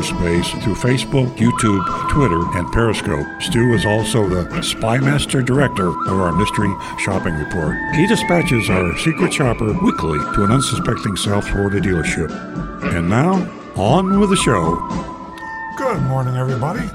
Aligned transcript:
cyberspace 0.00 0.62
through 0.62 0.74
Facebook, 0.74 1.36
YouTube, 1.36 2.10
Twitter, 2.10 2.40
and 2.58 2.70
Periscope. 2.72 3.26
Stu 3.40 3.74
is 3.74 3.84
also 3.84 4.28
the 4.28 4.44
Spymaster 4.60 5.44
Director 5.44 5.88
of 5.88 6.20
our 6.20 6.32
Mystery 6.32 6.72
Shopping 6.98 7.34
Report. 7.34 7.76
He 7.94 8.06
dispatches 8.06 8.70
our 8.70 8.96
secret 8.98 9.32
shopper 9.32 9.72
weekly 9.82 10.18
to 10.34 10.44
an 10.44 10.52
unsuspecting 10.52 11.16
South 11.16 11.48
Florida 11.48 11.80
dealership. 11.80 12.30
And 12.94 13.08
now, 13.08 13.34
on 13.76 14.18
with 14.20 14.30
the 14.30 14.36
show. 14.36 14.76
Good 15.76 16.02
morning, 16.02 16.36
everybody. 16.36 16.88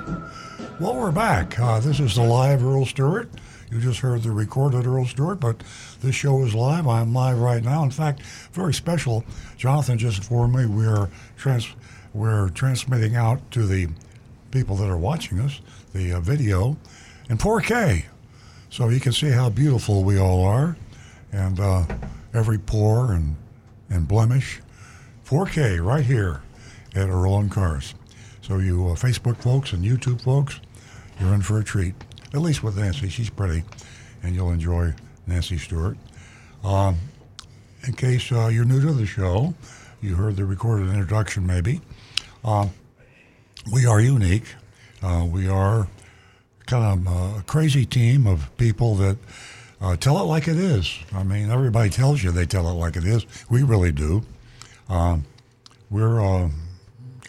Well, 0.79 0.95
we're 0.95 1.11
back. 1.11 1.59
Uh, 1.59 1.79
this 1.79 1.99
is 1.99 2.15
the 2.15 2.23
live 2.23 2.63
Earl 2.63 2.85
Stewart. 2.85 3.29
You 3.71 3.79
just 3.79 3.99
heard 3.99 4.23
the 4.23 4.31
recorded 4.31 4.85
Earl 4.85 5.05
Stewart, 5.05 5.39
but 5.39 5.63
this 6.01 6.15
show 6.15 6.43
is 6.43 6.53
live. 6.53 6.87
I'm 6.87 7.13
live 7.13 7.39
right 7.39 7.63
now. 7.63 7.83
In 7.83 7.91
fact, 7.91 8.21
very 8.51 8.73
special. 8.73 9.23
Jonathan 9.57 9.97
just 9.97 10.17
informed 10.17 10.55
me 10.55 10.65
we 10.65 10.85
are 10.85 11.09
trans- 11.37 11.73
we're 12.15 12.49
transmitting 12.49 13.15
out 13.15 13.51
to 13.51 13.67
the 13.67 13.89
people 14.49 14.77
that 14.77 14.89
are 14.89 14.97
watching 14.97 15.39
us 15.39 15.59
the 15.93 16.13
uh, 16.13 16.19
video 16.21 16.77
in 17.29 17.37
4K. 17.37 18.05
So 18.69 18.87
you 18.89 19.01
can 19.01 19.11
see 19.11 19.29
how 19.29 19.49
beautiful 19.49 20.03
we 20.03 20.17
all 20.17 20.43
are 20.45 20.77
and 21.33 21.59
uh, 21.59 21.83
every 22.33 22.57
pore 22.57 23.11
and, 23.11 23.35
and 23.89 24.07
blemish. 24.07 24.61
4K 25.25 25.85
right 25.85 26.05
here 26.05 26.41
at 26.95 27.09
Earl 27.09 27.47
Cars. 27.49 27.93
So 28.41 28.59
you 28.59 28.87
uh, 28.87 28.93
Facebook 28.93 29.37
folks 29.37 29.73
and 29.73 29.83
YouTube 29.83 30.21
folks, 30.21 30.61
you're 31.19 31.33
in 31.33 31.41
for 31.41 31.59
a 31.59 31.63
treat. 31.63 31.95
At 32.33 32.39
least 32.41 32.63
with 32.63 32.77
Nancy, 32.77 33.09
she's 33.09 33.29
pretty, 33.29 33.63
and 34.23 34.35
you'll 34.35 34.51
enjoy 34.51 34.93
Nancy 35.27 35.57
Stewart. 35.57 35.97
Um, 36.63 36.97
in 37.85 37.93
case 37.93 38.31
uh, 38.31 38.47
you're 38.47 38.65
new 38.65 38.81
to 38.81 38.93
the 38.93 39.05
show, 39.05 39.53
you 40.01 40.15
heard 40.15 40.35
the 40.37 40.45
recorded 40.45 40.89
introduction 40.89 41.45
maybe. 41.45 41.81
Uh, 42.45 42.67
we 43.73 43.87
are 43.87 43.99
unique. 43.99 44.53
Uh, 45.01 45.25
we 45.27 45.49
are 45.49 45.87
kind 46.67 47.07
of 47.07 47.39
a 47.39 47.41
crazy 47.47 47.87
team 47.87 48.27
of 48.27 48.55
people 48.57 48.93
that 48.93 49.17
uh, 49.81 49.95
tell 49.95 50.19
it 50.19 50.25
like 50.25 50.47
it 50.47 50.55
is. 50.55 50.95
I 51.11 51.23
mean, 51.23 51.49
everybody 51.49 51.89
tells 51.89 52.23
you 52.23 52.29
they 52.29 52.45
tell 52.45 52.69
it 52.69 52.73
like 52.73 52.97
it 52.97 53.03
is. 53.03 53.25
We 53.49 53.63
really 53.63 53.91
do. 53.91 54.21
Um, 54.89 55.25
we're 55.89 56.21
uh, 56.21 56.49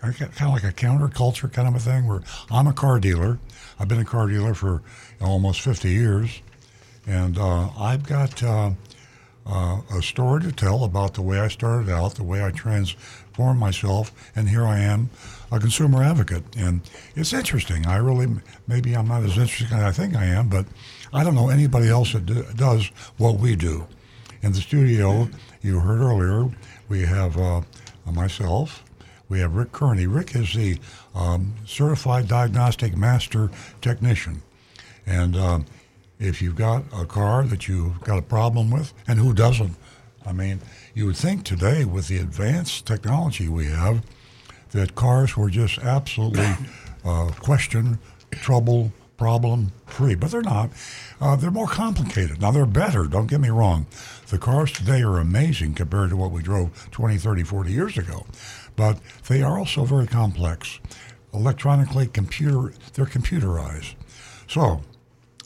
kind 0.02 0.20
of 0.22 0.48
like 0.50 0.64
a 0.64 0.72
counterculture 0.72 1.50
kind 1.50 1.66
of 1.66 1.74
a 1.74 1.80
thing. 1.80 2.06
Where 2.06 2.20
I'm 2.50 2.66
a 2.66 2.74
car 2.74 3.00
dealer. 3.00 3.38
I've 3.78 3.88
been 3.88 4.00
a 4.00 4.04
car 4.04 4.26
dealer 4.28 4.52
for 4.52 4.82
almost 5.22 5.62
50 5.62 5.88
years, 5.88 6.42
and 7.06 7.38
uh, 7.38 7.70
I've 7.78 8.06
got 8.06 8.42
uh, 8.42 8.72
uh, 9.46 9.80
a 9.94 10.02
story 10.02 10.42
to 10.42 10.52
tell 10.52 10.84
about 10.84 11.14
the 11.14 11.22
way 11.22 11.40
I 11.40 11.48
started 11.48 11.88
out, 11.88 12.16
the 12.16 12.24
way 12.24 12.42
I 12.42 12.50
transformed 13.36 13.60
myself, 13.60 14.12
and 14.34 14.48
here 14.48 14.64
I 14.64 14.78
am, 14.78 15.10
a 15.52 15.60
consumer 15.60 16.02
advocate. 16.02 16.42
And 16.56 16.80
it's 17.14 17.32
interesting. 17.32 17.86
I 17.86 17.96
really, 17.96 18.26
maybe 18.66 18.96
I'm 18.96 19.08
not 19.08 19.22
as 19.24 19.36
interesting 19.36 19.76
as 19.76 19.84
I 19.84 19.92
think 19.92 20.16
I 20.16 20.24
am, 20.24 20.48
but 20.48 20.66
I 21.12 21.22
don't 21.22 21.34
know 21.34 21.50
anybody 21.50 21.88
else 21.88 22.12
that 22.14 22.24
do, 22.26 22.44
does 22.56 22.86
what 23.18 23.38
we 23.38 23.54
do. 23.54 23.86
In 24.42 24.52
the 24.52 24.60
studio, 24.60 25.28
you 25.62 25.80
heard 25.80 26.00
earlier, 26.00 26.50
we 26.88 27.02
have 27.02 27.36
uh, 27.36 27.60
myself, 28.06 28.82
we 29.28 29.40
have 29.40 29.54
Rick 29.54 29.72
Kearney. 29.72 30.06
Rick 30.06 30.34
is 30.34 30.54
the 30.54 30.78
um, 31.14 31.52
certified 31.66 32.28
diagnostic 32.28 32.96
master 32.96 33.50
technician. 33.82 34.40
And 35.04 35.36
uh, 35.36 35.60
if 36.18 36.40
you've 36.40 36.56
got 36.56 36.84
a 36.94 37.04
car 37.04 37.42
that 37.44 37.68
you've 37.68 38.00
got 38.00 38.18
a 38.18 38.22
problem 38.22 38.70
with, 38.70 38.94
and 39.08 39.18
who 39.18 39.34
doesn't? 39.34 39.74
I 40.24 40.32
mean, 40.32 40.60
you 40.96 41.04
would 41.04 41.16
think 41.16 41.44
today, 41.44 41.84
with 41.84 42.08
the 42.08 42.16
advanced 42.16 42.86
technology 42.86 43.48
we 43.48 43.66
have, 43.66 44.02
that 44.70 44.94
cars 44.94 45.36
were 45.36 45.50
just 45.50 45.78
absolutely 45.78 46.48
uh, 47.04 47.30
question, 47.38 47.98
trouble, 48.30 48.90
problem 49.18 49.72
free, 49.84 50.14
but 50.14 50.30
they're 50.30 50.40
not. 50.40 50.70
Uh, 51.20 51.36
they're 51.36 51.50
more 51.50 51.66
complicated. 51.66 52.40
Now, 52.40 52.50
they're 52.50 52.64
better, 52.64 53.04
don't 53.04 53.26
get 53.26 53.42
me 53.42 53.50
wrong. 53.50 53.86
The 54.28 54.38
cars 54.38 54.72
today 54.72 55.02
are 55.02 55.18
amazing 55.18 55.74
compared 55.74 56.08
to 56.10 56.16
what 56.16 56.30
we 56.30 56.42
drove 56.42 56.90
20, 56.92 57.18
30, 57.18 57.42
40 57.42 57.70
years 57.70 57.98
ago, 57.98 58.24
but 58.74 58.98
they 59.28 59.42
are 59.42 59.58
also 59.58 59.84
very 59.84 60.06
complex. 60.06 60.80
Electronically, 61.34 62.06
computer, 62.06 62.72
they're 62.94 63.04
computerized. 63.04 63.96
So, 64.48 64.80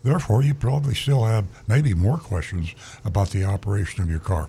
Therefore, 0.02 0.42
you 0.42 0.54
probably 0.54 0.94
still 0.94 1.24
have 1.24 1.44
maybe 1.68 1.92
more 1.92 2.16
questions 2.16 2.74
about 3.04 3.30
the 3.30 3.44
operation 3.44 4.02
of 4.02 4.08
your 4.08 4.18
car. 4.18 4.48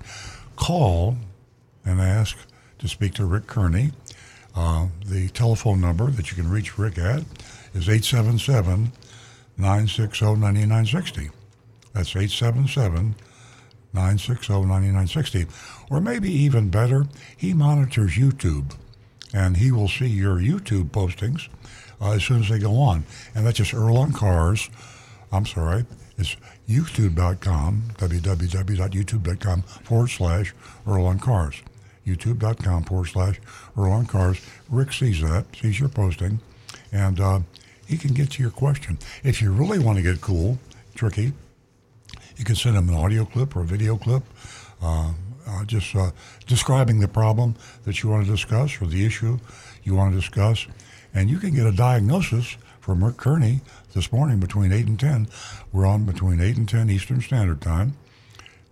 Call 0.62 1.18
and 1.84 2.00
ask 2.00 2.38
to 2.78 2.88
speak 2.88 3.16
to 3.16 3.26
Rick 3.26 3.48
Kearney. 3.48 3.94
Uh, 4.56 4.90
the 5.04 5.28
telephone 5.30 5.82
number 5.82 6.12
that 6.12 6.30
you 6.30 6.38
can 6.38 6.52
reach 6.52 6.78
Rick 6.78 7.00
at 7.00 7.24
is 7.74 7.90
877 7.90 8.92
960 9.58 10.26
9960. 10.26 11.30
That's 11.94 12.16
877 12.16 13.16
960 13.92 14.54
9960. 14.54 15.48
Or 15.90 16.00
maybe 16.00 16.32
even 16.32 16.70
better, 16.70 17.08
he 17.36 17.56
monitors 17.56 18.12
YouTube 18.12 18.76
and 19.34 19.58
he 19.58 19.72
will 19.72 19.88
see 19.88 20.06
your 20.06 20.38
YouTube 20.38 20.92
postings 20.92 21.50
uh, 22.00 22.12
as 22.12 22.24
soon 22.24 22.42
as 22.44 22.50
they 22.50 22.60
go 22.60 22.76
on. 22.76 23.04
And 23.34 23.48
that's 23.48 23.58
just 23.58 23.74
Earl 23.74 23.98
on 23.98 24.14
Cars 24.14 24.70
I'm 25.32 25.46
sorry, 25.46 25.86
it's 26.18 26.36
youtube.com, 26.72 27.84
www.youtube.com 27.98 29.62
forward 29.62 30.10
slash 30.10 30.54
Earl 30.88 31.06
on 31.06 31.20
Cars. 31.20 31.62
YouTube.com 32.06 32.84
forward 32.84 33.08
slash 33.08 33.40
Earl 33.78 33.92
on 33.92 34.06
Cars. 34.06 34.42
Rick 34.70 34.94
sees 34.94 35.22
that, 35.22 35.46
sees 35.56 35.80
your 35.80 35.90
posting, 35.90 36.40
and 36.92 37.20
uh, 37.20 37.40
he 37.86 37.98
can 37.98 38.14
get 38.14 38.32
to 38.32 38.42
your 38.42 38.52
question. 38.52 38.98
If 39.24 39.42
you 39.42 39.52
really 39.52 39.80
want 39.80 39.98
to 39.98 40.04
get 40.04 40.22
cool, 40.22 40.58
tricky, 40.96 41.34
you 42.38 42.46
can 42.46 42.56
send 42.56 42.76
him 42.78 42.90
an 42.90 42.96
audio 42.96 43.26
clip 43.26 43.56
or 43.56 43.62
a 43.62 43.66
video 43.66 43.98
clip. 43.98 44.24
Uh, 44.82 45.14
uh, 45.48 45.66
just 45.66 45.96
uh, 45.96 46.12
describing 46.48 47.00
the 47.00 47.08
problem 47.08 47.56
that 47.84 48.02
you 48.02 48.10
want 48.10 48.26
to 48.26 48.32
discuss 48.32 48.82
or 48.82 48.86
the 48.86 49.06
issue 49.06 49.40
you 49.84 49.96
want 49.96 50.14
to 50.14 50.20
discuss. 50.20 50.68
And 51.14 51.30
you 51.30 51.40
can 51.40 51.54
get 51.54 51.66
a 51.66 51.72
diagnosis 51.72 52.58
from 52.82 53.04
Rick 53.04 53.18
Kearney 53.18 53.62
this 53.94 54.12
morning 54.12 54.40
between 54.40 54.74
8 54.74 54.88
and 54.88 55.00
10. 55.00 55.28
We're 55.72 55.86
on 55.86 56.04
between 56.04 56.42
8 56.42 56.58
and 56.58 56.68
10 56.68 56.90
Eastern 56.90 57.22
Standard 57.22 57.62
Time. 57.62 57.96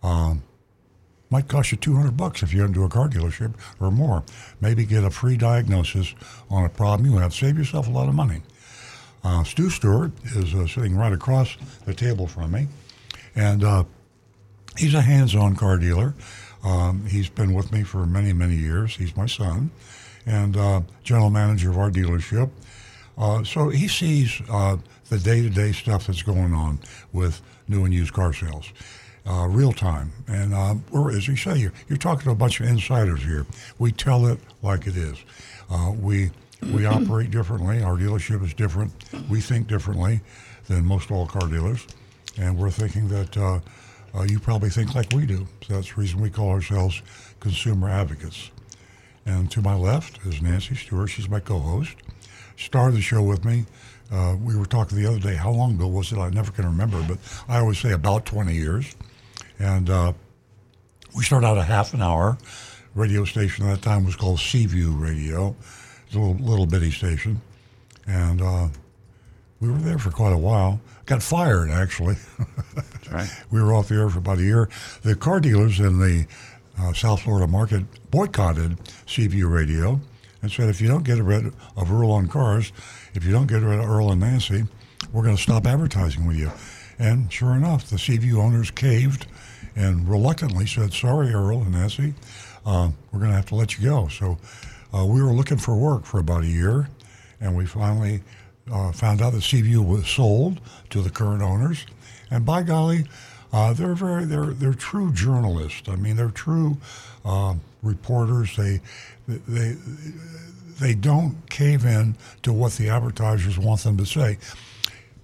Um, 0.01 0.43
might 1.29 1.47
cost 1.47 1.71
you 1.71 1.77
200 1.77 2.17
bucks 2.17 2.41
if 2.41 2.51
you're 2.51 2.65
into 2.65 2.83
a 2.83 2.89
car 2.89 3.07
dealership 3.07 3.53
or 3.79 3.91
more. 3.91 4.23
Maybe 4.59 4.83
get 4.83 5.03
a 5.03 5.11
free 5.11 5.37
diagnosis 5.37 6.15
on 6.49 6.65
a 6.65 6.69
problem 6.69 7.09
you 7.09 7.19
have. 7.19 7.35
Save 7.35 7.57
yourself 7.57 7.87
a 7.87 7.91
lot 7.91 8.09
of 8.09 8.15
money. 8.15 8.41
Uh, 9.23 9.43
Stu 9.43 9.69
Stewart 9.69 10.11
is 10.23 10.55
uh, 10.55 10.65
sitting 10.65 10.95
right 10.95 11.13
across 11.13 11.55
the 11.85 11.93
table 11.93 12.25
from 12.25 12.51
me, 12.51 12.67
and 13.35 13.63
uh, 13.63 13.83
he's 14.77 14.93
a 14.93 15.01
hands-on 15.01 15.55
car 15.55 15.77
dealer. 15.77 16.15
Um, 16.63 17.05
he's 17.05 17.29
been 17.29 17.53
with 17.53 17.71
me 17.71 17.83
for 17.83 18.05
many, 18.05 18.33
many 18.33 18.55
years. 18.55 18.95
He's 18.95 19.15
my 19.15 19.25
son, 19.25 19.71
and 20.25 20.55
uh, 20.55 20.81
general 21.03 21.29
manager 21.29 21.69
of 21.69 21.77
our 21.77 21.91
dealership. 21.91 22.49
Uh, 23.19 23.43
so 23.43 23.67
he 23.67 23.87
sees 23.87 24.41
uh, 24.49 24.77
the 25.09 25.19
day-to-day 25.19 25.73
stuff 25.73 26.07
that's 26.07 26.23
going 26.23 26.53
on 26.53 26.79
with 27.11 27.41
new 27.67 27.83
and 27.83 27.93
used 27.93 28.13
car 28.13 28.31
sales, 28.31 28.71
uh, 29.27 29.45
real 29.49 29.73
time. 29.73 30.11
And 30.27 30.53
uh, 30.53 30.75
we're, 30.89 31.15
as 31.15 31.27
you 31.27 31.35
say, 31.35 31.57
you're, 31.57 31.73
you're, 31.89 31.97
talking 31.97 32.23
to 32.23 32.31
a 32.31 32.35
bunch 32.35 32.61
of 32.61 32.67
insiders 32.67 33.21
here. 33.21 33.45
We 33.77 33.91
tell 33.91 34.25
it 34.25 34.39
like 34.63 34.87
it 34.87 34.95
is. 34.95 35.17
Uh, 35.69 35.93
we 35.99 36.31
we 36.73 36.85
operate 36.85 37.29
differently. 37.29 37.83
Our 37.83 37.97
dealership 37.97 38.43
is 38.43 38.53
different. 38.53 38.91
We 39.29 39.41
think 39.41 39.67
differently 39.67 40.21
than 40.67 40.85
most 40.85 41.11
all 41.11 41.27
car 41.27 41.47
dealers, 41.49 41.85
and 42.37 42.57
we're 42.57 42.71
thinking 42.71 43.09
that 43.09 43.37
uh, 43.37 43.59
uh, 44.15 44.23
you 44.23 44.39
probably 44.39 44.69
think 44.69 44.95
like 44.95 45.11
we 45.13 45.25
do. 45.25 45.45
So 45.67 45.73
that's 45.73 45.93
the 45.93 46.01
reason 46.01 46.21
we 46.21 46.29
call 46.29 46.49
ourselves 46.49 47.01
consumer 47.39 47.89
advocates. 47.89 48.51
And 49.25 49.51
to 49.51 49.61
my 49.61 49.75
left 49.75 50.25
is 50.25 50.41
Nancy 50.41 50.75
Stewart. 50.75 51.09
She's 51.09 51.29
my 51.29 51.39
co-host. 51.39 51.95
Started 52.59 52.95
the 52.97 53.01
show 53.01 53.23
with 53.23 53.43
me 53.45 53.65
uh, 54.11 54.35
we 54.41 54.55
were 54.55 54.65
talking 54.65 54.97
the 54.97 55.07
other 55.07 55.19
day, 55.19 55.35
how 55.35 55.51
long 55.51 55.75
ago 55.75 55.87
was 55.87 56.11
it? 56.11 56.17
I 56.17 56.29
never 56.29 56.51
can 56.51 56.65
remember, 56.65 57.03
but 57.07 57.19
I 57.47 57.59
always 57.59 57.77
say 57.77 57.91
about 57.91 58.25
20 58.25 58.53
years. 58.53 58.95
And 59.59 59.89
uh, 59.89 60.13
we 61.15 61.23
started 61.23 61.45
out 61.45 61.57
a 61.57 61.63
half 61.63 61.93
an 61.93 62.01
hour. 62.01 62.37
Radio 62.95 63.23
station 63.23 63.67
at 63.67 63.75
that 63.75 63.81
time 63.83 64.05
was 64.05 64.15
called 64.15 64.39
Seaview 64.39 64.91
Radio. 64.91 65.55
It's 66.07 66.15
a 66.15 66.19
little, 66.19 66.43
little 66.43 66.65
bitty 66.65 66.89
station. 66.89 67.39
And 68.07 68.41
uh, 68.41 68.69
we 69.59 69.69
were 69.69 69.77
there 69.77 69.99
for 69.99 70.09
quite 70.09 70.33
a 70.33 70.37
while. 70.37 70.81
Got 71.05 71.21
fired, 71.21 71.69
actually. 71.69 72.15
Right. 73.11 73.29
we 73.51 73.61
were 73.61 73.73
off 73.73 73.89
the 73.89 73.95
air 73.95 74.09
for 74.09 74.19
about 74.19 74.39
a 74.39 74.43
year. 74.43 74.69
The 75.03 75.15
car 75.15 75.39
dealers 75.39 75.79
in 75.79 75.99
the 75.99 76.25
uh, 76.79 76.93
South 76.93 77.21
Florida 77.21 77.47
market 77.47 77.83
boycotted 78.09 78.77
Seaview 79.05 79.47
Radio 79.47 79.99
and 80.41 80.51
said, 80.51 80.69
if 80.69 80.81
you 80.81 80.87
don't 80.87 81.03
get 81.03 81.21
rid 81.21 81.53
of 81.75 81.91
Earl 81.91 82.11
on 82.11 82.27
cars, 82.27 82.71
if 83.13 83.25
you 83.25 83.31
don't 83.31 83.47
get 83.47 83.61
rid 83.61 83.79
of 83.79 83.89
Earl 83.89 84.11
and 84.11 84.21
Nancy, 84.21 84.63
we're 85.11 85.23
going 85.23 85.35
to 85.35 85.41
stop 85.41 85.65
advertising 85.65 86.25
with 86.25 86.37
you. 86.37 86.51
And 86.97 87.31
sure 87.31 87.55
enough, 87.55 87.89
the 87.89 87.97
Seaview 87.97 88.39
owners 88.39 88.71
caved 88.71 89.27
and 89.75 90.07
reluctantly 90.07 90.65
said, 90.65 90.93
sorry, 90.93 91.33
Earl 91.33 91.61
and 91.61 91.71
Nancy, 91.71 92.13
uh, 92.65 92.89
we're 93.11 93.19
going 93.19 93.31
to 93.31 93.35
have 93.37 93.47
to 93.47 93.55
let 93.55 93.77
you 93.77 93.85
go. 93.85 94.07
So 94.07 94.37
uh, 94.93 95.05
we 95.05 95.21
were 95.21 95.31
looking 95.31 95.57
for 95.57 95.75
work 95.75 96.05
for 96.05 96.19
about 96.19 96.43
a 96.43 96.47
year, 96.47 96.89
and 97.39 97.55
we 97.55 97.65
finally 97.65 98.21
uh, 98.71 98.91
found 98.91 99.21
out 99.21 99.33
that 99.33 99.43
Seaview 99.43 99.81
was 99.81 100.07
sold 100.07 100.59
to 100.89 101.01
the 101.01 101.09
current 101.09 101.41
owners. 101.41 101.85
And 102.31 102.45
by 102.45 102.63
golly, 102.63 103.05
uh, 103.51 103.73
they're 103.73 103.95
very 103.95 104.25
they're 104.25 104.53
they're 104.53 104.73
true 104.73 105.11
journalists. 105.11 105.89
I 105.89 105.95
mean, 105.95 106.15
they're 106.15 106.29
true 106.29 106.77
uh, 107.25 107.55
reporters. 107.81 108.55
They 108.55 108.81
they 109.47 109.75
they 110.79 110.93
don't 110.93 111.49
cave 111.49 111.85
in 111.85 112.15
to 112.43 112.53
what 112.53 112.73
the 112.73 112.89
advertisers 112.89 113.59
want 113.59 113.81
them 113.83 113.97
to 113.97 114.05
say. 114.05 114.37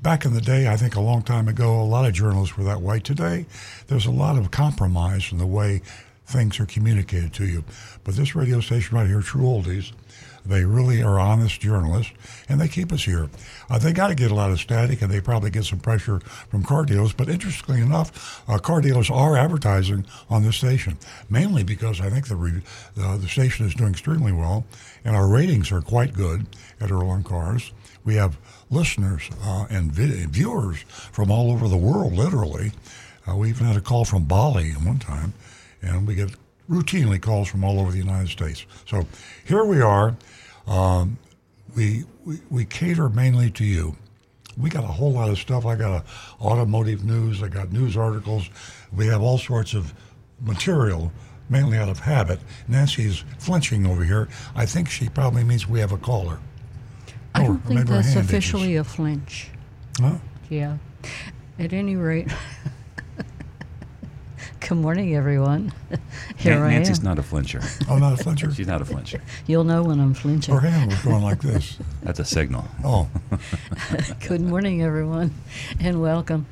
Back 0.01 0.25
in 0.25 0.33
the 0.33 0.41
day, 0.41 0.67
I 0.67 0.77
think 0.77 0.95
a 0.95 1.01
long 1.01 1.23
time 1.23 1.47
ago, 1.47 1.81
a 1.81 1.83
lot 1.83 2.05
of 2.05 2.13
journalists 2.13 2.57
were 2.57 2.65
that 2.65 2.81
way. 2.81 2.99
Today, 2.99 3.45
there's 3.87 4.05
a 4.05 4.11
lot 4.11 4.37
of 4.37 4.51
compromise 4.51 5.31
in 5.31 5.37
the 5.37 5.47
way 5.47 5.81
things 6.27 6.59
are 6.59 6.65
communicated 6.65 7.33
to 7.33 7.45
you. 7.45 7.63
But 8.03 8.15
this 8.15 8.35
radio 8.35 8.59
station 8.59 8.97
right 8.97 9.07
here, 9.07 9.21
True 9.21 9.43
Oldies, 9.43 9.93
they 10.45 10.63
really 10.63 11.01
are 11.01 11.19
honest 11.19 11.59
journalists, 11.59 12.13
and 12.47 12.59
they 12.61 12.67
keep 12.67 12.91
us 12.91 13.03
here. 13.05 13.29
Uh, 13.69 13.79
they 13.79 13.93
got 13.93 14.07
to 14.07 14.15
get 14.15 14.31
a 14.31 14.35
lot 14.35 14.51
of 14.51 14.59
static, 14.59 15.01
and 15.01 15.11
they 15.11 15.19
probably 15.19 15.49
get 15.49 15.65
some 15.65 15.79
pressure 15.79 16.19
from 16.49 16.63
car 16.63 16.85
dealers. 16.85 17.13
But 17.13 17.29
interestingly 17.29 17.81
enough, 17.81 18.43
uh, 18.47 18.57
car 18.59 18.81
dealers 18.81 19.09
are 19.09 19.35
advertising 19.35 20.05
on 20.29 20.43
this 20.43 20.57
station, 20.57 20.97
mainly 21.29 21.63
because 21.63 21.99
I 21.99 22.09
think 22.09 22.27
the 22.27 22.35
re- 22.35 22.61
uh, 22.99 23.17
the 23.17 23.27
station 23.27 23.65
is 23.65 23.73
doing 23.73 23.91
extremely 23.91 24.31
well, 24.31 24.65
and 25.03 25.15
our 25.15 25.27
ratings 25.27 25.71
are 25.71 25.81
quite 25.81 26.13
good 26.13 26.45
at 26.79 26.91
Earl 26.91 27.09
on 27.09 27.23
Cars. 27.23 27.71
We 28.03 28.15
have 28.15 28.37
listeners 28.69 29.29
uh, 29.43 29.65
and 29.69 29.91
viewers 29.91 30.79
from 31.11 31.31
all 31.31 31.51
over 31.51 31.67
the 31.67 31.77
world, 31.77 32.13
literally. 32.13 32.71
Uh, 33.27 33.35
we 33.35 33.49
even 33.49 33.65
had 33.65 33.75
a 33.75 33.81
call 33.81 34.05
from 34.05 34.25
Bali 34.25 34.71
one 34.71 34.99
time, 34.99 35.33
and 35.81 36.07
we 36.07 36.13
get 36.13 36.29
routinely 36.69 37.21
calls 37.21 37.47
from 37.47 37.63
all 37.63 37.79
over 37.79 37.91
the 37.91 37.97
United 37.97 38.29
States. 38.29 38.65
So 38.87 39.07
here 39.45 39.63
we 39.65 39.81
are. 39.81 40.15
Um, 40.67 41.17
we, 41.75 42.05
we, 42.25 42.39
we 42.49 42.65
cater 42.65 43.09
mainly 43.09 43.51
to 43.51 43.63
you. 43.65 43.95
We 44.57 44.69
got 44.69 44.83
a 44.83 44.87
whole 44.87 45.11
lot 45.11 45.29
of 45.29 45.37
stuff. 45.37 45.65
I 45.65 45.75
got 45.75 45.91
a 45.91 46.43
automotive 46.43 47.03
news. 47.03 47.43
I 47.43 47.49
got 47.49 47.71
news 47.73 47.97
articles. 47.97 48.49
We 48.95 49.07
have 49.07 49.21
all 49.21 49.37
sorts 49.37 49.73
of 49.73 49.93
material, 50.41 51.11
mainly 51.49 51.77
out 51.77 51.89
of 51.89 51.99
habit. 51.99 52.39
Nancy's 52.67 53.23
flinching 53.37 53.85
over 53.85 54.03
here. 54.03 54.29
I 54.55 54.65
think 54.65 54.89
she 54.89 55.09
probably 55.09 55.43
means 55.43 55.67
we 55.67 55.79
have 55.81 55.91
a 55.91 55.97
caller. 55.97 56.39
I 57.33 57.41
Oh, 57.41 57.47
don't 57.47 57.55
or 57.57 57.67
think 57.67 57.87
that's 57.87 58.07
hand 58.07 58.17
itches. 58.17 58.29
officially 58.29 58.75
a 58.77 58.83
flinch. 58.85 59.49
Huh? 59.99 60.15
Yeah. 60.49 60.77
At 61.59 61.73
any 61.73 61.97
rate, 61.97 62.31
good 64.67 64.77
morning, 64.77 65.15
everyone. 65.15 65.71
Here 66.37 66.63
I 66.63 66.71
Nancy's 66.71 66.99
am. 66.99 67.05
not 67.05 67.19
a 67.19 67.23
flincher. 67.23 67.61
Oh, 67.89 67.97
not 67.97 68.19
a 68.19 68.23
flincher? 68.23 68.51
She's 68.53 68.67
not 68.67 68.81
a 68.81 68.85
flincher. 68.85 69.21
You'll 69.45 69.63
know 69.63 69.83
when 69.83 69.99
I'm 69.99 70.13
flinching. 70.15 70.53
Her 70.55 70.61
hand 70.61 70.91
was 70.91 71.01
going 71.03 71.21
like 71.23 71.41
this. 71.41 71.77
That's 72.01 72.19
a 72.19 72.25
signal. 72.25 72.65
Oh, 72.83 73.07
Good 74.27 74.41
morning, 74.41 74.81
everyone, 74.81 75.33
and 75.79 76.01
welcome. 76.01 76.47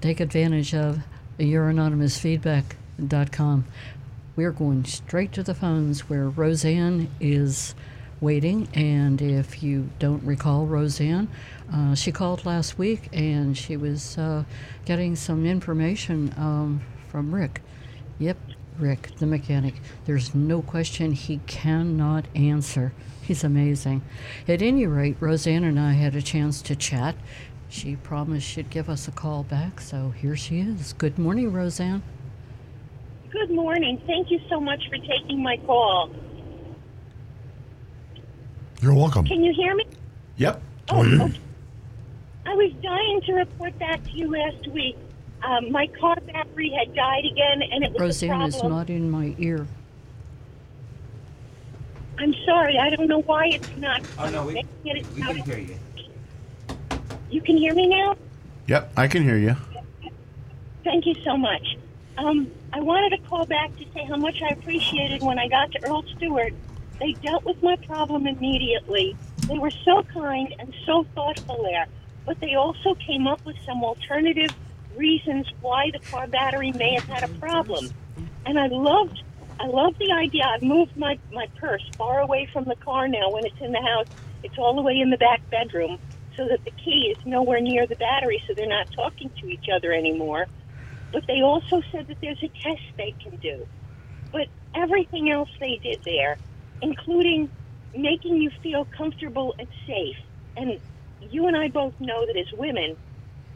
Take 0.00 0.20
advantage 0.20 0.74
of 0.74 1.00
youranonymousfeedback.com. 1.38 3.64
We're 4.36 4.52
going 4.52 4.84
straight 4.86 5.32
to 5.32 5.42
the 5.42 5.54
phones 5.54 6.08
where 6.08 6.28
Roseanne 6.30 7.10
is 7.20 7.74
waiting. 8.20 8.68
And 8.74 9.20
if 9.20 9.62
you 9.62 9.90
don't 9.98 10.22
recall 10.24 10.64
Roseanne, 10.66 11.28
uh, 11.72 11.94
she 11.94 12.10
called 12.12 12.46
last 12.46 12.78
week 12.78 13.08
and 13.12 13.56
she 13.56 13.76
was 13.76 14.16
uh, 14.16 14.44
getting 14.86 15.14
some 15.16 15.44
information 15.44 16.32
um, 16.38 16.80
from 17.10 17.34
Rick. 17.34 17.60
Yep, 18.18 18.38
Rick, 18.78 19.16
the 19.18 19.26
mechanic. 19.26 19.74
There's 20.06 20.34
no 20.34 20.62
question 20.62 21.12
he 21.12 21.40
cannot 21.46 22.26
answer. 22.34 22.92
He's 23.22 23.42
amazing. 23.44 24.02
At 24.46 24.62
any 24.62 24.86
rate, 24.86 25.16
Roseanne 25.20 25.64
and 25.64 25.78
I 25.78 25.92
had 25.92 26.14
a 26.14 26.22
chance 26.22 26.62
to 26.62 26.76
chat. 26.76 27.16
She 27.68 27.96
promised 27.96 28.46
she'd 28.46 28.70
give 28.70 28.88
us 28.88 29.08
a 29.08 29.10
call 29.10 29.42
back, 29.42 29.80
so 29.80 30.10
here 30.10 30.36
she 30.36 30.60
is. 30.60 30.92
Good 30.94 31.18
morning, 31.18 31.52
Roseanne. 31.52 32.02
Good 33.30 33.50
morning. 33.50 34.00
Thank 34.06 34.30
you 34.30 34.40
so 34.48 34.60
much 34.60 34.82
for 34.88 34.96
taking 34.96 35.42
my 35.42 35.56
call. 35.58 36.10
you're 38.80 38.94
welcome. 38.94 39.26
Can 39.26 39.44
you 39.44 39.52
hear 39.54 39.74
me? 39.74 39.84
Yep. 40.36 40.62
Oh, 40.90 41.04
okay. 41.04 41.38
I 42.46 42.54
was 42.54 42.72
dying 42.82 43.20
to 43.26 43.32
report 43.34 43.78
back 43.78 44.02
to 44.04 44.10
you 44.10 44.32
last 44.32 44.66
week. 44.68 44.96
Um, 45.42 45.72
my 45.72 45.86
car 45.86 46.16
battery 46.26 46.70
had 46.70 46.94
died 46.94 47.24
again, 47.24 47.62
and 47.62 47.84
it 47.84 47.92
was 47.92 48.00
a 48.00 48.04
Roseanne 48.28 48.42
is 48.42 48.62
not 48.62 48.90
in 48.90 49.10
my 49.10 49.34
ear. 49.38 49.66
I'm 52.18 52.34
sorry. 52.44 52.78
I 52.78 52.90
don't 52.90 53.08
know 53.08 53.22
why 53.22 53.46
it's 53.46 53.76
not. 53.78 54.02
Oh, 54.18 54.28
no, 54.28 54.46
we- 54.46 54.58
it 54.58 54.66
We 54.84 55.22
can 55.22 55.36
hear 55.36 55.58
you. 55.58 55.78
You 57.30 57.40
can 57.40 57.56
hear 57.56 57.74
me 57.74 57.86
now. 57.86 58.16
Yep, 58.66 58.92
I 58.96 59.08
can 59.08 59.22
hear 59.22 59.38
you. 59.38 59.56
Thank 60.84 61.06
you 61.06 61.14
so 61.24 61.36
much. 61.36 61.76
Um, 62.18 62.50
I 62.72 62.80
wanted 62.80 63.16
to 63.16 63.18
call 63.28 63.46
back 63.46 63.74
to 63.78 63.84
say 63.94 64.04
how 64.04 64.16
much 64.16 64.42
I 64.42 64.48
appreciated 64.48 65.22
when 65.22 65.38
I 65.38 65.48
got 65.48 65.72
to 65.72 65.84
Earl 65.86 66.04
Stewart. 66.16 66.52
They 66.98 67.12
dealt 67.12 67.44
with 67.44 67.62
my 67.62 67.76
problem 67.76 68.26
immediately. 68.26 69.16
They 69.48 69.58
were 69.58 69.70
so 69.70 70.02
kind 70.02 70.54
and 70.58 70.74
so 70.84 71.04
thoughtful 71.14 71.62
there, 71.62 71.86
but 72.26 72.38
they 72.40 72.54
also 72.54 72.94
came 72.94 73.26
up 73.26 73.44
with 73.46 73.56
some 73.64 73.82
alternative 73.82 74.50
reasons 75.00 75.46
why 75.62 75.90
the 75.92 75.98
car 76.10 76.26
battery 76.28 76.72
may 76.72 76.94
have 76.94 77.04
had 77.04 77.22
a 77.24 77.32
problem. 77.40 77.86
Mm-hmm. 77.86 78.24
And 78.46 78.60
I 78.60 78.66
loved 78.68 79.22
I 79.58 79.66
love 79.66 79.94
the 79.98 80.10
idea. 80.10 80.44
I've 80.44 80.62
moved 80.62 80.96
my, 80.96 81.18
my 81.32 81.46
purse 81.58 81.86
far 81.98 82.20
away 82.20 82.48
from 82.50 82.64
the 82.64 82.76
car 82.76 83.08
now 83.08 83.30
when 83.30 83.44
it's 83.44 83.60
in 83.60 83.72
the 83.72 83.82
house. 83.82 84.06
It's 84.42 84.56
all 84.56 84.74
the 84.74 84.80
way 84.80 84.98
in 84.98 85.10
the 85.10 85.18
back 85.18 85.42
bedroom 85.50 85.98
so 86.34 86.48
that 86.48 86.64
the 86.64 86.70
key 86.70 87.14
is 87.14 87.26
nowhere 87.26 87.60
near 87.60 87.86
the 87.86 87.96
battery 87.96 88.42
so 88.46 88.54
they're 88.54 88.66
not 88.66 88.90
talking 88.92 89.30
to 89.40 89.48
each 89.48 89.66
other 89.68 89.92
anymore. 89.92 90.46
But 91.12 91.26
they 91.26 91.42
also 91.42 91.82
said 91.92 92.06
that 92.06 92.16
there's 92.22 92.42
a 92.42 92.48
test 92.48 92.80
they 92.96 93.14
can 93.22 93.36
do. 93.36 93.66
But 94.32 94.48
everything 94.74 95.30
else 95.30 95.50
they 95.58 95.78
did 95.82 96.00
there, 96.04 96.38
including 96.80 97.50
making 97.94 98.36
you 98.36 98.50
feel 98.62 98.86
comfortable 98.96 99.54
and 99.58 99.68
safe. 99.86 100.16
And 100.56 100.80
you 101.30 101.48
and 101.48 101.56
I 101.56 101.68
both 101.68 102.00
know 102.00 102.24
that 102.24 102.36
as 102.36 102.50
women, 102.54 102.96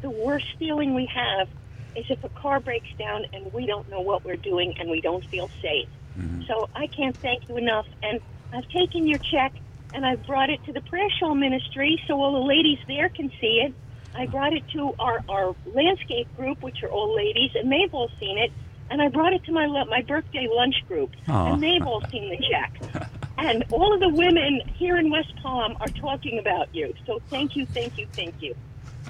the 0.05 0.11
worst 0.11 0.45
feeling 0.59 0.93
we 0.93 1.07
have 1.07 1.49
is 1.97 2.05
if 2.11 2.23
a 2.25 2.29
car 2.29 2.61
breaks 2.61 2.93
down 2.99 3.25
and 3.33 3.51
we 3.55 3.65
don't 3.65 3.89
know 3.89 4.03
what 4.03 4.23
we're 4.23 4.37
doing 4.37 4.75
and 4.79 4.91
we 4.91 5.01
don't 5.01 5.25
feel 5.25 5.49
safe. 5.63 5.89
Mm-hmm. 6.19 6.43
So 6.47 6.69
I 6.75 6.89
can't 6.89 7.17
thank 7.17 7.49
you 7.49 7.57
enough. 7.57 7.87
And 8.03 8.21
I've 8.53 8.69
taken 8.69 9.09
your 9.09 9.19
check 9.19 9.55
and 9.95 10.05
I've 10.05 10.27
brought 10.27 10.51
it 10.51 10.63
to 10.67 10.75
the 10.75 10.83
prayer 10.83 11.09
show 11.19 11.35
ministry 11.35 11.99
so 12.07 12.21
all 12.21 12.33
the 12.33 12.47
ladies 12.47 12.79
there 12.87 13.09
can 13.09 13.31
see 13.41 13.63
it. 13.65 13.73
I 14.15 14.27
brought 14.27 14.53
it 14.53 14.63
to 14.75 14.95
our, 14.99 15.25
our 15.27 15.57
landscape 15.73 16.29
group, 16.37 16.63
which 16.63 16.83
are 16.83 16.91
all 16.91 17.17
ladies, 17.17 17.51
and 17.55 17.73
they've 17.73 17.93
all 17.95 18.11
seen 18.21 18.37
it. 18.39 18.53
And 18.91 19.01
I 19.01 19.09
brought 19.09 19.33
it 19.33 19.43
to 19.45 19.53
my 19.53 19.67
my 19.67 20.03
birthday 20.03 20.47
lunch 20.51 20.77
group, 20.87 21.11
Aw. 21.29 21.53
and 21.53 21.63
they've 21.63 21.85
all 21.85 22.03
seen 22.11 22.29
the 22.29 22.39
check. 22.49 23.09
and 23.39 23.65
all 23.73 23.95
of 23.95 24.01
the 24.01 24.11
women 24.11 24.61
here 24.75 24.99
in 24.99 25.11
West 25.11 25.35
Palm 25.43 25.77
are 25.81 25.89
talking 25.89 26.39
about 26.39 26.73
you. 26.75 26.93
So 27.07 27.21
thank 27.31 27.57
you, 27.57 27.67
thank 27.67 27.99
you, 27.99 28.07
thank 28.13 28.35
you. 28.41 28.55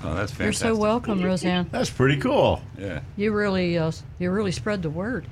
Oh, 0.03 0.15
that's 0.15 0.33
fantastic. 0.33 0.41
You're 0.41 0.53
so 0.53 0.77
welcome, 0.77 1.23
Roseanne. 1.23 1.69
That's 1.71 1.91
pretty 1.91 2.19
cool. 2.19 2.61
Yeah. 2.79 3.01
You 3.17 3.33
really, 3.33 3.79
uh, 3.79 3.93
you 4.19 4.31
really 4.31 4.53
spread 4.53 4.83
the 4.83 4.91
word, 4.91 5.25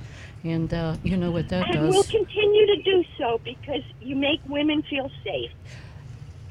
and 0.43 0.73
uh, 0.73 0.95
you 1.03 1.17
know 1.17 1.31
what 1.31 1.49
that 1.49 1.67
does. 1.67 1.75
And 1.75 1.89
we'll 1.89 2.03
continue 2.03 2.65
to 2.67 2.81
do 2.83 3.03
so 3.17 3.39
because 3.43 3.83
you 4.01 4.15
make 4.15 4.39
women 4.47 4.81
feel 4.83 5.11
safe. 5.23 5.51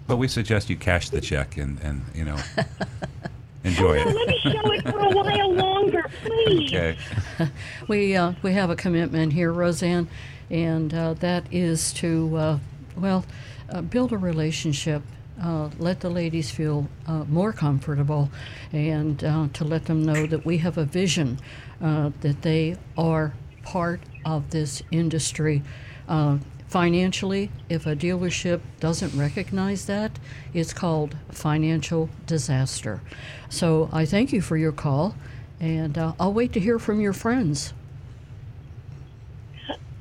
But 0.07 0.17
we 0.17 0.29
suggest 0.29 0.69
you 0.71 0.77
cash 0.77 1.09
the 1.11 1.21
check 1.21 1.57
and, 1.57 1.81
and 1.81 2.03
you 2.15 2.25
know, 2.25 2.37
enjoy 3.65 3.97
Well, 4.05 4.07
let 4.15 4.17
it. 4.17 4.29
me 4.29 4.41
show 4.53 4.73
it 4.73 4.83
for 4.83 4.99
a 4.99 5.09
while 5.11 5.53
longer, 5.55 6.05
please. 6.25 6.73
Okay. 6.73 6.97
We 7.89 8.15
uh, 8.15 8.33
we 8.43 8.53
have 8.53 8.71
a 8.71 8.77
commitment 8.77 9.33
here, 9.33 9.51
Roseanne, 9.53 10.07
and 10.51 10.93
uh, 10.95 11.15
that 11.15 11.45
is 11.53 11.93
to 11.95 12.37
uh, 12.37 12.59
well 12.97 13.25
uh, 13.69 13.81
build 13.83 14.13
a 14.13 14.19
relationship. 14.19 15.03
Uh, 15.43 15.69
let 15.79 16.01
the 16.01 16.09
ladies 16.09 16.51
feel 16.51 16.87
uh, 17.07 17.25
more 17.25 17.53
comfortable, 17.53 18.31
and 18.73 19.25
uh, 19.25 19.49
to 19.53 19.65
let 19.65 19.87
them 19.87 20.05
know 20.05 20.25
that 20.27 20.45
we 20.45 20.59
have 20.59 20.79
a 20.79 20.85
vision, 20.85 21.39
uh, 21.81 22.11
that 22.21 22.43
they 22.43 22.77
are 22.97 23.35
part 23.65 24.01
of 24.25 24.51
this 24.51 24.83
industry. 24.93 25.63
Uh, 26.09 26.39
financially, 26.69 27.51
if 27.69 27.87
a 27.87 27.97
dealership 27.97 28.61
doesn't 28.79 29.19
recognize 29.19 29.87
that, 29.87 30.19
it's 30.55 30.73
called 30.73 31.17
financial 31.31 32.09
disaster. 32.27 33.01
So 33.49 33.91
I 33.93 34.05
thank 34.05 34.33
you 34.33 34.41
for 34.41 34.57
your 34.57 34.73
call, 34.73 35.17
and 35.61 35.99
uh, 35.99 36.13
I'll 36.21 36.33
wait 36.33 36.53
to 36.53 36.61
hear 36.61 36.79
from 36.79 37.01
your 37.01 37.13
friends. 37.13 37.73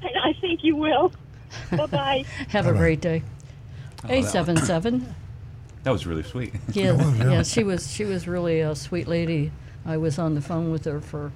I 0.03 0.33
think 0.39 0.63
you 0.63 0.75
will. 0.75 1.11
bye 1.71 1.85
bye. 1.87 2.25
Have 2.49 2.67
a 2.67 2.73
great 2.73 3.01
day. 3.01 3.23
Eight 4.07 4.25
seven 4.25 4.57
seven. 4.57 5.13
That 5.83 5.91
was 5.91 6.05
really 6.05 6.23
sweet. 6.23 6.53
Yeah, 6.73 6.91
was, 6.93 7.17
yeah. 7.17 7.31
yeah, 7.31 7.43
she 7.43 7.63
was 7.63 7.91
she 7.91 8.05
was 8.05 8.27
really 8.27 8.61
a 8.61 8.75
sweet 8.75 9.07
lady. 9.07 9.51
I 9.85 9.97
was 9.97 10.19
on 10.19 10.35
the 10.35 10.41
phone 10.41 10.71
with 10.71 10.85
her 10.85 11.01
for 11.01 11.31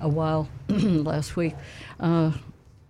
a 0.00 0.08
while 0.08 0.48
last 0.68 1.36
week. 1.36 1.54
Uh, 1.98 2.32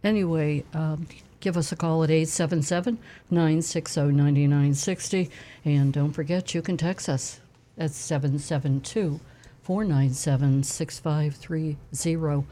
anyway, 0.05 0.65
um, 0.73 1.09
give 1.41 1.57
us 1.57 1.73
a 1.73 1.77
call 1.77 2.05
at 2.05 2.11
877 2.11 2.99
960 3.31 4.01
9960. 4.03 5.31
And 5.65 5.93
don't 5.93 6.13
forget, 6.13 6.55
you 6.55 6.63
can 6.63 6.77
text 6.77 7.09
us 7.09 7.41
at 7.77 7.91
772 7.91 9.19
497 9.63 10.63
6530. 10.63 12.47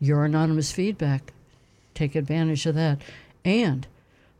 Your 0.00 0.24
anonymous 0.24 0.72
feedback. 0.72 1.32
Take 1.94 2.16
advantage 2.16 2.66
of 2.66 2.74
that. 2.74 3.00
And 3.44 3.86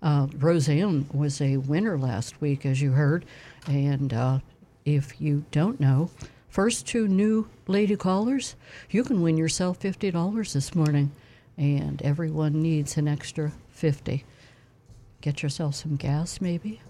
uh, 0.04 0.28
Roseanne 0.36 1.08
was 1.12 1.40
a 1.40 1.56
winner 1.56 1.98
last 1.98 2.40
week, 2.40 2.64
as 2.64 2.80
you 2.80 2.92
heard. 2.92 3.24
And 3.66 4.12
uh, 4.12 4.38
if 4.84 5.20
you 5.20 5.44
don't 5.50 5.80
know, 5.80 6.10
first 6.48 6.86
two 6.86 7.08
new 7.08 7.48
lady 7.66 7.96
callers, 7.96 8.54
you 8.90 9.02
can 9.02 9.22
win 9.22 9.36
yourself 9.36 9.80
$50 9.80 10.52
this 10.52 10.74
morning. 10.74 11.10
And 11.56 12.02
everyone 12.02 12.62
needs 12.62 12.96
an 12.96 13.08
extra 13.08 13.52
50 13.70 14.24
Get 15.20 15.42
yourself 15.42 15.74
some 15.76 15.96
gas, 15.96 16.38
maybe, 16.42 16.82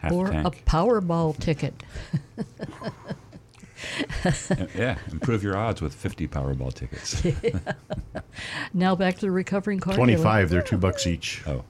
Half 0.00 0.10
or 0.10 0.30
tank. 0.30 0.46
a 0.48 0.50
Powerball 0.68 1.38
ticket. 1.38 1.80
yeah, 4.74 4.98
improve 5.12 5.44
your 5.44 5.56
odds 5.56 5.80
with 5.80 5.94
50 5.94 6.26
Powerball 6.26 6.74
tickets. 6.74 7.22
Now 8.74 8.94
back 8.96 9.14
to 9.14 9.20
the 9.22 9.30
recovering 9.30 9.78
car. 9.80 9.94
dealer. 9.94 10.04
25, 10.06 10.50
they're 10.50 10.60
two 10.60 10.76
bucks 10.76 11.06
each. 11.06 11.42
oh, 11.46 11.64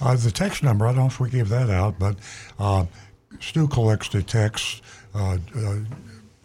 Uh, 0.00 0.16
the 0.16 0.30
text 0.30 0.62
number, 0.62 0.86
I 0.86 0.92
don't 0.92 1.00
know 1.00 1.06
if 1.06 1.20
we 1.20 1.30
gave 1.30 1.48
that 1.50 1.70
out, 1.70 1.98
but 1.98 2.16
uh, 2.58 2.86
Stu 3.38 3.68
collects 3.68 4.08
the 4.08 4.22
texts, 4.22 4.80
uh, 5.14 5.38
uh, 5.56 5.76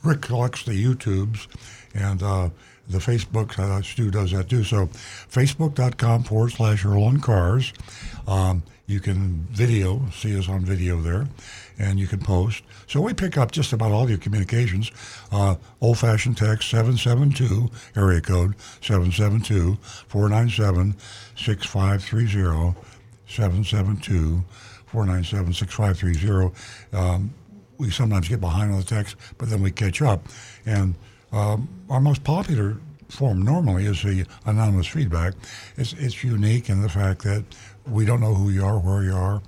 Rick 0.03 0.21
collects 0.21 0.63
the 0.63 0.71
YouTubes, 0.71 1.47
and 1.93 2.21
uh, 2.21 2.50
the 2.88 3.00
Facebook, 3.00 3.57
uh, 3.57 3.81
Stu 3.81 4.12
does 4.12 4.31
that 4.31 4.50
too. 4.50 4.63
So 4.63 4.88
facebook.com 4.88 6.24
forward 6.24 6.51
slash 6.51 6.85
Earl 6.85 7.03
on 7.03 7.19
Cars. 7.19 7.74
Um, 8.27 8.63
you 8.88 9.00
can 9.00 9.47
video, 9.50 10.05
see 10.13 10.38
us 10.38 10.47
on 10.47 10.63
video 10.63 11.01
there, 11.01 11.27
and 11.79 12.00
you 12.00 12.05
can 12.05 12.19
post. 12.19 12.63
So 12.85 13.01
we 13.01 13.15
pick 13.15 13.35
up 13.35 13.51
just 13.51 13.74
about 13.74 13.91
all 13.91 14.07
your 14.07 14.19
communications. 14.19 14.91
Uh, 15.31 15.55
old 15.81 15.97
fashioned 15.97 16.38
text 16.38 16.69
772, 16.69 17.71
area 17.95 18.21
code 18.21 18.53
772 18.81 19.77
497 20.07 20.95
6530. 21.35 22.75
772 23.27 24.44
497 24.88 25.53
6530. 25.53 26.53
Um, 26.98 27.34
We 27.77 27.91
sometimes 27.91 28.29
get 28.29 28.39
behind 28.39 28.72
on 28.72 28.77
the 28.79 28.86
text, 28.86 29.17
but 29.38 29.50
then 29.50 29.62
we 29.62 29.70
catch 29.72 30.01
up. 30.01 30.27
And 30.65 30.96
um, 31.34 31.67
our 31.89 32.00
most 32.00 32.24
popular 32.24 32.77
form 33.10 33.41
normally 33.41 33.86
is 33.86 34.01
the 34.01 34.25
anonymous 34.46 34.88
feedback. 34.88 35.34
It's, 35.75 35.94
it's 35.94 36.24
unique 36.24 36.70
in 36.70 36.82
the 36.82 36.88
fact 36.89 37.24
that 37.24 37.44
we 37.86 38.05
don't 38.05 38.22
know 38.22 38.34
who 38.34 38.50
you 38.50 38.63
are, 38.65 38.79
where 38.79 39.03
you 39.03 39.13
are. 39.13 39.41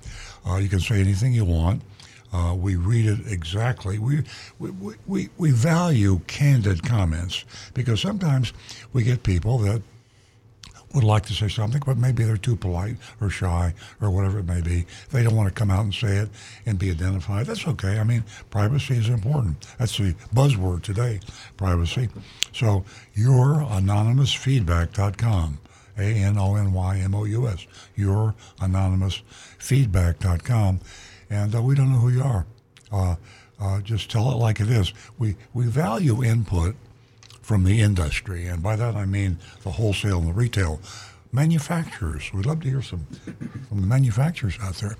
Uh, 0.46 0.56
you 0.56 0.68
can 0.68 0.80
say 0.80 1.00
anything 1.00 1.32
you 1.32 1.46
want. 1.46 1.80
Uh, 2.30 2.54
we 2.54 2.76
read 2.76 3.06
it 3.06 3.20
exactly. 3.32 3.98
We, 3.98 4.22
we, 4.58 4.70
we- 4.72 4.94
we, 5.06 5.28
we 5.38 5.50
value 5.50 6.20
candid 6.26 6.82
comments 6.82 7.46
because 7.72 8.00
sometimes 8.02 8.52
we 8.92 9.02
get 9.04 9.22
people 9.22 9.56
that 9.58 9.80
would 10.94 11.04
like 11.04 11.26
to 11.26 11.34
say 11.34 11.48
something, 11.48 11.82
but 11.84 11.98
maybe 11.98 12.24
they're 12.24 12.36
too 12.36 12.56
polite 12.56 12.96
or 13.20 13.30
shy 13.30 13.74
or 14.00 14.10
whatever 14.10 14.38
it 14.38 14.46
may 14.46 14.60
be. 14.60 14.86
They 15.12 15.22
don't 15.22 15.36
want 15.36 15.48
to 15.48 15.54
come 15.54 15.70
out 15.70 15.84
and 15.84 15.94
say 15.94 16.16
it 16.16 16.28
and 16.66 16.76
be 16.78 16.90
identified. 16.90 17.46
That's 17.46 17.66
okay. 17.66 17.98
I 17.98 18.04
mean, 18.04 18.24
privacy 18.50 18.96
is 18.96 19.08
important. 19.08 19.66
That's 19.78 19.96
the 19.98 20.14
buzzword 20.34 20.82
today, 20.82 21.20
privacy. 21.56 22.08
So, 22.52 22.84
youranonymousfeedback.com. 23.16 25.58
A 25.98 26.02
N 26.02 26.38
O 26.38 26.54
N 26.54 26.72
Y 26.72 26.98
M 26.98 27.12
O 27.14 27.24
U 27.24 27.48
S. 27.48 27.66
Youranonymousfeedback.com. 27.98 30.80
And 31.30 31.54
uh, 31.54 31.62
we 31.62 31.74
don't 31.74 31.92
know 31.92 31.98
who 31.98 32.08
you 32.10 32.22
are. 32.22 32.46
Uh, 32.90 33.16
uh, 33.60 33.80
just 33.80 34.10
tell 34.10 34.30
it 34.30 34.36
like 34.36 34.60
it 34.60 34.70
is. 34.70 34.94
We, 35.18 35.36
we 35.52 35.66
value 35.66 36.22
input 36.22 36.76
from 37.48 37.64
the 37.64 37.80
industry, 37.80 38.46
and 38.46 38.62
by 38.62 38.76
that 38.76 38.94
I 38.94 39.06
mean 39.06 39.38
the 39.62 39.70
wholesale 39.70 40.18
and 40.18 40.28
the 40.28 40.34
retail 40.34 40.82
manufacturers. 41.32 42.30
We'd 42.30 42.44
love 42.44 42.60
to 42.60 42.68
hear 42.68 42.82
some 42.82 43.06
from 43.70 43.80
the 43.80 43.86
manufacturers 43.86 44.58
out 44.60 44.74
there. 44.74 44.98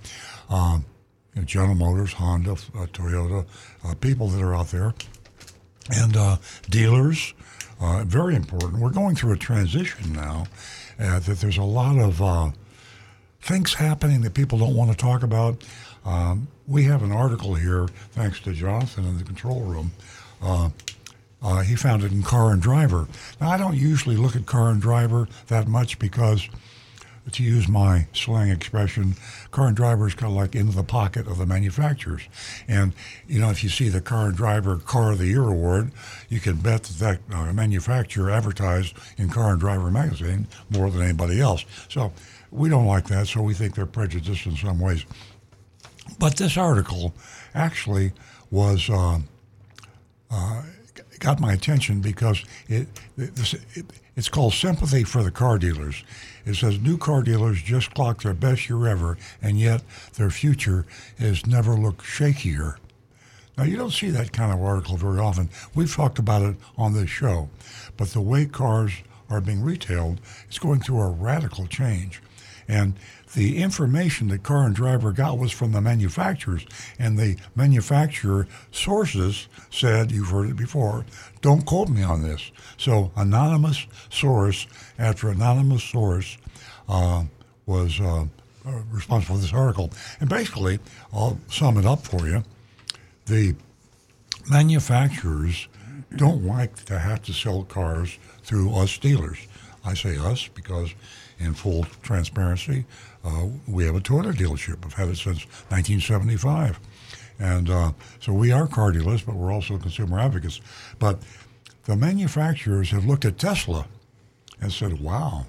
Um, 0.49 0.87
you 1.35 1.43
know, 1.43 1.45
General 1.45 1.75
Motors, 1.75 2.15
Honda, 2.15 2.53
uh, 2.53 2.87
Toyota, 2.87 3.45
uh, 3.85 3.95
people 3.97 4.29
that 4.29 4.43
are 4.43 4.55
out 4.55 4.69
there, 4.69 4.95
and 5.95 6.17
uh, 6.17 6.39
dealers. 6.71 7.35
Uh, 7.83 8.05
very 8.05 8.35
important. 8.35 8.81
We're 8.81 8.93
going 8.93 9.15
through 9.15 9.35
a 9.35 9.37
transition 9.37 10.15
now. 10.15 10.47
Uh, 10.99 11.19
that 11.19 11.41
there's 11.41 11.59
a 11.59 11.63
lot 11.63 11.99
of 11.99 12.23
uh, 12.23 12.51
things 13.43 13.75
happening 13.75 14.23
that 14.23 14.33
people 14.33 14.59
don't 14.59 14.75
want 14.75 14.91
to 14.91 14.97
talk 14.97 15.23
about. 15.23 15.63
Um, 16.07 16.49
we 16.67 16.85
have 16.85 17.03
an 17.03 17.13
article 17.13 17.57
here, 17.57 17.89
thanks 18.13 18.41
to 18.41 18.55
Jonathan 18.55 19.05
in 19.05 19.19
the 19.19 19.25
control 19.25 19.61
room. 19.61 19.93
Uh, 21.41 21.61
he 21.61 21.77
found 21.77 22.03
it 22.03 22.11
in 22.11 22.23
Car 22.23 22.51
and 22.51 22.61
Driver. 22.61 23.07
Now, 23.41 23.51
I 23.51 23.57
don't 23.57 23.77
usually 23.77 24.17
look 24.17 24.35
at 24.35 24.47
Car 24.47 24.71
and 24.71 24.81
Driver 24.81 25.29
that 25.47 25.69
much 25.69 25.99
because, 26.01 26.49
to 27.31 27.43
use 27.45 27.69
my 27.69 28.09
slang 28.13 28.51
expression, 28.51 29.15
Car 29.53 29.69
and 29.69 29.77
Driver 29.77 30.09
is 30.09 30.15
kind 30.15 30.33
of 30.33 30.37
like 30.37 30.57
in 30.57 30.73
the 30.73 30.83
pocket 30.83 31.29
of 31.29 31.39
the 31.39 31.47
manufacturers. 31.47 32.23
And, 32.67 32.93
you 33.29 33.39
know, 33.39 33.51
if 33.51 33.63
you 33.63 33.71
see 33.71 33.89
the 33.89 34.01
Car 34.01 34.27
and 34.27 34.37
Driver 34.37 34.79
Car 34.79 35.13
of 35.13 35.19
the 35.19 35.27
Year 35.27 35.45
award, 35.45 35.93
you 36.29 36.41
can 36.41 36.57
bet 36.57 36.83
that 36.85 37.21
that 37.29 37.37
uh, 37.37 37.53
manufacturer 37.53 38.31
advertised 38.31 38.95
in 39.17 39.29
Car 39.29 39.53
and 39.53 39.61
Driver 39.61 39.93
magazine 39.93 40.49
more 40.71 40.91
than 40.91 41.03
anybody 41.03 41.41
else. 41.41 41.65
So 41.89 42.13
we 42.51 42.69
don't 42.69 42.87
like 42.87 43.07
that, 43.09 43.29
so 43.29 43.43
we 43.43 43.55
think 43.55 43.77
they're 43.77 43.87
prejudiced 43.87 44.47
in 44.47 44.57
some 44.57 44.81
ways. 44.81 45.05
But 46.19 46.37
this 46.37 46.57
article 46.57 47.15
actually 47.55 48.13
was. 48.51 48.91
Uh, 48.91 49.21
got 51.19 51.41
my 51.41 51.53
attention 51.53 52.01
because 52.01 52.45
it, 52.69 52.89
it 53.17 53.31
it's 54.17 54.29
called 54.29 54.53
Sympathy 54.53 55.05
for 55.05 55.23
the 55.23 55.31
Car 55.31 55.59
Dealers. 55.59 56.03
It 56.45 56.55
says 56.55 56.81
new 56.81 56.99
car 56.99 57.23
dealers 57.23 57.63
just 57.63 57.95
clocked 57.95 58.25
their 58.25 58.35
best 58.35 58.69
year 58.69 58.87
ever, 58.87 59.17
and 59.41 59.61
yet 59.61 59.83
their 60.15 60.31
future 60.31 60.87
has 61.19 61.47
never 61.47 61.75
looked 61.75 62.05
shakier. 62.05 62.79
Now 63.57 63.65
you 63.65 63.77
don't 63.77 63.93
see 63.93 64.11
that 64.11 64.33
kind 64.33 64.53
of 64.53 64.63
article 64.63 64.97
very 64.97 65.19
often. 65.19 65.51
We've 65.75 65.95
talked 65.95 66.19
about 66.19 66.43
it 66.43 66.57
on 66.77 66.95
this 66.95 67.11
show, 67.11 67.49
but 67.97 68.09
the 68.09 68.21
way 68.21 68.47
cars 68.47 68.93
are 69.31 69.41
being 69.41 69.63
retailed 69.63 70.21
is 70.51 70.59
going 70.59 70.81
through 70.81 71.01
a 71.01 71.11
radical 71.11 71.67
change. 71.67 72.23
And 72.67 72.95
the 73.35 73.59
information 73.59 74.29
that 74.29 74.43
Car 74.43 74.65
and 74.65 74.75
Driver 74.75 75.13
got 75.13 75.39
was 75.39 75.53
from 75.53 75.73
the 75.73 75.81
manufacturers, 75.81 76.67
and 76.99 77.19
the 77.19 77.37
manufacturer 77.55 78.47
sources 78.71 79.49
said, 79.71 80.11
you've 80.11 80.31
heard 80.31 80.49
it 80.49 80.57
before, 80.57 81.05
don't 81.41 81.65
quote 81.67 81.89
me 81.89 82.03
on 82.03 82.23
this. 82.23 82.51
So, 82.77 83.13
anonymous 83.17 83.87
source 84.11 84.67
after 84.99 85.29
anonymous 85.29 85.85
source 85.85 86.39
uh, 86.89 87.25
was 87.67 88.01
uh, 88.01 88.25
responsible 88.91 89.37
for 89.37 89.43
this 89.43 89.53
article. 89.53 89.93
And 90.21 90.29
basically, 90.29 90.79
I'll 91.13 91.39
sum 91.51 91.79
it 91.79 91.87
up 91.87 92.01
for 92.01 92.27
you. 92.27 92.43
The 93.27 93.55
manufacturers 94.51 95.69
don't 96.17 96.45
like 96.45 96.85
to 96.87 96.99
have 96.99 97.23
to 97.23 97.33
sell 97.33 97.65
cars 97.65 98.19
through 98.43 98.75
us 98.75 98.97
dealers. 98.99 99.39
I 99.85 99.95
say 99.95 100.17
us 100.19 100.49
because, 100.49 100.95
in 101.39 101.55
full 101.55 101.85
transparency, 102.03 102.85
uh, 103.29 103.47
we 103.67 103.85
have 103.85 103.95
a 103.95 104.01
Toyota 104.01 104.33
dealership. 104.33 104.85
I've 104.85 104.95
had 104.95 105.09
it 105.09 105.17
since 105.17 105.45
1975. 105.69 106.81
And 107.39 107.71
uh, 107.71 107.93
so 108.21 108.33
we 108.33 108.51
are 108.51 108.67
car 108.67 108.91
dealers, 108.91 109.23
but 109.23 109.35
we're 109.35 109.53
also 109.53 109.79
consumer 109.79 110.19
advocates. 110.19 110.61
But 110.99 111.21
the 111.85 111.97
manufacturers 111.97 112.91
have 112.91 113.05
looked 113.05 113.25
at 113.25 113.39
Tesla 113.39 113.87
and 114.61 114.73
said, 114.73 115.01
wow, 115.01 115.47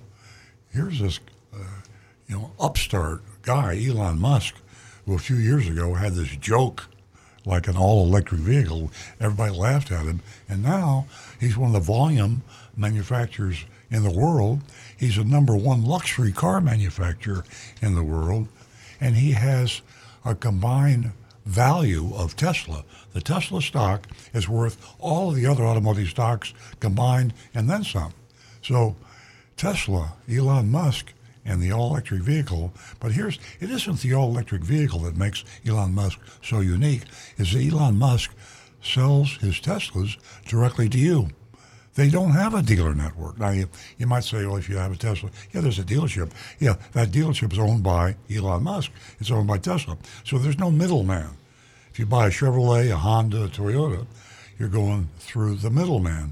here's 0.71 0.99
this 0.99 1.19
uh, 1.53 1.57
you 2.27 2.35
know, 2.35 2.51
upstart 2.59 3.21
guy, 3.41 3.83
Elon 3.83 4.19
Musk, 4.19 4.55
who 5.05 5.15
a 5.15 5.19
few 5.19 5.37
years 5.37 5.67
ago 5.67 5.95
had 5.95 6.13
this 6.13 6.35
joke 6.35 6.85
like 7.45 7.67
an 7.67 7.75
all 7.75 8.05
electric 8.05 8.41
vehicle. 8.41 8.91
Everybody 9.19 9.57
laughed 9.57 9.91
at 9.91 10.05
him. 10.05 10.21
And 10.47 10.61
now 10.61 11.07
he's 11.39 11.57
one 11.57 11.69
of 11.69 11.73
the 11.73 11.79
volume 11.79 12.43
manufacturers 12.77 13.65
in 13.91 14.03
the 14.03 14.11
world. 14.11 14.61
He's 14.97 15.17
a 15.17 15.23
number 15.23 15.55
one 15.55 15.83
luxury 15.83 16.31
car 16.31 16.61
manufacturer 16.61 17.43
in 17.81 17.95
the 17.95 18.03
world, 18.03 18.47
and 18.99 19.15
he 19.15 19.31
has 19.31 19.81
a 20.25 20.35
combined 20.35 21.11
value 21.45 22.13
of 22.13 22.35
Tesla. 22.35 22.83
The 23.13 23.21
Tesla 23.21 23.61
stock 23.61 24.07
is 24.33 24.47
worth 24.47 24.77
all 24.99 25.29
of 25.29 25.35
the 25.35 25.47
other 25.47 25.63
automotive 25.63 26.09
stocks 26.09 26.53
combined 26.79 27.33
and 27.53 27.69
then 27.69 27.83
some. 27.83 28.13
So, 28.61 28.95
Tesla, 29.57 30.13
Elon 30.29 30.69
Musk, 30.69 31.13
and 31.45 31.61
the 31.61 31.71
all-electric 31.71 32.21
vehicle. 32.21 32.73
But 32.99 33.13
here's 33.13 33.39
it 33.59 33.71
isn't 33.71 34.01
the 34.01 34.13
all-electric 34.13 34.61
vehicle 34.61 34.99
that 34.99 35.17
makes 35.17 35.43
Elon 35.67 35.95
Musk 35.95 36.19
so 36.43 36.59
unique. 36.59 37.03
Is 37.37 37.55
Elon 37.55 37.97
Musk 37.97 38.31
sells 38.81 39.37
his 39.37 39.55
Teslas 39.55 40.17
directly 40.45 40.87
to 40.89 40.97
you. 40.97 41.29
They 41.99 42.09
don't 42.09 42.31
have 42.31 42.53
a 42.53 42.61
dealer 42.61 42.95
network. 42.95 43.37
Now, 43.37 43.49
you, 43.49 43.67
you 43.97 44.07
might 44.07 44.23
say, 44.23 44.45
well, 44.45 44.55
if 44.55 44.69
you 44.69 44.77
have 44.77 44.93
a 44.93 44.95
Tesla, 44.95 45.29
yeah, 45.51 45.59
there's 45.59 45.79
a 45.79 45.83
dealership. 45.83 46.31
Yeah, 46.57 46.75
that 46.93 47.09
dealership 47.09 47.51
is 47.51 47.59
owned 47.59 47.83
by 47.83 48.15
Elon 48.33 48.63
Musk. 48.63 48.91
It's 49.19 49.29
owned 49.29 49.49
by 49.49 49.57
Tesla. 49.57 49.97
So 50.23 50.37
there's 50.37 50.57
no 50.57 50.71
middleman. 50.71 51.31
If 51.91 51.99
you 51.99 52.05
buy 52.05 52.27
a 52.27 52.29
Chevrolet, 52.29 52.89
a 52.89 52.95
Honda, 52.95 53.43
a 53.43 53.47
Toyota, 53.49 54.07
you're 54.57 54.69
going 54.69 55.09
through 55.19 55.55
the 55.55 55.69
middleman. 55.69 56.31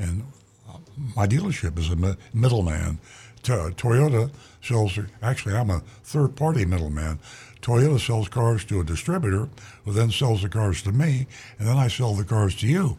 And 0.00 0.24
uh, 0.68 0.78
my 1.14 1.28
dealership 1.28 1.78
is 1.78 1.90
a 1.90 2.16
middleman. 2.34 2.98
To- 3.44 3.72
Toyota 3.76 4.32
sells, 4.62 4.98
actually, 5.22 5.54
I'm 5.54 5.70
a 5.70 5.78
third 6.02 6.34
party 6.34 6.64
middleman. 6.64 7.20
Toyota 7.62 8.04
sells 8.04 8.28
cars 8.28 8.64
to 8.64 8.80
a 8.80 8.84
distributor 8.84 9.48
who 9.84 9.92
then 9.92 10.10
sells 10.10 10.42
the 10.42 10.48
cars 10.48 10.82
to 10.82 10.90
me, 10.90 11.28
and 11.60 11.68
then 11.68 11.76
I 11.76 11.86
sell 11.86 12.14
the 12.14 12.24
cars 12.24 12.56
to 12.56 12.66
you. 12.66 12.98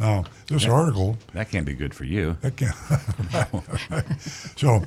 Oh, 0.00 0.04
now, 0.22 0.24
this 0.46 0.64
article, 0.64 1.18
That 1.34 1.50
can't 1.50 1.66
be 1.66 1.74
good 1.74 1.92
for 1.94 2.04
you. 2.04 2.36
that 2.40 2.56
can 2.56 2.72
so 4.56 4.82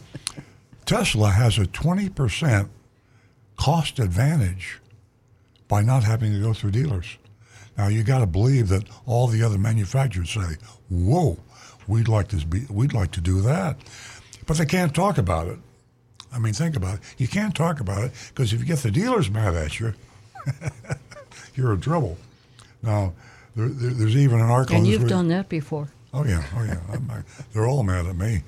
Tesla 0.85 1.29
has 1.29 1.57
a 1.57 1.65
20% 1.65 2.67
cost 3.57 3.99
advantage 3.99 4.79
by 5.67 5.81
not 5.81 6.03
having 6.03 6.33
to 6.33 6.39
go 6.41 6.53
through 6.53 6.71
dealers. 6.71 7.17
Now 7.77 7.87
you 7.87 8.03
got 8.03 8.19
to 8.19 8.25
believe 8.25 8.67
that 8.69 8.83
all 9.05 9.27
the 9.27 9.43
other 9.43 9.57
manufacturers 9.57 10.31
say, 10.31 10.57
"Whoa, 10.89 11.37
we'd 11.87 12.07
like 12.07 12.27
to 12.29 12.45
be, 12.45 12.65
we'd 12.69 12.93
like 12.93 13.11
to 13.11 13.21
do 13.21 13.41
that," 13.41 13.77
but 14.45 14.57
they 14.57 14.65
can't 14.65 14.93
talk 14.93 15.17
about 15.17 15.47
it. 15.47 15.59
I 16.31 16.39
mean, 16.39 16.53
think 16.53 16.75
about 16.75 16.95
it. 16.95 17.01
You 17.17 17.27
can't 17.27 17.55
talk 17.55 17.79
about 17.79 18.03
it 18.03 18.11
because 18.29 18.53
if 18.53 18.59
you 18.59 18.65
get 18.65 18.79
the 18.79 18.91
dealers 18.91 19.29
mad 19.29 19.55
at 19.55 19.79
you, 19.79 19.93
you're 21.55 21.73
in 21.73 21.81
trouble. 21.81 22.17
Now, 22.81 23.13
there, 23.55 23.67
there, 23.67 23.91
there's 23.91 24.15
even 24.15 24.39
an 24.39 24.49
article. 24.49 24.77
And 24.77 24.87
you've 24.87 25.07
done 25.07 25.27
that 25.29 25.49
before. 25.49 25.89
Oh 26.13 26.25
yeah, 26.25 26.43
oh 26.55 26.63
yeah. 26.63 26.79
I, 26.91 27.23
they're 27.51 27.65
all 27.65 27.83
mad 27.83 28.05
at 28.05 28.15
me, 28.15 28.43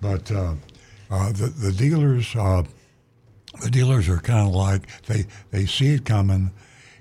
but 0.00 0.30
uh, 0.32 0.54
uh, 1.10 1.32
the 1.32 1.46
the 1.46 1.72
dealers 1.72 2.34
uh, 2.34 2.64
the 3.62 3.70
dealers 3.70 4.08
are 4.08 4.18
kind 4.18 4.48
of 4.48 4.54
like 4.54 5.02
they 5.02 5.26
they 5.50 5.64
see 5.64 5.94
it 5.94 6.04
coming, 6.04 6.50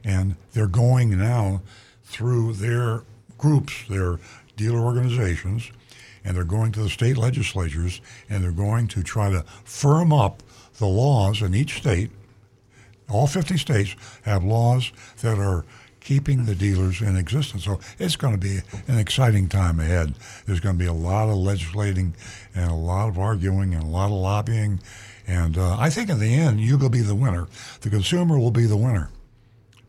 and 0.04 0.36
they're 0.54 0.68
going 0.68 1.18
now 1.18 1.62
through 2.04 2.54
their 2.54 3.04
groups, 3.40 3.74
their 3.90 4.20
dealer 4.56 4.80
organizations, 4.80 5.72
and 6.24 6.38
they're 6.38 6.44
going 6.44 6.72
to 6.74 6.82
the 6.82 6.90
state 6.90 7.18
legislatures, 7.18 8.02
and 8.30 8.44
they're 8.44 8.52
going 8.52 8.88
to 8.90 9.02
try 9.02 9.32
to 9.32 9.44
firm 9.64 10.14
up 10.14 10.44
the 10.78 10.86
laws 10.86 11.42
in 11.42 11.56
each 11.56 11.78
state. 11.78 12.12
All 13.10 13.28
50 13.28 13.58
states 13.58 13.96
have 14.24 14.44
laws 14.44 14.92
that 15.22 15.38
are 15.38 15.66
keeping 16.04 16.46
the 16.46 16.56
dealers 16.56 17.02
in 17.02 17.18
existence. 17.18 17.64
So 17.64 17.80
it's 18.00 18.16
going 18.16 18.34
to 18.34 18.40
be 18.40 18.60
an 18.88 18.98
exciting 18.98 19.48
time 19.48 19.80
ahead. 19.80 20.14
There's 20.46 20.60
going 20.60 20.76
to 20.76 20.80
be 20.80 20.88
a 20.88 20.94
lot 20.94 21.30
of 21.30 21.36
legislating 21.36 22.14
and 22.54 22.70
a 22.70 22.76
lot 22.76 23.10
of 23.10 23.18
arguing 23.18 23.74
and 23.74 23.84
a 23.84 23.88
lot 23.88 24.08
of 24.08 24.12
lobbying. 24.12 24.80
And 25.28 25.58
uh, 25.58 25.78
I 25.78 25.90
think 25.90 26.10
in 26.10 26.20
the 26.20 26.34
end, 26.36 26.60
you 26.60 26.78
will 26.78 26.90
be 26.90 27.02
the 27.02 27.16
winner. 27.16 27.48
The 27.82 27.90
consumer 27.90 28.38
will 28.38 28.52
be 28.52 28.66
the 28.66 28.78
winner 28.78 29.10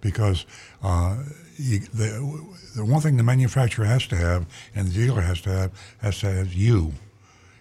because 0.00 0.46
uh, 0.82 1.16
you, 1.56 1.80
the, 1.80 2.54
the 2.76 2.84
one 2.84 3.00
thing 3.00 3.16
the 3.16 3.22
manufacturer 3.22 3.86
has 3.86 4.06
to 4.08 4.16
have 4.16 4.46
and 4.74 4.88
the 4.88 4.94
dealer 4.94 5.22
has 5.22 5.40
to 5.42 5.50
have 5.50 5.96
has 6.00 6.20
to 6.20 6.30
have 6.30 6.52
you. 6.52 6.92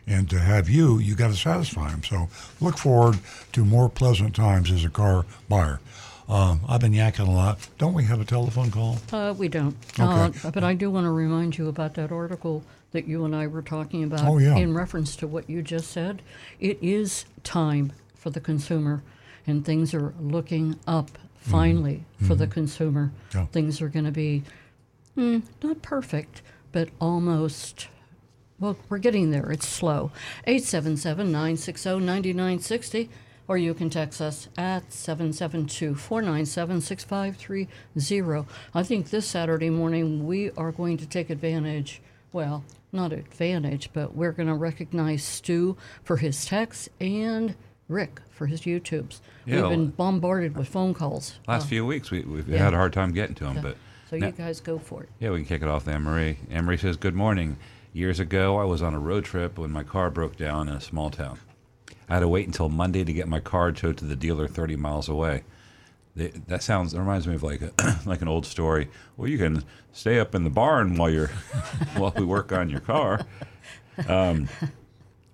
And 0.05 0.29
to 0.31 0.39
have 0.39 0.67
you, 0.67 0.99
you 0.99 1.15
got 1.15 1.29
to 1.29 1.37
satisfy 1.37 1.89
them. 1.89 2.03
So 2.03 2.27
look 2.59 2.77
forward 2.77 3.19
to 3.53 3.63
more 3.63 3.87
pleasant 3.87 4.35
times 4.35 4.69
as 4.69 4.83
a 4.83 4.89
car 4.89 5.25
buyer. 5.47 5.79
Um, 6.33 6.61
I've 6.67 6.81
been 6.81 6.93
yakking 6.93 7.27
a 7.27 7.31
lot. 7.31 7.59
Don't 7.77 7.93
we 7.93 8.03
have 8.05 8.19
a 8.19 8.25
telephone 8.25 8.71
call? 8.71 8.97
Uh, 9.11 9.35
we 9.37 9.47
don't. 9.47 9.75
Okay. 9.99 10.39
Uh, 10.47 10.49
but 10.51 10.63
I 10.63 10.73
do 10.73 10.89
want 10.89 11.05
to 11.05 11.11
remind 11.11 11.59
you 11.59 11.67
about 11.67 11.93
that 11.93 12.11
article 12.11 12.63
that 12.91 13.07
you 13.07 13.23
and 13.23 13.35
I 13.35 13.45
were 13.45 13.61
talking 13.61 14.03
about 14.03 14.25
Oh, 14.25 14.39
yeah. 14.39 14.55
in 14.55 14.73
reference 14.73 15.15
to 15.17 15.27
what 15.27 15.47
you 15.47 15.61
just 15.61 15.91
said. 15.91 16.23
It 16.59 16.79
is 16.81 17.25
time 17.43 17.93
for 18.15 18.31
the 18.31 18.39
consumer, 18.39 19.03
and 19.45 19.63
things 19.63 19.93
are 19.93 20.15
looking 20.19 20.79
up 20.87 21.11
finally 21.37 22.03
for 22.25 22.33
the 22.33 22.47
consumer. 22.47 23.11
Mm-hmm. 23.29 23.37
Yeah. 23.37 23.45
Things 23.47 23.79
are 23.79 23.89
going 23.89 24.05
to 24.05 24.11
be 24.11 24.41
mm, 25.15 25.43
not 25.61 25.83
perfect, 25.83 26.41
but 26.71 26.89
almost. 26.99 27.89
Well, 28.59 28.75
we're 28.89 28.97
getting 28.97 29.29
there. 29.29 29.51
It's 29.51 29.67
slow. 29.67 30.11
877 30.47 31.27
960 31.31 31.89
9960. 31.99 33.09
Or 33.47 33.57
you 33.57 33.73
can 33.73 33.89
text 33.89 34.21
us 34.21 34.47
at 34.57 34.93
772 34.93 35.95
497 35.95 36.79
6530. 36.81 38.47
I 38.73 38.83
think 38.83 39.09
this 39.09 39.25
Saturday 39.25 39.69
morning 39.69 40.25
we 40.25 40.51
are 40.51 40.71
going 40.71 40.97
to 40.97 41.05
take 41.05 41.29
advantage, 41.29 42.01
well, 42.31 42.63
not 42.91 43.11
advantage, 43.11 43.89
but 43.91 44.15
we're 44.15 44.31
going 44.31 44.47
to 44.47 44.53
recognize 44.53 45.23
Stu 45.23 45.75
for 46.03 46.17
his 46.17 46.45
texts 46.45 46.87
and 47.01 47.55
Rick 47.89 48.21
for 48.31 48.45
his 48.47 48.61
YouTubes. 48.61 49.19
Yeah, 49.45 49.61
We've 49.61 49.69
been 49.71 49.87
bombarded 49.89 50.55
with 50.55 50.69
phone 50.69 50.93
calls. 50.93 51.39
Last 51.47 51.63
Uh, 51.63 51.67
few 51.67 51.85
weeks, 51.85 52.11
we, 52.11 52.21
we've 52.21 52.47
yeah. 52.47 52.59
had 52.59 52.73
a 52.73 52.77
hard 52.77 52.93
time 52.93 53.11
getting 53.11 53.35
to 53.35 53.43
them, 53.43 53.59
but 53.61 53.75
so 54.09 54.15
now- 54.17 54.27
you 54.27 54.31
guys 54.31 54.61
go 54.61 54.79
for 54.79 55.03
it. 55.03 55.09
yeah, 55.19 55.31
we 55.31 55.39
can 55.39 55.45
kick 55.45 55.61
it 55.61 55.67
off 55.67 55.83
to 55.83 55.91
Anne 55.91 56.03
Marie. 56.03 56.37
Anne 56.49 56.63
Marie 56.65 56.77
says, 56.77 56.95
Good 56.97 57.15
morning. 57.15 57.57
Years 57.91 58.19
ago, 58.19 58.57
I 58.57 58.63
was 58.63 58.81
on 58.81 58.93
a 58.95 58.99
road 58.99 59.25
trip 59.25 59.59
when 59.59 59.69
my 59.69 59.83
car 59.83 60.09
broke 60.09 60.35
down 60.37 60.67
in 60.69 60.75
a 60.75 60.81
small 60.81 61.09
town. 61.11 61.39
I 62.09 62.15
had 62.15 62.19
to 62.19 62.27
wait 62.27 62.47
until 62.47 62.69
Monday 62.69 63.03
to 63.03 63.13
get 63.13 63.27
my 63.27 63.39
car 63.39 63.71
towed 63.71 63.97
to 63.97 64.05
the 64.05 64.15
dealer 64.15 64.47
30 64.47 64.75
miles 64.75 65.09
away. 65.09 65.43
They, 66.15 66.27
that 66.27 66.61
sounds, 66.61 66.93
it 66.93 66.99
reminds 66.99 67.27
me 67.27 67.35
of 67.35 67.43
like 67.43 67.61
a, 67.61 67.71
like 68.05 68.21
an 68.21 68.27
old 68.27 68.45
story. 68.45 68.89
Well, 69.17 69.27
you 69.27 69.37
can 69.37 69.63
stay 69.91 70.19
up 70.19 70.35
in 70.35 70.43
the 70.43 70.49
barn 70.49 70.97
while 70.97 71.09
you're 71.09 71.27
while 71.97 72.13
we 72.15 72.25
work 72.25 72.51
on 72.51 72.69
your 72.69 72.81
car. 72.81 73.21
Um, 74.07 74.47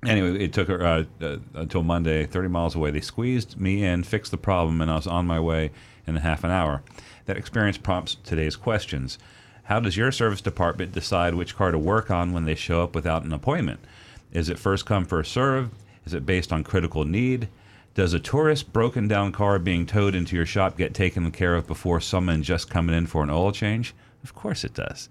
anyway, 0.05 0.43
it 0.43 0.53
took 0.53 0.67
her 0.67 0.85
uh, 0.85 1.03
uh, 1.21 1.37
until 1.53 1.83
Monday, 1.83 2.25
30 2.25 2.47
miles 2.47 2.75
away. 2.75 2.91
They 2.91 3.01
squeezed 3.01 3.59
me 3.59 3.83
in, 3.83 4.03
fixed 4.03 4.31
the 4.31 4.37
problem, 4.37 4.81
and 4.81 4.89
I 4.89 4.95
was 4.95 5.07
on 5.07 5.25
my 5.25 5.39
way 5.39 5.71
in 6.07 6.15
half 6.17 6.43
an 6.43 6.51
hour. 6.51 6.81
That 7.25 7.37
experience 7.37 7.77
prompts 7.77 8.15
today's 8.23 8.55
questions. 8.55 9.19
How 9.63 9.79
does 9.79 9.95
your 9.95 10.11
service 10.11 10.41
department 10.41 10.93
decide 10.93 11.35
which 11.35 11.55
car 11.55 11.71
to 11.71 11.77
work 11.77 12.09
on 12.09 12.33
when 12.33 12.45
they 12.45 12.55
show 12.55 12.83
up 12.83 12.95
without 12.95 13.23
an 13.23 13.33
appointment? 13.33 13.79
Is 14.31 14.49
it 14.49 14.57
first 14.57 14.85
come, 14.85 15.05
first 15.05 15.31
serve? 15.31 15.69
Is 16.05 16.13
it 16.13 16.25
based 16.25 16.51
on 16.51 16.63
critical 16.63 17.03
need? 17.05 17.47
Does 17.95 18.13
a 18.13 18.19
tourist 18.19 18.71
broken 18.71 19.07
down 19.07 19.31
car 19.31 19.59
being 19.59 19.85
towed 19.85 20.15
into 20.15 20.35
your 20.35 20.45
shop 20.45 20.77
get 20.77 20.93
taken 20.93 21.29
care 21.31 21.55
of 21.55 21.67
before 21.67 21.99
someone 21.99 22.43
just 22.43 22.69
coming 22.69 22.95
in 22.95 23.07
for 23.07 23.23
an 23.23 23.29
oil 23.29 23.51
change? 23.51 23.93
Of 24.23 24.33
course 24.33 24.63
it 24.63 24.73
does. 24.73 25.09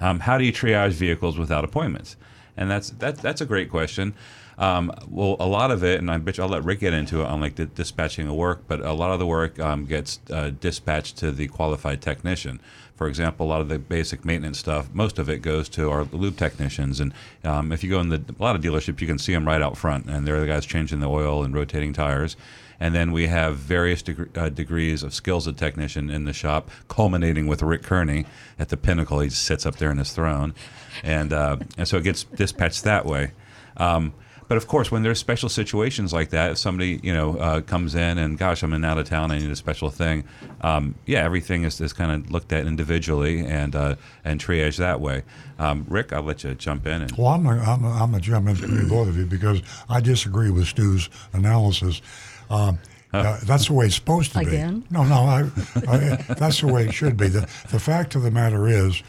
Um, 0.00 0.20
how 0.20 0.38
do 0.38 0.44
you 0.44 0.52
triage 0.52 0.92
vehicles 0.92 1.38
without 1.38 1.64
appointments? 1.64 2.16
And 2.56 2.70
that's 2.70 2.90
that, 2.90 3.18
that's 3.18 3.40
a 3.40 3.46
great 3.46 3.70
question. 3.70 4.14
Um, 4.56 4.92
well, 5.08 5.36
a 5.40 5.46
lot 5.46 5.70
of 5.70 5.82
it, 5.82 5.98
and 5.98 6.10
I 6.10 6.18
bet 6.18 6.38
I'll 6.38 6.48
let 6.48 6.64
Rick 6.64 6.80
get 6.80 6.92
into 6.92 7.22
it 7.22 7.26
on 7.26 7.40
like 7.40 7.56
the 7.56 7.66
dispatching 7.66 8.28
of 8.28 8.34
work, 8.34 8.62
but 8.68 8.80
a 8.80 8.92
lot 8.92 9.12
of 9.12 9.18
the 9.18 9.26
work 9.26 9.58
um, 9.58 9.84
gets 9.84 10.20
uh, 10.30 10.50
dispatched 10.60 11.16
to 11.18 11.32
the 11.32 11.48
qualified 11.48 12.00
technician. 12.00 12.60
For 12.96 13.08
example, 13.08 13.46
a 13.46 13.48
lot 13.48 13.60
of 13.60 13.68
the 13.68 13.78
basic 13.78 14.24
maintenance 14.24 14.58
stuff, 14.58 14.88
most 14.92 15.18
of 15.18 15.28
it 15.28 15.42
goes 15.42 15.68
to 15.70 15.90
our 15.90 16.04
lube 16.04 16.36
technicians. 16.36 17.00
And 17.00 17.12
um, 17.42 17.72
if 17.72 17.82
you 17.82 17.90
go 17.90 18.00
in 18.00 18.08
the, 18.08 18.22
a 18.38 18.42
lot 18.42 18.54
of 18.54 18.62
dealerships, 18.62 19.00
you 19.00 19.06
can 19.06 19.18
see 19.18 19.32
them 19.32 19.46
right 19.46 19.60
out 19.60 19.76
front, 19.76 20.06
and 20.06 20.26
they're 20.26 20.40
the 20.40 20.46
guys 20.46 20.64
changing 20.64 21.00
the 21.00 21.08
oil 21.08 21.42
and 21.42 21.54
rotating 21.54 21.92
tires. 21.92 22.36
And 22.78 22.94
then 22.94 23.12
we 23.12 23.26
have 23.28 23.56
various 23.56 24.02
deg- 24.02 24.36
uh, 24.36 24.48
degrees 24.48 25.02
of 25.02 25.14
skills 25.14 25.46
of 25.46 25.56
technician 25.56 26.10
in 26.10 26.24
the 26.24 26.32
shop, 26.32 26.70
culminating 26.88 27.46
with 27.46 27.62
Rick 27.62 27.82
Kearney 27.82 28.26
at 28.58 28.68
the 28.68 28.76
pinnacle. 28.76 29.20
He 29.20 29.30
sits 29.30 29.64
up 29.66 29.76
there 29.76 29.90
in 29.90 29.98
his 29.98 30.12
throne, 30.12 30.54
and 31.02 31.32
uh, 31.32 31.56
and 31.78 31.86
so 31.88 31.98
it 31.98 32.04
gets 32.04 32.24
dispatched 32.24 32.84
that 32.84 33.06
way. 33.06 33.32
Um, 33.76 34.12
but 34.48 34.56
of 34.56 34.66
course, 34.66 34.90
when 34.90 35.02
there's 35.02 35.18
special 35.18 35.48
situations 35.48 36.12
like 36.12 36.30
that, 36.30 36.52
if 36.52 36.58
somebody 36.58 37.00
you 37.02 37.12
know 37.12 37.36
uh, 37.36 37.60
comes 37.60 37.94
in 37.94 38.18
and 38.18 38.38
gosh, 38.38 38.62
I'm 38.62 38.72
in 38.74 38.84
out 38.84 38.98
of 38.98 39.08
town, 39.08 39.30
I 39.30 39.38
need 39.38 39.50
a 39.50 39.56
special 39.56 39.90
thing. 39.90 40.24
Um, 40.60 40.94
yeah, 41.06 41.24
everything 41.24 41.64
is, 41.64 41.80
is 41.80 41.92
kind 41.92 42.10
of 42.12 42.30
looked 42.30 42.52
at 42.52 42.66
individually 42.66 43.44
and 43.46 43.74
uh, 43.74 43.96
and 44.24 44.40
triaged 44.40 44.78
that 44.78 45.00
way. 45.00 45.22
Um, 45.58 45.86
Rick, 45.88 46.12
I'll 46.12 46.22
let 46.22 46.44
you 46.44 46.54
jump 46.54 46.86
in. 46.86 47.02
And, 47.02 47.12
Well, 47.12 47.28
I'm 47.28 47.44
gonna, 47.44 47.62
I'm 47.62 47.82
gonna, 47.82 47.94
I'm 47.94 48.10
gonna 48.10 48.20
jump 48.20 48.48
in 48.48 48.54
between 48.54 48.88
both 48.88 49.08
of 49.08 49.16
you 49.16 49.26
because 49.26 49.62
I 49.88 50.00
disagree 50.00 50.50
with 50.50 50.66
Stu's 50.66 51.08
analysis. 51.32 52.02
Um, 52.50 52.78
uh, 53.12 53.38
that's 53.44 53.68
the 53.68 53.72
way 53.72 53.86
it's 53.86 53.94
supposed 53.94 54.32
to 54.32 54.40
be. 54.40 54.46
Again? 54.46 54.84
No, 54.90 55.04
no, 55.04 55.14
I, 55.14 55.42
I, 55.88 56.16
that's 56.34 56.60
the 56.60 56.66
way 56.66 56.86
it 56.86 56.92
should 56.92 57.16
be. 57.16 57.28
The, 57.28 57.42
the 57.70 57.78
fact 57.78 58.16
of 58.16 58.22
the 58.22 58.30
matter 58.30 58.66
is, 58.66 59.02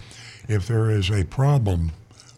if 0.48 0.68
there 0.68 0.92
is 0.92 1.10
a 1.10 1.24
problem 1.26 1.92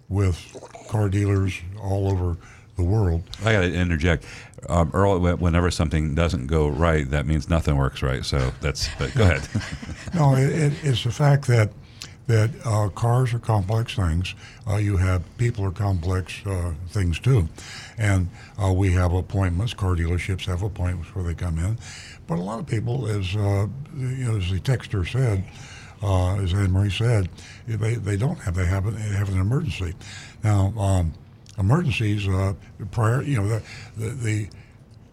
with 0.08 0.56
car 0.88 1.10
dealers 1.10 1.60
all 1.82 2.10
over 2.10 2.38
the 2.78 2.84
world. 2.84 3.24
I 3.44 3.52
got 3.52 3.62
to 3.62 3.74
interject. 3.74 4.26
Um, 4.70 4.90
Earl, 4.94 5.20
whenever 5.20 5.70
something 5.70 6.16
doesn't 6.16 6.48
go 6.48 6.68
right, 6.68 7.10
that 7.12 7.26
means 7.26 7.50
nothing 7.50 7.76
works 7.76 8.02
right. 8.02 8.24
So 8.24 8.52
that's, 8.62 8.90
but 8.98 9.14
go 9.14 9.24
ahead. 9.24 9.48
No, 10.14 10.36
it, 10.36 10.50
it, 10.50 10.74
it's 10.84 11.04
the 11.04 11.12
fact 11.12 11.48
that 11.48 11.72
that 12.28 12.50
uh, 12.66 12.90
cars 12.90 13.34
are 13.34 13.40
complex 13.40 13.96
things. 13.96 14.36
Uh, 14.70 14.76
you 14.76 14.98
have 14.98 15.24
people 15.38 15.64
are 15.66 15.72
complex 15.72 16.46
uh, 16.46 16.74
things 16.90 17.20
too, 17.20 17.48
and 17.98 18.30
uh, 18.62 18.72
we 18.72 18.92
have 18.94 19.14
appointments. 19.14 19.74
Car 19.74 19.96
dealerships 19.96 20.46
have 20.46 20.62
appointments 20.62 21.14
where 21.16 21.24
they 21.24 21.34
come 21.34 21.58
in, 21.58 21.78
but 22.28 22.38
a 22.38 22.42
lot 22.42 22.60
of 22.60 22.68
people, 22.68 23.08
as 23.08 23.36
uh, 23.36 23.68
you 23.96 24.26
know, 24.26 24.38
as 24.38 24.50
the 24.50 24.60
texter 24.60 25.08
said, 25.08 25.44
uh, 26.02 26.36
as 26.38 26.54
Anne 26.54 26.72
Marie 26.72 26.90
said, 26.90 27.30
they, 27.68 27.96
they 27.96 28.18
don't 28.18 28.40
have 28.40 28.56
they 28.56 28.66
have 28.66 28.86
an, 28.86 28.96
they 28.96 29.18
have 29.18 29.30
an 29.30 29.40
emergency. 29.40 29.94
Now, 30.44 30.74
um, 30.78 31.14
emergencies 31.58 32.28
uh, 32.28 32.54
prior, 32.92 33.22
you 33.22 33.38
know, 33.42 33.48
the, 33.48 33.64
the, 33.98 34.10
the 34.10 34.50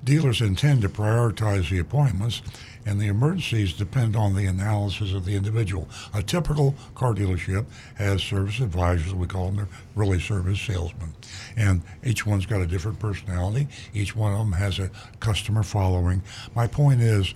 dealers 0.04 0.40
intend 0.40 0.82
to 0.82 0.88
prioritize 0.88 1.70
the 1.70 1.78
appointments, 1.78 2.42
and 2.86 3.00
the 3.00 3.06
emergencies 3.06 3.72
depend 3.72 4.14
on 4.14 4.34
the 4.34 4.44
analysis 4.44 5.14
of 5.14 5.24
the 5.24 5.34
individual. 5.34 5.88
A 6.12 6.22
typical 6.22 6.74
car 6.94 7.14
dealership 7.14 7.64
has 7.96 8.22
service 8.22 8.60
advisors, 8.60 9.14
we 9.14 9.26
call 9.26 9.46
them, 9.46 9.56
they're 9.56 9.68
really 9.94 10.20
service 10.20 10.60
salesmen. 10.60 11.14
And 11.56 11.82
each 12.04 12.26
one's 12.26 12.44
got 12.44 12.60
a 12.60 12.66
different 12.66 12.98
personality, 12.98 13.68
each 13.94 14.14
one 14.14 14.32
of 14.32 14.38
them 14.38 14.52
has 14.52 14.78
a 14.78 14.90
customer 15.20 15.62
following. 15.62 16.22
My 16.54 16.66
point 16.66 17.00
is, 17.00 17.34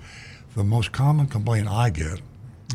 the 0.55 0.65
most 0.65 0.93
common 0.93 1.29
complaint 1.29 1.69
I 1.69 1.91
get 1.91 2.21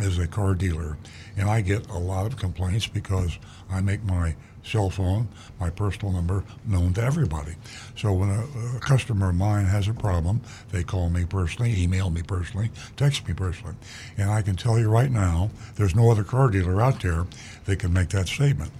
as 0.02 0.18
a 0.18 0.28
car 0.28 0.56
dealer, 0.56 0.98
and 1.38 1.50
I 1.50 1.62
get 1.62 1.88
a 1.90 1.98
lot 1.98 2.26
of 2.26 2.38
complaints 2.38 2.88
because 2.88 3.38
I 3.70 3.82
make 3.82 4.04
my 4.04 4.36
cell 4.64 4.90
phone, 4.90 5.28
my 5.60 5.70
personal 5.70 6.14
number, 6.14 6.44
known 6.66 6.94
to 6.94 7.04
everybody. 7.04 7.56
So 7.96 8.14
when 8.14 8.30
a, 8.30 8.78
a 8.78 8.80
customer 8.80 9.30
of 9.30 9.36
mine 9.36 9.66
has 9.66 9.88
a 9.88 9.94
problem, 9.94 10.42
they 10.72 10.84
call 10.84 11.10
me 11.10 11.26
personally, 11.26 11.82
email 11.82 12.10
me 12.10 12.22
personally, 12.24 12.72
text 12.96 13.28
me 13.28 13.34
personally. 13.34 13.76
And 14.18 14.30
I 14.30 14.42
can 14.42 14.56
tell 14.56 14.80
you 14.80 14.90
right 14.90 15.12
now, 15.12 15.50
there's 15.76 15.96
no 15.96 16.12
other 16.12 16.24
car 16.24 16.50
dealer 16.50 16.82
out 16.82 17.02
there 17.02 17.26
that 17.66 17.80
can 17.80 17.94
make 17.94 18.10
that 18.10 18.28
statement. 18.28 18.72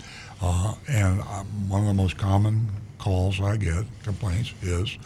Uh, 0.42 0.76
and 0.90 1.22
um, 1.22 1.70
one 1.70 1.82
of 1.82 1.88
the 1.88 1.94
most 1.94 2.18
common 2.18 2.68
calls 2.98 3.40
I 3.42 3.58
get, 3.58 3.86
complaints, 4.04 4.54
is 4.62 4.98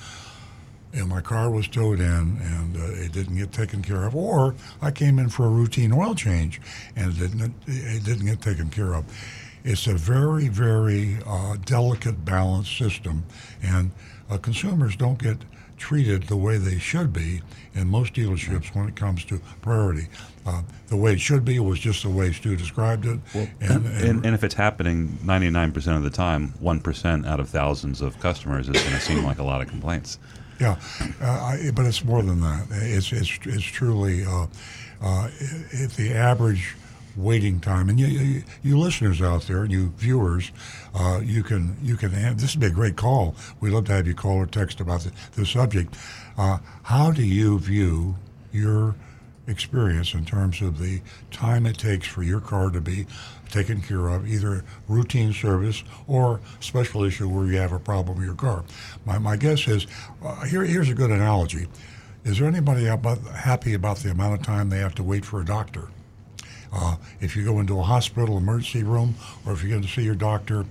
and 0.94 1.08
my 1.10 1.22
car 1.22 1.50
was 1.50 1.68
towed 1.68 2.00
in 2.00 2.40
and 2.42 2.78
uh, 2.78 3.04
it 3.04 3.12
didn't 3.12 3.38
get 3.38 3.52
taken 3.52 3.82
care 3.82 4.06
of, 4.06 4.16
or 4.16 4.56
I 4.82 4.92
came 4.92 5.20
in 5.20 5.30
for 5.30 5.46
a 5.46 5.50
routine 5.50 5.92
oil 5.92 6.16
change 6.16 6.62
and 6.96 7.14
it 7.14 7.20
didn't 7.20 7.54
it 7.68 8.04
didn't 8.04 8.26
get 8.26 8.42
taken 8.42 8.70
care 8.70 8.96
of. 8.96 9.06
It's 9.64 9.88
a 9.88 9.94
very 9.94 10.48
very 10.48 11.18
uh, 11.26 11.58
delicate 11.66 12.24
balanced 12.24 12.78
system, 12.78 13.26
and 13.62 13.92
uh, 14.30 14.38
consumers 14.38 14.96
don't 14.96 15.22
get 15.22 15.38
treated 15.78 16.24
the 16.24 16.36
way 16.36 16.58
they 16.58 16.80
should 16.80 17.14
be 17.14 17.42
in 17.76 17.88
most 17.88 18.14
dealerships 18.14 18.74
when 18.76 18.88
it 18.88 18.96
comes 18.96 19.24
to 19.26 19.40
priority. 19.62 20.08
Uh, 20.46 20.64
the 20.88 20.96
way 20.96 21.14
it 21.14 21.20
should 21.20 21.46
be 21.46 21.60
was 21.60 21.80
just 21.80 22.04
the 22.04 22.10
way 22.10 22.32
Stu 22.32 22.56
described 22.56 23.06
it, 23.06 23.20
and, 23.62 23.86
and, 23.86 24.26
and 24.26 24.36
if 24.36 24.44
it's 24.44 24.56
happening 24.56 25.20
99% 25.24 25.96
of 25.96 26.04
the 26.04 26.10
time, 26.10 26.54
1% 26.64 27.28
out 27.28 27.40
of 27.40 27.50
thousands 27.50 28.02
of 28.02 28.20
customers 28.20 28.68
is 28.70 28.82
going 28.82 28.96
to 28.96 29.02
seem 29.02 29.24
like 29.24 29.40
a 29.40 29.44
lot 29.44 29.62
of 29.62 29.68
complaints. 29.68 30.20
Yeah, 30.60 30.80
uh, 31.22 31.26
I, 31.26 31.72
but 31.76 31.86
it's 31.86 32.04
more 32.04 32.24
than 32.24 32.42
that. 32.42 32.68
It's 32.72 33.12
it's 33.12 33.38
it's 33.44 33.64
truly 33.64 34.26
uh, 34.26 34.48
uh, 35.02 35.30
if 35.40 35.96
the 35.96 36.14
average 36.14 36.76
waiting 37.18 37.60
time, 37.60 37.90
and 37.90 38.00
you, 38.00 38.08
you, 38.08 38.44
you 38.64 38.78
listeners 38.78 39.22
out 39.22 39.44
there, 39.44 39.64
and 39.64 39.72
you 39.72 39.94
viewers, 39.98 40.52
uh, 40.96 41.20
you 41.24 41.44
can 41.44 41.78
you 41.82 41.98
can. 41.98 42.12
Have, 42.12 42.40
this 42.40 42.56
would 42.56 42.62
be 42.62 42.68
a 42.68 42.72
great 42.72 42.96
call. 42.96 43.36
We'd 43.60 43.72
love 43.72 43.86
to 43.86 43.94
have 43.94 44.08
you 44.08 44.14
call 44.14 44.38
or 44.38 44.46
text 44.46 44.80
about 44.80 45.02
the, 45.02 45.12
the 45.36 45.46
subject. 45.46 45.96
Uh, 46.38 46.60
how 46.84 47.12
do 47.12 47.24
you 47.24 47.60
view 47.60 48.16
your 48.52 48.96
experience 49.48 50.14
in 50.14 50.26
terms 50.26 50.62
of 50.62 50.78
the 50.78 51.02
time 51.32 51.66
it 51.66 51.78
takes 51.78 52.06
for 52.08 52.22
your 52.22 52.42
car 52.42 52.70
to 52.70 52.82
be 52.82 53.06
taken 53.50 53.82
care 53.82 54.10
of, 54.10 54.28
either 54.28 54.64
routine 54.88 55.32
service 55.34 55.84
or 56.06 56.42
special 56.60 57.04
issue 57.04 57.30
where 57.30 57.46
you 57.46 57.58
have 57.58 57.72
a 57.72 57.80
problem 57.80 58.18
with 58.18 58.26
your 58.26 58.36
car. 58.36 58.66
My, 59.06 59.18
my 59.18 59.38
guess 59.38 59.68
is 59.68 59.88
uh, 60.22 60.44
here, 60.46 60.66
here's 60.66 60.90
a 60.90 60.94
good 60.94 61.12
analogy. 61.12 61.68
Is 62.26 62.40
there 62.40 62.48
anybody 62.48 62.88
about, 62.88 63.20
happy 63.20 63.74
about 63.74 63.98
the 63.98 64.12
amount 64.12 64.34
of 64.40 64.46
time 64.46 64.70
they 64.70 64.80
have 64.80 64.96
to 64.96 65.04
wait 65.04 65.24
for 65.24 65.40
a 65.40 65.46
doctor? 65.46 65.88
Uh, 66.72 66.98
if 67.22 67.36
you 67.36 67.44
go 67.44 67.60
into 67.60 67.80
a 67.80 67.84
hospital 67.84 68.38
emergency 68.38 68.84
room 68.84 69.16
or 69.46 69.54
if 69.54 69.62
you're 69.62 69.72
going 69.72 69.82
to 69.82 69.88
see 69.88 70.04
your 70.04 70.16
doctor, 70.16 70.66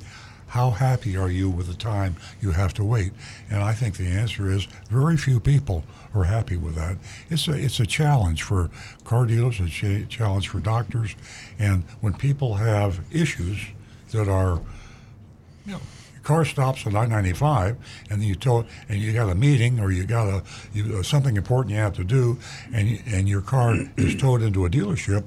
how 0.49 0.71
happy 0.71 1.17
are 1.17 1.31
you 1.31 1.51
with 1.51 1.67
the 1.67 1.75
time 1.75 2.17
you 2.41 2.53
have 2.53 2.73
to 2.75 2.85
wait? 2.85 3.13
And 3.51 3.63
I 3.63 3.73
think 3.73 3.97
the 3.97 4.07
answer 4.07 4.51
is 4.51 4.67
very 4.89 5.17
few 5.17 5.41
people 5.41 5.85
are 6.15 6.25
happy 6.25 6.57
with 6.57 6.75
that. 6.77 6.97
It's 7.29 7.49
a 7.49 7.53
it's 7.53 7.81
a 7.81 7.87
challenge 7.87 8.43
for 8.43 8.71
car 9.05 9.27
dealers, 9.27 9.61
it's 9.61 9.83
a 9.83 10.07
challenge 10.07 10.49
for 10.49 10.61
doctors, 10.61 11.15
and 11.59 11.85
when 12.01 12.15
people 12.15 12.55
have 12.55 13.01
issues 13.11 13.59
that 14.13 14.29
are, 14.29 14.61
you 15.67 15.73
know, 15.73 15.81
your 16.15 16.23
car 16.23 16.45
stops 16.45 16.87
on 16.87 16.97
I-95, 16.97 17.77
and 18.11 18.23
you 18.23 18.35
told, 18.35 18.67
and 18.89 18.99
you 18.99 19.13
got 19.13 19.29
a 19.29 19.35
meeting 19.35 19.81
or 19.81 19.91
you 19.91 20.05
got 20.05 20.29
a 20.29 20.43
you, 20.73 21.03
something 21.03 21.37
important 21.37 21.75
you 21.75 21.81
have 21.81 21.95
to 21.95 22.05
do, 22.05 22.39
and 22.73 23.03
and 23.07 23.29
your 23.29 23.43
car 23.43 23.77
is 23.97 24.17
towed 24.17 24.43
into 24.43 24.65
a 24.65 24.71
dealership. 24.71 25.25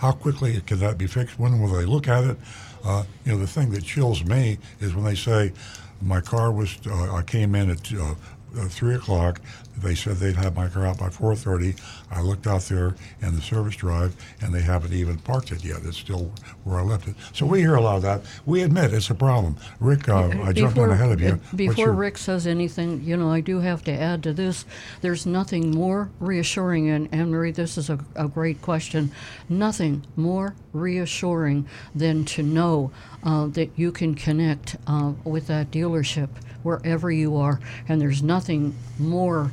How 0.00 0.12
quickly 0.12 0.58
can 0.62 0.78
that 0.78 0.96
be 0.96 1.06
fixed? 1.06 1.38
When 1.38 1.60
will 1.60 1.68
they 1.68 1.84
look 1.84 2.08
at 2.08 2.24
it? 2.24 2.38
Uh, 2.82 3.04
you 3.26 3.32
know, 3.32 3.38
the 3.38 3.46
thing 3.46 3.68
that 3.72 3.84
chills 3.84 4.24
me 4.24 4.56
is 4.80 4.94
when 4.94 5.04
they 5.04 5.14
say, 5.14 5.52
my 6.00 6.22
car 6.22 6.50
was, 6.50 6.78
uh, 6.86 7.14
I 7.14 7.20
came 7.20 7.54
in 7.54 7.68
at 7.68 7.92
uh, 7.92 8.14
uh, 8.58 8.64
three 8.68 8.94
o'clock. 8.94 9.42
They 9.82 9.94
said 9.94 10.16
they'd 10.16 10.36
have 10.36 10.56
my 10.56 10.68
car 10.68 10.86
out 10.86 10.98
by 10.98 11.08
4:30. 11.08 11.76
I 12.10 12.20
looked 12.20 12.46
out 12.46 12.62
there 12.62 12.94
in 13.22 13.34
the 13.34 13.40
service 13.40 13.76
drive, 13.76 14.14
and 14.40 14.54
they 14.54 14.62
haven't 14.62 14.92
even 14.92 15.18
parked 15.18 15.52
it 15.52 15.64
yet. 15.64 15.78
It's 15.84 15.96
still 15.96 16.32
where 16.64 16.78
I 16.78 16.82
left 16.82 17.08
it. 17.08 17.14
So 17.32 17.46
we 17.46 17.60
hear 17.60 17.74
a 17.74 17.80
lot 17.80 17.96
of 17.96 18.02
that. 18.02 18.22
We 18.46 18.62
admit 18.62 18.92
it's 18.92 19.10
a 19.10 19.14
problem. 19.14 19.56
Rick, 19.78 20.08
uh, 20.08 20.30
I 20.42 20.52
jumped 20.52 20.78
in 20.78 20.90
ahead 20.90 21.12
of 21.12 21.20
you. 21.20 21.40
Before 21.54 21.86
your... 21.86 21.92
Rick 21.92 22.18
says 22.18 22.46
anything, 22.46 23.02
you 23.02 23.16
know, 23.16 23.30
I 23.30 23.40
do 23.40 23.60
have 23.60 23.82
to 23.84 23.92
add 23.92 24.22
to 24.24 24.32
this. 24.32 24.64
There's 25.00 25.26
nothing 25.26 25.70
more 25.70 26.10
reassuring, 26.20 26.88
and 26.90 27.08
Anne 27.12 27.30
Marie, 27.30 27.52
this 27.52 27.78
is 27.78 27.90
a, 27.90 27.98
a 28.16 28.28
great 28.28 28.60
question. 28.62 29.12
Nothing 29.48 30.04
more 30.16 30.54
reassuring 30.72 31.66
than 31.94 32.24
to 32.26 32.42
know 32.42 32.90
uh, 33.22 33.46
that 33.48 33.70
you 33.76 33.92
can 33.92 34.14
connect 34.14 34.76
uh, 34.86 35.12
with 35.24 35.46
that 35.48 35.70
dealership 35.70 36.28
wherever 36.62 37.10
you 37.10 37.36
are. 37.36 37.60
And 37.88 38.00
there's 38.00 38.22
nothing 38.22 38.74
more 38.98 39.52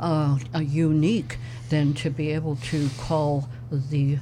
uh, 0.00 0.38
unique 0.60 1.38
than 1.68 1.94
to 1.94 2.10
be 2.10 2.30
able 2.30 2.56
to 2.56 2.88
call 2.98 3.48
the 3.70 4.18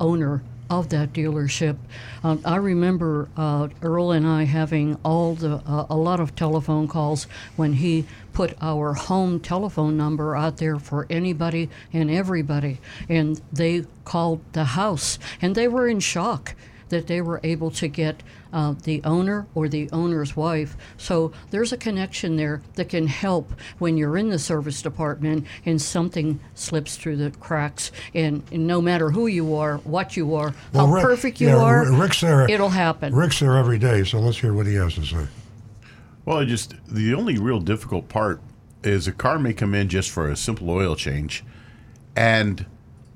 owner 0.00 0.42
of 0.68 0.88
that 0.88 1.12
dealership. 1.12 1.76
Um, 2.24 2.40
I 2.44 2.56
remember 2.56 3.28
uh, 3.36 3.68
Earl 3.82 4.10
and 4.10 4.26
I 4.26 4.44
having 4.44 4.98
all 5.04 5.34
the 5.34 5.62
uh, 5.66 5.86
a 5.88 5.96
lot 5.96 6.20
of 6.20 6.34
telephone 6.34 6.88
calls 6.88 7.24
when 7.54 7.74
he 7.74 8.04
put 8.32 8.54
our 8.60 8.94
home 8.94 9.40
telephone 9.40 9.96
number 9.96 10.36
out 10.36 10.56
there 10.56 10.78
for 10.78 11.06
anybody 11.08 11.70
and 11.92 12.10
everybody, 12.10 12.78
and 13.08 13.40
they 13.52 13.84
called 14.04 14.40
the 14.52 14.64
house, 14.64 15.18
and 15.40 15.54
they 15.54 15.68
were 15.68 15.88
in 15.88 16.00
shock 16.00 16.54
that 16.88 17.06
they 17.06 17.20
were 17.20 17.40
able 17.42 17.70
to 17.70 17.88
get 17.88 18.22
uh, 18.56 18.74
the 18.84 19.02
owner 19.04 19.46
or 19.54 19.68
the 19.68 19.88
owner's 19.92 20.34
wife. 20.34 20.78
So 20.96 21.30
there's 21.50 21.74
a 21.74 21.76
connection 21.76 22.36
there 22.36 22.62
that 22.76 22.88
can 22.88 23.06
help 23.06 23.52
when 23.78 23.98
you're 23.98 24.16
in 24.16 24.30
the 24.30 24.38
service 24.38 24.80
department 24.80 25.46
and 25.66 25.80
something 25.80 26.40
slips 26.54 26.96
through 26.96 27.16
the 27.16 27.32
cracks. 27.32 27.92
And, 28.14 28.42
and 28.50 28.66
no 28.66 28.80
matter 28.80 29.10
who 29.10 29.26
you 29.26 29.54
are, 29.56 29.76
what 29.78 30.16
you 30.16 30.34
are, 30.34 30.54
well, 30.72 30.86
how 30.86 30.92
Rick, 30.94 31.04
perfect 31.04 31.40
you 31.40 31.48
yeah, 31.48 31.58
are, 31.58 31.92
Rick's 31.92 32.22
there, 32.22 32.50
it'll 32.50 32.70
happen. 32.70 33.14
Rick's 33.14 33.40
there 33.40 33.58
every 33.58 33.78
day, 33.78 34.04
so 34.04 34.20
let's 34.20 34.38
hear 34.38 34.54
what 34.54 34.66
he 34.66 34.74
has 34.76 34.94
to 34.94 35.04
say. 35.04 35.26
Well, 36.24 36.42
just 36.46 36.74
the 36.88 37.12
only 37.12 37.36
real 37.36 37.60
difficult 37.60 38.08
part 38.08 38.40
is 38.82 39.06
a 39.06 39.12
car 39.12 39.38
may 39.38 39.52
come 39.52 39.74
in 39.74 39.90
just 39.90 40.10
for 40.10 40.30
a 40.30 40.36
simple 40.36 40.70
oil 40.70 40.96
change, 40.96 41.44
and 42.16 42.64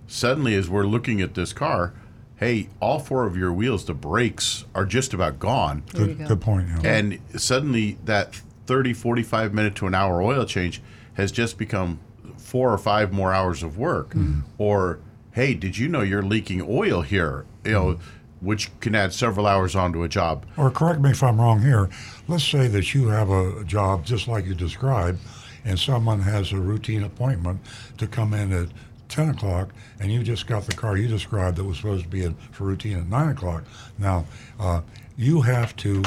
suddenly, 0.07 0.55
as 0.55 0.69
we're 0.69 0.85
looking 0.85 1.23
at 1.23 1.35
this 1.35 1.55
car, 1.55 1.95
hey, 2.41 2.71
all 2.81 2.99
four 2.99 3.27
of 3.27 3.37
your 3.37 3.53
wheels, 3.53 3.85
the 3.85 3.93
brakes 3.93 4.65
are 4.75 4.87
just 4.87 5.13
about 5.13 5.39
gone. 5.39 5.83
Good, 5.93 6.19
go. 6.19 6.29
good 6.29 6.41
point. 6.41 6.69
Yeah. 6.83 6.91
And 6.91 7.21
suddenly 7.37 7.99
that 8.07 8.41
30, 8.67 8.95
45 8.95 9.53
minute 9.53 9.75
to 9.77 9.87
an 9.87 9.95
hour 9.95 10.23
oil 10.23 10.47
change 10.47 10.81
has 11.15 11.31
just 11.31 11.59
become 11.59 12.01
four 12.39 12.73
or 12.73 12.79
five 12.79 13.13
more 13.13 13.35
hours 13.35 13.63
of 13.63 13.77
work. 13.77 14.11
Mm-hmm. 14.11 14.41
Or, 14.57 15.01
hey, 15.33 15.53
did 15.53 15.77
you 15.77 15.87
know 15.87 16.01
you're 16.01 16.23
leaking 16.23 16.63
oil 16.63 17.03
here? 17.03 17.45
You 17.63 17.73
know, 17.73 17.87
mm-hmm. 17.87 18.47
which 18.47 18.71
can 18.81 18.95
add 18.95 19.13
several 19.13 19.47
hours 19.47 19.77
onto 19.77 20.03
a 20.03 20.09
job. 20.09 20.47
Or 20.57 20.71
correct 20.71 21.01
me 21.01 21.11
if 21.11 21.23
I'm 21.23 21.39
wrong 21.39 21.61
here. 21.61 21.91
Let's 22.27 22.45
say 22.45 22.69
that 22.69 22.95
you 22.95 23.09
have 23.09 23.29
a 23.29 23.65
job 23.65 24.07
just 24.07 24.27
like 24.29 24.47
you 24.47 24.55
described, 24.55 25.19
and 25.67 25.79
someone 25.79 26.21
has 26.23 26.53
a 26.53 26.57
routine 26.57 27.03
appointment 27.03 27.61
to 27.99 28.07
come 28.07 28.33
in 28.33 28.51
at 28.51 28.69
10 29.11 29.31
o'clock, 29.31 29.71
and 29.99 30.11
you 30.13 30.23
just 30.23 30.47
got 30.47 30.65
the 30.65 30.73
car 30.75 30.97
you 30.97 31.09
described 31.09 31.57
that 31.59 31.65
was 31.65 31.77
supposed 31.77 32.05
to 32.05 32.09
be 32.09 32.25
in 32.25 32.35
for 32.53 32.65
routine 32.65 32.99
at 32.99 33.07
9 33.07 33.29
o'clock. 33.31 33.65
Now, 33.99 34.25
uh, 34.59 34.81
you 35.17 35.43
have 35.43 35.77
to 35.77 36.03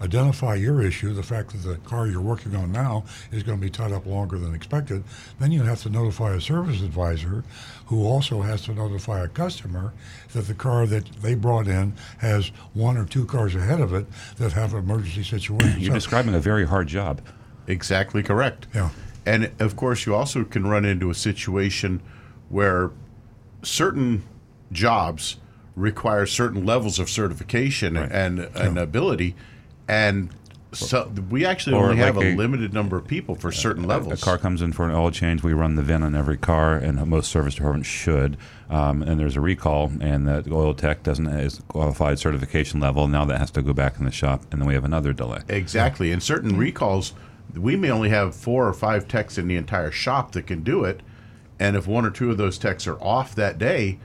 identify 0.00 0.54
your 0.54 0.80
issue, 0.80 1.12
the 1.12 1.22
fact 1.24 1.50
that 1.50 1.58
the 1.68 1.76
car 1.78 2.06
you're 2.06 2.20
working 2.20 2.54
on 2.54 2.70
now 2.70 3.04
is 3.32 3.42
going 3.42 3.58
to 3.58 3.64
be 3.64 3.70
tied 3.70 3.90
up 3.90 4.06
longer 4.06 4.38
than 4.38 4.54
expected, 4.54 5.02
then 5.40 5.50
you 5.50 5.62
have 5.64 5.82
to 5.82 5.90
notify 5.90 6.34
a 6.34 6.40
service 6.40 6.82
advisor 6.82 7.42
who 7.86 8.06
also 8.06 8.42
has 8.42 8.62
to 8.62 8.72
notify 8.72 9.24
a 9.24 9.28
customer 9.28 9.92
that 10.34 10.46
the 10.46 10.54
car 10.54 10.86
that 10.86 11.04
they 11.20 11.34
brought 11.34 11.66
in 11.66 11.92
has 12.18 12.48
one 12.74 12.96
or 12.96 13.04
two 13.06 13.24
cars 13.24 13.56
ahead 13.56 13.80
of 13.80 13.92
it 13.92 14.06
that 14.36 14.52
have 14.52 14.72
an 14.72 14.80
emergency 14.80 15.24
situation. 15.24 15.80
You're 15.80 15.90
So- 15.90 15.94
describing 15.94 16.34
a 16.34 16.40
very 16.40 16.66
hard 16.66 16.86
job. 16.86 17.20
Exactly 17.66 18.22
correct. 18.22 18.68
Yeah. 18.72 18.90
And 19.26 19.50
of 19.58 19.74
course, 19.74 20.06
you 20.06 20.14
also 20.14 20.44
can 20.44 20.64
run 20.66 20.84
into 20.84 21.10
a 21.10 21.14
situation 21.14 22.00
where 22.48 22.90
certain 23.62 24.22
jobs 24.72 25.36
require 25.76 26.26
certain 26.26 26.64
levels 26.66 26.98
of 26.98 27.08
certification 27.08 27.96
and, 27.96 28.40
and 28.40 28.78
ability. 28.78 29.34
And 29.86 30.30
so 30.72 31.10
we 31.30 31.46
actually 31.46 31.76
Or 31.76 31.84
only 31.90 31.96
have 31.98 32.16
a, 32.16 32.34
a- 32.34 32.36
limited 32.36 32.74
number 32.74 32.96
of 32.98 33.06
people 33.06 33.34
for 33.34 33.50
certain 33.52 33.84
A 33.84 33.86
levels. 33.86 34.20
A 34.20 34.24
car 34.24 34.36
comes 34.38 34.60
in 34.60 34.72
for 34.72 34.84
an 34.84 34.94
oil 34.94 35.10
change. 35.10 35.42
We 35.42 35.52
run 35.52 35.76
the 35.76 35.82
VIN 35.82 36.02
on 36.02 36.14
every 36.14 36.36
car, 36.36 36.76
and 36.76 37.04
most 37.06 37.30
service 37.30 37.54
departments 37.54 37.88
should. 37.88 38.36
Um, 38.68 39.02
and 39.02 39.18
there's 39.18 39.36
a 39.36 39.40
recall, 39.40 39.90
and 40.00 40.26
the 40.28 40.44
oil 40.52 40.74
tech 40.74 41.02
doesn't 41.02 41.26
is 41.26 41.62
qualified 41.68 42.18
certification 42.18 42.80
level. 42.80 43.08
Now 43.08 43.24
that 43.24 43.38
has 43.38 43.50
to 43.52 43.62
go 43.62 43.72
back 43.72 43.98
in 43.98 44.04
the 44.04 44.10
shop, 44.10 44.42
and 44.50 44.60
then 44.60 44.68
we 44.68 44.74
have 44.74 44.84
another 44.84 45.12
delay. 45.14 45.40
Exactly. 45.48 46.12
In 46.12 46.20
certain 46.20 46.56
recalls, 46.58 47.14
we 47.56 47.76
may 47.76 47.90
only 47.90 48.10
have 48.10 48.34
four 48.34 48.68
or 48.68 48.74
five 48.74 49.08
techs 49.08 49.38
in 49.38 49.48
the 49.48 49.56
entire 49.56 49.90
shop 49.90 50.32
that 50.32 50.46
can 50.46 50.62
do 50.62 50.84
it. 50.84 51.00
And 51.60 51.76
if 51.76 51.86
one 51.86 52.04
or 52.04 52.10
two 52.10 52.30
of 52.30 52.36
those 52.36 52.58
techs 52.58 52.86
are 52.86 52.96
off 53.02 53.34
that 53.34 53.58
day, 53.58 53.98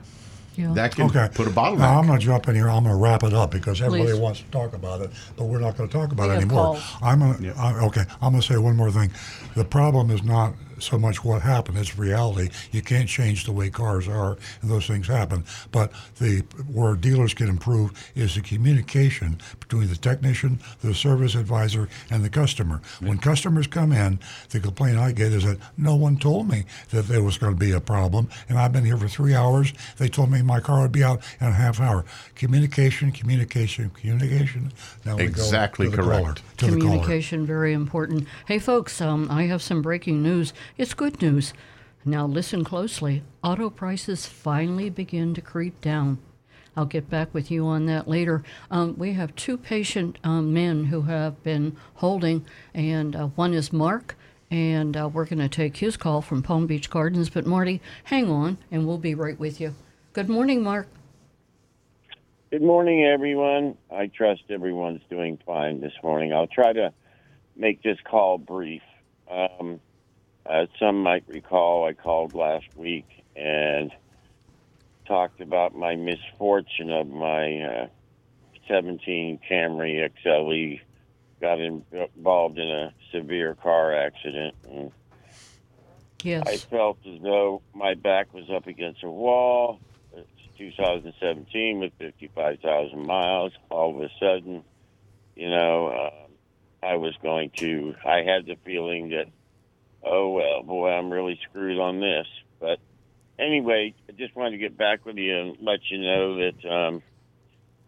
Yeah. 0.56 0.72
that 0.74 0.94
can 0.94 1.06
Okay. 1.06 1.28
put 1.34 1.46
a 1.48 1.50
Now, 1.50 1.64
I'm 1.64 1.74
bottleneck. 1.78 2.06
going 2.06 2.20
to 2.20 2.24
jump 2.26 2.48
in 2.48 2.54
here. 2.54 2.68
I'm 2.68 2.84
going 2.84 2.94
to 2.94 3.00
wrap 3.00 3.22
it 3.24 3.32
up 3.34 3.50
because 3.50 3.80
everybody 3.82 4.12
Please. 4.12 4.20
wants 4.20 4.40
to 4.40 4.46
talk 4.50 4.72
about 4.72 5.00
it, 5.00 5.10
but 5.36 5.44
we're 5.46 5.58
not 5.58 5.76
going 5.76 5.88
to 5.88 5.92
talk 5.92 6.12
about 6.12 6.28
We 6.28 6.34
it 6.34 6.36
anymore. 6.38 6.66
calls. 6.66 6.84
I'm 7.02 7.18
going 7.20 7.42
to, 7.42 7.50
okay, 7.86 8.04
I'm 8.22 8.30
going 8.32 8.40
to 8.40 8.46
say 8.46 8.56
one 8.58 8.76
more 8.76 8.90
thing. 8.90 9.10
The 9.56 9.64
problem 9.64 10.10
is 10.10 10.22
not 10.22 10.54
so 10.78 10.98
much 10.98 11.24
what 11.24 11.42
happened, 11.42 11.78
it's 11.78 11.98
reality. 11.98 12.50
You 12.72 12.82
can't 12.82 13.08
change 13.08 13.44
the 13.44 13.52
way 13.52 13.70
cars 13.70 14.08
are, 14.08 14.36
and 14.62 14.70
those 14.70 14.86
things 14.86 15.06
happen. 15.06 15.44
But 15.72 15.92
the 16.18 16.40
where 16.72 16.94
dealers 16.94 17.34
can 17.34 17.48
improve 17.48 17.92
is 18.14 18.34
the 18.34 18.40
communication 18.40 19.38
between 19.60 19.88
the 19.88 19.96
technician, 19.96 20.58
the 20.82 20.94
service 20.94 21.34
advisor, 21.34 21.88
and 22.10 22.24
the 22.24 22.30
customer. 22.30 22.80
When 23.00 23.18
customers 23.18 23.66
come 23.66 23.92
in, 23.92 24.18
the 24.50 24.60
complaint 24.60 24.98
I 24.98 25.12
get 25.12 25.32
is 25.32 25.44
that 25.44 25.58
no 25.76 25.94
one 25.96 26.16
told 26.16 26.48
me 26.48 26.64
that 26.90 27.06
there 27.08 27.22
was 27.22 27.38
going 27.38 27.52
to 27.54 27.58
be 27.58 27.72
a 27.72 27.80
problem, 27.80 28.28
and 28.48 28.58
I've 28.58 28.72
been 28.72 28.84
here 28.84 28.96
for 28.96 29.08
three 29.08 29.34
hours. 29.34 29.72
They 29.98 30.08
told 30.08 30.30
me 30.30 30.42
my 30.42 30.60
car 30.60 30.82
would 30.82 30.92
be 30.92 31.04
out 31.04 31.22
in 31.40 31.46
a 31.48 31.52
half 31.52 31.80
hour. 31.80 32.04
Communication, 32.34 33.12
communication, 33.12 33.90
communication. 33.90 34.72
Now 35.04 35.16
we 35.16 35.24
Exactly 35.24 35.86
go 35.86 35.90
to 35.92 35.96
the 35.96 36.02
correct. 36.02 36.22
caller. 36.22 36.34
To 36.34 36.42
the 36.66 36.70
caller. 36.72 36.80
Communication, 36.80 37.46
very 37.46 37.72
important. 37.72 38.26
Hey, 38.46 38.58
folks, 38.58 39.00
um, 39.00 39.28
I 39.30 39.44
have 39.44 39.62
some 39.62 39.82
breaking 39.82 40.22
news. 40.22 40.52
It's 40.76 40.94
good 40.94 41.20
news. 41.22 41.52
Now, 42.04 42.26
listen 42.26 42.64
closely. 42.64 43.22
Auto 43.42 43.70
prices 43.70 44.26
finally 44.26 44.90
begin 44.90 45.34
to 45.34 45.40
creep 45.40 45.80
down. 45.80 46.18
I'll 46.76 46.84
get 46.84 47.08
back 47.08 47.32
with 47.32 47.50
you 47.50 47.66
on 47.66 47.86
that 47.86 48.08
later. 48.08 48.42
Um, 48.70 48.96
we 48.98 49.12
have 49.12 49.34
two 49.36 49.56
patient 49.56 50.18
um, 50.24 50.52
men 50.52 50.86
who 50.86 51.02
have 51.02 51.42
been 51.42 51.76
holding, 51.94 52.44
and 52.74 53.14
uh, 53.14 53.26
one 53.28 53.54
is 53.54 53.72
Mark, 53.72 54.16
and 54.50 54.96
uh, 54.96 55.08
we're 55.08 55.24
going 55.24 55.38
to 55.38 55.48
take 55.48 55.78
his 55.78 55.96
call 55.96 56.20
from 56.20 56.42
Palm 56.42 56.66
Beach 56.66 56.90
Gardens. 56.90 57.30
But, 57.30 57.46
Marty, 57.46 57.80
hang 58.04 58.30
on, 58.30 58.58
and 58.70 58.86
we'll 58.86 58.98
be 58.98 59.14
right 59.14 59.38
with 59.38 59.60
you. 59.60 59.74
Good 60.12 60.28
morning, 60.28 60.62
Mark. 60.62 60.88
Good 62.50 62.62
morning, 62.62 63.04
everyone. 63.04 63.76
I 63.90 64.08
trust 64.08 64.42
everyone's 64.50 65.02
doing 65.08 65.38
fine 65.46 65.80
this 65.80 65.94
morning. 66.02 66.32
I'll 66.32 66.46
try 66.46 66.72
to 66.72 66.92
make 67.56 67.82
this 67.82 67.98
call 68.04 68.38
brief. 68.38 68.82
Um, 69.30 69.80
as 70.46 70.68
some 70.78 71.02
might 71.02 71.24
recall, 71.28 71.86
I 71.86 71.92
called 71.92 72.34
last 72.34 72.66
week 72.76 73.24
and 73.36 73.92
talked 75.06 75.40
about 75.40 75.74
my 75.74 75.96
misfortune 75.96 76.90
of 76.90 77.08
my 77.08 77.60
uh, 77.60 77.86
17 78.68 79.40
Camry 79.48 80.08
XLE 80.24 80.80
got 81.40 81.60
involved 81.60 82.58
in 82.58 82.70
a 82.70 82.94
severe 83.12 83.54
car 83.54 83.94
accident. 83.94 84.54
And 84.70 84.92
I 86.46 86.56
felt 86.56 86.98
as 87.06 87.20
though 87.20 87.60
my 87.74 87.94
back 87.94 88.32
was 88.32 88.48
up 88.50 88.66
against 88.66 89.02
a 89.02 89.10
wall. 89.10 89.80
It's 90.16 90.28
2017 90.56 91.80
with 91.80 91.92
55,000 91.98 93.06
miles. 93.06 93.52
All 93.70 93.94
of 93.94 94.00
a 94.00 94.08
sudden, 94.18 94.64
you 95.36 95.50
know, 95.50 95.88
uh, 95.88 96.86
I 96.86 96.96
was 96.96 97.14
going 97.22 97.50
to, 97.56 97.94
I 98.06 98.22
had 98.22 98.46
the 98.46 98.56
feeling 98.64 99.10
that, 99.10 99.26
oh, 100.04 100.30
well, 100.30 100.62
boy, 100.62 100.90
I'm 100.90 101.10
really 101.10 101.38
screwed 101.48 101.78
on 101.78 102.00
this. 102.00 102.26
But 102.60 102.78
anyway, 103.38 103.94
I 104.08 104.12
just 104.12 104.34
wanted 104.36 104.52
to 104.52 104.58
get 104.58 104.76
back 104.76 105.04
with 105.04 105.16
you 105.16 105.36
and 105.36 105.56
let 105.60 105.80
you 105.90 105.98
know 105.98 106.36
that 106.36 106.68
um, 106.68 107.02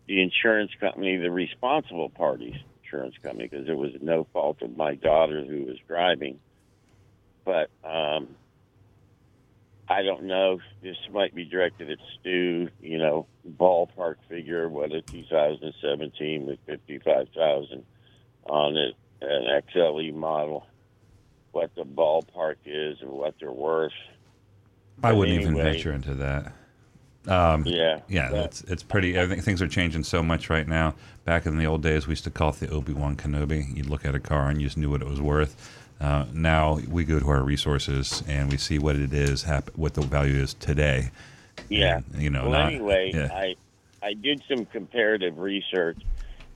the 0.07 0.23
insurance 0.23 0.73
company, 0.81 1.17
the 1.17 1.31
responsible 1.31 2.11
party's 2.11 2.57
insurance 2.83 3.15
company, 3.23 3.49
because 3.49 3.69
it 3.69 3.77
was 3.77 3.93
no 4.01 4.27
fault 4.33 4.63
of 4.63 4.77
my 4.77 4.95
daughter 4.95 5.45
who 5.45 5.65
was 5.65 5.77
driving, 5.87 6.39
but 7.45 7.71
um, 7.85 8.29
I 9.89 10.03
don't 10.03 10.25
know. 10.25 10.59
This 10.83 10.97
might 11.13 11.35
be 11.35 11.45
directed 11.45 11.91
at 11.91 11.99
Stu. 12.19 12.69
You 12.81 12.99
know, 12.99 13.27
ballpark 13.49 14.17
figure 14.29 14.69
a 14.93 15.03
2017 15.03 16.47
with 16.47 16.59
55,000 16.67 17.85
on 18.49 18.77
it, 18.77 18.95
an 19.21 19.63
XLE 19.75 20.13
model. 20.15 20.67
What 21.57 21.75
the 21.75 21.85
ballpark 21.85 22.57
is 22.67 23.01
or 23.01 23.09
what 23.09 23.35
they're 23.41 23.51
worth. 23.51 23.95
I 25.03 25.15
wouldn't 25.15 25.41
even 25.41 25.57
venture 25.57 25.91
into 25.91 26.13
that. 26.17 26.53
Um, 27.27 27.65
Yeah, 27.65 28.01
yeah, 28.11 28.31
it's 28.45 28.61
it's 28.65 28.83
pretty. 28.83 29.19
I 29.19 29.27
think 29.27 29.43
things 29.43 29.63
are 29.63 29.67
changing 29.67 30.05
so 30.05 30.23
much 30.23 30.51
right 30.51 30.69
now. 30.69 30.95
Back 31.25 31.47
in 31.47 31.57
the 31.57 31.65
old 31.65 31.83
days, 31.83 32.07
we 32.07 32.13
used 32.13 32.25
to 32.25 32.31
call 32.31 32.51
it 32.51 32.57
the 32.57 32.69
Obi 32.69 32.93
Wan 32.93 33.17
Kenobi. 33.17 33.75
You'd 33.75 33.89
look 33.89 34.05
at 34.05 34.15
a 34.15 34.21
car 34.21 34.51
and 34.51 34.61
you 34.61 34.67
just 34.67 34.77
knew 34.77 34.91
what 34.91 35.01
it 35.01 35.09
was 35.09 35.19
worth. 35.23 35.57
Uh, 35.99 36.27
now 36.31 36.79
we 36.91 37.05
go 37.05 37.19
to 37.19 37.27
our 37.31 37.43
resources 37.43 38.23
and 38.29 38.51
we 38.51 38.59
see 38.59 38.79
what 38.79 38.97
it 38.97 39.15
is, 39.15 39.45
hap- 39.45 39.75
what 39.77 39.95
the 39.95 40.03
value 40.03 40.43
is 40.43 40.53
today. 40.53 41.11
Yeah. 41.71 42.03
And, 42.13 42.23
you 42.23 42.29
know, 42.29 42.51
well, 42.51 42.51
not, 42.51 42.73
anyway, 42.75 43.13
yeah. 43.15 43.31
I 43.33 43.57
I 44.03 44.13
did 44.13 44.43
some 44.47 44.67
comparative 44.67 45.39
research, 45.39 45.97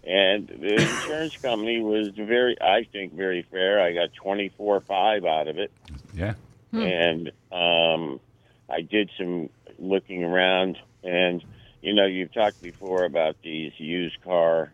and 0.05 0.49
the 0.49 0.75
insurance 0.75 1.37
company 1.43 1.81
was 1.81 2.09
very, 2.17 2.57
I 2.61 2.85
think, 2.85 3.15
very 3.15 3.43
fair. 3.43 3.81
I 3.81 3.93
got 3.93 4.13
twenty 4.15 4.49
four 4.51 4.81
five 4.81 5.25
out 5.25 5.49
of 5.49 5.59
it. 5.59 5.71
yeah, 6.15 6.35
and 6.73 7.29
um, 7.53 8.21
I 8.69 8.81
did 8.83 9.11
some 9.19 9.51
looking 9.79 10.25
around, 10.25 10.79
and 11.03 11.45
you 11.83 11.95
know, 11.95 12.07
you've 12.07 12.33
talked 12.33 12.61
before 12.63 13.05
about 13.05 13.37
these 13.43 13.73
used 13.79 14.21
car. 14.23 14.73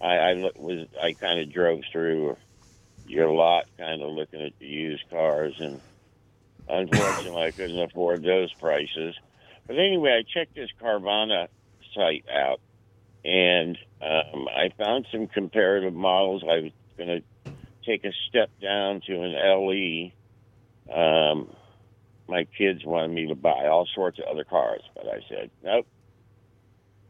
I, 0.00 0.14
I 0.16 0.32
look- 0.34 0.58
was 0.58 0.86
I 1.02 1.12
kind 1.12 1.40
of 1.40 1.52
drove 1.52 1.80
through 1.92 2.36
your 3.06 3.30
lot, 3.32 3.64
kind 3.78 4.02
of 4.02 4.12
looking 4.12 4.40
at 4.42 4.52
the 4.58 4.66
used 4.66 5.08
cars, 5.10 5.54
and 5.58 5.80
unfortunately, 6.68 7.42
I 7.42 7.50
couldn't 7.50 7.80
afford 7.80 8.22
those 8.22 8.52
prices. 8.54 9.14
But 9.66 9.78
anyway, 9.78 10.18
I 10.18 10.22
checked 10.22 10.54
this 10.54 10.70
Carvana 10.80 11.48
site 11.94 12.24
out, 12.32 12.60
and 13.24 13.78
um, 14.00 14.48
I 14.48 14.70
found 14.78 15.06
some 15.12 15.26
comparative 15.26 15.94
models. 15.94 16.42
I 16.42 16.60
was 16.60 16.72
going 16.96 17.22
to 17.22 17.52
take 17.84 18.04
a 18.04 18.12
step 18.28 18.50
down 18.60 19.02
to 19.06 19.22
an 19.22 19.32
LE. 19.32 20.12
Um, 20.94 21.54
my 22.28 22.46
kids 22.56 22.84
wanted 22.84 23.10
me 23.10 23.26
to 23.28 23.34
buy 23.34 23.66
all 23.66 23.86
sorts 23.94 24.18
of 24.18 24.24
other 24.26 24.44
cars, 24.44 24.82
but 24.94 25.06
I 25.06 25.20
said 25.28 25.50
nope. 25.62 25.86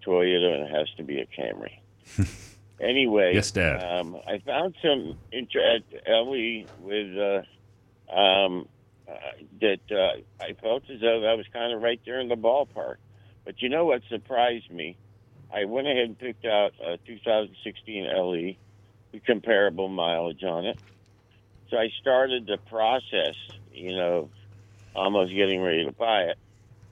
Toyota, 0.05 0.55
and 0.55 0.69
it 0.69 0.75
has 0.75 0.89
to 0.97 1.03
be 1.03 1.21
a 1.21 1.27
Camry. 1.27 1.79
anyway, 2.81 3.35
Yes, 3.35 3.51
Dad. 3.51 3.83
Um, 3.83 4.17
I 4.27 4.39
found 4.39 4.75
some 4.83 5.19
inter- 5.31 5.77
at 5.77 5.83
LE 6.09 6.65
with 6.81 7.19
uh, 7.19 8.17
um, 8.17 8.67
uh, 9.07 9.15
that 9.61 9.81
uh, 9.91 10.43
I 10.43 10.55
felt 10.55 10.85
as 10.91 11.01
though 11.01 11.25
I 11.27 11.35
was 11.35 11.47
kind 11.53 11.75
of 11.75 11.83
right 11.83 12.01
there 12.07 12.21
in 12.21 12.29
the 12.29 12.37
ballpark. 12.37 12.97
But 13.45 13.61
you 13.61 13.69
know 13.69 13.87
what 13.87 14.03
surprised 14.09 14.71
me? 14.71 14.97
I 15.53 15.65
went 15.67 15.87
ahead 15.89 16.05
and 16.07 16.19
picked 16.19 16.45
out 16.45 16.73
a 16.81 16.99
2016 17.07 18.05
LE 18.07 18.55
with 19.13 19.25
comparable 19.25 19.89
mileage 19.89 20.45
on 20.45 20.67
it. 20.67 20.79
So 21.71 21.77
I 21.79 21.89
started 22.01 22.47
the 22.47 22.59
process, 22.69 23.37
you 23.71 23.97
know, 23.97 24.31
almost 24.95 25.33
getting 25.35 25.61
ready 25.63 25.85
to 25.87 25.93
buy 25.93 26.23
it. 26.23 26.37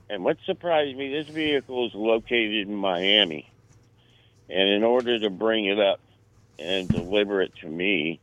And 0.08 0.24
what 0.24 0.38
surprised 0.46 0.96
me, 0.96 1.10
this 1.12 1.34
vehicle 1.34 1.86
is 1.86 1.92
located 1.94 2.68
in 2.68 2.74
Miami. 2.74 3.52
And 4.48 4.68
in 4.70 4.84
order 4.84 5.20
to 5.20 5.30
bring 5.30 5.66
it 5.66 5.78
up 5.78 6.00
and 6.58 6.90
deliver 6.90 7.42
it 7.42 7.52
to 7.62 7.68
me, 7.68 8.20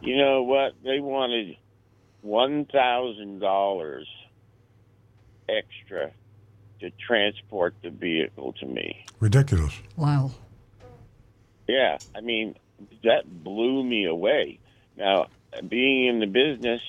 you 0.00 0.16
know 0.16 0.42
what? 0.44 0.72
They 0.82 1.00
wanted 1.00 1.56
$1,000 2.24 4.04
extra 5.48 6.12
to 6.80 6.90
transport 7.06 7.74
the 7.82 7.90
vehicle 7.90 8.54
to 8.60 8.66
me. 8.66 9.04
Ridiculous. 9.20 9.74
Wow. 9.96 10.32
Yeah, 11.68 11.98
I 12.14 12.20
mean, 12.20 12.56
that 13.04 13.22
blew 13.44 13.84
me 13.84 14.06
away. 14.06 14.58
Now, 14.96 15.28
being 15.68 16.06
in 16.06 16.20
the 16.20 16.26
business, 16.26 16.80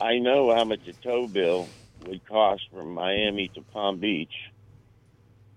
I 0.00 0.18
know 0.18 0.54
how 0.54 0.64
much 0.64 0.86
a 0.86 0.92
tow 0.92 1.26
bill 1.26 1.68
would 2.06 2.24
cost 2.26 2.62
from 2.72 2.94
Miami 2.94 3.48
to 3.54 3.62
Palm 3.62 3.98
Beach. 3.98 4.34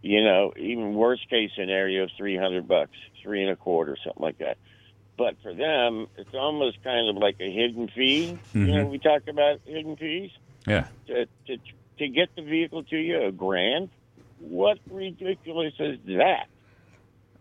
You 0.01 0.23
know, 0.23 0.53
even 0.55 0.93
worst 0.93 1.29
case 1.29 1.51
scenario 1.57 2.05
is 2.05 2.11
three 2.17 2.37
hundred 2.37 2.67
bucks, 2.67 2.95
three 3.21 3.41
and 3.41 3.51
a 3.51 3.55
quarter, 3.55 3.97
something 4.03 4.23
like 4.23 4.37
that. 4.37 4.57
But 5.17 5.35
for 5.43 5.53
them, 5.53 6.07
it's 6.17 6.33
almost 6.33 6.81
kind 6.81 7.09
of 7.09 7.17
like 7.17 7.35
a 7.41 7.51
hidden 7.51 7.89
fee. 7.89 8.39
You 8.53 8.65
know, 8.67 8.73
mm-hmm. 8.83 8.91
we 8.91 8.99
talk 8.99 9.27
about 9.27 9.59
hidden 9.65 9.97
fees 9.97 10.31
Yeah. 10.65 10.87
to, 11.07 11.25
to 11.25 11.57
to 11.99 12.07
get 12.07 12.35
the 12.35 12.41
vehicle 12.41 12.83
to 12.83 12.97
you, 12.97 13.23
a 13.23 13.31
grand. 13.31 13.89
What 14.39 14.79
ridiculous 14.89 15.73
is 15.79 15.99
that? 16.05 16.47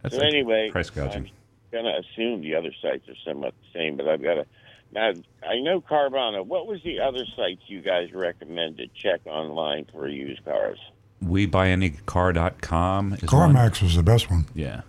That's 0.02 0.16
so 0.16 0.20
anyway, 0.20 0.70
price 0.70 0.90
gouging. 0.90 1.24
I'm 1.24 1.30
gonna 1.72 1.98
assume 1.98 2.42
the 2.42 2.54
other 2.54 2.72
sites 2.82 3.08
are 3.08 3.16
somewhat 3.26 3.54
the 3.60 3.78
same, 3.78 3.96
but 3.96 4.08
I've 4.08 4.22
got 4.22 4.34
to. 4.34 4.46
Now 4.92 5.12
I 5.42 5.60
know 5.60 5.80
Carvana. 5.80 6.44
What 6.44 6.66
was 6.66 6.82
the 6.82 7.00
other 7.00 7.24
sites 7.36 7.62
you 7.66 7.80
guys 7.80 8.12
recommended 8.12 8.90
check 8.94 9.20
online 9.26 9.86
for 9.92 10.08
used 10.08 10.44
cars? 10.44 10.78
We 11.20 11.46
buy 11.46 11.68
any 11.68 11.90
car.com. 11.90 13.10
One. 13.10 13.18
CarMax 13.20 13.82
was 13.82 13.96
the 13.96 14.02
best 14.02 14.30
one. 14.30 14.46
Yeah. 14.54 14.82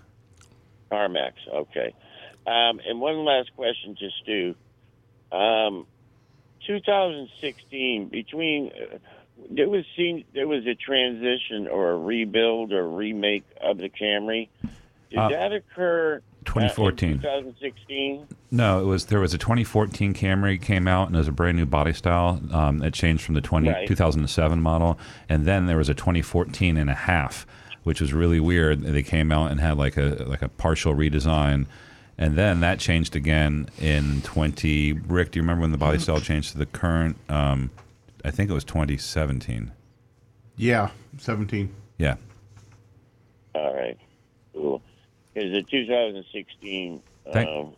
CarMax. 0.92 1.34
Okay. 1.52 1.94
Um, 2.46 2.80
and 2.88 3.00
one 3.00 3.26
last 3.26 3.56
question 3.56 3.96
to 3.96 4.10
Stu. 4.22 4.56
Um, 5.36 5.86
2016 6.66 8.10
between 8.10 8.72
uh, 8.72 8.98
there 9.50 9.70
was 9.70 9.86
seen 9.96 10.24
there 10.34 10.48
was 10.48 10.66
a 10.68 10.76
transition 10.76 11.68
or 11.68 11.92
a 11.92 11.98
rebuild 11.98 12.72
or 12.74 12.88
remake 12.88 13.44
of 13.62 13.78
the 13.78 13.90
Camry. 13.90 14.50
Did 15.10 15.20
Uh, 15.20 15.30
that 15.30 15.52
occur? 15.54 16.18
uh, 16.18 16.46
2014. 16.46 17.20
2016. 17.20 18.28
No, 18.52 18.80
it 18.82 18.86
was 18.86 19.06
there 19.08 19.20
was 19.20 19.34
a 19.34 19.38
2014 19.38 20.14
Camry 20.14 20.60
came 20.62 20.88
out 20.88 21.08
and 21.08 21.16
it 21.16 21.20
was 21.20 21.28
a 21.28 21.32
brand 21.32 21.58
new 21.58 21.66
body 21.66 21.94
style. 21.94 22.40
Um, 22.52 22.82
it 22.84 22.94
changed 22.94 23.24
from 23.24 23.36
the 23.36 23.42
20, 23.42 23.70
Right. 23.70 23.88
2007 23.88 24.62
model, 24.62 24.98
and 25.28 25.46
then 25.46 25.66
there 25.68 25.78
was 25.78 25.90
a 25.90 25.94
2014 25.94 26.78
and 26.78 26.90
a 26.90 26.94
half, 26.96 27.46
which 27.84 28.02
was 28.02 28.14
really 28.14 28.40
weird. 28.40 28.82
They 28.82 29.04
came 29.04 29.32
out 29.32 29.52
and 29.52 29.60
had 29.60 29.78
like 29.78 29.98
a 29.98 30.24
like 30.28 30.42
a 30.42 30.50
partial 30.50 30.96
redesign, 30.96 31.66
and 32.18 32.36
then 32.36 32.60
that 32.62 32.80
changed 32.80 33.16
again 33.16 33.68
in 33.80 34.22
20. 34.24 34.94
Rick, 34.94 35.32
do 35.32 35.40
you 35.40 35.44
remember 35.44 35.62
when 35.62 35.72
the 35.72 35.78
body 35.78 36.00
style 36.00 36.22
changed 36.22 36.52
to 36.54 36.58
the 36.58 36.66
current? 36.68 37.18
Um, 37.30 37.70
I 38.26 38.32
think 38.32 38.50
it 38.50 38.54
was 38.54 38.64
2017. 38.64 39.72
Yeah, 40.58 40.90
17. 41.18 41.74
Yeah, 41.98 42.16
All 43.56 43.74
right. 43.74 43.98
Cool. 44.54 44.82
Because 45.34 45.52
the 45.52 45.64
2016. 45.64 47.02
Thank- 47.32 47.48
Um, 47.50 47.74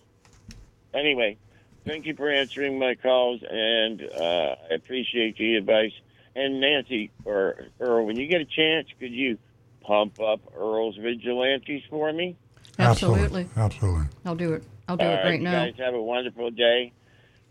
anyway, 0.94 1.38
thank 1.86 2.06
you 2.06 2.16
for 2.16 2.30
answering 2.30 2.78
my 2.80 2.96
calls, 2.96 3.42
and 3.50 4.02
uh, 4.04 4.56
I 4.70 4.74
appreciate 4.76 5.38
the 5.38 5.56
advice. 5.56 5.92
And 6.36 6.62
Nancy, 6.62 7.12
or 7.26 7.66
Earl, 7.80 8.06
when 8.06 8.16
you 8.18 8.28
get 8.28 8.42
a 8.42 8.46
chance, 8.46 8.88
could 9.00 9.12
you 9.12 9.38
pump 9.82 10.20
up 10.22 10.40
Earl's 10.56 10.96
Vigilantes 10.98 11.84
for 11.90 12.12
me? 12.14 12.36
Absolutely. 12.80 13.48
Absolutely. 13.58 14.08
I'll 14.26 14.36
do 14.36 14.54
it. 14.54 14.64
I'll 14.88 14.98
do 14.98 15.04
All 15.06 15.12
it 15.12 15.16
right, 15.16 15.26
right 15.26 15.40
you 15.40 15.44
now. 15.46 15.66
guys 15.66 15.74
have 15.78 15.94
a 15.94 16.02
wonderful 16.02 16.50
day. 16.52 16.94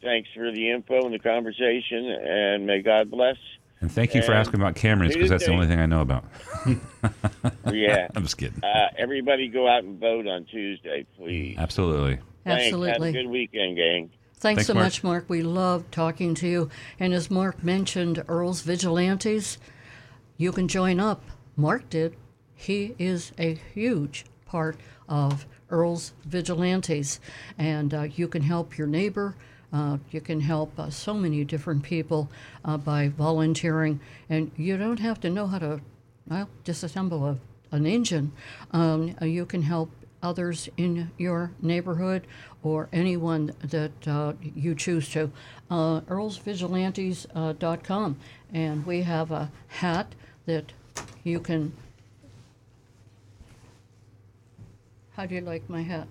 Thanks 0.03 0.29
for 0.35 0.51
the 0.51 0.71
info 0.71 1.05
and 1.05 1.13
the 1.13 1.19
conversation, 1.19 2.07
and 2.11 2.67
may 2.67 2.81
God 2.81 3.11
bless. 3.11 3.37
and 3.81 3.91
thank 3.93 4.15
you 4.15 4.23
for 4.23 4.33
asking 4.33 4.61
about 4.61 4.75
Camrys 4.75 5.13
because 5.13 5.31
that's 5.31 5.45
the 5.45 5.53
only 5.53 5.67
thing 5.67 5.79
I 5.81 5.87
know 5.87 6.01
about. 6.01 6.25
Yeah. 7.73 8.09
I'm 8.15 8.23
just 8.25 8.37
kidding. 8.37 8.63
Uh, 8.63 8.89
everybody 8.99 9.49
go 9.49 9.67
out 9.69 9.85
and 9.85 9.99
vote 9.99 10.27
on 10.27 10.45
Tuesday, 10.45 11.07
please. 11.17 11.57
Absolutely. 11.59 12.19
Thanks. 12.45 12.71
Have 12.71 12.81
a 12.81 12.85
Absolutely. 12.89 13.13
good 13.13 13.27
weekend, 13.29 13.77
gang. 13.77 14.11
Thanks, 14.37 14.41
Thanks, 14.59 14.67
so 14.67 14.75
Mark. 14.75 14.85
much, 14.85 15.05
Mark. 15.05 15.25
We 15.29 15.43
love 15.43 15.91
talking 15.91 16.35
to 16.37 16.49
you. 16.49 16.71
And 16.99 17.15
as 17.15 17.31
Mark 17.31 17.63
mentioned, 17.63 18.23
Earl's 18.29 18.63
Vigilantes, 18.63 19.59
you 20.37 20.53
can 20.53 20.69
join 20.69 20.99
up. 21.01 21.23
Mark 21.57 21.89
did. 21.91 22.17
He 22.55 22.95
is 22.99 23.33
a 23.39 23.55
huge 23.75 24.25
part 24.47 24.77
of 25.09 25.47
Earl's 25.71 26.13
Vigilantes. 26.27 27.21
And 27.57 27.95
uh, 27.95 28.03
you 28.03 28.29
can 28.29 28.43
help 28.43 28.77
your 28.77 28.87
neighbor. 28.87 29.37
Uh, 29.73 29.99
you 30.11 30.21
can 30.21 30.41
help 30.41 30.77
uh, 30.79 30.91
so 30.91 31.15
many 31.15 31.45
different 31.45 31.83
people 31.83 32.29
uh, 32.65 32.77
by 32.77 33.09
volunteering. 33.09 34.01
And 34.29 34.51
you 34.57 34.77
don't 34.77 35.01
have 35.01 35.21
to 35.21 35.31
know 35.31 35.47
how 35.47 35.61
to, 35.61 35.81
well, 36.29 36.49
disassemble 36.65 37.31
a, 37.31 37.39
an 37.75 37.87
engine. 37.87 38.33
Um, 38.73 39.15
uh, 39.21 39.27
you 39.27 39.47
can 39.47 39.63
help 39.63 39.91
others 40.23 40.69
in 40.77 41.11
your 41.19 41.51
neighborhood 41.63 42.27
or 42.63 42.89
anyone 42.93 43.53
that 43.63 44.07
uh, 44.07 44.35
you 44.41 44.75
choose 44.75 45.09
to. 45.11 45.33
Uh, 45.71 46.01
Earl'sVigilantes.com. 46.03 48.17
and 48.53 48.85
we 48.85 49.03
have 49.03 49.31
a 49.31 49.51
hat 49.69 50.15
that 50.47 50.73
you 51.25 51.41
can. 51.41 51.73
How 55.13 55.27
do 55.27 55.35
you 55.35 55.43
like 55.43 55.69
my 55.69 55.83
hat? 55.83 56.09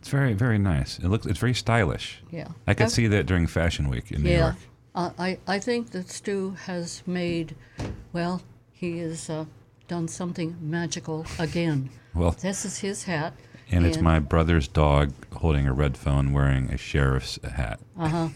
It's 0.00 0.08
very, 0.08 0.32
very 0.32 0.58
nice. 0.58 0.98
It 0.98 1.08
looks. 1.08 1.26
It's 1.26 1.38
very 1.38 1.54
stylish. 1.54 2.22
Yeah. 2.30 2.48
I 2.66 2.74
could 2.74 2.84
I've- 2.84 2.92
see 2.92 3.06
that 3.08 3.26
during 3.26 3.46
Fashion 3.46 3.88
Week 3.88 4.10
in 4.10 4.22
New 4.22 4.30
yeah. 4.30 4.38
York. 4.38 4.56
Uh, 4.94 5.10
I, 5.18 5.38
I 5.46 5.58
think 5.60 5.90
that 5.90 6.10
Stu 6.10 6.56
has 6.64 7.02
made, 7.06 7.54
well, 8.12 8.42
he 8.72 8.98
has 8.98 9.30
uh, 9.30 9.44
done 9.86 10.08
something 10.08 10.56
magical 10.60 11.24
again. 11.38 11.90
Well, 12.12 12.32
This 12.32 12.64
is 12.64 12.78
his 12.80 13.04
hat. 13.04 13.34
and 13.70 13.86
it's 13.86 13.98
my 14.00 14.18
brother's 14.18 14.66
dog 14.66 15.12
holding 15.34 15.68
a 15.68 15.72
red 15.72 15.96
phone, 15.96 16.32
wearing 16.32 16.70
a 16.72 16.76
sheriff's 16.76 17.38
hat. 17.44 17.78
Uh 17.96 18.08
huh. 18.08 18.28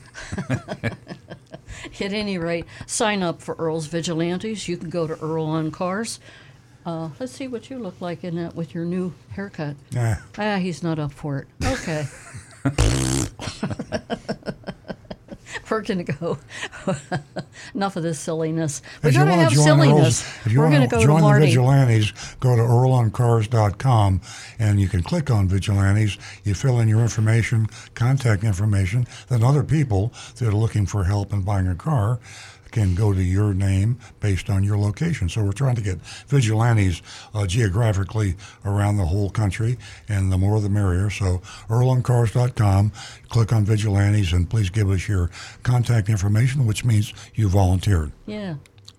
At 2.01 2.13
any 2.13 2.39
rate, 2.39 2.67
sign 2.87 3.23
up 3.23 3.43
for 3.43 3.57
Earl's 3.57 3.87
Vigilantes. 3.87 4.69
You 4.69 4.77
can 4.77 4.91
go 4.91 5.07
to 5.09 5.19
Earl 5.21 5.47
on 5.47 5.71
Cars. 5.73 6.21
Uh, 6.87 7.09
let's 7.19 7.33
see 7.33 7.49
what 7.49 7.71
you 7.71 7.79
look 7.79 8.01
like 8.01 8.25
in 8.25 8.37
that 8.37 8.55
with 8.55 8.75
your 8.75 8.85
new 8.85 9.13
haircut. 9.31 9.77
Yeah. 9.91 10.19
Ah, 10.39 10.57
he's 10.57 10.83
not 10.83 10.99
up 10.99 11.13
for 11.13 11.39
it. 11.39 11.49
Okay. 11.65 12.07
We're 15.71 15.81
going 15.83 16.05
to 16.05 16.13
go. 16.13 16.39
Enough 17.75 17.97
of 17.97 18.03
this 18.05 18.21
silliness. 18.21 18.81
We're 19.03 19.09
If 19.09 19.15
you 19.17 19.21
going 19.25 19.31
to 19.33 19.37
want 19.37 19.43
have 19.43 19.53
join 19.53 19.65
silliness. 19.65 20.23
Earl's, 20.23 20.47
if 20.47 20.53
you 20.53 20.59
We're 20.61 20.65
want 20.67 20.75
going 20.77 20.89
to 20.89 20.97
to 20.97 21.01
go 21.01 21.03
join 21.05 21.17
to 21.17 21.23
the 21.23 21.29
Marty. 21.29 21.47
Vigilantes, 21.47 22.13
go 22.39 22.55
to 22.55 22.63
earloncars.com 22.63 24.21
and 24.61 24.81
you 24.81 24.89
can 24.89 25.03
click 25.03 25.31
on 25.31 25.49
Vigilantes. 25.49 26.17
You 26.45 26.55
fill 26.55 26.79
in 26.81 26.89
your 26.89 27.01
information, 27.01 27.67
contact 27.95 28.45
information. 28.45 29.07
Then 29.29 29.43
other 29.43 29.65
people 29.65 30.13
that 30.37 30.49
are 30.49 30.53
looking 30.53 30.87
for 30.87 31.05
help 31.05 31.33
in 31.33 31.43
buying 31.43 31.67
a 31.67 31.75
car 31.75 32.21
can 32.75 32.97
go 32.97 33.15
to 33.15 33.23
your 33.23 33.55
name 33.55 33.97
based 34.19 34.51
on 34.51 34.65
your 34.65 34.77
location. 34.77 35.29
So 35.29 35.45
we're 35.45 35.53
trying 35.53 35.77
to 35.77 35.81
get 35.81 35.99
vigilantes 36.27 37.03
uh, 37.33 37.47
geographically 37.47 38.35
around 38.65 38.97
the 38.97 39.07
whole 39.07 39.31
country, 39.31 39.79
and 40.09 40.33
the 40.33 40.37
more 40.37 40.61
the 40.61 40.69
merrier. 40.69 41.09
So 41.09 41.39
earloncars.com, 41.69 42.91
click 43.29 43.53
on 43.53 43.65
vigilantes, 43.65 44.33
and 44.33 44.51
please 44.51 44.71
give 44.71 44.91
us 44.91 45.07
your 45.07 45.31
contact 45.63 46.09
information, 46.09 46.67
which 46.67 46.85
means 46.85 47.15
you 47.35 47.49
volunteered. 47.49 48.11
Yeah. 48.27 48.57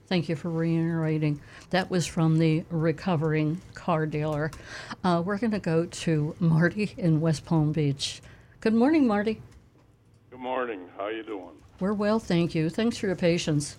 Thank 0.08 0.30
you 0.30 0.38
for 0.38 0.50
reiterating. 0.50 1.42
That 1.72 1.92
was 1.92 2.06
from 2.06 2.38
the 2.38 2.64
recovering 2.70 3.60
car 3.74 4.06
dealer. 4.06 4.52
Uh, 5.04 5.22
we're 5.26 5.38
going 5.38 5.52
to 5.52 5.60
go 5.60 5.86
to 5.86 6.36
Marty 6.40 6.94
in 6.98 7.20
West 7.20 7.44
Palm 7.44 7.74
Beach. 7.74 8.22
Good 8.62 8.74
morning, 8.74 9.06
Marty. 9.06 9.42
Good 10.30 10.40
morning. 10.40 10.88
How 10.96 11.10
you 11.10 11.24
doing? 11.24 11.58
We're 11.80 11.94
well, 11.94 12.20
thank 12.20 12.56
you. 12.56 12.70
Thanks 12.70 12.98
for 12.98 13.08
your 13.08 13.16
patience. 13.16 13.78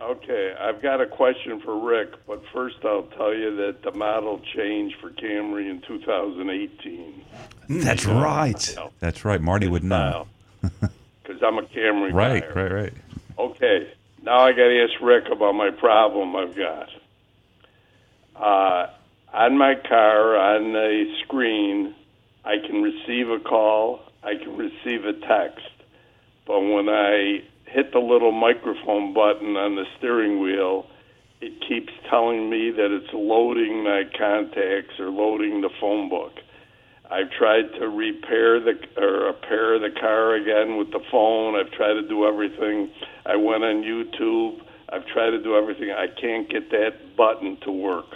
Okay, 0.00 0.54
I've 0.58 0.82
got 0.82 1.00
a 1.00 1.06
question 1.06 1.60
for 1.60 1.78
Rick, 1.78 2.10
but 2.26 2.42
first 2.52 2.76
I'll 2.84 3.04
tell 3.16 3.32
you 3.34 3.54
that 3.56 3.82
the 3.82 3.92
model 3.96 4.40
changed 4.56 4.96
for 5.00 5.10
Camry 5.10 5.70
in 5.70 5.80
2018. 5.86 7.24
That's 7.68 8.04
right. 8.04 8.76
That's 8.98 9.24
right. 9.24 9.40
Marty 9.40 9.68
would 9.68 9.84
know. 9.84 10.26
Because 10.60 11.40
I'm 11.46 11.58
a 11.58 11.62
Camry 11.62 12.12
Right, 12.12 12.42
buyer. 12.42 12.52
right, 12.68 12.72
right. 12.72 12.92
Okay, 13.38 13.92
now 14.22 14.40
I 14.40 14.50
got 14.50 14.68
to 14.68 14.82
ask 14.90 15.00
Rick 15.00 15.24
about 15.30 15.52
my 15.54 15.70
problem 15.70 16.34
I've 16.34 16.56
got. 16.56 16.88
Uh, 18.34 18.90
on 19.32 19.56
my 19.56 19.74
car, 19.76 20.36
on 20.36 20.72
the 20.72 21.14
screen, 21.24 21.94
I 22.44 22.56
can 22.58 22.82
receive 22.82 23.30
a 23.30 23.38
call, 23.38 24.00
I 24.24 24.34
can 24.34 24.56
receive 24.56 25.04
a 25.04 25.12
text, 25.12 25.64
but 26.46 26.60
when 26.60 26.88
I 26.88 27.42
hit 27.66 27.92
the 27.92 27.98
little 27.98 28.32
microphone 28.32 29.14
button 29.14 29.56
on 29.56 29.76
the 29.76 29.84
steering 29.98 30.40
wheel, 30.40 30.86
it 31.40 31.52
keeps 31.66 31.92
telling 32.08 32.50
me 32.50 32.70
that 32.70 32.94
it's 32.94 33.12
loading 33.12 33.84
my 33.84 34.04
contacts 34.16 34.98
or 35.00 35.10
loading 35.10 35.60
the 35.60 35.70
phone 35.80 36.08
book. 36.08 36.32
I've 37.10 37.30
tried 37.30 37.72
to 37.78 37.88
repair 37.88 38.60
the 38.60 38.72
or 38.96 39.26
repair 39.26 39.78
the 39.78 39.90
car 40.00 40.34
again 40.34 40.78
with 40.78 40.92
the 40.92 41.00
phone. 41.10 41.56
I've 41.56 41.70
tried 41.72 41.94
to 41.94 42.08
do 42.08 42.26
everything. 42.26 42.90
I 43.26 43.36
went 43.36 43.64
on 43.64 43.82
YouTube. 43.82 44.62
I've 44.88 45.06
tried 45.06 45.30
to 45.30 45.42
do 45.42 45.56
everything. 45.56 45.90
I 45.90 46.06
can't 46.06 46.48
get 46.48 46.70
that 46.70 47.16
button 47.16 47.58
to 47.64 47.72
work. 47.72 48.06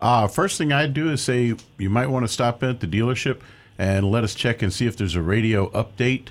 Uh, 0.00 0.26
first 0.26 0.58
thing 0.58 0.72
I'd 0.72 0.94
do 0.94 1.10
is 1.10 1.22
say 1.22 1.54
you 1.78 1.90
might 1.90 2.08
want 2.08 2.24
to 2.24 2.32
stop 2.32 2.62
at 2.64 2.80
the 2.80 2.88
dealership 2.88 3.42
and 3.82 4.08
let 4.08 4.22
us 4.22 4.32
check 4.36 4.62
and 4.62 4.72
see 4.72 4.86
if 4.86 4.96
there's 4.96 5.16
a 5.16 5.20
radio 5.20 5.68
update. 5.70 6.28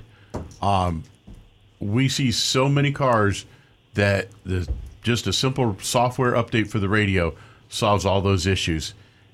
Um, 0.62 1.04
we 1.82 2.08
see 2.08 2.32
so 2.32 2.70
many 2.70 2.94
cars 2.94 3.46
that 3.94 4.30
the 4.46 4.70
just 5.04 5.28
a 5.28 5.34
simple 5.34 5.76
software 5.82 6.32
update 6.32 6.70
for 6.70 6.80
the 6.80 6.88
radio 6.88 7.36
solves 7.68 8.06
all 8.06 8.22
those 8.22 8.48
issues. 8.48 8.94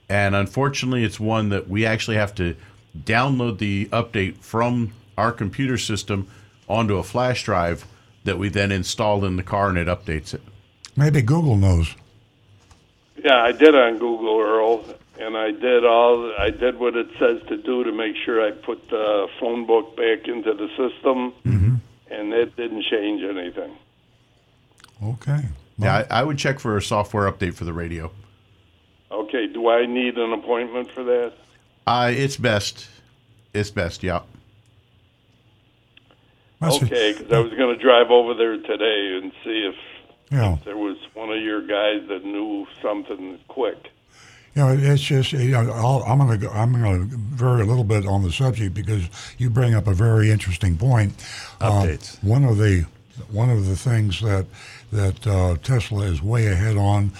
And 0.09 0.33
unfortunately, 0.33 1.03
it's 1.03 1.19
one 1.19 1.49
that 1.49 1.69
we 1.69 1.85
actually 1.85 2.17
have 2.17 2.33
to 2.35 2.55
download 2.97 3.59
the 3.59 3.85
update 3.87 4.37
from 4.37 4.93
our 5.15 5.31
computer 5.31 5.77
system 5.77 6.27
onto 6.67 6.97
a 6.97 7.03
flash 7.03 7.43
drive 7.43 7.85
that 8.23 8.39
we 8.39 8.49
then 8.49 8.71
install 8.71 9.25
in 9.25 9.35
the 9.35 9.43
car 9.43 9.69
and 9.69 9.77
it 9.77 9.87
updates 9.87 10.33
it. 10.33 10.41
Maybe 10.95 11.21
Google 11.21 11.55
knows. 11.55 11.93
Yeah, 13.23 13.43
I 13.43 13.51
did 13.51 13.75
on 13.75 13.99
Google, 13.99 14.39
Earl, 14.39 14.85
and 15.19 15.35
I 15.37 15.51
did 15.51 15.85
all. 15.85 16.31
I 16.37 16.49
did 16.49 16.79
what 16.79 16.95
it 16.95 17.07
says 17.19 17.41
to 17.49 17.57
do 17.57 17.83
to 17.83 17.91
make 17.91 18.15
sure 18.25 18.45
I 18.45 18.51
put 18.51 18.89
the 18.89 19.27
phone 19.39 19.65
book 19.65 19.95
back 19.95 20.27
into 20.27 20.53
the 20.53 20.67
system, 20.77 21.33
and 22.09 22.33
it 22.33 22.55
didn't 22.55 22.83
change 22.83 23.23
anything. 23.23 23.75
Okay. 25.03 25.45
Yeah, 25.79 26.05
I, 26.09 26.21
I 26.21 26.23
would 26.23 26.37
check 26.37 26.59
for 26.59 26.75
a 26.77 26.81
software 26.81 27.31
update 27.31 27.53
for 27.53 27.65
the 27.65 27.73
radio. 27.73 28.11
Okay, 29.11 29.47
do 29.47 29.69
I 29.69 29.85
need 29.85 30.17
an 30.17 30.33
appointment 30.33 30.91
for 30.91 31.03
that? 31.03 31.33
Uh, 31.85 32.11
it's 32.13 32.35
best. 32.37 32.87
It's 33.53 33.69
best, 33.71 34.03
yeah. 34.03 34.21
That's- 36.59 36.81
Okay, 36.83 37.13
because 37.13 37.31
I 37.31 37.39
was 37.39 37.53
going 37.53 37.77
to 37.77 37.81
drive 37.81 38.09
over 38.09 38.33
there 38.33 38.57
today 38.57 39.19
and 39.21 39.31
see 39.43 39.69
if 39.69 39.75
Yeah. 40.31 40.57
there 40.65 40.77
was 40.77 40.97
one 41.13 41.29
of 41.31 41.41
your 41.41 41.61
guys 41.61 42.07
that 42.09 42.25
knew 42.25 42.65
something 42.81 43.37
quick. 43.47 43.77
You 44.57 44.63
know, 44.63 44.75
it's 44.75 45.03
just 45.03 45.33
you 45.33 45.51
know, 45.51 45.71
I'll, 45.71 46.03
I'm 46.07 46.17
going 46.17 46.39
to 46.39 46.49
I'm 46.49 46.81
going 46.81 47.07
to 47.07 47.15
vary 47.15 47.61
a 47.61 47.65
little 47.65 47.83
bit 47.83 48.07
on 48.07 48.23
the 48.23 48.31
subject 48.31 48.73
because 48.73 49.03
you 49.37 49.51
bring 49.51 49.75
up 49.75 49.85
a 49.85 49.93
very 49.93 50.31
interesting 50.31 50.77
point. 50.77 51.13
Um, 51.61 51.73
Updates. 51.73 52.23
one 52.23 52.43
of 52.43 52.57
the 52.57 52.87
one 53.29 53.51
of 53.51 53.67
the 53.67 53.75
things 53.75 54.19
that 54.21 54.47
that 54.91 55.27
uh, 55.27 55.57
Tesla 55.61 56.05
is 56.05 56.23
way 56.23 56.47
ahead 56.47 56.75
on, 56.75 57.11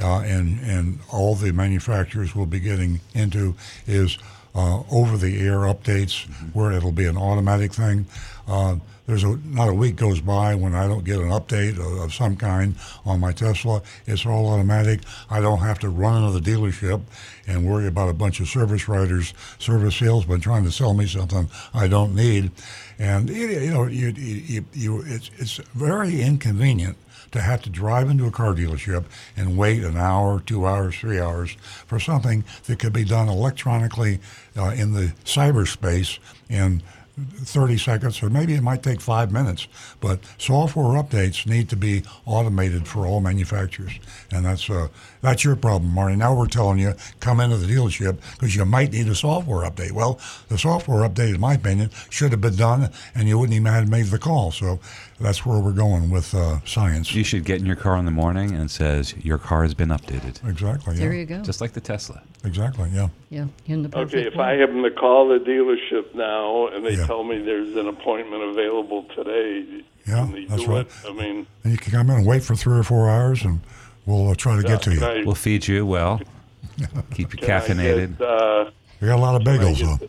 uh, 0.00 0.20
and 0.20 0.60
and 0.60 1.00
all 1.12 1.34
the 1.34 1.50
manufacturers 1.52 2.36
will 2.36 2.46
be 2.46 2.60
getting 2.60 3.00
into 3.12 3.56
is 3.88 4.16
uh, 4.54 4.82
over-the-air 4.90 5.58
updates, 5.58 6.26
where 6.54 6.72
it'll 6.72 6.92
be 6.92 7.06
an 7.06 7.16
automatic 7.16 7.72
thing. 7.72 8.06
Uh, 8.46 8.76
there's 9.06 9.24
a 9.24 9.36
not 9.44 9.68
a 9.68 9.74
week 9.74 9.96
goes 9.96 10.20
by 10.20 10.54
when 10.54 10.74
I 10.74 10.88
don't 10.88 11.04
get 11.04 11.18
an 11.18 11.28
update 11.28 11.78
of, 11.78 12.04
of 12.04 12.14
some 12.14 12.36
kind 12.36 12.74
on 13.04 13.20
my 13.20 13.32
Tesla. 13.32 13.82
It's 14.06 14.24
all 14.24 14.48
automatic. 14.48 15.00
I 15.28 15.40
don't 15.40 15.58
have 15.58 15.78
to 15.80 15.90
run 15.90 16.24
into 16.24 16.38
the 16.38 16.50
dealership 16.50 17.02
and 17.46 17.66
worry 17.66 17.86
about 17.86 18.08
a 18.08 18.14
bunch 18.14 18.40
of 18.40 18.48
service 18.48 18.88
writers, 18.88 19.34
service 19.58 19.96
salesmen 19.96 20.40
trying 20.40 20.64
to 20.64 20.72
sell 20.72 20.94
me 20.94 21.06
something 21.06 21.50
I 21.74 21.86
don't 21.86 22.14
need. 22.14 22.50
And 22.98 23.28
you, 23.28 23.48
you 23.48 23.70
know, 23.70 23.84
you, 23.84 24.08
you, 24.08 24.64
you, 24.72 25.02
it's 25.06 25.30
it's 25.36 25.56
very 25.74 26.22
inconvenient 26.22 26.96
to 27.34 27.40
have 27.40 27.60
to 27.60 27.68
drive 27.68 28.08
into 28.08 28.26
a 28.26 28.30
car 28.30 28.54
dealership 28.54 29.04
and 29.36 29.58
wait 29.58 29.82
an 29.82 29.96
hour, 29.96 30.40
two 30.40 30.66
hours, 30.66 30.94
three 30.94 31.18
hours 31.18 31.56
for 31.86 31.98
something 31.98 32.44
that 32.66 32.78
could 32.78 32.92
be 32.92 33.04
done 33.04 33.28
electronically 33.28 34.20
uh, 34.56 34.68
in 34.68 34.92
the 34.92 35.12
cyberspace 35.24 36.20
in 36.48 36.80
30 37.16 37.78
seconds, 37.78 38.22
or 38.22 38.28
maybe 38.30 38.54
it 38.54 38.62
might 38.62 38.82
take 38.82 39.00
five 39.00 39.30
minutes. 39.30 39.68
But 40.00 40.20
software 40.36 41.00
updates 41.00 41.46
need 41.46 41.68
to 41.68 41.76
be 41.76 42.02
automated 42.26 42.88
for 42.88 43.06
all 43.06 43.20
manufacturers, 43.20 43.92
and 44.32 44.44
that's 44.44 44.68
uh, 44.68 44.88
that's 45.20 45.44
your 45.44 45.54
problem, 45.54 45.92
Marty. 45.92 46.16
Now 46.16 46.34
we're 46.34 46.48
telling 46.48 46.78
you 46.80 46.94
come 47.20 47.38
into 47.38 47.56
the 47.56 47.72
dealership 47.72 48.18
because 48.32 48.56
you 48.56 48.64
might 48.64 48.92
need 48.92 49.06
a 49.06 49.14
software 49.14 49.68
update. 49.68 49.92
Well, 49.92 50.18
the 50.48 50.58
software 50.58 51.08
update, 51.08 51.34
in 51.34 51.40
my 51.40 51.54
opinion, 51.54 51.90
should 52.10 52.32
have 52.32 52.40
been 52.40 52.56
done, 52.56 52.90
and 53.14 53.28
you 53.28 53.38
wouldn't 53.38 53.54
even 53.54 53.72
have 53.72 53.88
made 53.88 54.06
the 54.06 54.18
call. 54.18 54.50
So 54.50 54.80
that's 55.20 55.46
where 55.46 55.58
we're 55.60 55.72
going 55.72 56.10
with 56.10 56.34
uh, 56.34 56.58
science. 56.64 57.14
You 57.14 57.24
should 57.24 57.44
get 57.44 57.60
in 57.60 57.66
your 57.66 57.76
car 57.76 57.96
in 57.96 58.04
the 58.04 58.10
morning 58.10 58.52
and 58.52 58.64
it 58.64 58.70
says 58.70 59.14
your 59.18 59.38
car 59.38 59.62
has 59.62 59.72
been 59.74 59.90
updated, 59.90 60.46
Exactly. 60.48 60.94
Yeah. 60.94 61.00
There 61.00 61.12
you 61.14 61.24
go. 61.26 61.42
just 61.42 61.60
like 61.60 61.72
the 61.72 61.80
Tesla. 61.80 62.22
Exactly. 62.44 62.90
Yeah. 62.92 63.08
yeah, 63.30 63.46
in 63.66 63.82
the 63.82 63.88
perfect 63.88 64.14
Okay, 64.14 64.26
if 64.28 64.34
way. 64.36 64.44
I 64.44 64.56
happen 64.56 64.82
to 64.82 64.90
call 64.90 65.28
the 65.28 65.38
dealership 65.38 66.14
now 66.14 66.66
and 66.68 66.84
they 66.84 66.94
Yeah. 66.96 67.06
tell 67.06 67.24
me 67.24 67.38
there's 67.42 67.74
an 67.76 67.86
appointment 67.88 68.42
available 68.42 69.04
today, 69.14 69.82
Yeah, 70.06 70.14
can 70.24 70.32
they 70.32 70.44
that's 70.46 70.64
do 70.64 70.70
right. 70.70 70.86
it? 70.86 70.92
I 71.08 71.12
mean, 71.12 71.46
And 71.62 71.72
you 71.72 71.78
can 71.78 71.92
come 71.92 72.10
in 72.10 72.16
and 72.16 72.26
wait 72.26 72.42
for 72.42 72.54
three 72.54 72.78
or 72.78 72.82
four 72.82 73.08
hours, 73.08 73.42
and 73.44 73.60
we'll 74.06 74.30
uh, 74.30 74.34
try 74.34 74.56
to 74.56 74.62
get 74.62 74.82
to 74.82 74.92
you. 74.94 75.04
I, 75.04 75.22
We'll 75.24 75.34
feed 75.34 75.66
you 75.68 75.86
well, 75.86 76.20
keep 77.12 77.32
you 77.32 77.38
caffeinated. 77.38 78.18
get, 78.18 78.26
uh, 78.26 78.70
We 79.00 79.06
got 79.08 79.18
a 79.18 79.22
lot 79.22 79.36
of 79.36 79.42
bagels, 79.46 79.78
get 79.78 80.00
though. 80.00 80.08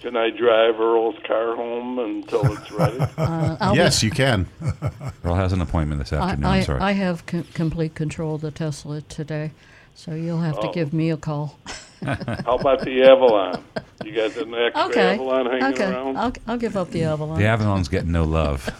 Can 0.00 0.16
I 0.16 0.30
drive 0.30 0.80
Earl's 0.80 1.16
car 1.26 1.54
home 1.56 1.98
until 1.98 2.50
it's 2.52 2.70
ready? 2.72 2.98
Uh, 3.18 3.56
I'll 3.60 3.72
be- 3.72 3.78
yes, 3.78 4.02
you 4.02 4.10
can. 4.10 4.46
Earl 5.24 5.34
has 5.34 5.52
an 5.52 5.60
appointment 5.60 6.00
this 6.00 6.12
I, 6.12 6.18
afternoon. 6.30 6.44
I, 6.46 6.60
sorry. 6.62 6.80
I 6.80 6.92
have 6.92 7.22
c- 7.30 7.44
complete 7.54 7.94
control 7.94 8.36
of 8.36 8.40
the 8.40 8.50
Tesla 8.50 9.02
today, 9.02 9.50
so 9.94 10.14
you'll 10.14 10.40
have 10.40 10.58
to 10.60 10.68
Oh. 10.68 10.72
give 10.72 10.92
me 10.94 11.10
a 11.10 11.16
call. 11.18 11.58
How 12.02 12.56
about 12.56 12.80
the 12.80 13.02
Avalon? 13.02 13.62
You 14.04 14.14
got 14.14 14.32
the 14.32 14.46
next 14.46 14.78
Okay. 14.78 15.14
Avalon 15.14 15.46
hanging 15.46 15.64
okay. 15.74 15.90
around? 15.92 16.16
I'll, 16.16 16.32
I'll 16.46 16.56
give 16.58 16.76
up 16.78 16.90
the 16.92 17.04
Avalon. 17.04 17.38
the 17.38 17.44
Avalon's 17.46 17.88
getting 17.88 18.10
no 18.12 18.24
love. 18.24 18.70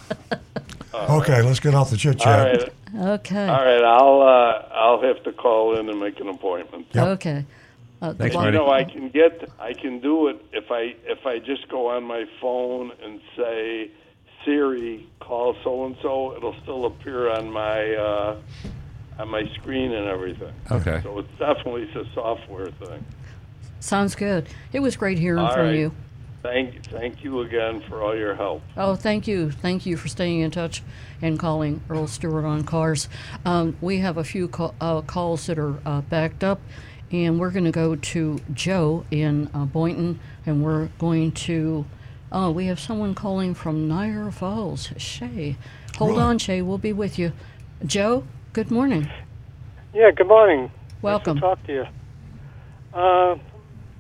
Okay, 0.95 1.43
let's 1.43 1.61
get 1.61 1.75
off 1.75 1.91
the 1.91 1.97
chit 1.99 2.19
chat. 2.19 2.61
right, 2.95 3.09
Okay. 3.21 3.47
all 3.47 3.65
right. 3.65 3.85
I'll 3.85 4.23
uh, 4.23 4.69
I'll 4.75 5.03
have 5.03 5.23
to 5.25 5.33
call 5.33 5.79
in 5.79 5.89
and 5.91 6.01
make 6.01 6.19
an 6.21 6.29
appointment. 6.29 6.87
Yep. 6.93 7.07
Okay. 7.09 7.45
Uh, 8.03 8.13
the 8.13 8.19
Thanks, 8.19 8.35
one- 8.35 8.45
Marty. 8.45 8.57
No, 8.59 8.71
I 8.71 8.85
can 8.85 9.09
get 9.11 9.49
I 9.59 9.73
can 9.75 10.01
do 10.01 10.29
it 10.29 10.43
if 10.53 10.71
I 10.71 10.95
if 11.05 11.27
I 11.27 11.39
just 11.39 11.69
go 11.69 11.89
on 11.89 12.05
my 12.05 12.25
phone 12.41 12.93
and 13.03 13.21
say 13.37 13.91
Siri 14.45 15.07
call 15.21 15.55
so 15.63 15.85
and 15.85 15.97
so. 16.01 16.35
It'll 16.37 16.57
still 16.63 16.87
appear 16.87 17.29
on 17.31 17.51
my 17.51 17.95
uh, 17.95 18.37
on 19.19 19.29
my 19.29 19.45
screen 19.55 19.93
and 19.93 20.07
everything. 20.09 20.53
Okay. 20.71 21.01
So 21.03 21.19
it's 21.19 21.39
definitely 21.39 21.91
a 21.95 22.05
software 22.15 22.71
thing. 22.71 23.05
Sounds 23.81 24.15
good. 24.15 24.49
It 24.73 24.81
was 24.81 24.97
great 24.97 25.19
hearing 25.19 25.41
All 25.45 25.53
from 25.53 25.67
right. 25.67 25.75
you. 25.77 25.93
Thank 26.43 26.87
thank 26.87 27.23
you 27.23 27.41
again 27.43 27.83
for 27.87 28.03
all 28.03 28.17
your 28.17 28.35
help. 28.35 28.63
Oh, 28.79 28.95
thank 28.97 29.29
you. 29.29 29.51
Thank 29.51 29.85
you 29.85 29.99
for 29.99 30.09
staying 30.09 30.41
in 30.41 30.51
touch 30.51 30.83
and 31.21 31.39
calling 31.39 31.83
Earl 31.91 32.07
Stewart 32.07 32.47
on 32.47 32.65
cars. 32.65 33.11
Um, 33.45 33.77
we 33.83 33.99
have 33.99 34.17
a 34.17 34.25
few 34.25 34.49
call, 34.49 34.75
uh, 34.81 35.03
calls 35.03 35.45
that 35.47 35.59
are 35.59 35.77
uh, 35.85 36.01
backed 36.01 36.43
up, 36.43 36.59
and 37.13 37.41
we're 37.41 37.51
going 37.51 37.65
to 37.65 37.71
go 37.73 37.97
to 37.97 38.41
Joe 38.53 39.05
in 39.11 39.51
uh, 39.53 39.65
Boynton, 39.65 40.21
and 40.47 40.65
we're 40.65 40.87
going 40.99 41.33
to. 41.33 41.85
Oh, 42.33 42.51
we 42.51 42.67
have 42.67 42.79
someone 42.79 43.15
calling 43.15 43.55
from 43.55 43.89
Niagara 43.89 44.31
Falls. 44.31 44.91
Shay. 44.97 45.57
Hold 45.99 46.13
Really? 46.13 46.23
on, 46.23 46.39
Shay. 46.39 46.63
We'll 46.63 46.79
be 46.79 46.93
with 46.93 47.19
you. 47.19 47.33
Joe, 47.85 48.25
good 48.53 48.71
morning. 48.71 49.11
Yeah, 49.93 50.13
good 50.13 50.29
morning. 50.29 50.71
Welcome. 51.03 51.39
Nice 51.39 51.43
to 51.43 51.49
talk 51.57 51.67
to 51.67 51.73
you. 51.73 51.87
Uh, 52.95 53.37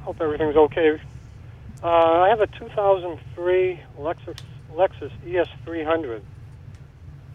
hope 0.02 0.20
everything's 0.20 0.56
okay. 0.56 1.00
Uh, 1.82 1.86
I 1.88 2.28
have 2.28 2.40
a 2.40 2.46
2003 2.46 3.80
Lexus 3.98 4.38
Lexus 4.74 5.10
ES300, 5.26 6.20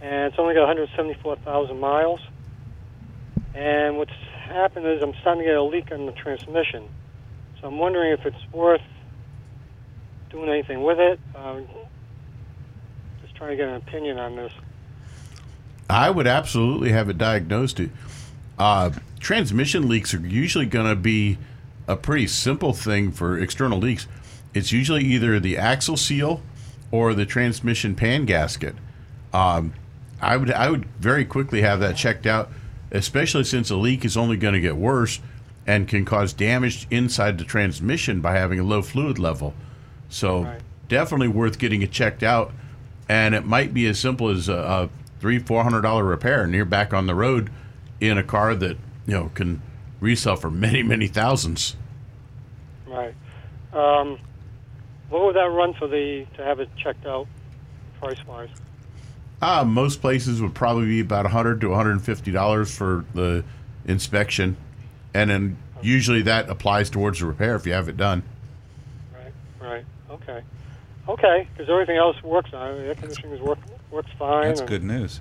and 0.02 0.26
it's 0.32 0.40
only 0.40 0.54
got 0.54 0.62
174,000 0.68 1.80
miles. 1.80 2.22
And 3.54 3.98
what's 3.98 4.12
happened 4.46 4.86
is 4.86 5.02
I'm 5.02 5.14
starting 5.22 5.44
to 5.44 5.50
get 5.50 5.58
a 5.58 5.64
leak 5.64 5.92
in 5.92 6.06
the 6.06 6.12
transmission. 6.14 6.88
So 7.60 7.68
I'm 7.68 7.78
wondering 7.78 8.12
if 8.12 8.26
it's 8.26 8.54
worth 8.54 8.82
doing 10.30 10.50
anything 10.50 10.84
with 10.84 11.00
it. 11.00 11.20
Um, 11.36 11.68
just 13.22 13.36
trying 13.36 13.52
to 13.52 13.56
get 13.56 13.68
an 13.68 13.76
opinion 13.76 14.20
on 14.20 14.36
this. 14.36 14.52
I 15.90 16.10
would 16.10 16.28
absolutely 16.28 16.92
have 16.92 17.10
it 17.10 17.18
diagnosed. 17.18 17.80
Uh, 18.58 18.92
transmission 19.20 19.88
leaks 19.88 20.14
are 20.14 20.20
usually 20.20 20.66
going 20.66 20.88
to 20.88 20.96
be 20.96 21.38
a 21.88 21.96
pretty 21.96 22.28
simple 22.28 22.74
thing 22.74 23.12
for 23.12 23.38
external 23.38 23.80
leaks. 23.80 24.08
It's 24.54 24.72
usually 24.72 25.04
either 25.04 25.40
the 25.40 25.58
axle 25.58 25.98
seal 25.98 26.42
or 26.92 27.14
the 27.14 27.26
transmission 27.26 27.96
pan 27.96 28.26
gasket. 28.26 28.76
Um, 29.34 29.74
I 30.22 30.38
would 30.38 30.52
I 30.52 30.70
would 30.70 30.86
very 31.00 31.26
quickly 31.26 31.62
have 31.62 31.82
that 31.82 31.98
checked 31.98 32.26
out, 32.26 32.50
especially 32.96 33.44
since 33.44 33.70
a 33.70 33.76
leak 33.76 34.06
is 34.06 34.16
only 34.18 34.38
going 34.38 34.54
to 34.54 34.62
get 34.62 34.76
worse 34.76 35.20
and 35.68 35.88
can 35.88 36.06
cause 36.06 36.34
damage 36.34 36.88
inside 36.92 37.38
the 37.38 37.44
transmission 37.44 38.22
by 38.22 38.34
having 38.34 38.60
a 38.60 38.64
low 38.64 38.82
fluid 38.82 39.18
level. 39.18 39.54
So 40.10 40.44
Right. 40.44 40.62
definitely 40.88 41.28
worth 41.28 41.58
getting 41.58 41.82
it 41.82 41.92
checked 41.92 42.24
out, 42.24 42.52
and 43.10 43.34
it 43.34 43.46
might 43.46 43.74
be 43.74 43.88
as 43.88 44.00
simple 44.00 44.30
as 44.30 44.48
a, 44.48 44.54
a 44.54 44.90
three 45.20 45.40
four 45.40 45.64
hundred 45.64 45.82
dollar 45.82 46.04
repair, 46.04 46.44
and 46.44 46.54
you're 46.54 46.66
back 46.66 46.94
on 46.94 47.08
the 47.08 47.16
road 47.16 47.50
in 48.00 48.18
a 48.18 48.24
car 48.24 48.54
that 48.56 48.78
you 49.08 49.14
know 49.14 49.32
can 49.34 49.62
resell 50.00 50.36
for 50.36 50.52
many 50.52 50.84
many 50.84 51.08
thousands. 51.08 51.76
Right. 52.88 53.16
Um, 53.74 54.20
what 55.10 55.26
would 55.26 55.36
that 55.36 55.50
run 55.50 55.74
for 55.74 55.88
the 55.88 56.26
to 56.38 56.44
have 56.44 56.60
it 56.60 56.70
checked 56.78 57.06
out, 57.06 57.28
price 58.00 58.24
wise? 58.28 58.50
Uh, 59.42 59.64
most 59.66 60.02
places 60.02 60.42
would 60.42 60.54
probably 60.54 60.86
be 60.88 61.00
about 61.02 61.26
100 61.26 61.62
to 61.62 61.70
150 61.70 62.32
dollars 62.32 62.76
for 62.76 63.06
the 63.14 63.44
inspection, 63.86 64.58
and 65.14 65.30
then 65.30 65.58
usually 65.82 66.22
that 66.24 66.50
applies 66.50 66.90
towards 66.90 67.20
the 67.20 67.26
repair 67.26 67.56
if 67.56 67.66
you 67.66 67.74
have 67.74 67.88
it 67.90 67.98
done. 67.98 68.24
Right, 69.14 69.34
right. 69.62 69.86
Okay. 70.10 70.42
Okay, 71.08 71.48
because 71.54 71.70
everything 71.70 71.98
else 71.98 72.22
works 72.24 72.52
on 72.54 72.72
it. 72.72 72.78
The 72.78 72.88
air 72.88 72.96
conditioning 72.96 73.34
is 73.34 73.42
work, 73.42 73.60
works 73.92 74.10
fine. 74.18 74.46
That's 74.46 74.62
and- 74.62 74.70
good 74.70 74.84
news. 74.84 75.20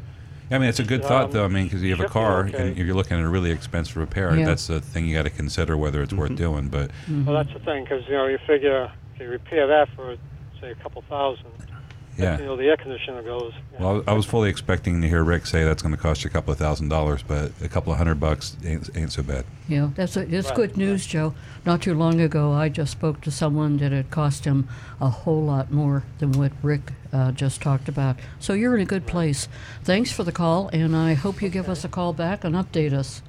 I 0.51 0.59
mean, 0.59 0.69
it's 0.69 0.79
a 0.79 0.85
good 0.85 1.03
thought, 1.03 1.25
Um, 1.27 1.31
though. 1.33 1.45
I 1.47 1.49
mean, 1.49 1.65
because 1.65 1.83
you 1.83 1.97
have 1.97 2.05
a 2.05 2.09
car 2.09 2.45
okay. 2.47 2.69
and 2.69 2.77
you're 2.77 2.95
looking 2.95 3.19
at 3.19 3.25
a 3.25 3.29
really 3.29 3.51
expensive 3.51 3.97
repair. 3.97 4.37
Yeah. 4.37 4.45
That's 4.45 4.67
the 4.67 4.79
thing 4.79 5.07
you 5.07 5.15
got 5.17 5.23
to 5.23 5.31
consider 5.31 5.75
whether 5.77 6.03
it's 6.03 6.12
worth 6.12 6.37
doing. 6.37 6.69
But 6.69 6.91
Well, 7.09 7.35
that's 7.35 7.53
the 7.55 7.61
thing, 7.61 7.83
because, 7.85 8.07
you 8.07 8.12
know, 8.12 8.27
you 8.27 8.39
figure 8.47 8.93
if 9.15 9.21
you 9.21 9.29
repair 9.29 9.67
that 9.67 9.89
for, 9.97 10.17
say, 10.61 10.71
a 10.71 10.75
couple 10.77 11.03
thousand, 11.09 11.47
yeah. 12.17 12.39
you 12.39 12.45
know, 12.45 12.57
the 12.57 12.65
air 12.65 12.77
conditioner 12.77 13.23
goes. 13.23 13.53
you 13.73 13.79
know, 13.79 13.95
Well, 13.95 14.05
I 14.07 14.12
was 14.12 14.27
fully 14.27 14.49
expecting 14.49 15.01
to 15.03 15.09
hear 15.09 15.25
Rick 15.25 15.47
say 15.47 15.65
that's 15.65 15.83
going 15.83 15.95
to 15.95 16.01
cost 16.01 16.25
you 16.25 16.29
a 16.29 16.33
couple 16.33 16.53
of 16.53 16.59
thousand 16.59 16.89
dollars, 16.89 17.23
but 17.23 17.53
a 17.62 17.69
couple 17.69 17.93
of 17.93 17.99
hundred 17.99 18.21
bucks 18.21 18.57
ain't, 18.65 18.89
ain't 18.97 19.12
so 19.12 19.23
bad. 19.23 19.45
Yeah, 19.69 19.91
that's 19.95 20.17
a, 20.17 20.21
it's 20.23 20.49
Right, 20.49 20.57
good 20.57 20.77
news, 20.77 21.07
Joe. 21.07 21.35
Not 21.65 21.83
too 21.83 21.95
long 21.95 22.21
ago, 22.21 22.53
I 22.53 22.69
just 22.69 22.93
spoke 22.93 23.21
to 23.23 23.31
someone 23.31 23.79
that 23.79 23.93
it 23.93 24.11
cost 24.11 24.45
him 24.45 24.69
a 25.01 25.09
whole 25.09 25.43
lot 25.43 25.71
more 25.71 26.05
than 26.19 26.33
what 26.33 26.53
Rick 26.62 26.93
uh, 27.12 27.33
just 27.33 27.61
talked 27.62 27.89
about. 27.89 28.17
So 28.39 28.53
you're 28.53 28.75
in 28.75 28.83
a 28.83 28.87
good 28.87 29.07
place. 29.07 29.49
Thanks 29.83 30.12
for 30.12 30.25
the 30.25 30.33
call, 30.33 30.69
and 30.73 30.95
I 30.95 31.15
hope 31.15 31.43
you 31.43 31.49
give 31.49 31.69
us 31.69 31.85
a 31.85 31.89
call 31.89 32.12
back 32.12 32.45
and 32.45 32.55
update 32.55 32.93
us. 32.93 33.23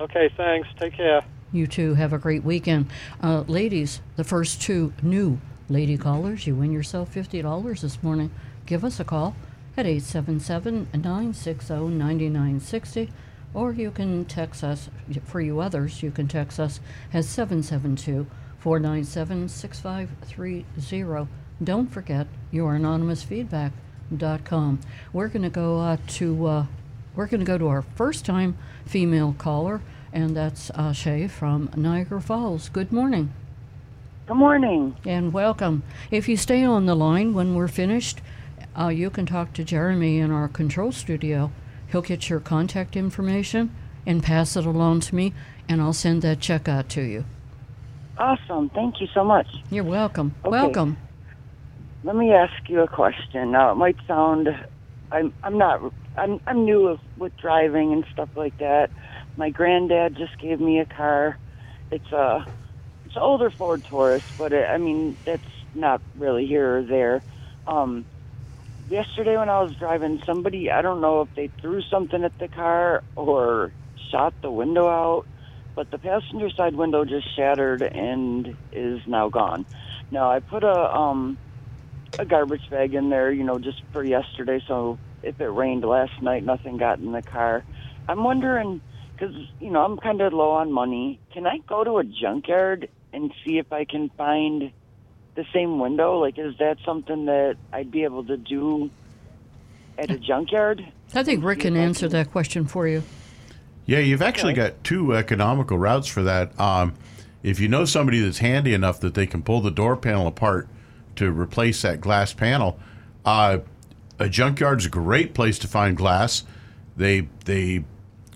Okay, 0.00 0.28
thanks. 0.36 0.68
Take 0.78 0.94
care. 0.94 1.24
You 1.52 1.68
too. 1.68 1.94
Have 1.94 2.12
a 2.12 2.18
great 2.18 2.42
weekend. 2.42 2.90
Uh, 3.22 3.44
ladies, 3.46 4.00
the 4.16 4.24
first 4.24 4.60
two 4.60 4.92
new 5.02 5.38
lady 5.68 5.96
callers, 5.96 6.46
you 6.46 6.54
win 6.54 6.70
yourself 6.72 7.14
$50 7.14 7.80
this 7.80 8.02
morning. 8.02 8.30
Give 8.66 8.84
us 8.84 9.00
a 9.00 9.04
call 9.04 9.34
at 9.76 9.86
877 9.86 10.88
960 10.92 11.74
9960, 11.74 13.10
or 13.52 13.72
you 13.72 13.90
can 13.90 14.24
text 14.24 14.62
us. 14.62 14.88
For 15.24 15.40
you 15.40 15.58
others, 15.60 16.00
you 16.02 16.10
can 16.10 16.28
text 16.28 16.60
us 16.60 16.80
at 17.12 17.24
772 17.24 18.26
497 18.58 19.48
6530. 19.48 21.28
Don't 21.62 21.90
forget 21.90 22.26
your 22.50 22.74
anonymousfeedback.com. 22.74 24.80
We're 25.12 25.28
going 25.28 25.42
to 25.42 25.50
go 25.50 25.80
uh, 25.80 25.98
to. 26.06 26.46
Uh, 26.46 26.66
we're 27.14 27.26
going 27.26 27.40
to 27.40 27.46
go 27.46 27.58
to 27.58 27.68
our 27.68 27.82
first 27.82 28.24
time 28.24 28.56
female 28.86 29.36
caller, 29.38 29.82
and 30.12 30.36
that's 30.36 30.72
Shay 30.94 31.28
from 31.28 31.70
Niagara 31.76 32.20
Falls. 32.20 32.68
Good 32.68 32.90
morning 32.90 33.32
Good 34.26 34.36
morning. 34.36 34.96
and 35.04 35.34
welcome. 35.34 35.82
If 36.10 36.30
you 36.30 36.38
stay 36.38 36.64
on 36.64 36.86
the 36.86 36.94
line 36.94 37.34
when 37.34 37.54
we're 37.54 37.68
finished, 37.68 38.22
uh, 38.78 38.88
you 38.88 39.10
can 39.10 39.26
talk 39.26 39.52
to 39.52 39.64
Jeremy 39.64 40.18
in 40.18 40.30
our 40.30 40.48
control 40.48 40.92
studio. 40.92 41.52
He'll 41.92 42.00
get 42.00 42.30
your 42.30 42.40
contact 42.40 42.96
information 42.96 43.74
and 44.06 44.22
pass 44.22 44.56
it 44.56 44.64
along 44.64 45.00
to 45.00 45.14
me, 45.14 45.34
and 45.68 45.82
I'll 45.82 45.92
send 45.92 46.22
that 46.22 46.40
check 46.40 46.68
out 46.68 46.88
to 46.90 47.02
you. 47.02 47.26
Awesome. 48.16 48.70
Thank 48.70 49.02
you 49.02 49.08
so 49.12 49.24
much. 49.24 49.46
You're 49.70 49.84
welcome. 49.84 50.34
Okay. 50.40 50.50
Welcome. 50.50 50.96
Let 52.02 52.16
me 52.16 52.32
ask 52.32 52.66
you 52.68 52.80
a 52.80 52.88
question. 52.88 53.50
Now, 53.52 53.72
it 53.72 53.74
might 53.74 53.96
sound 54.06 54.48
I'm 55.12 55.34
I'm 55.42 55.58
not 55.58 55.92
I'm 56.16 56.40
I'm 56.46 56.64
new 56.64 56.88
with, 56.88 57.00
with 57.18 57.36
driving 57.36 57.92
and 57.92 58.06
stuff 58.10 58.30
like 58.36 58.56
that. 58.58 58.90
My 59.36 59.50
granddad 59.50 60.16
just 60.16 60.38
gave 60.38 60.60
me 60.60 60.78
a 60.80 60.86
car. 60.86 61.38
It's 61.90 62.10
a 62.10 62.46
it's 63.14 63.22
older 63.22 63.52
Ford 63.56 63.84
Taurus, 63.88 64.22
but 64.38 64.52
it, 64.52 64.66
I 64.68 64.78
mean 64.78 65.18
that's 65.26 65.42
not 65.74 66.02
really 66.18 66.46
here 66.46 66.78
or 66.78 66.86
there. 66.86 67.24
Um, 67.66 68.06
yesterday 68.88 69.36
when 69.36 69.48
I 69.48 69.62
was 69.62 69.76
driving, 69.78 70.20
somebody 70.26 70.70
I 70.70 70.82
don't 70.82 71.00
know 71.00 71.22
if 71.22 71.28
they 71.36 71.50
threw 71.60 71.80
something 71.90 72.24
at 72.24 72.32
the 72.40 72.48
car 72.48 73.02
or 73.16 73.74
shot 74.10 74.34
the 74.42 74.50
window 74.50 74.88
out, 74.88 75.24
but 75.76 75.90
the 75.90 75.98
passenger 75.98 76.50
side 76.56 76.74
window 76.76 77.04
just 77.04 77.26
shattered 77.36 77.82
and 77.82 78.48
is 78.72 79.00
now 79.06 79.28
gone. 79.30 79.66
Now 80.10 80.30
I 80.32 80.40
put 80.40 80.64
a 80.64 80.68
um 80.96 81.38
a 82.18 82.26
garbage 82.26 82.62
bag 82.70 82.94
in 82.94 83.10
there, 83.10 83.32
you 83.32 83.44
know, 83.44 83.58
just 83.58 83.78
for 83.92 84.04
yesterday. 84.04 84.60
So 84.68 85.00
if 85.22 85.40
it 85.40 85.44
rained 85.46 85.84
last 85.84 86.12
night, 86.22 86.44
nothing 86.44 86.78
got 86.78 86.98
in 86.98 87.12
the 87.12 87.22
car. 87.22 87.64
I'm 88.08 88.24
wondering, 88.24 88.82
because, 89.16 89.34
you 89.60 89.70
know, 89.70 89.80
I'm 89.84 89.98
kind 89.98 90.20
of 90.20 90.32
low 90.32 90.52
on 90.52 90.72
money. 90.72 91.20
Can 91.32 91.46
I 91.46 91.58
go 91.68 91.84
to 91.84 91.98
a 91.98 92.04
junkyard 92.04 92.88
and 93.14 93.32
see 93.44 93.58
if 93.58 93.72
I 93.72 93.84
can 93.84 94.10
find 94.10 94.70
the 95.36 95.44
same 95.52 95.78
window? 95.78 96.18
Like, 96.20 96.38
is 96.38 96.56
that 96.58 96.78
something 96.84 97.26
that 97.26 97.56
I'd 97.72 97.90
be 97.90 98.04
able 98.04 98.24
to 98.24 98.36
do 98.36 98.90
at 99.96 100.10
a 100.10 100.18
junkyard? 100.18 100.84
I 101.14 101.22
think 101.22 101.44
Rick 101.44 101.60
can 101.60 101.76
answer 101.76 102.08
that 102.08 102.30
question 102.32 102.66
for 102.66 102.88
you. 102.88 103.02
Yeah, 103.86 103.98
you've 104.00 104.22
actually 104.22 104.52
Okay. 104.52 104.62
got 104.70 104.84
two 104.84 105.14
economical 105.14 105.78
routes 105.78 106.08
for 106.08 106.22
that. 106.22 106.58
Um, 106.58 106.94
if 107.42 107.60
you 107.60 107.68
know 107.68 107.84
somebody 107.84 108.20
that's 108.20 108.38
handy 108.38 108.72
enough 108.74 109.00
that 109.00 109.14
they 109.14 109.26
can 109.26 109.42
pull 109.42 109.60
the 109.60 109.70
door 109.70 109.96
panel 109.96 110.26
apart 110.26 110.66
to 111.16 111.30
replace 111.30 111.82
that 111.82 112.00
glass 112.00 112.32
panel, 112.32 112.78
uh, 113.24 113.58
a 114.18 114.28
junkyard's 114.28 114.86
a 114.86 114.88
great 114.88 115.34
place 115.34 115.58
to 115.60 115.68
find 115.68 115.96
glass. 115.96 116.44
They 116.96 117.28
they 117.44 117.84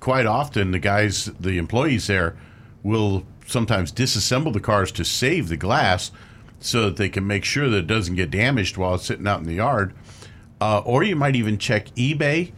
quite 0.01 0.26
often 0.26 0.70
the 0.72 0.79
guys 0.79 1.26
the 1.41 1.57
employees 1.59 2.07
there 2.09 2.37
will 2.83 3.24
sometimes 3.49 3.90
disassemble 3.90 4.53
the 4.53 4.61
cars 4.61 4.92
to 4.92 5.05
save 5.05 5.49
the 5.49 5.57
glass 5.57 6.11
so 6.61 6.84
that 6.86 6.96
they 6.96 7.09
can 7.09 7.26
make 7.26 7.44
sure 7.44 7.68
that 7.68 7.78
it 7.78 7.86
doesn't 7.86 8.16
get 8.16 8.30
damaged 8.30 8.76
while 8.76 8.94
it's 8.94 9.07
sitting 9.07 9.26
out 9.26 9.40
in 9.40 9.46
the 9.46 9.55
yard. 9.55 9.94
Uh, 10.61 10.80
or 10.80 11.03
you 11.03 11.16
might 11.16 11.36
even 11.36 11.57
check 11.57 11.86
eBay 11.94 12.53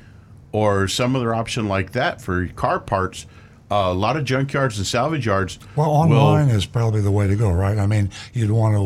or 0.53 0.89
some 0.89 1.15
other 1.15 1.35
option 1.35 1.69
like 1.69 1.93
that 1.93 2.21
for 2.21 2.47
car 2.49 2.81
parts. 2.81 3.27
Uh, 3.71 3.91
a 3.91 3.95
lot 3.95 4.17
of 4.17 4.25
junkyards 4.25 4.79
and 4.79 4.87
salvage 4.87 5.27
yards. 5.27 5.59
Well, 5.77 5.91
will- 5.91 6.17
online 6.19 6.49
is 6.49 6.67
probably 6.67 7.03
the 7.03 7.11
way 7.13 7.29
to 7.29 7.37
go, 7.37 7.53
right? 7.53 7.79
I 7.79 7.87
mean, 7.87 8.11
you'd 8.33 8.51
want 8.51 8.75
to 8.75 8.81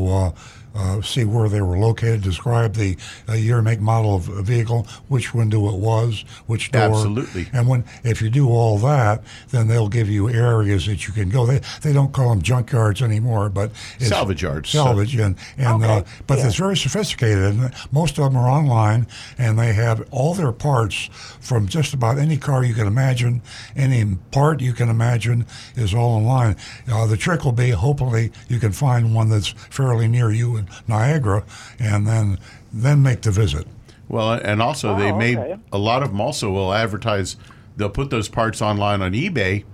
uh, 0.74 0.94
uh, 0.94 1.02
see 1.02 1.24
where 1.24 1.48
they 1.48 1.60
were 1.60 1.78
located, 1.78 2.22
describe 2.22 2.74
the 2.74 2.96
uh, 3.28 3.32
year, 3.32 3.62
make, 3.62 3.80
model 3.80 4.14
of 4.14 4.28
a 4.28 4.42
vehicle, 4.42 4.86
which 5.08 5.34
window 5.34 5.68
it 5.68 5.78
was, 5.78 6.24
which 6.46 6.70
door. 6.70 6.82
Absolutely. 6.82 7.48
And 7.52 7.68
when 7.68 7.84
if 8.02 8.22
you 8.22 8.30
do 8.30 8.48
all 8.48 8.78
that, 8.78 9.22
then 9.50 9.68
they'll 9.68 9.88
give 9.88 10.08
you 10.08 10.28
areas 10.28 10.86
that 10.86 11.06
you 11.06 11.12
can 11.12 11.28
go. 11.28 11.46
They 11.46 11.60
they 11.82 11.92
don't 11.92 12.12
call 12.12 12.30
them 12.30 12.42
junkyards 12.42 13.02
anymore, 13.02 13.48
but 13.48 13.70
it's 13.98 14.08
Salvage 14.08 14.42
yards. 14.42 14.70
Salvage 14.70 15.14
and 15.16 15.36
and 15.56 15.84
uh, 15.84 16.04
but 16.26 16.38
yeah. 16.38 16.46
it's 16.46 16.56
very 16.56 16.76
sophisticated. 16.76 17.54
And 17.54 17.74
most 17.90 18.18
of 18.18 18.24
them 18.24 18.36
are 18.36 18.48
online, 18.48 19.06
and 19.38 19.58
they 19.58 19.72
have 19.72 20.06
all 20.10 20.34
their 20.34 20.52
parts 20.52 21.08
from 21.40 21.66
just 21.66 21.94
about 21.94 22.18
any 22.18 22.36
car 22.36 22.64
you 22.64 22.74
can 22.74 22.86
imagine, 22.86 23.42
any 23.76 24.16
part 24.30 24.60
you 24.60 24.72
can 24.72 24.88
imagine 24.88 25.46
is 25.76 25.94
all 25.94 26.16
online. 26.16 26.56
Uh, 26.90 27.06
the 27.06 27.16
trick 27.16 27.44
will 27.44 27.52
be 27.52 27.70
hopefully 27.70 28.32
you 28.48 28.58
can 28.58 28.72
find 28.72 29.14
one 29.14 29.28
that's 29.28 29.48
fairly 29.48 30.08
near 30.08 30.30
you 30.30 30.63
in 30.68 30.74
Niagara, 30.88 31.44
and 31.78 32.06
then 32.06 32.38
then 32.72 33.02
make 33.02 33.22
the 33.22 33.30
visit. 33.30 33.66
Well, 34.08 34.32
and 34.32 34.60
also 34.60 34.96
they 34.96 35.10
Oh, 35.12 35.16
made 35.18 35.38
okay. 35.38 35.56
a 35.72 35.78
lot 35.78 36.02
of 36.02 36.10
them 36.10 36.20
also 36.20 36.50
will 36.50 36.72
advertise. 36.74 37.36
They'll 37.76 37.88
put 37.88 38.10
those 38.10 38.28
parts 38.28 38.60
online 38.60 39.00
on 39.02 39.12
eBay 39.12 39.64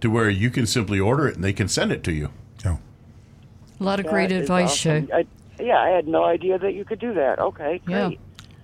to 0.00 0.10
where 0.10 0.28
you 0.30 0.50
can 0.50 0.66
simply 0.66 0.98
order 0.98 1.28
it 1.28 1.34
and 1.36 1.44
they 1.44 1.52
can 1.52 1.68
send 1.68 1.92
it 1.92 2.02
to 2.04 2.12
you. 2.12 2.30
So, 2.62 2.78
A 3.80 3.84
lot 3.84 4.00
of 4.00 4.06
That 4.06 4.12
great 4.12 4.32
is 4.32 4.42
advice, 4.42 4.72
awesome. 4.72 5.06
Shay. 5.06 5.12
I, 5.58 5.62
yeah, 5.62 5.78
I 5.78 5.88
had 5.90 6.08
no 6.08 6.24
idea 6.24 6.58
that 6.58 6.74
you 6.74 6.84
could 6.84 6.98
do 6.98 7.14
that. 7.14 7.38
Okay, 7.38 7.80
Yeah. 7.86 8.08
great. 8.08 8.20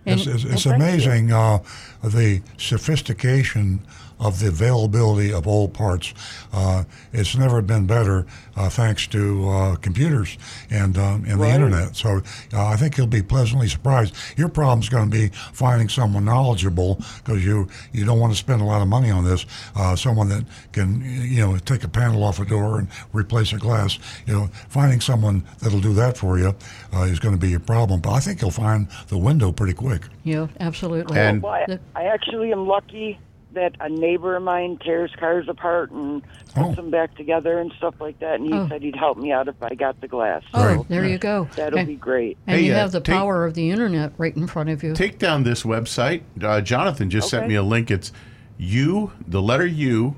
And 0.07 0.21
it's, 0.21 0.27
it's, 0.29 0.45
it's 0.45 0.67
well, 0.67 0.75
amazing 0.77 1.33
uh, 1.33 1.59
the 2.05 2.41
sophistication 2.59 3.81
of 4.19 4.41
the 4.41 4.49
availability 4.49 5.33
of 5.33 5.47
old 5.47 5.75
parts. 5.75 6.15
Uh, 6.53 6.85
it's 7.13 7.37
never 7.37 7.61
been 7.63 7.87
better 7.87 8.27
uh, 8.57 8.69
thanks 8.69 9.07
to 9.09 9.49
uh, 9.49 9.77
computers 9.77 10.39
and 10.71 10.97
um, 10.99 11.25
and 11.27 11.41
the 11.41 11.49
internet. 11.49 11.97
So 11.97 12.23
uh, 12.53 12.67
I 12.67 12.77
think 12.77 12.97
you'll 12.97 13.07
be 13.07 13.23
pleasantly 13.23 13.69
surprised. 13.69 14.15
Your 14.37 14.49
problem's 14.49 14.89
going 14.89 15.11
to 15.11 15.17
be 15.17 15.29
finding 15.53 15.89
someone 15.89 16.25
knowledgeable 16.25 17.01
because 17.25 17.45
you 17.45 17.69
you 17.93 18.05
don't 18.05 18.19
want 18.19 18.33
to 18.33 18.39
spend 18.39 18.61
a 18.63 18.65
lot 18.65 18.83
of 18.83 18.89
money 18.89 19.11
on 19.11 19.25
this. 19.25 19.45
Uh, 19.75 19.95
someone 19.97 20.29
that 20.29 20.45
can 20.73 21.03
you 21.05 21.41
know 21.47 21.57
take 21.59 21.85
a 21.85 21.89
panel 21.89 22.23
off 22.25 22.41
a 22.41 22.45
door 22.45 22.79
and 22.79 22.89
replace 23.13 23.53
a 23.53 23.59
glass. 23.59 23.99
You 24.27 24.33
know, 24.35 24.47
finding 24.69 25.01
someone 25.01 25.45
that'll 25.61 25.81
do 25.81 25.93
that 25.95 26.17
for 26.17 26.39
you 26.39 26.55
uh, 26.95 27.03
is 27.03 27.19
going 27.19 27.35
to 27.35 27.41
be 27.41 27.55
a 27.55 27.61
problem. 27.61 28.01
But 28.01 28.13
I 28.13 28.21
think 28.21 28.41
you'll 28.41 28.51
find 28.51 28.89
the 29.09 29.19
window 29.19 29.53
pretty 29.53 29.75
quick. 29.75 30.03
yeah, 30.25 30.47
absolutely. 30.61 31.19
And- 31.19 31.43
Well, 31.43 31.53
I, 31.53 31.79
I 31.95 32.05
actually 32.05 32.53
am 32.53 32.67
lucky 32.67 33.19
that 33.57 33.75
a 33.81 33.89
neighbor 33.89 34.37
of 34.37 34.43
mine 34.43 34.79
tears 34.83 35.11
cars 35.19 35.49
apart 35.49 35.91
and 35.91 36.23
puts 36.55 36.57
Oh. 36.57 36.73
them 36.75 36.91
back 36.91 37.15
together 37.17 37.59
and 37.59 37.73
stuff 37.77 37.95
like 38.01 38.19
that. 38.21 38.37
And 38.41 38.47
he 38.47 38.53
Oh. 38.55 38.69
said 38.69 38.81
he'd 38.83 38.97
help 38.97 39.19
me 39.19 39.33
out 39.33 39.49
if 39.49 39.57
I 39.61 39.75
got 39.75 40.01
the 40.01 40.09
glass. 40.09 40.43
oh, 40.55 40.65
Right. 40.77 40.89
there 40.89 41.05
you 41.05 41.19
go. 41.19 41.49
That'll 41.57 41.79
and, 41.81 41.89
be 41.89 41.97
great. 41.97 42.39
and 42.47 42.57
Hey, 42.61 42.67
you 42.67 42.73
uh, 42.73 42.77
have 42.77 42.93
the 42.93 43.01
take- 43.01 43.15
power 43.17 43.45
of 43.45 43.55
the 43.55 43.71
internet 43.71 44.13
right 44.17 44.35
in 44.37 44.47
front 44.47 44.71
of 44.71 44.83
you. 44.83 44.95
Take 44.95 45.19
down 45.19 45.43
this 45.43 45.65
website. 45.65 46.23
Uh, 46.41 46.61
Jonathan 46.61 47.11
just 47.11 47.29
sent 47.29 47.49
me 47.49 47.55
a 47.57 47.63
link. 47.63 47.91
It's 47.91 48.13
U, 48.59 49.11
the 49.27 49.43
letter 49.43 49.67
U, 49.67 50.17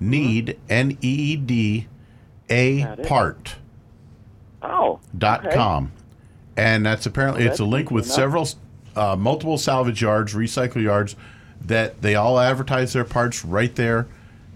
need, 0.00 0.58
N 0.68 0.92
E 0.92 1.32
E 1.32 1.36
D, 1.36 1.86
A 2.50 2.86
part. 3.06 3.56
Oh. 4.62 4.98
dot 5.16 5.46
okay. 5.46 5.54
com, 5.56 5.92
and 6.56 6.84
that's 6.84 7.06
apparently 7.06 7.44
Well, 7.44 7.50
it's 7.52 7.60
a 7.60 7.64
link 7.64 7.90
with 7.90 8.04
enough. 8.06 8.14
several 8.16 8.48
uh, 8.96 9.16
multiple 9.16 9.56
salvage 9.56 10.02
yards, 10.02 10.34
recycle 10.34 10.82
yards 10.82 11.14
that 11.62 12.02
they 12.02 12.14
all 12.14 12.38
advertise 12.38 12.92
their 12.92 13.04
parts 13.04 13.44
right 13.44 13.74
there, 13.74 14.06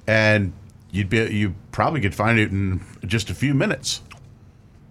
and 0.06 0.52
you'd 0.90 1.08
be 1.08 1.18
you 1.32 1.54
probably 1.72 2.00
could 2.00 2.14
find 2.14 2.38
it 2.38 2.50
in 2.50 2.80
just 3.06 3.30
a 3.30 3.34
few 3.34 3.54
minutes. 3.54 4.02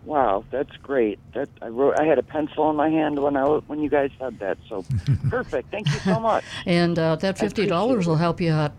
Wow, 0.05 0.43
that's 0.51 0.75
great. 0.77 1.17
That 1.33 1.49
I 1.61 1.67
wrote. 1.69 1.99
I 1.99 2.03
had 2.03 2.19
a 2.19 2.23
pencil 2.23 2.69
in 2.69 2.75
my 2.75 2.89
hand 2.89 3.19
when 3.19 3.37
I 3.37 3.43
when 3.43 3.79
you 3.79 3.89
guys 3.89 4.11
said 4.19 4.39
that. 4.39 4.57
So 4.67 4.85
perfect. 5.29 5.71
Thank 5.71 5.87
you 5.87 5.99
so 5.99 6.19
much. 6.19 6.43
And 6.65 6.99
uh, 6.99 7.15
that 7.17 7.37
fifty 7.37 7.65
dollars 7.65 8.05
will 8.05 8.17
help 8.17 8.41
you 8.41 8.51
out. 8.51 8.73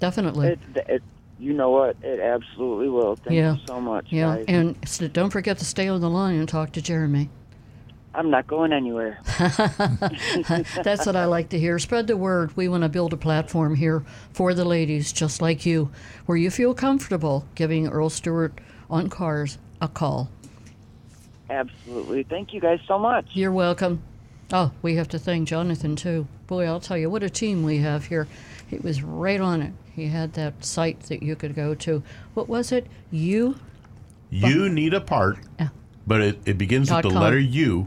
Definitely. 0.00 0.48
It, 0.48 0.58
it, 0.88 1.02
you 1.38 1.52
know 1.52 1.70
what? 1.70 1.96
It 2.02 2.18
absolutely 2.20 2.88
will. 2.88 3.16
Thank 3.16 3.36
yeah. 3.36 3.54
you 3.54 3.60
so 3.66 3.80
much. 3.80 4.06
Yeah, 4.10 4.36
guys. 4.36 4.44
and 4.48 4.88
so 4.88 5.06
don't 5.06 5.30
forget 5.30 5.58
to 5.58 5.64
stay 5.64 5.88
on 5.88 6.00
the 6.00 6.10
line 6.10 6.38
and 6.38 6.48
talk 6.48 6.72
to 6.72 6.82
Jeremy. 6.82 7.30
I'm 8.14 8.30
not 8.30 8.46
going 8.46 8.72
anywhere. 8.72 9.18
That's 10.82 11.06
what 11.06 11.14
I 11.16 11.26
like 11.26 11.50
to 11.50 11.58
hear. 11.58 11.78
Spread 11.78 12.06
the 12.06 12.16
word. 12.16 12.56
We 12.56 12.68
want 12.68 12.82
to 12.82 12.88
build 12.88 13.12
a 13.12 13.16
platform 13.16 13.74
here 13.76 14.04
for 14.32 14.54
the 14.54 14.64
ladies, 14.64 15.12
just 15.12 15.40
like 15.42 15.64
you, 15.66 15.90
where 16.26 16.38
you 16.38 16.50
feel 16.50 16.74
comfortable 16.74 17.44
giving 17.54 17.86
Earl 17.88 18.10
Stewart 18.10 18.58
on 18.90 19.08
cars 19.08 19.58
a 19.80 19.88
call. 19.88 20.30
Absolutely. 21.50 22.24
Thank 22.24 22.52
you 22.52 22.60
guys 22.60 22.80
so 22.86 22.98
much. 22.98 23.26
You're 23.32 23.52
welcome. 23.52 24.02
Oh, 24.52 24.72
we 24.82 24.96
have 24.96 25.08
to 25.08 25.18
thank 25.18 25.48
Jonathan 25.48 25.94
too. 25.96 26.26
Boy, 26.46 26.66
I'll 26.66 26.80
tell 26.80 26.96
you 26.96 27.10
what 27.10 27.22
a 27.22 27.30
team 27.30 27.62
we 27.62 27.78
have 27.78 28.06
here. 28.06 28.26
He 28.66 28.78
was 28.78 29.02
right 29.02 29.40
on 29.40 29.62
it. 29.62 29.72
He 29.94 30.06
had 30.06 30.32
that 30.34 30.64
site 30.64 31.00
that 31.04 31.22
you 31.22 31.36
could 31.36 31.54
go 31.54 31.74
to. 31.74 32.02
What 32.34 32.48
was 32.48 32.72
it? 32.72 32.86
You? 33.10 33.56
You 34.30 34.68
need 34.68 34.94
a 34.94 35.00
part, 35.00 35.38
Yeah. 35.58 35.68
but 36.06 36.20
it, 36.20 36.38
it 36.46 36.58
begins 36.58 36.90
with 36.90 37.02
the 37.02 37.10
com. 37.10 37.22
letter 37.22 37.38
U, 37.38 37.86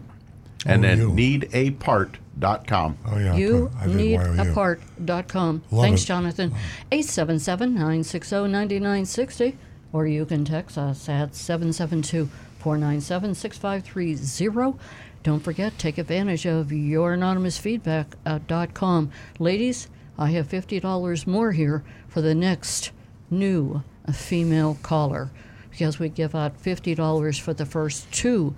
and 0.66 0.84
Oh, 0.86 0.88
then 0.88 0.99
you. 0.99 1.09
needapart.com. 1.39 2.97
Oh 3.05 3.18
yeah. 3.18 3.36
You 3.36 3.72
I 3.80 3.88
did 3.88 3.95
need 3.95 4.20
a 4.20 4.51
part.com. 4.53 5.62
Thanks, 5.72 6.03
it. 6.03 6.05
Jonathan. 6.05 6.53
877 6.91 7.74
960 7.74 8.36
9960. 8.47 9.57
Or 9.93 10.07
you 10.07 10.26
can 10.26 10.45
text 10.45 10.78
us 10.78 11.09
at 11.09 11.36
772 11.36 12.30
497 12.59 13.36
6530. 13.36 14.78
Don't 15.24 15.41
forget, 15.41 15.78
take 15.78 15.97
advantage 15.99 16.45
of 16.47 16.72
your 16.72 17.14
anonymous 17.14 17.59
youranonymousfeedback.com. 17.59 19.12
Ladies, 19.38 19.88
I 20.18 20.32
have 20.32 20.47
$50 20.47 21.28
more 21.28 21.51
here 21.51 21.84
for 22.07 22.22
the 22.22 22.34
next 22.34 22.91
new 23.30 23.84
female 24.12 24.78
caller 24.82 25.30
because 25.70 25.99
we 25.99 26.09
give 26.09 26.34
out 26.36 26.62
$50 26.62 27.39
for 27.39 27.53
the 27.53 27.66
first 27.66 28.12
two 28.12 28.55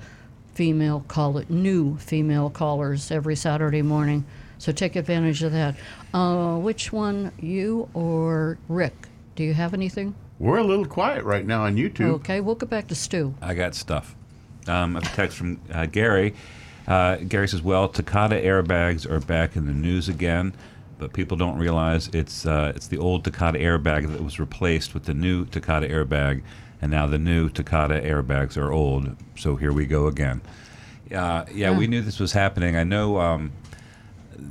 female 0.54 1.04
call 1.08 1.38
it 1.38 1.50
new 1.50 1.98
female 1.98 2.50
callers 2.50 3.12
every 3.12 3.36
Saturday 3.36 3.82
morning. 3.82 4.26
So 4.58 4.72
take 4.72 4.96
advantage 4.96 5.44
of 5.44 5.52
that. 5.52 5.76
Uh, 6.14 6.58
which 6.58 6.94
one, 6.94 7.32
you 7.40 7.90
or 7.94 8.58
Rick? 8.70 8.94
Do 9.36 9.44
you 9.44 9.54
have 9.54 9.74
anything? 9.74 10.16
We're 10.40 10.60
a 10.60 10.64
little 10.64 10.86
quiet 10.86 11.24
right 11.24 11.46
now 11.46 11.64
on 11.64 11.76
YouTube. 11.76 12.14
Okay, 12.16 12.40
we'll 12.40 12.56
go 12.56 12.68
back 12.68 12.88
to 12.88 12.96
Stu. 12.96 13.34
I 13.42 13.54
got 13.54 13.76
stuff. 13.76 14.16
Um, 14.68 14.96
I 14.96 15.02
have 15.02 15.14
a 15.14 15.16
text 15.16 15.38
from 15.38 15.60
uh, 15.72 15.86
Gary. 15.86 16.36
Uh, 16.88 17.18
Gary 17.18 17.48
says, 17.48 17.62
"Well, 17.62 17.88
Takata 17.88 18.36
airbags 18.36 19.10
are 19.10 19.20
back 19.20 19.56
in 19.56 19.66
the 19.66 19.74
news 19.74 20.10
again, 20.10 20.54
but 20.98 21.14
people 21.14 21.38
don't 21.38 21.58
realize 21.58 22.10
it's 22.14 22.46
uh, 22.46 22.74
it's 22.76 22.88
the 22.88 22.98
old 22.98 23.24
Takata 23.24 23.60
airbag 23.60 24.12
that 24.12 24.24
was 24.24 24.40
replaced 24.40 24.94
with 24.94 25.06
the 25.06 25.14
new 25.14 25.46
Takata 25.46 25.88
airbag, 25.88 26.42
and 26.84 26.92
now 26.92 27.08
the 27.08 27.18
new 27.18 27.48
Takata 27.50 27.96
airbags 28.02 28.58
are 28.58 28.72
old. 28.74 29.16
So 29.38 29.56
here 29.56 29.72
we 29.72 29.86
go 29.86 30.08
again. 30.08 30.42
Uh, 31.16 31.46
yeah, 31.54 31.72
we 31.72 31.88
knew 31.88 32.02
this 32.02 32.20
was 32.20 32.34
happening. 32.34 32.76
I 32.76 32.84
know 32.84 33.20
um, 33.20 33.52
th- 34.38 34.50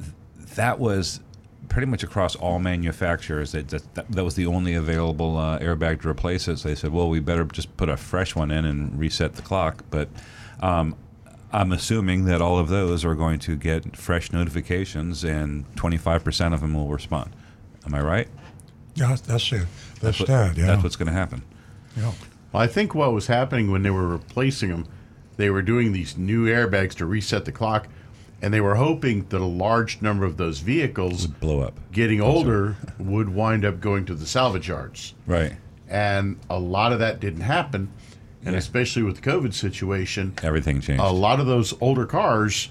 that 0.57 0.79
was." 0.79 1.21
Pretty 1.69 1.87
much 1.87 2.03
across 2.03 2.37
all 2.37 2.59
manufacturers, 2.59 3.53
that 3.53 3.69
that, 3.69 4.11
that 4.11 4.25
was 4.25 4.35
the 4.35 4.45
only 4.45 4.75
available 4.75 5.39
uh, 5.39 5.59
airbag 5.59 6.03
to 6.03 6.09
replace 6.09 6.47
it. 6.47 6.59
So 6.59 6.69
they 6.69 6.75
said, 6.75 6.93
"Well, 6.93 7.09
we 7.09 7.19
better 7.19 7.45
just 7.45 7.75
put 7.79 7.89
a 7.89 7.97
fresh 7.97 8.37
one 8.37 8.51
in 8.51 8.67
and 8.67 8.99
reset 8.99 9.37
the 9.37 9.43
clock." 9.43 9.83
But 9.91 10.09
um, 10.61 10.95
I'm 11.51 11.73
assuming 11.73 12.27
that 12.27 12.43
all 12.43 12.59
of 12.59 12.69
those 12.69 13.07
are 13.07 13.15
going 13.15 13.39
to 13.41 13.57
get 13.57 13.97
fresh 13.97 14.33
notifications, 14.33 15.25
and 15.25 15.65
25% 15.77 16.53
of 16.53 16.61
them 16.61 16.75
will 16.75 16.89
respond. 16.89 17.31
Am 17.87 17.95
I 17.95 18.03
right? 18.03 18.29
Yeah, 18.95 19.17
that's 19.27 19.51
it. 19.53 19.67
That's, 20.03 20.19
what- 20.21 20.29
that. 20.29 20.59
Yeah. 20.59 20.67
That's 20.67 20.83
what's 20.83 20.97
going 20.97 21.07
to 21.09 21.15
happen. 21.15 21.43
Yeah. 21.97 22.13
Well, 22.53 22.63
I 22.63 22.67
think 22.67 22.95
what 22.95 23.13
was 23.13 23.27
happening 23.29 23.71
when 23.71 23.83
they 23.83 23.91
were 23.91 24.07
replacing 24.09 24.71
them, 24.71 24.87
they 25.37 25.49
were 25.51 25.63
doing 25.63 25.93
these 25.93 26.17
new 26.19 26.47
airbags 26.47 26.93
to 26.97 27.07
reset 27.07 27.45
the 27.47 27.53
clock, 27.53 27.89
and 28.43 28.53
they 28.53 28.61
were 28.61 28.75
hoping 28.75 29.25
that 29.31 29.41
a 29.41 29.45
large 29.47 30.03
number 30.03 30.25
of 30.27 30.37
those 30.37 30.59
vehicles 30.59 31.27
would 31.29 31.41
Blow 31.41 31.61
up. 31.61 31.79
getting 31.93 32.21
older 32.21 32.77
would 32.99 33.29
wind 33.31 33.65
up 33.65 33.81
going 33.81 34.05
to 34.07 34.15
the 34.15 34.27
salvage 34.27 34.69
yards. 34.69 35.15
Right. 35.27 35.55
And 35.89 36.39
a 36.51 36.59
lot 36.59 36.93
of 36.93 36.99
that 36.99 37.21
didn't 37.21 37.43
happen. 37.43 37.91
And 38.45 38.53
Yeah. 38.55 38.59
especially 38.59 39.03
with 39.05 39.21
the 39.23 39.31
COVID 39.31 39.55
situation, 39.55 40.35
Everything 40.43 40.81
changed. 40.81 41.03
a 41.03 41.11
lot 41.11 41.39
of 41.41 41.47
those 41.47 41.73
older 41.81 42.05
cars 42.07 42.71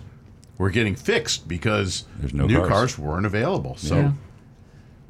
were 0.58 0.70
getting 0.70 0.96
fixed 0.96 1.48
because 1.48 2.04
no 2.34 2.46
new 2.46 2.58
cars. 2.58 2.70
cars. 2.70 3.00
weren't 3.00 3.26
available. 3.26 3.76
So 3.78 3.96
Yeah. 3.96 4.12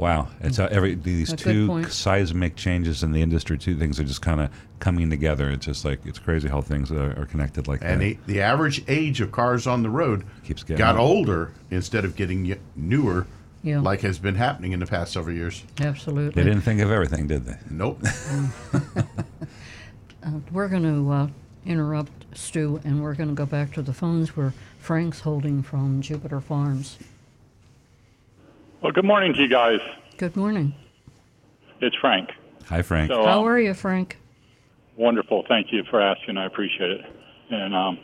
Wow. 0.02 0.30
It's 0.42 0.58
uh, 0.58 0.68
every 0.72 0.96
these 0.96 1.32
A 1.32 1.36
two 1.38 1.84
seismic 1.84 2.56
changes 2.56 3.04
in 3.04 3.12
the 3.12 3.22
industry. 3.22 3.56
Two 3.60 3.78
things 3.78 4.00
are 4.00 4.04
just 4.04 4.24
kind 4.24 4.42
of 4.42 4.50
coming 4.80 5.12
together. 5.12 5.52
It's 5.52 5.66
just 5.68 5.86
like 5.86 6.04
it's 6.08 6.18
crazy 6.18 6.48
how 6.50 6.60
things 6.62 6.92
are, 6.92 7.12
are 7.22 7.26
connected 7.28 7.68
like 7.68 7.82
and 7.84 8.02
that. 8.02 8.18
the, 8.26 8.34
the 8.34 8.42
average 8.42 8.84
age 8.88 9.22
of 9.22 9.32
cars 9.32 9.68
on 9.68 9.84
the 9.84 9.92
road 9.92 10.26
Keeps 10.44 10.64
getting 10.64 10.80
got 10.80 10.98
older. 10.98 11.32
older 11.42 11.54
instead 11.70 12.04
of 12.04 12.16
getting 12.16 12.58
newer, 12.76 13.28
Yeah. 13.62 13.80
like 13.80 14.02
has 14.02 14.18
been 14.18 14.34
happening 14.34 14.72
in 14.72 14.80
the 14.80 14.88
past 14.88 15.14
several 15.14 15.36
years. 15.36 15.64
Absolutely. 15.80 16.32
they 16.42 16.50
didn't 16.50 16.64
think 16.64 16.82
of 16.82 16.90
everything, 16.90 17.28
did 17.28 17.46
they? 17.46 17.58
Nope. 17.70 18.02
We're 20.52 20.68
going 20.68 20.84
to 20.84 21.12
uh, 21.12 21.28
interrupt 21.66 22.26
Stu 22.38 22.80
and 22.84 23.02
we're 23.04 23.14
going 23.16 23.30
to 23.30 23.36
go 23.36 23.46
back 23.46 23.74
to 23.74 23.82
the 23.82 23.94
phones 23.94 24.36
where 24.38 24.54
Frank's 24.80 25.20
holding 25.20 25.64
from 25.64 26.02
Jupiter 26.02 26.40
Farms. 26.40 26.98
Well, 28.82 28.92
good 28.92 29.06
morning 29.06 29.34
to 29.34 29.42
you 29.42 29.48
guys. 29.48 29.80
Good 30.18 30.36
morning. 30.36 30.74
It's 31.82 31.96
Frank. 31.98 32.30
Hi, 32.66 32.82
Frank. 32.82 33.12
So, 33.12 33.24
How 33.24 33.42
um, 33.42 33.48
are 33.48 33.60
you, 33.60 33.74
Frank? 33.76 34.18
wonderful. 34.98 35.44
Thank 35.48 35.72
you 35.72 35.84
for 35.90 36.02
asking. 36.02 36.38
I 36.38 36.46
appreciate 36.46 36.92
it. 36.92 37.02
And 37.50 37.76
um, 37.76 38.00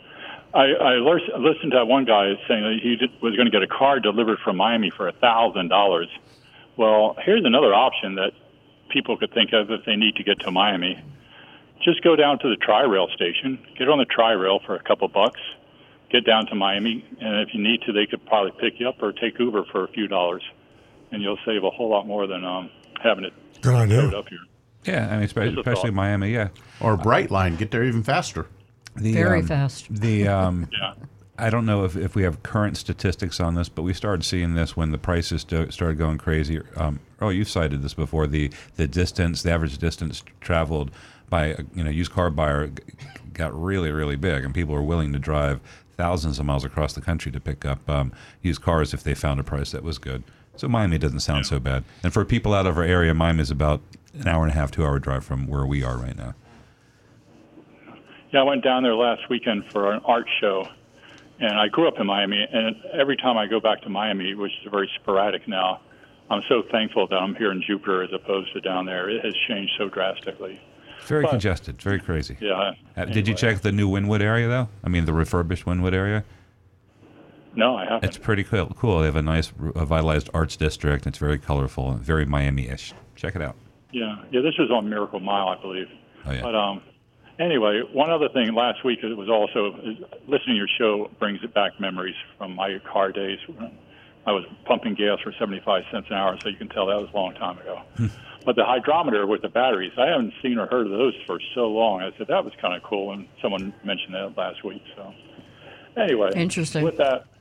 I, 0.54 0.66
I 0.80 0.94
listened 0.94 1.72
to 1.72 1.84
one 1.84 2.04
guy 2.04 2.32
saying 2.48 2.62
that 2.62 2.78
he 2.82 2.96
was 3.20 3.34
going 3.34 3.46
to 3.46 3.50
get 3.50 3.62
a 3.62 3.66
car 3.66 4.00
delivered 4.00 4.38
from 4.44 4.56
Miami 4.56 4.90
for 4.96 5.08
a 5.08 5.12
thousand 5.12 5.68
dollars. 5.68 6.08
Well, 6.76 7.16
here's 7.24 7.44
another 7.44 7.74
option 7.74 8.14
that 8.14 8.32
people 8.88 9.16
could 9.16 9.32
think 9.34 9.52
of 9.52 9.70
if 9.70 9.84
they 9.84 9.96
need 9.96 10.14
to 10.16 10.22
get 10.22 10.40
to 10.40 10.50
Miami. 10.50 11.02
Just 11.82 12.02
go 12.02 12.14
down 12.16 12.38
to 12.40 12.48
the 12.48 12.56
Tri 12.56 12.82
Rail 12.82 13.08
station, 13.14 13.58
get 13.76 13.88
on 13.88 13.98
the 13.98 14.04
Tri 14.04 14.32
Rail 14.32 14.60
for 14.64 14.76
a 14.76 14.82
couple 14.82 15.08
bucks, 15.08 15.40
get 16.10 16.24
down 16.24 16.46
to 16.46 16.54
Miami, 16.54 17.04
and 17.20 17.40
if 17.40 17.54
you 17.54 17.62
need 17.62 17.82
to, 17.82 17.92
they 17.92 18.06
could 18.06 18.24
probably 18.26 18.52
pick 18.60 18.80
you 18.80 18.88
up 18.88 19.02
or 19.02 19.12
take 19.12 19.38
Uber 19.38 19.64
for 19.70 19.84
a 19.84 19.88
few 19.88 20.08
dollars, 20.08 20.42
and 21.10 21.22
you'll 21.22 21.38
save 21.46 21.64
a 21.64 21.70
whole 21.70 21.88
lot 21.88 22.06
more 22.06 22.26
than 22.26 22.44
um, 22.44 22.70
having 23.02 23.24
it 23.24 23.32
Good 23.60 23.74
idea. 23.74 24.08
up 24.08 24.28
here. 24.28 24.38
Yeah, 24.84 25.08
I 25.08 25.14
mean, 25.16 25.22
especially, 25.24 25.56
Just 25.56 25.66
especially. 25.66 25.90
Miami. 25.90 26.30
Yeah. 26.30 26.48
or 26.80 26.96
Brightline, 26.96 27.58
get 27.58 27.70
there 27.70 27.84
even 27.84 28.02
faster. 28.02 28.46
The, 28.96 29.12
Very 29.12 29.40
um, 29.40 29.46
fast. 29.46 29.86
The 29.90 30.28
um, 30.28 30.68
Yeah. 30.80 30.94
I 31.40 31.50
don't 31.50 31.66
know 31.66 31.84
if, 31.84 31.96
if 31.96 32.16
we 32.16 32.24
have 32.24 32.42
current 32.42 32.76
statistics 32.76 33.38
on 33.38 33.54
this, 33.54 33.68
but 33.68 33.82
we 33.82 33.94
started 33.94 34.24
seeing 34.24 34.54
this 34.54 34.76
when 34.76 34.90
the 34.90 34.98
prices 34.98 35.42
sto- 35.42 35.68
started 35.70 35.96
going 35.96 36.18
crazy. 36.18 36.60
Um, 36.76 36.98
oh, 37.20 37.28
you've 37.28 37.48
cited 37.48 37.82
this 37.82 37.94
before. 37.94 38.26
The 38.26 38.50
the 38.74 38.88
distance, 38.88 39.42
the 39.42 39.52
average 39.52 39.78
distance 39.78 40.24
traveled 40.40 40.90
by 41.30 41.46
a 41.46 41.58
you 41.74 41.84
know 41.84 41.90
used 41.90 42.10
car 42.10 42.30
buyer 42.30 42.72
got 43.34 43.54
really 43.60 43.92
really 43.92 44.16
big, 44.16 44.44
and 44.44 44.52
people 44.52 44.74
were 44.74 44.82
willing 44.82 45.12
to 45.12 45.18
drive 45.20 45.60
thousands 45.96 46.40
of 46.40 46.46
miles 46.46 46.64
across 46.64 46.92
the 46.94 47.00
country 47.00 47.30
to 47.30 47.38
pick 47.40 47.64
up 47.64 47.88
um, 47.88 48.12
used 48.42 48.62
cars 48.62 48.92
if 48.92 49.04
they 49.04 49.14
found 49.14 49.38
a 49.38 49.44
price 49.44 49.70
that 49.70 49.84
was 49.84 49.98
good. 49.98 50.24
So 50.58 50.66
Miami 50.66 50.98
doesn't 50.98 51.20
sound 51.20 51.46
so 51.46 51.60
bad. 51.60 51.84
And 52.02 52.12
for 52.12 52.24
people 52.24 52.52
out 52.52 52.66
of 52.66 52.76
our 52.76 52.82
area, 52.82 53.14
Miami 53.14 53.42
is 53.42 53.50
about 53.52 53.80
an 54.12 54.26
hour 54.26 54.42
and 54.42 54.50
a 54.50 54.54
half, 54.54 54.72
two 54.72 54.84
hour 54.84 54.98
drive 54.98 55.24
from 55.24 55.46
where 55.46 55.64
we 55.64 55.84
are 55.84 55.96
right 55.96 56.16
now. 56.16 56.34
Yeah, 58.32 58.40
I 58.40 58.42
went 58.42 58.64
down 58.64 58.82
there 58.82 58.96
last 58.96 59.22
weekend 59.30 59.70
for 59.70 59.92
an 59.92 60.00
art 60.04 60.26
show, 60.40 60.66
and 61.38 61.52
I 61.58 61.68
grew 61.68 61.86
up 61.86 62.00
in 62.00 62.06
Miami. 62.08 62.44
And 62.52 62.74
every 62.92 63.16
time 63.16 63.38
I 63.38 63.46
go 63.46 63.60
back 63.60 63.82
to 63.82 63.88
Miami, 63.88 64.34
which 64.34 64.50
is 64.64 64.70
very 64.70 64.90
sporadic 65.00 65.46
now, 65.46 65.80
I'm 66.28 66.42
so 66.48 66.62
thankful 66.72 67.06
that 67.06 67.16
I'm 67.16 67.36
here 67.36 67.52
in 67.52 67.62
Jupiter 67.64 68.02
as 68.02 68.10
opposed 68.12 68.52
to 68.54 68.60
down 68.60 68.84
there. 68.84 69.08
It 69.08 69.24
has 69.24 69.34
changed 69.46 69.72
so 69.78 69.88
drastically. 69.88 70.60
Very 71.06 71.22
But- 71.22 71.30
congested, 71.30 71.80
very 71.80 72.00
crazy. 72.00 72.36
Yeah. 72.40 72.72
Uh, 72.96 73.04
Did 73.04 73.28
you 73.28 73.34
check 73.34 73.60
the 73.60 73.70
new 73.70 73.88
Wynwood 73.88 74.20
area 74.20 74.48
though? 74.48 74.68
I 74.84 74.88
mean, 74.88 75.04
the 75.04 75.12
refurbished 75.12 75.64
Wynwood 75.66 75.94
area. 75.94 76.24
No, 77.58 77.74
I 77.74 77.86
haven't. 77.86 78.04
It's 78.04 78.16
pretty 78.16 78.44
cool. 78.44 78.66
Cool. 78.76 79.00
They 79.00 79.06
have 79.06 79.16
a 79.16 79.22
nice 79.22 79.52
revitalized 79.58 80.30
arts 80.32 80.54
district. 80.54 81.08
It's 81.08 81.18
very 81.18 81.38
colorful, 81.38 81.90
and 81.90 82.00
very 82.00 82.24
Miami-ish. 82.24 82.94
Check 83.16 83.34
it 83.34 83.42
out. 83.42 83.56
Yeah, 83.90 84.14
yeah. 84.30 84.42
This 84.42 84.56
was 84.60 84.70
on 84.70 84.88
Miracle 84.88 85.18
Mile, 85.18 85.48
I 85.48 85.60
believe. 85.60 85.88
Oh 86.24 86.30
yeah. 86.30 86.42
But 86.42 86.54
um, 86.54 86.82
anyway, 87.40 87.82
one 87.92 88.10
other 88.10 88.28
thing 88.28 88.54
last 88.54 88.84
week 88.84 89.00
it 89.02 89.12
was 89.16 89.28
also 89.28 89.72
listening 90.28 90.54
to 90.54 90.54
your 90.54 90.68
show 90.78 91.10
brings 91.18 91.42
it 91.42 91.52
back 91.52 91.80
memories 91.80 92.14
from 92.38 92.54
my 92.54 92.78
car 92.92 93.10
days. 93.10 93.40
when 93.48 93.72
I 94.24 94.30
was 94.30 94.44
pumping 94.64 94.94
gas 94.94 95.18
for 95.24 95.32
75 95.36 95.82
cents 95.90 96.06
an 96.10 96.16
hour, 96.16 96.38
so 96.40 96.50
you 96.50 96.56
can 96.56 96.68
tell 96.68 96.86
that 96.86 97.00
was 97.00 97.10
a 97.12 97.16
long 97.16 97.34
time 97.34 97.58
ago. 97.58 97.82
but 98.44 98.54
the 98.54 98.64
hydrometer 98.64 99.26
with 99.26 99.42
the 99.42 99.48
batteries, 99.48 99.92
I 99.98 100.06
haven't 100.06 100.32
seen 100.42 100.58
or 100.58 100.66
heard 100.68 100.86
of 100.86 100.92
those 100.92 101.14
for 101.26 101.40
so 101.56 101.62
long. 101.66 102.02
I 102.02 102.16
said 102.18 102.28
that 102.28 102.44
was 102.44 102.52
kind 102.60 102.74
of 102.76 102.84
cool, 102.84 103.10
and 103.10 103.26
someone 103.42 103.74
mentioned 103.82 104.14
that 104.14 104.36
last 104.36 104.62
week. 104.62 104.82
So 104.94 105.12
anyway, 105.96 106.30
Interesting. 106.36 106.84
With 106.84 106.98
that, 106.98 107.12
I'll, 107.12 107.37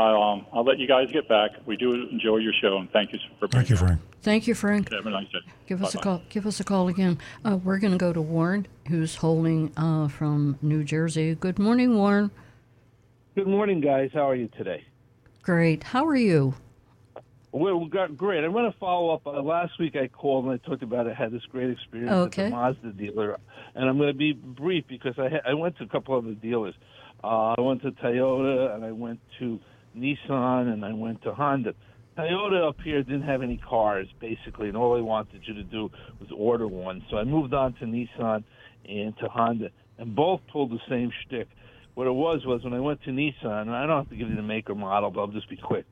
um, 0.00 0.46
I'll 0.52 0.64
let 0.64 0.78
you 0.78 0.86
guys 0.88 1.08
get 1.12 1.28
back. 1.28 1.50
We 1.66 1.76
do 1.76 2.08
enjoy 2.08 2.38
your 2.38 2.52
show, 2.60 2.78
and 2.78 2.90
thank 2.90 3.12
you 3.12 3.18
for 3.38 3.48
Thank 3.48 3.70
you, 3.70 3.76
Frank. 3.76 4.00
Thank 4.22 4.46
you, 4.46 4.54
Frank. 4.54 4.90
Have 4.92 5.06
a 5.06 5.10
nice 5.10 5.26
day. 5.28 5.38
Give 5.66 5.82
us 5.82 5.94
a 5.94 5.98
Bye-bye. 5.98 6.02
call. 6.04 6.22
Give 6.30 6.46
us 6.46 6.58
a 6.60 6.64
call 6.64 6.88
again. 6.88 7.18
Uh, 7.44 7.58
we're 7.62 7.78
going 7.78 7.92
to 7.92 7.98
go 7.98 8.12
to 8.12 8.22
Warren, 8.22 8.66
who's 8.88 9.16
holding 9.16 9.70
uh, 9.76 10.08
from 10.08 10.58
New 10.62 10.82
Jersey. 10.82 11.34
Good 11.34 11.58
morning, 11.58 11.96
Warren. 11.96 12.30
Good 13.34 13.46
morning, 13.46 13.80
guys. 13.80 14.10
How 14.14 14.28
are 14.30 14.34
you 14.34 14.48
today? 14.56 14.84
Great. 15.42 15.82
How 15.84 16.06
are 16.06 16.16
you? 16.16 16.54
Well, 17.52 17.78
we 17.78 17.88
got 17.88 18.16
great. 18.16 18.42
I 18.42 18.48
want 18.48 18.72
to 18.72 18.78
follow 18.80 19.10
up. 19.14 19.26
Uh, 19.26 19.40
last 19.42 19.78
week 19.78 19.94
I 19.94 20.08
called 20.08 20.46
and 20.46 20.54
I 20.54 20.68
talked 20.68 20.82
about 20.82 21.06
I 21.06 21.14
had 21.14 21.30
this 21.30 21.42
great 21.52 21.70
experience 21.70 22.10
Okay. 22.12 22.44
at 22.46 22.50
the 22.50 22.56
Mazda 22.56 22.92
dealer, 22.94 23.38
and 23.76 23.88
I'm 23.88 23.96
going 23.96 24.08
to 24.08 24.18
be 24.18 24.32
brief 24.32 24.84
because 24.88 25.14
I 25.18 25.28
ha- 25.28 25.42
I 25.48 25.54
went 25.54 25.76
to 25.78 25.84
a 25.84 25.86
couple 25.86 26.16
other 26.16 26.32
dealers. 26.34 26.74
Uh, 27.22 27.54
I 27.56 27.60
went 27.60 27.82
to 27.82 27.92
Toyota 27.92 28.74
and 28.74 28.84
I 28.84 28.90
went 28.90 29.20
to 29.38 29.60
Nissan 29.96 30.72
and 30.72 30.84
I 30.84 30.92
went 30.92 31.22
to 31.22 31.34
Honda. 31.34 31.74
Toyota 32.16 32.68
up 32.68 32.76
here 32.82 33.02
didn't 33.02 33.22
have 33.22 33.42
any 33.42 33.56
cars 33.56 34.06
basically, 34.20 34.68
and 34.68 34.76
all 34.76 34.94
they 34.94 35.02
wanted 35.02 35.42
you 35.46 35.54
to 35.54 35.64
do 35.64 35.90
was 36.20 36.28
order 36.36 36.68
one. 36.68 37.04
So 37.10 37.16
I 37.16 37.24
moved 37.24 37.54
on 37.54 37.74
to 37.74 37.84
Nissan 37.84 38.44
and 38.88 39.16
to 39.18 39.28
Honda, 39.28 39.70
and 39.98 40.14
both 40.14 40.40
pulled 40.52 40.70
the 40.70 40.80
same 40.88 41.10
shtick. 41.24 41.48
What 41.94 42.06
it 42.06 42.14
was 42.14 42.44
was 42.44 42.62
when 42.64 42.72
I 42.72 42.80
went 42.80 43.02
to 43.04 43.10
Nissan, 43.10 43.62
and 43.62 43.70
I 43.74 43.86
don't 43.86 43.98
have 43.98 44.10
to 44.10 44.16
give 44.16 44.28
you 44.28 44.36
the 44.36 44.42
make 44.42 44.68
or 44.68 44.74
model, 44.74 45.10
but 45.10 45.20
I'll 45.20 45.26
just 45.28 45.48
be 45.48 45.56
quick. 45.56 45.86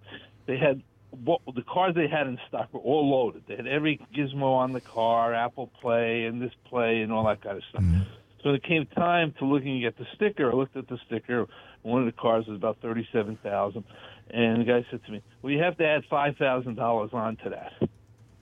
They 0.47 0.59
had 0.59 0.83
what 1.25 1.41
the 1.55 1.63
cars 1.63 1.95
they 1.95 2.09
had 2.09 2.27
in 2.27 2.39
stock 2.49 2.73
were 2.73 2.81
all 2.81 3.11
loaded. 3.11 3.45
They 3.47 3.57
had 3.57 3.67
every 3.67 4.01
gizmo 4.17 4.57
on 4.57 4.73
the 4.73 4.81
car, 4.81 5.35
Apple 5.35 5.71
Play 5.81 6.25
and 6.25 6.41
this 6.41 6.53
Play 6.69 7.03
and 7.03 7.13
all 7.13 7.27
that 7.27 7.43
kind 7.43 7.57
of 7.57 7.63
stuff. 7.69 7.83
Mm-hmm. 7.83 8.03
So 8.43 8.49
when 8.49 8.55
it 8.57 8.65
came 8.65 8.87
time 8.87 9.35
to 9.39 9.45
looking 9.45 9.85
at 9.85 9.97
the 9.99 10.07
sticker, 10.17 10.51
I 10.51 10.55
looked 10.55 10.77
at 10.77 10.89
the 10.89 10.99
sticker. 11.07 11.47
One 11.83 12.01
of 12.01 12.07
the 12.07 12.13
cars 12.13 12.47
was 12.47 12.57
about 12.57 12.79
thirty-seven 12.81 13.39
thousand, 13.43 13.85
and 14.31 14.61
the 14.61 14.65
guy 14.65 14.87
said 14.91 15.05
to 15.05 15.13
me, 15.13 15.23
"Well, 15.43 15.53
you 15.53 15.61
have 15.63 15.77
to 15.79 15.87
add 15.87 16.05
five 16.09 16.37
thousand 16.37 16.77
dollars 16.77 17.11
onto 17.13 17.51
that." 17.51 17.73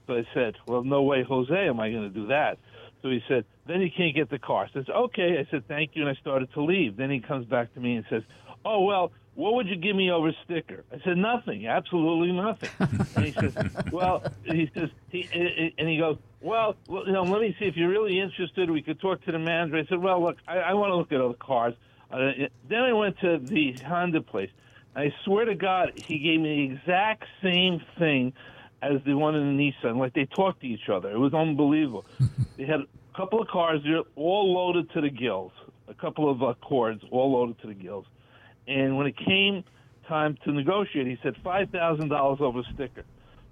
So 0.07 0.13
I 0.13 0.27
said, 0.33 0.55
"Well, 0.67 0.83
no 0.83 1.03
way, 1.03 1.23
Jose, 1.23 1.67
am 1.67 1.79
I 1.79 1.91
going 1.91 2.03
to 2.03 2.09
do 2.09 2.27
that?" 2.27 2.59
So 3.01 3.09
he 3.09 3.21
said, 3.27 3.45
"Then 3.67 3.81
you 3.81 3.89
can't 3.95 4.15
get 4.15 4.29
the 4.29 4.39
car." 4.39 4.65
I 4.65 4.73
said, 4.73 4.89
"Okay." 4.89 5.37
I 5.39 5.49
said, 5.49 5.67
"Thank 5.67 5.91
you," 5.95 6.07
and 6.07 6.15
I 6.15 6.19
started 6.19 6.53
to 6.53 6.61
leave. 6.61 6.97
Then 6.97 7.09
he 7.09 7.19
comes 7.19 7.45
back 7.45 7.73
to 7.73 7.79
me 7.79 7.95
and 7.95 8.05
says, 8.09 8.23
"Oh 8.63 8.83
well, 8.83 9.11
what 9.33 9.55
would 9.55 9.67
you 9.67 9.75
give 9.75 9.95
me 9.95 10.11
over 10.11 10.31
sticker?" 10.45 10.83
I 10.91 10.99
said, 11.03 11.17
"Nothing, 11.17 11.65
absolutely 11.67 12.31
nothing." 12.31 12.69
and 13.15 13.25
he 13.25 13.33
says, 13.33 13.53
"Well," 13.91 14.23
he 14.43 14.69
says, 14.75 14.89
he, 15.09 15.73
and 15.77 15.89
he 15.89 15.97
goes, 15.97 16.17
"Well, 16.41 16.75
well, 16.87 17.07
you 17.07 17.13
know, 17.13 17.23
let 17.23 17.41
me 17.41 17.55
see 17.57 17.65
if 17.65 17.75
you're 17.75 17.89
really 17.89 18.19
interested. 18.19 18.69
We 18.69 18.83
could 18.83 18.99
talk 18.99 19.23
to 19.25 19.31
the 19.31 19.39
manager." 19.39 19.77
I 19.77 19.85
said, 19.85 19.99
"Well, 19.99 20.21
look, 20.21 20.37
I, 20.47 20.57
I 20.57 20.73
want 20.73 20.91
to 20.91 20.95
look 20.95 21.11
at 21.11 21.21
other 21.21 21.33
cars." 21.33 21.73
Uh, 22.11 22.47
then 22.69 22.79
I 22.79 22.93
went 22.93 23.19
to 23.19 23.39
the 23.39 23.73
Honda 23.85 24.21
place. 24.21 24.49
I 24.95 25.13
swear 25.23 25.45
to 25.45 25.55
God, 25.55 25.93
he 25.95 26.19
gave 26.19 26.41
me 26.41 26.67
the 26.67 26.73
exact 26.73 27.23
same 27.41 27.81
thing 27.97 28.33
as 28.81 29.01
the 29.05 29.13
one 29.13 29.35
in 29.35 29.55
the 29.55 29.71
Nissan. 29.71 29.97
Like 29.97 30.13
they 30.13 30.25
talked 30.25 30.61
to 30.61 30.67
each 30.67 30.89
other. 30.91 31.09
It 31.09 31.17
was 31.17 31.33
unbelievable. 31.33 32.05
they 32.57 32.65
had 32.65 32.81
a 32.81 33.17
couple 33.17 33.41
of 33.41 33.47
cars 33.47 33.81
there, 33.83 34.01
all 34.15 34.53
loaded 34.53 34.91
to 34.91 35.01
the 35.01 35.09
gills. 35.09 35.51
A 35.87 35.93
couple 35.93 36.29
of 36.29 36.41
uh, 36.41 36.53
cords, 36.61 37.01
all 37.11 37.33
loaded 37.33 37.59
to 37.61 37.67
the 37.67 37.73
gills. 37.73 38.05
And 38.67 38.97
when 38.97 39.07
it 39.07 39.17
came 39.17 39.63
time 40.07 40.37
to 40.43 40.51
negotiate, 40.51 41.07
he 41.07 41.17
said 41.23 41.35
five 41.43 41.69
thousand 41.69 42.09
dollars 42.09 42.39
over 42.41 42.61
sticker. 42.73 43.03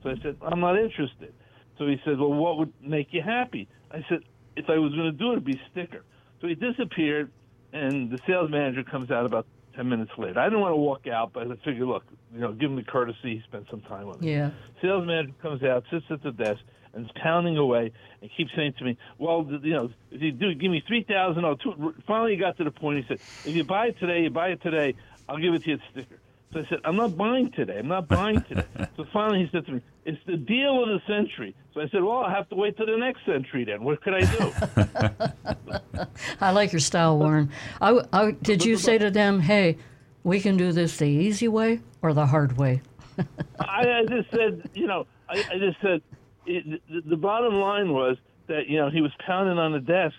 So 0.03 0.10
I 0.10 0.16
said, 0.22 0.38
I'm 0.41 0.60
not 0.60 0.78
interested. 0.78 1.34
So 1.78 1.88
he 1.88 1.97
said, 2.05 2.20
Well, 2.20 2.34
what 2.34 2.57
would 2.57 2.74
make 2.82 3.07
you 3.12 3.22
happy? 3.22 3.68
I 3.91 4.05
said, 4.10 4.20
If 4.55 4.70
I 4.70 4.78
was 4.78 4.93
going 4.93 5.12
to 5.12 5.18
do 5.18 5.30
it, 5.30 5.34
it'd 5.34 5.45
be 5.45 5.62
sticker. 5.72 6.03
So 6.41 6.47
he 6.47 6.55
disappeared, 6.55 7.32
and 7.74 8.12
the 8.12 8.20
sales 8.26 8.50
manager 8.50 8.84
comes 8.84 9.12
out 9.12 9.26
about 9.26 9.46
ten 9.76 9.90
minutes 9.90 10.12
later. 10.18 10.40
I 10.40 10.46
didn't 10.46 10.62
want 10.62 10.74
to 10.74 10.78
walk 10.78 11.08
out, 11.08 11.34
but 11.34 11.50
I 11.50 11.56
figured, 11.64 11.88
look, 11.88 12.04
you 12.34 12.40
know, 12.40 12.52
give 12.52 12.70
him 12.70 12.76
the 12.76 12.84
courtesy. 12.84 13.36
He 13.36 13.42
spent 13.48 13.68
some 13.70 13.82
time 13.82 14.08
with 14.08 14.22
me. 14.22 14.34
Yeah. 14.34 14.52
Sales 14.82 15.06
manager 15.06 15.34
comes 15.42 15.64
out, 15.64 15.84
sits 15.92 16.06
at 16.10 16.24
the 16.24 16.32
desk, 16.32 16.62
and 16.94 17.06
is 17.06 17.12
pounding 17.22 17.58
away, 17.58 17.92
and 18.22 18.32
keeps 18.36 18.52
saying 18.56 18.74
to 18.80 18.84
me, 18.84 18.98
"Well, 19.18 19.48
you 19.62 19.74
know, 19.74 19.92
if 20.12 20.22
you 20.22 20.32
do, 20.32 20.54
give 20.54 20.72
me 20.72 20.84
three 20.88 21.04
thousand. 21.04 21.46
Oh, 21.46 21.56
two. 21.56 21.94
Finally, 22.08 22.32
he 22.32 22.38
got 22.38 22.58
to 22.58 22.64
the 22.64 22.72
point. 22.72 23.00
He 23.00 23.08
said, 23.08 23.20
"If 23.50 23.56
you 23.56 23.64
buy 23.64 23.88
it 23.88 24.00
today, 24.00 24.24
you 24.24 24.30
buy 24.30 24.50
it 24.50 24.62
today. 24.62 24.96
I'll 25.28 25.38
give 25.38 25.54
it 25.54 25.64
to 25.64 25.70
you 25.70 25.76
at 25.76 25.82
sticker." 25.92 26.20
So 26.52 26.62
I 26.62 26.66
said, 26.70 26.80
"I'm 26.84 26.95
not 26.95 27.16
buying 27.16 27.52
today. 27.52 27.78
I'm 27.78 27.88
not 27.88 28.08
buying 28.08 28.41
today." 28.41 28.64
so 28.97 29.06
finally, 29.14 29.43
he 29.43 29.50
said 29.52 29.66
to 29.68 29.74
me, 29.74 29.82
"It's 30.06 30.18
the 30.26 30.36
deal 30.38 30.82
of 30.82 30.89
the 30.89 31.00
century." 31.08 31.56
So 31.74 31.82
I 31.82 31.89
said, 31.89 32.02
"Well, 32.04 32.18
I'll 32.24 32.30
have 32.30 32.50
to 32.50 32.56
wait 32.56 32.76
till 32.76 32.88
the 32.88 32.97
next 32.97 33.24
century 33.26 33.66
then. 33.66 33.84
What 33.84 34.02
could 34.02 34.16
I 34.16 34.22
do?" 34.22 36.08
I 36.41 36.52
like 36.52 36.72
your 36.74 36.80
style, 36.80 37.18
Warren. 37.20 37.52
I, 37.82 37.88
w- 37.88 38.08
I- 38.12 38.32
did 38.32 38.66
you 38.66 38.78
say 38.78 38.97
to 38.97 39.12
them, 39.12 39.39
"Hey, 39.41 39.78
we 40.24 40.39
can 40.39 40.58
do 40.58 40.72
this 40.72 40.97
the 40.97 41.06
easy 41.06 41.47
way 41.47 41.82
or 42.02 42.14
the 42.14 42.26
hard 42.26 42.58
way"? 42.58 42.82
I, 43.60 44.00
I 44.00 44.06
just 44.08 44.32
said, 44.32 44.70
you 44.74 44.88
know, 44.88 45.06
I, 45.30 45.43
I 45.52 45.58
just 45.60 45.78
said, 45.82 46.02
it, 46.45 46.82
the, 46.89 47.02
the 47.02 47.18
bottom 47.18 47.56
line 47.56 47.93
was 47.93 48.18
that 48.47 48.68
you 48.68 48.78
know 48.78 48.89
he 48.89 49.02
was 49.02 49.12
pounding 49.26 49.60
on 49.60 49.72
the 49.74 49.80
desk, 49.80 50.16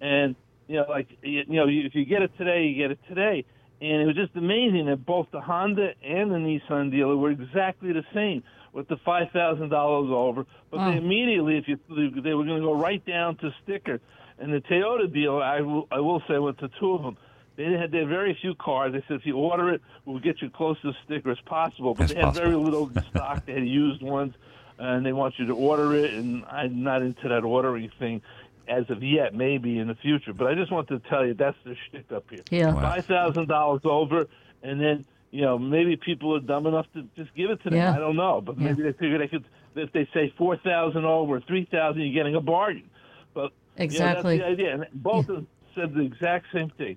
and 0.00 0.34
you 0.66 0.76
know, 0.76 0.86
like 0.88 1.08
you 1.22 1.44
know, 1.48 1.66
if 1.68 1.94
you 1.94 2.06
get 2.06 2.22
it 2.22 2.30
today, 2.38 2.64
you 2.64 2.74
get 2.74 2.90
it 2.90 3.00
today, 3.06 3.44
and 3.84 4.02
it 4.02 4.06
was 4.06 4.16
just 4.16 4.34
amazing 4.36 4.86
that 4.86 5.04
both 5.04 5.26
the 5.30 5.40
Honda 5.40 5.92
and 6.02 6.30
the 6.30 6.36
Nissan 6.36 6.90
dealer 6.90 7.16
were 7.16 7.30
exactly 7.30 7.92
the 7.92 8.04
same 8.14 8.42
with 8.72 8.88
the 8.88 8.96
five 9.04 9.30
thousand 9.32 9.68
dollars 9.68 10.10
over, 10.10 10.46
but 10.70 10.80
Oh. 10.80 10.90
they 10.90 10.96
immediately, 10.98 11.58
if 11.58 11.68
you 11.68 11.78
they 12.22 12.34
were 12.34 12.44
going 12.44 12.60
to 12.60 12.66
go 12.66 12.74
right 12.74 13.04
down 13.04 13.36
to 13.36 13.52
sticker, 13.62 14.00
and 14.38 14.52
the 14.52 14.60
Toyota 14.62 15.12
dealer, 15.12 15.42
I 15.42 15.60
will, 15.60 15.86
I 15.92 16.00
will 16.00 16.22
say, 16.28 16.38
with 16.38 16.56
the 16.58 16.68
two 16.80 16.92
of 16.94 17.02
them. 17.02 17.16
They 17.56 17.70
had 17.74 17.92
their 17.92 18.06
very 18.06 18.36
few 18.40 18.56
cars. 18.56 18.92
They 18.94 19.02
said 19.06 19.18
if 19.20 19.26
you 19.26 19.36
order 19.36 19.72
it, 19.72 19.80
we'll 20.06 20.18
get 20.18 20.42
you 20.42 20.50
close 20.50 20.76
to 20.80 20.88
the 20.90 20.96
sticker 21.04 21.30
as 21.30 21.38
possible. 21.46 21.94
But 21.94 22.04
As 22.04 22.14
they 22.14 22.20
had 22.20 22.34
very 22.34 22.56
little 22.56 22.90
stock. 23.10 23.46
They 23.46 23.52
had 23.52 23.64
used 23.68 24.02
ones, 24.02 24.34
and 24.76 25.06
they 25.06 25.12
want 25.12 25.34
you 25.38 25.46
to 25.46 25.54
order 25.54 25.94
it. 25.94 26.14
And 26.14 26.44
I'm 26.46 26.82
not 26.82 27.02
into 27.02 27.28
that 27.28 27.44
ordering 27.44 27.88
thing 28.00 28.22
as 28.68 28.88
of 28.90 29.02
yet. 29.02 29.34
Maybe 29.34 29.78
in 29.78 29.88
the 29.88 29.94
future. 29.94 30.32
But 30.32 30.48
I 30.48 30.54
just 30.54 30.70
wanted 30.72 31.02
to 31.02 31.08
tell 31.08 31.26
you 31.26 31.34
that's 31.34 31.56
the 31.64 31.74
shtick 31.88 32.10
up 32.12 32.24
here. 32.30 32.40
Yeah. 32.50 32.72
Wow. 32.74 32.80
Five 32.82 33.06
thousand 33.06 33.48
dollars 33.48 33.80
over, 33.84 34.26
and 34.62 34.80
then 34.80 35.04
you 35.30 35.42
know 35.42 35.58
maybe 35.58 35.96
people 35.96 36.34
are 36.36 36.40
dumb 36.40 36.66
enough 36.66 36.86
to 36.94 37.02
just 37.16 37.34
give 37.34 37.50
it 37.50 37.62
to 37.64 37.70
them. 37.70 37.78
Yeah. 37.78 37.94
I 37.94 37.98
don't 37.98 38.16
know, 38.16 38.40
but 38.40 38.58
Yeah. 38.58 38.68
maybe 38.68 38.82
they 38.82 38.92
figure 38.92 39.18
they 39.18 39.28
could. 39.28 39.44
If 39.76 39.92
they 39.92 40.08
say 40.14 40.32
four 40.38 40.56
thousand 40.56 41.04
over, 41.04 41.40
three 41.40 41.64
thousand, 41.64 42.02
you're 42.02 42.14
getting 42.14 42.36
a 42.36 42.40
bargain. 42.40 42.88
But 43.34 43.52
Exactly. 43.76 44.36
you 44.36 44.40
know, 44.42 44.46
that's 44.48 44.56
the 44.58 44.62
idea. 44.64 44.74
And 44.74 44.86
both 45.02 45.28
of 45.28 45.36
them 45.36 45.46
said 45.74 45.94
the 45.94 46.02
exact 46.02 46.46
same 46.52 46.70
thing. 46.70 46.96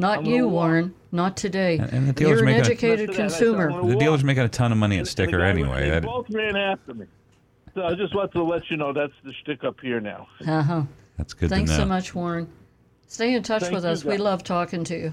Not 0.00 0.18
I'm 0.18 0.26
you, 0.26 0.44
walk. 0.46 0.52
Warren. 0.52 0.94
Not 1.10 1.36
today. 1.36 1.78
And- 1.78 1.92
and 1.92 2.06
the 2.08 2.12
dealer's 2.12 2.40
You're 2.40 2.48
an 2.48 2.54
making 2.54 2.60
a- 2.60 2.66
educated 2.66 3.08
Listen 3.08 3.14
to 3.14 3.16
that. 3.16 3.24
I 3.24 3.28
said, 3.28 3.38
consumer. 3.46 3.72
The 3.72 3.86
walk. 3.94 3.98
dealer's 3.98 4.22
making 4.24 4.42
a 4.44 4.48
ton 4.48 4.70
of 4.70 4.78
money 4.78 4.96
at 4.96 4.98
And 4.98 5.06
the 5.06 5.10
sticker 5.10 5.40
anyway. 5.40 5.88
They 5.90 6.00
both 6.00 6.26
ran 6.30 6.54
after 6.54 6.94
me. 6.94 7.06
So 7.74 7.82
I 7.84 7.94
just 7.94 8.14
wanted 8.14 8.32
to 8.32 8.42
let 8.44 8.70
you 8.70 8.76
know 8.76 8.92
that's 8.92 9.12
the 9.24 9.32
shtick 9.32 9.64
up 9.64 9.80
here 9.80 9.98
now. 10.00 10.28
Uh 10.46 10.62
huh. 10.62 10.82
That's 11.18 11.34
good 11.34 11.50
Thanks 11.50 11.70
to 11.72 11.76
know. 11.76 11.82
so 11.82 11.88
much, 11.88 12.14
Warren. 12.14 12.48
Stay 13.08 13.34
in 13.34 13.42
touch 13.42 13.62
Thank 13.62 13.74
with 13.74 13.84
you, 13.84 13.90
us. 13.90 14.04
We 14.04 14.16
love 14.16 14.42
talking 14.44 14.84
to 14.84 14.96
you. 14.96 15.12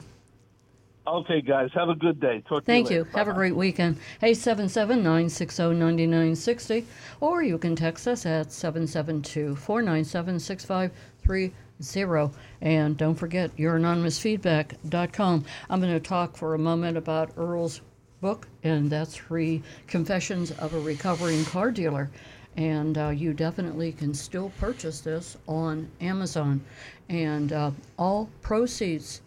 Okay, 1.07 1.41
guys, 1.41 1.69
have 1.75 1.89
a 1.89 1.95
good 1.95 2.19
day. 2.19 2.41
Talk 2.47 2.61
to 2.63 2.65
Thank 2.65 2.89
you. 2.89 2.97
you. 2.97 3.03
Have 3.15 3.27
a 3.27 3.33
great 3.33 3.55
weekend. 3.55 3.97
Hey, 4.19 4.33
779 4.33 5.03
960 5.03 5.63
9960, 5.73 6.87
or 7.21 7.43
you 7.43 7.59
can 7.59 7.75
text 7.75 8.07
us 8.07 8.25
at 8.25 8.51
772 8.51 9.55
497 9.55 10.39
6530. 10.39 12.33
And 12.61 12.97
don't 12.97 13.13
forget, 13.15 13.55
youranonymousfeedback.com. 13.55 15.45
I'm 15.69 15.79
going 15.79 15.93
to 15.93 15.99
talk 15.99 16.37
for 16.37 16.55
a 16.55 16.59
moment 16.59 16.97
about 16.97 17.33
Earl's 17.37 17.81
book, 18.19 18.47
and 18.63 18.89
that's 18.89 19.15
Three 19.15 19.61
Confessions 19.85 20.49
of 20.51 20.73
a 20.73 20.79
Recovering 20.79 21.45
Car 21.45 21.69
Dealer. 21.69 22.09
And 22.57 22.97
uh, 22.97 23.09
you 23.09 23.33
definitely 23.33 23.91
can 23.91 24.13
still 24.13 24.51
purchase 24.59 25.01
this 25.01 25.37
on 25.47 25.89
Amazon. 25.99 26.61
And 27.09 27.51
uh, 27.51 27.71
all 27.97 28.29
proceeds 28.41 29.21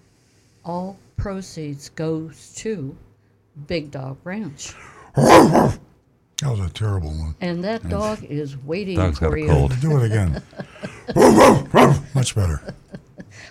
all 0.64 0.98
proceeds 1.16 1.88
goes 1.90 2.52
to 2.56 2.96
Big 3.66 3.90
Dog 3.90 4.18
Ranch. 4.24 4.74
That 6.40 6.50
was 6.50 6.60
a 6.60 6.70
terrible 6.70 7.08
one. 7.08 7.34
And 7.40 7.64
that 7.64 7.88
dog 7.88 8.22
is 8.22 8.56
waiting 8.58 8.96
Dog's 8.96 9.18
got 9.18 9.30
for 9.30 9.36
a 9.36 9.40
you. 9.40 9.48
cold. 9.48 9.80
Do 9.80 9.96
it 9.96 10.04
again. 10.04 10.40
Much 12.14 12.36
better. 12.36 12.62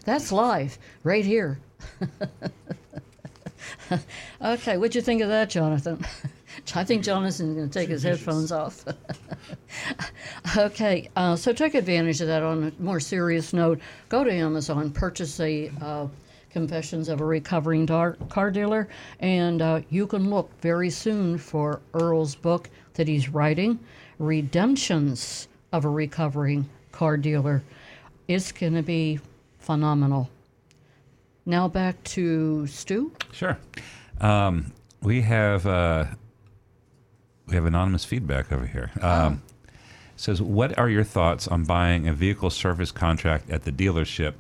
That's 0.05 0.32
live 0.32 0.78
right 1.03 1.25
here. 1.25 1.59
okay, 4.41 4.78
what'd 4.78 4.95
you 4.95 5.01
think 5.01 5.21
of 5.21 5.28
that, 5.28 5.49
Jonathan? 5.49 6.05
I 6.76 6.84
think 6.84 7.03
Jonathan's 7.03 7.55
going 7.55 7.70
to 7.70 7.80
take 7.80 7.89
his 7.89 8.03
headphones 8.03 8.51
off. 8.51 8.84
okay, 10.57 11.09
uh, 11.15 11.36
so 11.36 11.53
take 11.53 11.76
advantage 11.76 12.22
of 12.22 12.28
that 12.28 12.43
on 12.43 12.63
a 12.63 12.82
more 12.82 12.99
serious 12.99 13.53
note. 13.53 13.80
Go 14.09 14.24
to 14.24 14.32
Amazon, 14.32 14.91
purchase 14.91 15.39
a 15.39 15.72
uh, 15.82 16.07
Confessions 16.49 17.09
of 17.09 17.22
a 17.22 17.26
Recovering 17.26 17.86
Dar- 17.86 18.18
Car 18.30 18.51
Dealer, 18.51 18.88
and 19.20 19.61
uh, 19.61 19.82
you 19.89 20.07
can 20.07 20.30
look 20.30 20.49
very 20.61 20.89
soon 20.89 21.38
for 21.38 21.82
Earl's 21.93 22.36
book 22.36 22.70
that 22.95 23.07
he's 23.07 23.30
writing, 23.30 23.80
Redemptions 24.20 25.47
of 25.72 25.86
a 25.86 25.89
recovering 25.89 26.68
car 26.91 27.18
dealer. 27.18 27.61
It's 28.28 28.51
going 28.51 28.74
to 28.74 28.82
be 28.82 29.20
phenomenal. 29.59 30.30
Now 31.45 31.68
back 31.68 32.03
to 32.05 32.65
Stu. 32.68 33.11
Sure. 33.32 33.57
Um, 34.20 34.74
we 35.01 35.22
have 35.22 35.65
uh, 35.68 36.05
we 37.47 37.55
have 37.55 37.65
anonymous 37.65 38.05
feedback 38.05 38.51
over 38.51 38.65
here. 38.65 38.91
Um, 39.01 39.41
Says, 40.19 40.41
what 40.41 40.75
are 40.79 40.89
your 40.89 41.03
thoughts 41.03 41.47
on 41.47 41.63
buying 41.63 42.07
a 42.07 42.13
vehicle 42.13 42.49
service 42.49 42.91
contract 42.91 43.51
at 43.51 43.65
the 43.65 43.71
dealership 43.71 44.33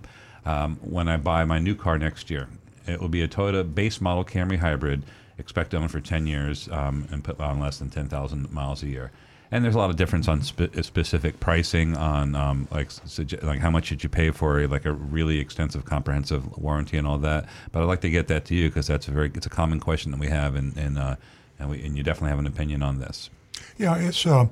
um, 0.43 0.77
when 0.77 1.07
I 1.07 1.17
buy 1.17 1.45
my 1.45 1.59
new 1.59 1.75
car 1.75 1.99
next 1.99 2.31
year? 2.31 2.47
It 2.87 2.99
will 2.99 3.09
be 3.09 3.21
a 3.21 3.27
Toyota 3.27 3.63
base 3.75 4.01
model 4.01 4.25
Camry 4.25 4.57
hybrid, 4.57 5.03
expect 5.37 5.71
to 5.71 5.77
own 5.77 5.87
for 5.87 5.99
10 6.01 6.25
years 6.25 6.67
um, 6.71 7.07
and 7.11 7.23
put 7.23 7.39
on 7.39 7.59
less 7.59 7.77
than 7.77 7.91
10,000 7.91 8.51
miles 8.51 8.81
a 8.81 8.87
year. 8.87 9.11
And 9.51 9.63
there's 9.63 9.75
a 9.75 9.77
lot 9.77 9.91
of 9.91 9.97
difference 9.97 10.27
on 10.27 10.41
spe- 10.41 10.75
specific 10.81 11.39
pricing 11.39 11.95
on 11.95 12.35
um, 12.35 12.67
like 12.71 12.89
suge- 12.89 13.41
like 13.43 13.59
how 13.59 13.69
much 13.69 13.85
should 13.85 14.03
you 14.03 14.09
pay 14.09 14.31
for 14.31 14.61
a, 14.61 14.67
like 14.67 14.85
a 14.85 14.91
really 14.91 15.39
extensive 15.39 15.85
comprehensive 15.85 16.57
warranty 16.57 16.97
and 16.97 17.07
all 17.07 17.19
that. 17.19 17.45
But 17.71 17.83
I'd 17.83 17.85
like 17.85 18.01
to 18.01 18.09
get 18.09 18.27
that 18.29 18.45
to 18.45 18.55
you 18.55 18.67
because 18.67 18.87
that's 18.87 19.07
a 19.07 19.11
very 19.11 19.31
it's 19.35 19.45
a 19.45 19.49
common 19.49 19.79
question 19.79 20.11
that 20.11 20.19
we 20.19 20.27
have 20.27 20.55
and 20.55 20.75
and 20.75 20.97
uh, 20.97 21.15
and 21.59 21.69
we 21.69 21.83
and 21.83 21.97
you 21.97 22.03
definitely 22.03 22.29
have 22.29 22.39
an 22.39 22.47
opinion 22.47 22.83
on 22.83 22.99
this. 22.99 23.29
Yeah, 23.77 23.97
it's 23.97 24.25
uh, 24.25 24.47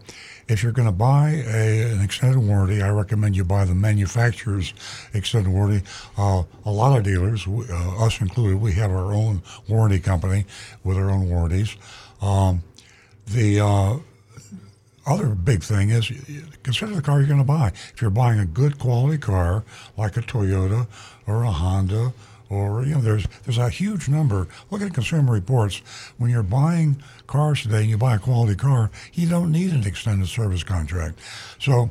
if 0.47 0.61
you're 0.61 0.71
going 0.71 0.87
to 0.87 0.91
buy 0.91 1.43
a, 1.47 1.91
an 1.91 2.01
extended 2.01 2.39
warranty, 2.39 2.81
I 2.81 2.89
recommend 2.89 3.35
you 3.35 3.43
buy 3.43 3.65
the 3.65 3.75
manufacturer's 3.75 4.73
extended 5.13 5.51
warranty. 5.51 5.85
Uh, 6.17 6.43
a 6.63 6.71
lot 6.71 6.97
of 6.97 7.03
dealers, 7.03 7.47
uh, 7.47 8.05
us 8.05 8.21
included, 8.21 8.61
we 8.61 8.73
have 8.73 8.91
our 8.91 9.13
own 9.13 9.41
warranty 9.67 9.99
company 9.99 10.45
with 10.83 10.97
our 10.97 11.09
own 11.09 11.29
warranties. 11.29 11.75
Um, 12.21 12.63
the 13.27 13.59
uh, 13.59 13.97
other 15.07 15.29
big 15.29 15.63
thing 15.63 15.89
is 15.89 16.11
consider 16.63 16.95
the 16.95 17.01
car 17.01 17.19
you're 17.19 17.27
going 17.27 17.39
to 17.39 17.45
buy. 17.45 17.71
If 17.93 18.01
you're 18.01 18.11
buying 18.11 18.39
a 18.39 18.45
good 18.45 18.77
quality 18.77 19.17
car 19.17 19.63
like 19.97 20.17
a 20.17 20.21
Toyota 20.21 20.87
or 21.25 21.43
a 21.43 21.51
Honda 21.51 22.13
or 22.55 22.83
you 22.85 22.95
know 22.95 23.01
there's 23.01 23.25
there's 23.43 23.57
a 23.57 23.69
huge 23.69 24.07
number. 24.07 24.47
Look 24.71 24.81
at 24.81 24.93
Consumer 24.93 25.33
Reports. 25.33 25.81
When 26.17 26.31
you're 26.31 26.43
buying 26.43 27.01
cars 27.27 27.61
today 27.63 27.81
and 27.81 27.89
you 27.89 27.97
buy 27.97 28.15
a 28.15 28.19
quality 28.19 28.55
car, 28.55 28.91
you 29.13 29.27
don't 29.27 29.51
need 29.51 29.71
an 29.71 29.85
extended 29.85 30.27
service 30.27 30.63
contract. 30.63 31.19
So 31.59 31.89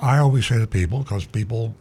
I 0.00 0.18
always 0.18 0.46
say 0.46 0.58
to 0.58 0.66
people 0.66 1.00
because 1.00 1.26
people 1.26 1.74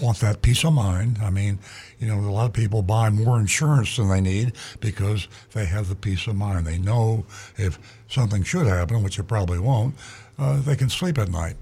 want 0.00 0.18
that 0.18 0.42
peace 0.42 0.64
of 0.64 0.72
mind. 0.72 1.18
I 1.22 1.30
mean, 1.30 1.58
you 1.98 2.06
know, 2.06 2.18
a 2.18 2.30
lot 2.30 2.46
of 2.46 2.52
people 2.52 2.82
buy 2.82 3.10
more 3.10 3.38
insurance 3.38 3.96
than 3.96 4.08
they 4.08 4.20
need 4.20 4.52
because 4.80 5.28
they 5.52 5.66
have 5.66 5.88
the 5.88 5.94
peace 5.94 6.26
of 6.26 6.36
mind. 6.36 6.66
They 6.66 6.78
know 6.78 7.24
if 7.56 7.78
something 8.08 8.42
should 8.42 8.66
happen, 8.66 9.02
which 9.02 9.18
it 9.18 9.24
probably 9.24 9.58
won't, 9.58 9.94
uh, 10.38 10.60
they 10.60 10.76
can 10.76 10.88
sleep 10.88 11.18
at 11.18 11.28
night. 11.28 11.56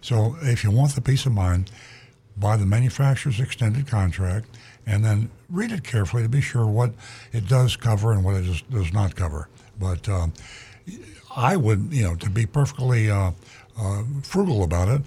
So 0.00 0.36
if 0.42 0.64
you 0.64 0.70
want 0.70 0.94
the 0.94 1.00
peace 1.00 1.26
of 1.26 1.32
mind, 1.32 1.70
buy 2.36 2.56
the 2.56 2.66
manufacturer's 2.66 3.40
extended 3.40 3.86
contract 3.86 4.48
and 4.86 5.04
then 5.04 5.30
read 5.50 5.72
it 5.72 5.84
carefully 5.84 6.22
to 6.22 6.28
be 6.28 6.40
sure 6.40 6.66
what 6.66 6.92
it 7.32 7.48
does 7.48 7.76
cover 7.76 8.12
and 8.12 8.24
what 8.24 8.34
it 8.36 8.42
does, 8.42 8.62
does 8.62 8.92
not 8.92 9.16
cover. 9.16 9.48
But 9.78 10.08
um, 10.08 10.32
I 11.36 11.56
would, 11.56 11.92
you 11.92 12.04
know, 12.04 12.14
to 12.16 12.30
be 12.30 12.46
perfectly 12.46 13.10
uh, 13.10 13.32
uh, 13.78 14.02
frugal 14.22 14.62
about 14.62 14.88
it, 14.88 15.02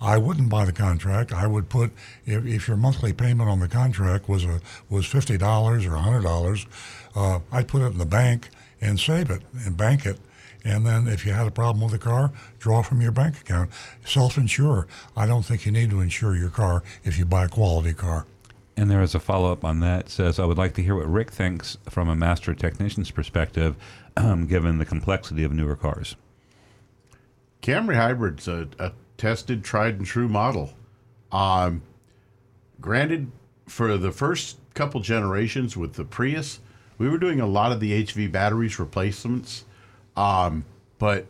I 0.00 0.16
wouldn't 0.16 0.48
buy 0.48 0.64
the 0.64 0.72
contract. 0.72 1.32
I 1.32 1.46
would 1.46 1.68
put 1.68 1.92
if, 2.24 2.46
if 2.46 2.68
your 2.68 2.76
monthly 2.76 3.12
payment 3.12 3.50
on 3.50 3.60
the 3.60 3.68
contract 3.68 4.28
was 4.28 4.44
a 4.44 4.60
was 4.88 5.06
fifty 5.06 5.36
dollars 5.36 5.84
or 5.86 5.96
hundred 5.96 6.22
dollars, 6.22 6.66
uh, 7.14 7.40
I'd 7.52 7.68
put 7.68 7.82
it 7.82 7.86
in 7.86 7.98
the 7.98 8.06
bank 8.06 8.48
and 8.80 8.98
save 8.98 9.30
it 9.30 9.42
and 9.64 9.76
bank 9.76 10.06
it. 10.06 10.18
And 10.64 10.86
then 10.86 11.06
if 11.06 11.24
you 11.24 11.32
had 11.32 11.46
a 11.46 11.50
problem 11.50 11.82
with 11.82 11.92
the 11.92 11.98
car, 11.98 12.32
draw 12.58 12.82
from 12.82 13.00
your 13.00 13.12
bank 13.12 13.40
account. 13.40 13.70
Self-insure. 14.04 14.86
I 15.16 15.26
don't 15.26 15.42
think 15.42 15.64
you 15.64 15.72
need 15.72 15.90
to 15.90 16.00
insure 16.00 16.36
your 16.36 16.50
car 16.50 16.82
if 17.02 17.18
you 17.18 17.24
buy 17.24 17.44
a 17.44 17.48
quality 17.48 17.94
car. 17.94 18.26
And 18.80 18.90
there 18.90 19.02
is 19.02 19.14
a 19.14 19.20
follow 19.20 19.52
up 19.52 19.62
on 19.62 19.80
that. 19.80 20.08
Says, 20.08 20.38
I 20.38 20.46
would 20.46 20.56
like 20.56 20.72
to 20.72 20.82
hear 20.82 20.96
what 20.96 21.06
Rick 21.06 21.32
thinks 21.32 21.76
from 21.90 22.08
a 22.08 22.16
master 22.16 22.54
technician's 22.54 23.10
perspective, 23.10 23.76
um, 24.16 24.46
given 24.46 24.78
the 24.78 24.86
complexity 24.86 25.44
of 25.44 25.52
newer 25.52 25.76
cars. 25.76 26.16
Camry 27.60 27.96
Hybrid's 27.96 28.48
a, 28.48 28.68
a 28.78 28.92
tested, 29.18 29.62
tried 29.64 29.98
and 29.98 30.06
true 30.06 30.28
model. 30.28 30.72
Um, 31.30 31.82
granted, 32.80 33.30
for 33.66 33.98
the 33.98 34.12
first 34.12 34.56
couple 34.72 35.02
generations 35.02 35.76
with 35.76 35.92
the 35.92 36.04
Prius, 36.04 36.60
we 36.96 37.06
were 37.06 37.18
doing 37.18 37.38
a 37.38 37.46
lot 37.46 37.72
of 37.72 37.80
the 37.80 38.02
HV 38.02 38.32
batteries 38.32 38.78
replacements. 38.78 39.66
Um, 40.16 40.64
but 40.98 41.26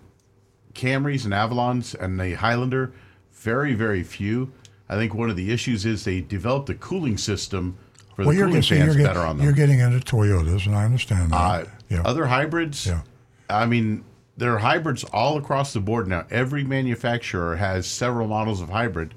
Camrys 0.75 1.25
and 1.25 1.35
Avalons 1.35 1.97
and 1.97 2.21
the 2.21 2.35
Highlander, 2.35 2.93
very, 3.33 3.75
very 3.75 4.05
few. 4.05 4.53
I 4.91 4.97
think 4.97 5.15
one 5.15 5.31
of 5.31 5.37
the 5.37 5.53
issues 5.53 5.87
is 5.87 6.05
they 6.05 6.21
developed 6.21 6.69
a 6.69 6.75
cooling 6.75 7.17
system 7.17 7.79
for 8.17 8.25
the 8.25 8.33
cooling 8.33 8.55
getting, 8.55 8.63
fans 8.63 8.97
you're, 8.97 9.07
better 9.07 9.21
on 9.21 9.37
them. 9.37 9.45
you're 9.45 9.55
getting 9.55 9.79
into 9.79 10.01
Toyotas, 10.01 10.67
and 10.67 10.75
I 10.75 10.85
understand 10.85 11.31
that. 11.31 11.37
Uh, 11.37 11.65
yeah. 11.89 12.03
Other 12.05 12.27
hybrids, 12.27 12.87
Yeah. 12.87 13.03
I 13.49 13.67
mean, 13.67 14.05
there 14.37 14.53
are 14.53 14.59
hybrids 14.59 15.05
all 15.05 15.39
across 15.39 15.73
the 15.73 15.81
board 15.81 16.09
now. 16.09 16.27
Every 16.31 16.65
manufacturer 16.65 17.57
has 17.57 17.87
several 17.87 18.27
models 18.27 18.61
of 18.61 18.69
hybrid, 18.69 19.15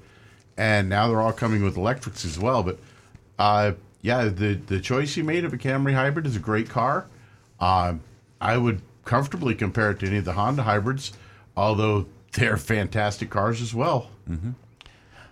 and 0.56 0.88
now 0.88 1.08
they're 1.08 1.20
all 1.20 1.32
coming 1.32 1.64
with 1.64 1.76
electrics 1.76 2.24
as 2.24 2.38
well. 2.38 2.62
But 2.62 2.78
uh, 3.38 3.72
yeah, 4.02 4.26
the 4.26 4.54
the 4.54 4.80
choice 4.80 5.16
you 5.16 5.24
made 5.24 5.44
of 5.44 5.52
a 5.52 5.56
Camry 5.56 5.94
hybrid 5.94 6.26
is 6.26 6.36
a 6.36 6.40
great 6.40 6.68
car. 6.68 7.06
Um, 7.58 8.00
I 8.40 8.58
would 8.58 8.80
comfortably 9.04 9.54
compare 9.54 9.90
it 9.90 10.00
to 10.00 10.06
any 10.06 10.18
of 10.18 10.24
the 10.24 10.34
Honda 10.34 10.62
hybrids, 10.62 11.12
although 11.56 12.06
they're 12.32 12.56
fantastic 12.74 13.30
cars 13.30 13.60
as 13.60 13.74
well. 13.74 14.10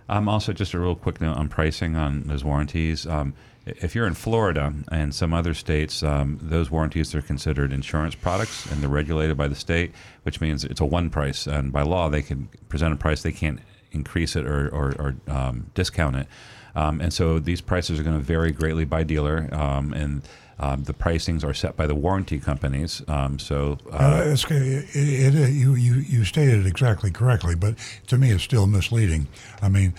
Um, 0.09 0.27
also, 0.27 0.53
just 0.53 0.73
a 0.73 0.79
real 0.79 0.95
quick 0.95 1.21
note 1.21 1.37
on 1.37 1.49
pricing 1.49 1.95
on 1.95 2.23
those 2.23 2.43
warranties. 2.43 3.07
Um, 3.07 3.33
if 3.65 3.95
you're 3.95 4.07
in 4.07 4.13
Florida 4.13 4.73
and 4.91 5.15
some 5.15 5.33
other 5.33 5.53
states, 5.53 6.03
um, 6.03 6.37
those 6.41 6.69
warranties 6.69 7.15
are 7.15 7.21
considered 7.21 7.71
insurance 7.71 8.13
products 8.13 8.65
and 8.65 8.81
they're 8.81 8.89
regulated 8.89 9.37
by 9.37 9.47
the 9.47 9.55
state, 9.55 9.93
which 10.23 10.41
means 10.41 10.65
it's 10.65 10.81
a 10.81 10.85
one 10.85 11.09
price. 11.09 11.47
And 11.47 11.71
by 11.71 11.83
law, 11.83 12.09
they 12.09 12.21
can 12.21 12.49
present 12.67 12.93
a 12.93 12.97
price, 12.97 13.23
they 13.23 13.31
can't 13.31 13.59
increase 13.91 14.35
it 14.35 14.45
or, 14.45 14.67
or, 14.69 14.95
or 14.99 15.15
um, 15.27 15.67
discount 15.75 16.17
it. 16.17 16.27
Um, 16.75 16.99
and 16.99 17.13
so 17.13 17.39
these 17.39 17.61
prices 17.61 17.99
are 17.99 18.03
going 18.03 18.17
to 18.17 18.23
vary 18.23 18.51
greatly 18.51 18.83
by 18.83 19.03
dealer. 19.03 19.47
Um, 19.53 19.93
and 19.93 20.23
um, 20.59 20.83
the 20.83 20.93
pricings 20.93 21.43
are 21.43 21.53
set 21.53 21.75
by 21.75 21.87
the 21.87 21.95
warranty 21.95 22.39
companies. 22.39 23.01
Um, 23.07 23.39
so 23.39 23.77
Uh, 23.91 23.95
uh, 23.95 24.23
it, 24.25 24.95
it, 24.95 25.35
it, 25.35 25.49
you, 25.53 25.75
you, 25.75 25.95
you 25.95 26.25
stated 26.25 26.61
it 26.61 26.67
exactly 26.67 27.11
correctly, 27.11 27.55
but 27.55 27.75
to 28.07 28.17
me, 28.17 28.31
it's 28.31 28.43
still 28.43 28.67
misleading. 28.67 29.27
I 29.61 29.69
mean, 29.69 29.93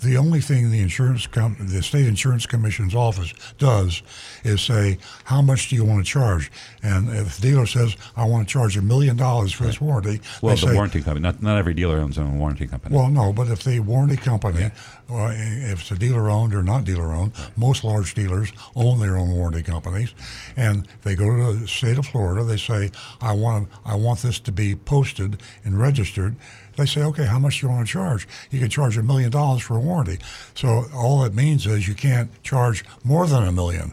the 0.00 0.16
only 0.16 0.40
thing 0.40 0.70
the 0.70 0.80
insurance 0.80 1.26
com- 1.26 1.56
the 1.58 1.82
state 1.82 2.06
insurance 2.06 2.46
commission's 2.46 2.94
office 2.94 3.32
does 3.58 4.02
is 4.44 4.60
say 4.60 4.98
how 5.24 5.42
much 5.42 5.68
do 5.68 5.76
you 5.76 5.84
want 5.84 6.04
to 6.04 6.10
charge, 6.10 6.50
and 6.82 7.08
if 7.10 7.36
the 7.36 7.48
dealer 7.48 7.66
says 7.66 7.96
I 8.16 8.24
want 8.24 8.48
to 8.48 8.52
charge 8.52 8.76
a 8.76 8.82
million 8.82 9.16
dollars 9.16 9.52
for 9.52 9.64
this 9.64 9.80
warranty, 9.80 10.20
well, 10.42 10.54
the 10.54 10.60
say, 10.60 10.74
warranty 10.74 11.02
company, 11.02 11.22
not, 11.22 11.42
not 11.42 11.58
every 11.58 11.74
dealer 11.74 11.98
owns 11.98 12.16
their 12.16 12.24
own 12.24 12.38
warranty 12.38 12.66
company. 12.66 12.94
Well, 12.94 13.08
no, 13.08 13.32
but 13.32 13.48
if 13.48 13.64
the 13.64 13.80
warranty 13.80 14.16
company, 14.16 14.70
or 15.08 15.28
uh, 15.28 15.32
if 15.32 15.80
it's 15.80 15.90
a 15.90 15.98
dealer 15.98 16.30
owned 16.30 16.54
or 16.54 16.62
not 16.62 16.84
dealer 16.84 17.12
owned, 17.12 17.32
most 17.56 17.84
large 17.84 18.14
dealers 18.14 18.52
own 18.76 19.00
their 19.00 19.16
own 19.16 19.30
warranty 19.30 19.62
companies, 19.62 20.14
and 20.56 20.86
they 21.02 21.14
go 21.14 21.24
to 21.24 21.58
the 21.58 21.68
state 21.68 21.98
of 21.98 22.06
Florida. 22.06 22.44
They 22.44 22.56
say, 22.56 22.90
"I 23.20 23.32
want 23.32 23.68
I 23.84 23.94
want 23.94 24.20
this 24.20 24.38
to 24.40 24.52
be 24.52 24.74
posted 24.74 25.40
and 25.64 25.78
registered." 25.78 26.36
They 26.78 26.86
say, 26.86 27.02
"Okay, 27.02 27.26
how 27.26 27.40
much 27.40 27.60
do 27.60 27.66
you 27.66 27.72
want 27.72 27.86
to 27.86 27.92
charge?" 27.92 28.28
You 28.50 28.60
can 28.60 28.70
charge 28.70 28.96
a 28.96 29.02
million 29.02 29.30
dollars 29.30 29.62
for 29.62 29.76
a 29.76 29.80
warranty. 29.80 30.18
So 30.54 30.86
all 30.94 31.24
it 31.24 31.34
means 31.34 31.66
is 31.66 31.88
you 31.88 31.94
can't 31.94 32.30
charge 32.44 32.84
more 33.02 33.26
than 33.26 33.42
a 33.42 33.52
million. 33.52 33.92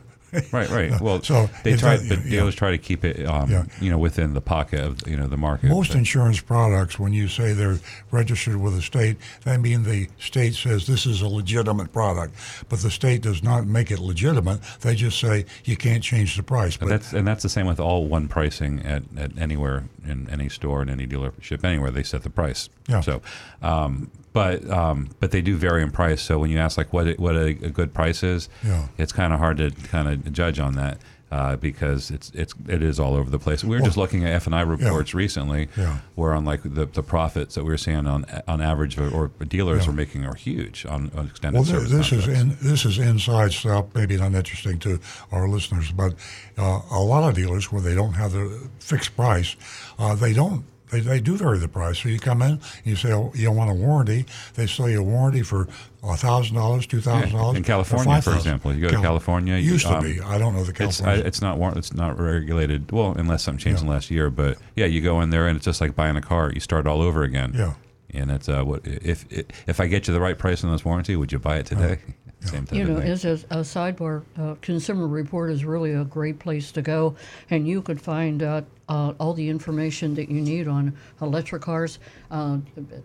Right, 0.52 0.70
right. 0.70 1.02
Well, 1.06 1.22
so 1.22 1.50
they 1.64 1.76
try, 1.78 1.98
but 1.98 2.24
yeah. 2.26 2.30
dealers 2.32 2.56
try 2.56 2.72
to 2.72 2.78
keep 2.78 3.04
it, 3.06 3.26
um, 3.26 3.50
Yeah. 3.50 3.66
you 3.80 3.90
know, 3.90 3.98
within 3.98 4.34
the 4.34 4.42
pocket 4.42 4.80
of 4.82 5.08
you 5.08 5.16
know 5.16 5.28
the 5.28 5.38
market. 5.38 5.70
Most 5.70 5.96
insurance 5.96 6.42
products, 6.42 6.98
when 7.00 7.14
you 7.14 7.28
say 7.28 7.54
they're 7.54 7.80
registered 8.12 8.56
with 8.58 8.76
the 8.76 8.82
state, 8.82 9.18
that 9.44 9.60
means 9.62 9.86
the 9.86 10.08
state 10.20 10.56
says 10.56 10.88
this 10.88 11.06
is 11.06 11.22
a 11.22 11.28
legitimate 11.28 11.94
product. 11.94 12.34
But 12.70 12.80
the 12.80 12.92
state 12.92 13.22
does 13.22 13.44
not 13.44 13.66
make 13.68 13.92
it 13.92 14.00
legitimate. 14.00 14.60
They 14.82 14.96
just 14.96 15.20
say 15.20 15.46
you 15.64 15.78
can't 15.78 16.04
change 16.04 16.36
the 16.38 16.44
price. 16.44 16.76
But 16.78 16.86
But 16.88 16.90
that's 16.90 17.14
and 17.14 17.28
that's 17.28 17.44
the 17.44 17.50
same 17.50 17.68
with 17.68 17.80
all 17.80 18.08
one 18.08 18.28
pricing 18.28 18.82
at, 18.86 19.04
at 19.18 19.38
anywhere 19.38 19.84
in 20.06 20.30
any 20.30 20.50
store 20.50 20.82
in 20.82 20.90
any 20.90 21.08
dealership 21.08 21.64
anywhere 21.64 21.92
they 21.92 22.04
set 22.04 22.24
the 22.24 22.30
price. 22.30 22.70
Yeah. 22.88 23.02
So, 23.02 23.22
um, 23.62 24.12
but 24.34 24.70
um, 24.70 25.10
but 25.20 25.32
they 25.32 25.42
do 25.42 25.56
vary 25.56 25.82
in 25.82 25.92
price. 25.92 26.22
So 26.22 26.38
when 26.40 26.50
you 26.52 26.58
ask 26.60 26.78
like 26.78 26.92
what 26.92 27.08
it, 27.08 27.20
what 27.20 27.36
a, 27.36 27.46
a 27.48 27.70
good 27.70 27.94
price 27.94 28.22
is, 28.22 28.50
Yeah. 28.64 28.88
it's 28.98 29.12
kind 29.14 29.32
of 29.34 29.40
hard 29.40 29.58
to 29.58 29.72
kind 29.72 30.08
of 30.10 30.25
judge 30.32 30.60
on 30.60 30.76
that. 30.76 30.98
Uh, 31.32 31.56
because 31.56 32.12
it's 32.12 32.30
it's 32.36 32.54
it 32.70 32.84
is 32.84 33.00
all 33.00 33.16
over 33.16 33.32
the 33.32 33.40
place. 33.40 33.64
We 33.64 33.76
were 33.76 33.82
just 33.82 33.98
looking 33.98 34.24
at 34.24 34.32
F 34.34 34.46
and 34.46 34.54
I 34.56 34.62
reports 34.62 35.16
recently, 35.16 35.68
Yeah. 35.76 35.98
where 36.14 36.34
on 36.34 36.46
like 36.46 36.62
the, 36.62 36.86
the 36.86 37.02
profits 37.02 37.56
that 37.56 37.64
we 37.64 37.72
were 37.72 37.80
seeing 37.80 38.06
on 38.06 38.26
on 38.48 38.62
average 38.62 38.98
or, 39.00 39.10
or 39.10 39.28
dealers 39.46 39.86
Yeah. 39.86 39.90
are 39.92 39.96
making 39.96 40.24
are 40.24 40.36
huge 40.36 40.86
on, 40.86 41.12
on 41.18 41.26
extended 41.26 41.58
well, 41.58 41.66
service 41.66 41.90
this 41.90 42.12
is 42.12 42.28
in, 42.28 42.56
this 42.62 42.86
is 42.86 43.00
inside 43.00 43.54
stuff. 43.54 43.88
Maybe 43.96 44.16
not 44.18 44.34
interesting 44.36 44.78
to 44.80 45.00
our 45.32 45.50
listeners, 45.50 45.92
but 45.92 46.14
uh, 46.60 46.80
a 46.92 47.02
lot 47.02 47.28
of 47.28 47.36
dealers 47.36 47.72
where 47.72 47.82
they 47.82 47.96
don't 47.96 48.14
have 48.14 48.32
the 48.32 48.70
fixed 48.80 49.16
price, 49.18 49.56
uh, 49.98 50.14
they 50.14 50.32
don't 50.32 50.64
They, 50.92 51.00
they 51.00 51.20
do 51.20 51.36
vary 51.38 51.58
the 51.58 51.68
price. 51.68 52.00
So 52.00 52.10
you 52.10 52.20
come 52.20 52.42
in, 52.42 52.60
you 52.84 52.96
say 52.96 53.12
oh, 53.12 53.32
you 53.36 53.52
want 53.52 53.72
a 53.72 53.74
warranty. 53.74 54.26
They 54.54 54.68
sell 54.68 54.90
you 54.90 55.00
a 55.00 55.04
warranty 55.04 55.42
for 55.42 55.68
thousand 56.04 56.56
dollars, 56.56 56.86
two 56.86 57.02
thousand 57.02 57.32
dollars. 57.36 57.58
In 57.58 57.64
California, 57.64 58.22
for 58.22 58.36
example, 58.36 58.74
you 58.74 58.82
go 58.82 58.90
to 58.90 59.02
California. 59.02 59.56
you- 59.58 59.74
Used 59.74 59.88
to 59.88 59.98
um, 59.98 60.04
be. 60.04 60.22
I 60.22 60.38
don't 60.38 60.54
know 60.54 60.64
the 60.64 60.70
It's, 60.70 60.78
California. 61.00 61.24
I, 61.24 61.28
it's 61.28 61.42
not 61.42 61.58
war- 61.58 61.74
it's 61.76 61.94
not 61.94 62.20
regulated. 62.20 62.92
Well, 62.92 63.14
unless 63.18 63.44
something 63.44 63.60
changed 63.60 63.82
in 63.82 63.88
the 63.88 63.94
last 63.94 64.12
year. 64.12 64.30
But 64.30 64.58
yeah, 64.76 64.86
you 64.86 65.02
go 65.02 65.22
in 65.22 65.32
there 65.32 65.48
and 65.48 65.56
it's 65.58 65.66
just 65.66 65.82
like 65.82 65.96
buying 65.96 66.16
a 66.16 66.22
car. 66.22 66.52
You 66.54 66.60
start 66.60 66.86
all 66.88 67.02
over 67.02 67.24
again. 67.24 67.54
Yeah. 67.56 67.74
And 68.14 68.30
it's 68.32 68.48
uh, 68.48 68.64
what 68.64 68.82
if 68.86 69.26
if 69.68 69.80
I 69.80 69.88
get 69.88 70.08
you 70.08 70.14
the 70.14 70.22
right 70.22 70.38
price 70.38 70.64
on 70.64 70.72
this 70.72 70.86
warranty, 70.86 71.16
would 71.16 71.32
you 71.32 71.40
buy 71.40 71.58
it 71.58 71.66
today? 71.66 72.00
Same 72.42 72.66
type 72.66 72.78
You 72.78 72.84
know, 72.86 72.98
as 72.98 73.24
a, 73.26 73.34
a 73.50 73.62
sidebar, 73.62 74.24
uh, 74.38 74.56
Consumer 74.62 75.08
Report 75.08 75.50
is 75.52 75.66
really 75.66 75.94
a 75.94 76.04
great 76.04 76.40
place 76.40 76.72
to 76.74 76.82
go, 76.82 77.16
and 77.50 77.68
you 77.68 77.82
could 77.82 78.00
find 78.00 78.44
out 78.44 78.66
uh, 78.88 79.14
all 79.20 79.34
the 79.34 79.50
information 79.50 80.14
that 80.16 80.30
you 80.30 80.42
need 80.42 80.68
on 80.68 80.96
electric 81.22 81.64
cars, 81.64 82.00
uh, 82.32 82.58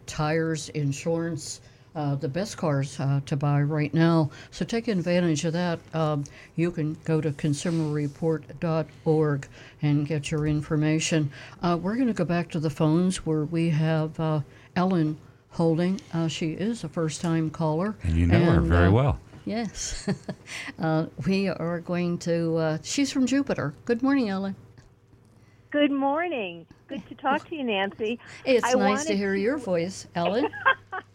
tires, 0.06 0.68
insurance. 0.70 1.60
Uh, 1.92 2.14
the 2.14 2.28
best 2.28 2.56
cars 2.56 3.00
uh, 3.00 3.20
to 3.26 3.36
buy 3.36 3.60
right 3.60 3.92
now. 3.92 4.30
So 4.52 4.64
take 4.64 4.86
advantage 4.86 5.44
of 5.44 5.54
that. 5.54 5.80
Um, 5.92 6.22
you 6.54 6.70
can 6.70 6.96
go 7.04 7.20
to 7.20 7.32
consumerreport.org 7.32 9.48
and 9.82 10.06
get 10.06 10.30
your 10.30 10.46
information. 10.46 11.32
Uh, 11.60 11.76
we're 11.82 11.96
going 11.96 12.06
to 12.06 12.12
go 12.12 12.24
back 12.24 12.48
to 12.50 12.60
the 12.60 12.70
phones 12.70 13.26
where 13.26 13.44
we 13.44 13.70
have 13.70 14.20
uh, 14.20 14.42
Ellen 14.76 15.18
holding. 15.50 16.00
Uh, 16.12 16.28
she 16.28 16.50
is 16.52 16.84
a 16.84 16.88
first 16.88 17.20
time 17.20 17.50
caller. 17.50 17.96
And 18.02 18.16
you 18.16 18.26
know 18.26 18.40
her 18.44 18.60
very 18.60 18.88
uh, 18.88 18.92
well. 18.92 19.20
Yes. 19.44 20.08
uh, 20.78 21.06
we 21.26 21.48
are 21.48 21.80
going 21.80 22.18
to, 22.18 22.56
uh, 22.56 22.78
she's 22.82 23.10
from 23.12 23.26
Jupiter. 23.26 23.74
Good 23.84 24.02
morning, 24.02 24.28
Ellen. 24.28 24.54
Good 25.70 25.90
morning. 25.90 26.66
Good 26.88 27.06
to 27.08 27.14
talk 27.14 27.48
to 27.48 27.56
you, 27.56 27.62
Nancy. 27.64 28.18
It's 28.44 28.64
I 28.66 28.74
nice 28.78 29.04
to 29.06 29.16
hear 29.16 29.34
your 29.34 29.56
voice, 29.72 30.06
Ellen. 30.16 30.48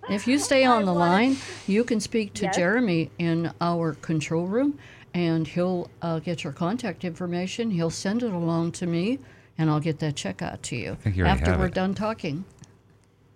if 0.09 0.27
you 0.27 0.39
stay 0.39 0.63
on 0.63 0.85
the 0.85 0.93
line, 0.93 1.35
you 1.67 1.83
can 1.83 1.99
speak 1.99 2.33
to 2.35 2.43
Yes. 2.43 2.55
Jeremy 2.55 3.11
in 3.17 3.51
our 3.59 3.93
control 3.95 4.47
room, 4.47 4.79
and 5.13 5.45
he'll 5.45 5.89
uh, 6.01 6.19
get 6.19 6.43
your 6.45 6.53
contact 6.53 7.03
information. 7.03 7.69
He'll 7.69 7.89
send 7.89 8.23
it 8.23 8.31
along 8.31 8.71
to 8.73 8.85
me, 8.87 9.19
and 9.57 9.69
I'll 9.69 9.81
get 9.81 9.99
that 9.99 10.15
check 10.15 10.41
out 10.41 10.63
to 10.63 10.77
you 10.77 10.95
think 11.01 11.17
you 11.17 11.25
after 11.25 11.51
have 11.51 11.59
we're 11.59 11.65
it. 11.67 11.73
done 11.73 11.93
talking. 11.93 12.45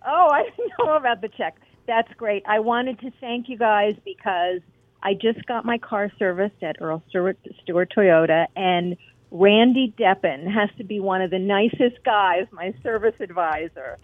Oh, 0.05 0.29
I 0.31 0.43
didn't 0.57 0.71
know 0.79 0.95
about 0.95 1.21
the 1.21 1.29
check. 1.29 1.55
That's 1.87 2.11
great. 2.13 2.43
I 2.45 2.59
wanted 2.59 2.99
to 2.99 3.11
thank 3.19 3.49
you 3.49 3.57
guys 3.57 3.95
because 4.05 4.61
I 5.01 5.13
just 5.13 5.45
got 5.45 5.65
my 5.65 5.77
car 5.77 6.11
serviced 6.19 6.61
at 6.61 6.77
Earl 6.81 7.01
Stewart, 7.09 7.37
Stewart 7.63 7.91
Toyota, 7.95 8.45
and 8.55 8.95
Randy 9.31 9.93
Deppen 9.97 10.51
has 10.51 10.69
to 10.77 10.83
be 10.83 10.99
one 10.99 11.21
of 11.21 11.31
the 11.31 11.39
nicest 11.39 12.03
guys, 12.03 12.47
my 12.51 12.73
service 12.83 13.15
advisor. 13.19 13.97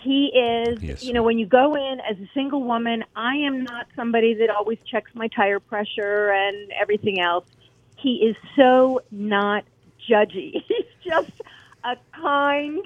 He 0.00 0.26
is, 0.34 0.82
Yes. 0.82 1.04
you 1.04 1.12
know, 1.12 1.22
when 1.22 1.38
you 1.38 1.46
go 1.46 1.74
in 1.74 2.00
as 2.00 2.16
a 2.18 2.28
single 2.34 2.62
woman, 2.64 3.04
I 3.14 3.36
am 3.36 3.62
not 3.62 3.86
somebody 3.94 4.34
that 4.34 4.50
always 4.50 4.78
checks 4.84 5.10
my 5.14 5.28
tire 5.28 5.60
pressure 5.60 6.30
and 6.32 6.72
everything 6.80 7.20
else. 7.20 7.46
He 7.96 8.16
is 8.16 8.36
so 8.56 9.00
not 9.12 9.64
judgy. 10.10 10.54
He's 10.66 10.86
just 11.04 11.30
a 11.84 11.96
kind 12.20 12.84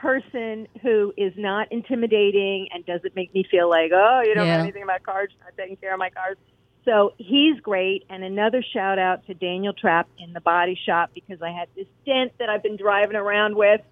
person 0.00 0.66
who 0.82 1.12
is 1.16 1.32
not 1.36 1.70
intimidating 1.70 2.68
and 2.72 2.84
doesn't 2.86 3.14
make 3.14 3.34
me 3.34 3.44
feel 3.50 3.68
like, 3.68 3.90
oh, 3.94 4.22
you 4.24 4.34
don't 4.34 4.46
know 4.46 4.54
anything 4.54 4.82
about 4.82 5.02
cars, 5.02 5.30
not 5.44 5.56
taking 5.56 5.76
care 5.76 5.92
of 5.92 5.98
my 5.98 6.10
cars. 6.10 6.36
So 6.84 7.12
he's 7.18 7.60
great. 7.60 8.04
And 8.08 8.24
another 8.24 8.64
shout 8.72 8.98
out 8.98 9.26
to 9.26 9.34
Daniel 9.34 9.74
Trapp 9.74 10.08
in 10.18 10.32
the 10.32 10.40
body 10.40 10.78
shop 10.86 11.10
because 11.14 11.42
I 11.42 11.50
had 11.50 11.68
this 11.76 11.86
dent 12.06 12.32
that 12.38 12.48
I've 12.48 12.62
been 12.62 12.76
driving 12.76 13.16
around 13.16 13.54
with. 13.56 13.82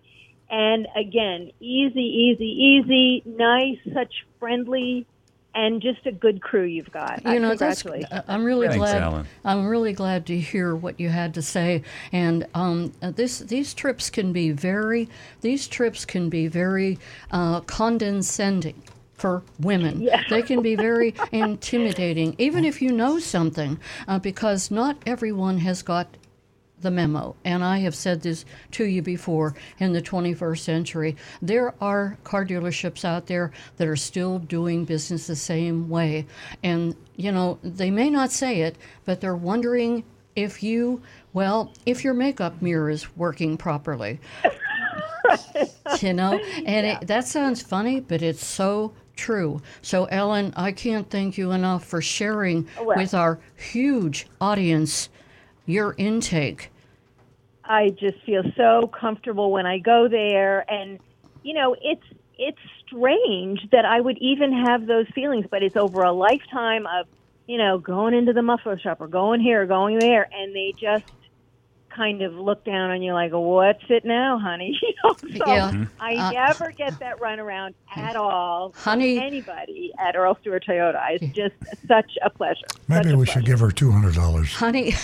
And 0.51 0.87
again, 0.97 1.53
easy, 1.61 2.01
easy, 2.01 2.47
easy, 2.47 3.23
nice, 3.27 3.79
such 3.93 4.13
friendly, 4.41 5.07
and 5.59 5.83
just 5.83 6.07
a 6.07 6.13
good 6.13 6.41
crew 6.41 6.65
you've 6.65 6.93
got. 6.93 7.25
You 7.25 7.31
Uh, 7.33 7.39
know, 7.39 7.55
that's, 7.57 7.83
congratulations. 7.83 8.25
I'm 8.29 8.45
really 8.45 8.69
Thanks, 8.69 8.79
glad. 8.79 9.03
Alan. 9.03 9.27
I'm 9.45 9.67
really 9.67 9.93
glad 9.93 10.25
to 10.27 10.39
hear 10.39 10.77
what 10.77 11.01
you 11.01 11.09
had 11.09 11.35
to 11.35 11.43
say. 11.43 11.83
And 12.13 12.47
um, 12.55 12.93
uh, 13.03 13.11
this 13.11 13.41
these 13.41 13.75
trips 13.75 14.09
can 14.11 14.33
be 14.33 14.53
very 14.53 15.09
these 15.41 15.67
trips 15.67 16.05
can 16.05 16.29
be 16.29 16.47
very 16.47 16.99
uh, 17.33 17.61
condescending 17.63 18.83
for 19.15 19.43
women. 19.59 20.09
They 20.31 20.43
can 20.43 20.63
be 20.63 20.77
very 20.77 21.15
intimidating, 21.33 22.37
even 22.39 22.65
if 22.65 22.81
you 22.81 22.93
know 22.93 23.19
something, 23.19 23.81
uh, 24.07 24.21
because 24.21 24.71
not 24.71 24.97
everyone 25.07 25.59
has 25.59 25.83
got 25.83 26.07
the 26.81 26.91
memo. 26.91 27.37
And 27.45 27.65
I 27.65 27.79
have 27.79 27.95
said 27.95 28.23
this 28.23 28.45
to 28.73 28.85
you 28.85 29.03
before 29.03 29.55
in 29.79 29.93
the 29.93 30.03
21st 30.03 30.59
century. 30.59 31.17
There 31.43 31.75
are 31.81 32.19
car 32.25 32.45
dealerships 32.45 33.05
out 33.05 33.27
there 33.27 33.53
that 33.77 33.89
are 33.89 33.97
still 33.97 34.39
doing 34.39 34.85
business 34.85 35.27
the 35.27 35.37
same 35.37 35.89
way. 35.89 36.27
And, 36.63 36.95
you 37.17 37.33
know, 37.33 37.59
they 37.63 37.91
may 37.91 38.11
not 38.11 38.31
say 38.33 38.61
it, 38.63 38.77
but 39.05 39.21
they're 39.21 39.37
wondering 39.37 40.05
if 40.37 40.63
you, 40.63 41.03
well, 41.33 41.73
if 41.85 42.05
your 42.05 42.15
makeup 42.15 42.63
mirror 42.63 42.91
is 42.91 43.17
working 43.17 43.57
properly. 43.57 44.21
you 46.01 46.13
know, 46.13 46.39
and 46.65 46.87
it, 46.87 47.07
that 47.07 47.27
sounds 47.27 47.61
funny, 47.61 48.01
but 48.01 48.23
it's 48.23 48.45
so 48.45 48.93
true. 49.17 49.61
So, 49.83 50.05
Ellen, 50.07 50.55
I 50.57 50.73
can't 50.73 51.11
thank 51.11 51.37
you 51.37 51.51
enough 51.51 51.85
for 51.85 52.01
sharing 52.01 52.69
Well- 52.81 52.97
with 52.97 53.15
our 53.15 53.41
huge 53.57 54.27
audience 54.41 55.09
your 55.69 55.95
intake. 55.99 56.71
I 57.65 57.91
just 57.91 58.19
feel 58.25 58.43
so 58.57 58.91
comfortable 58.99 59.53
when 59.53 59.67
I 59.67 59.79
go 59.79 60.09
there 60.09 60.71
and 60.71 60.99
you 61.43 61.55
know, 61.55 61.77
it's 61.81 62.05
it's 62.39 62.59
strange 62.87 63.69
that 63.73 63.85
I 63.85 64.01
would 64.01 64.19
even 64.19 64.53
have 64.53 64.87
those 64.87 65.07
feelings, 65.15 65.47
but 65.51 65.63
it's 65.63 65.77
over 65.77 66.03
a 66.03 66.13
lifetime 66.13 66.87
of, 66.87 67.07
you 67.47 67.59
know, 67.59 67.79
going 67.79 68.15
into 68.15 68.33
the 68.33 68.43
muffler 68.43 68.79
shop 68.79 69.01
or 69.01 69.09
going 69.09 69.41
here 69.41 69.63
or 69.63 69.67
going 69.67 69.99
there 69.99 70.29
and 70.33 70.55
they 70.55 70.73
just 70.79 71.05
kind 71.99 72.23
of 72.23 72.33
look 72.35 72.65
down 72.65 72.91
on 72.93 73.03
you 73.03 73.13
like, 73.13 73.33
"What's 73.33 73.85
it 73.91 74.05
now, 74.07 74.39
honey?" 74.39 74.79
You 74.83 74.95
know, 75.05 75.15
so 75.17 75.27
Yeah. 75.53 75.71
Mhm. 75.73 75.89
I 76.01 76.15
Uh, 76.17 76.31
never 76.31 76.71
get 76.71 76.99
that 77.01 77.19
runaround 77.21 77.75
at 77.97 78.17
all. 78.17 78.71
from 78.73 79.01
Honey- 79.01 79.19
anybody 79.19 79.93
at 79.99 80.17
Earl 80.17 80.39
Stewart 80.41 80.65
Toyota. 80.67 81.01
It's 81.11 81.35
just 81.37 81.55
such 81.87 82.17
a 82.23 82.31
pleasure. 82.31 82.65
Maybe 82.89 83.15
we 83.15 83.27
should 83.27 83.45
give 83.45 83.61
her 83.61 83.71
two 83.71 83.91
hundred 83.91 84.15
dollars. 84.15 84.55
Honey, 84.55 84.91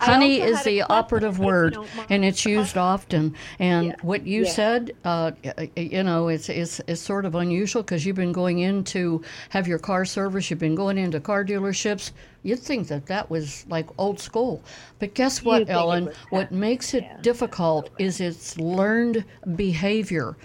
honey 0.00 0.40
is 0.40 0.62
the 0.64 0.82
operative 0.82 1.38
word, 1.38 1.76
and 2.08 2.24
it's 2.24 2.44
used 2.44 2.76
often. 2.76 3.34
And 3.58 3.94
what 4.02 4.26
you 4.26 4.44
yeah. 4.44 4.50
said, 4.50 4.92
uh, 5.04 5.32
you 5.76 6.02
know, 6.02 6.28
it's, 6.28 6.48
it's, 6.48 6.80
it's 6.86 7.00
sort 7.00 7.24
of 7.24 7.34
unusual 7.34 7.82
because 7.82 8.04
you've 8.06 8.16
been 8.16 8.32
going 8.32 8.60
in 8.60 8.84
to 8.84 9.22
have 9.50 9.68
your 9.68 9.78
car 9.78 10.04
serviced, 10.04 10.50
you've 10.50 10.58
been 10.58 10.74
going 10.74 10.98
into 10.98 11.20
car 11.20 11.44
dealerships. 11.44 12.12
You'd 12.42 12.60
think 12.60 12.88
that 12.88 13.06
that 13.06 13.30
was 13.30 13.66
like 13.68 13.86
old 13.98 14.18
school. 14.18 14.62
But 14.98 15.14
guess 15.14 15.42
what, 15.42 15.60
You'd 15.60 15.70
Ellen? 15.70 16.10
What 16.30 16.52
makes 16.52 16.94
it 16.94 17.04
difficult 17.22 17.90
is 17.98 18.20
it's 18.20 18.58
learned 18.58 19.24
behavior. 19.56 20.36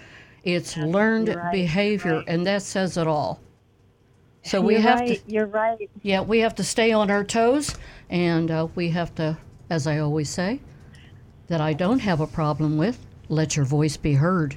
It's 0.44 0.76
learned 0.76 1.28
you're 1.28 1.36
right, 1.38 1.52
behavior, 1.52 2.22
and 2.28 2.46
that 2.46 2.62
says 2.62 2.96
it 2.96 3.06
all. 3.06 3.40
So 4.44 4.60
we 4.60 4.74
You're 4.74 4.82
have 4.82 5.00
right, 5.00 5.26
to. 5.26 5.32
You're 5.32 5.46
right. 5.46 5.90
Yeah, 6.02 6.20
we 6.20 6.38
have 6.38 6.54
to 6.56 6.64
stay 6.64 6.92
on 6.92 7.10
our 7.10 7.24
toes, 7.24 7.74
and 8.10 8.48
uh, 8.48 8.68
we 8.76 8.90
have 8.90 9.12
to, 9.16 9.36
as 9.70 9.88
I 9.88 9.98
always 9.98 10.30
say, 10.30 10.60
that 11.48 11.60
I 11.60 11.72
don't 11.72 11.98
have 11.98 12.20
a 12.20 12.28
problem 12.28 12.76
with. 12.76 13.04
Let 13.28 13.56
your 13.56 13.64
voice 13.64 13.96
be 13.96 14.12
heard. 14.12 14.56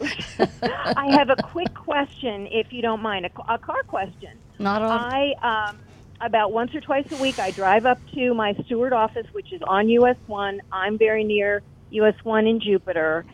I 0.40 1.08
have 1.12 1.30
a 1.30 1.36
quick 1.36 1.72
question, 1.72 2.48
if 2.50 2.72
you 2.72 2.82
don't 2.82 3.00
mind, 3.00 3.26
a, 3.26 3.52
a 3.52 3.58
car 3.58 3.84
question. 3.84 4.30
Not 4.58 4.82
on. 4.82 4.90
I 4.90 5.68
um, 5.68 5.78
about 6.20 6.52
once 6.52 6.74
or 6.74 6.80
twice 6.80 7.06
a 7.10 7.16
week 7.16 7.38
I 7.38 7.50
drive 7.50 7.86
up 7.86 7.98
to 8.14 8.34
my 8.34 8.54
Stewart 8.64 8.92
office, 8.92 9.26
which 9.32 9.52
is 9.52 9.60
on 9.66 9.88
US 9.90 10.16
One. 10.26 10.60
I'm 10.72 10.98
very 10.98 11.24
near 11.24 11.62
US 11.90 12.14
One 12.22 12.46
in 12.46 12.60
Jupiter, 12.60 13.24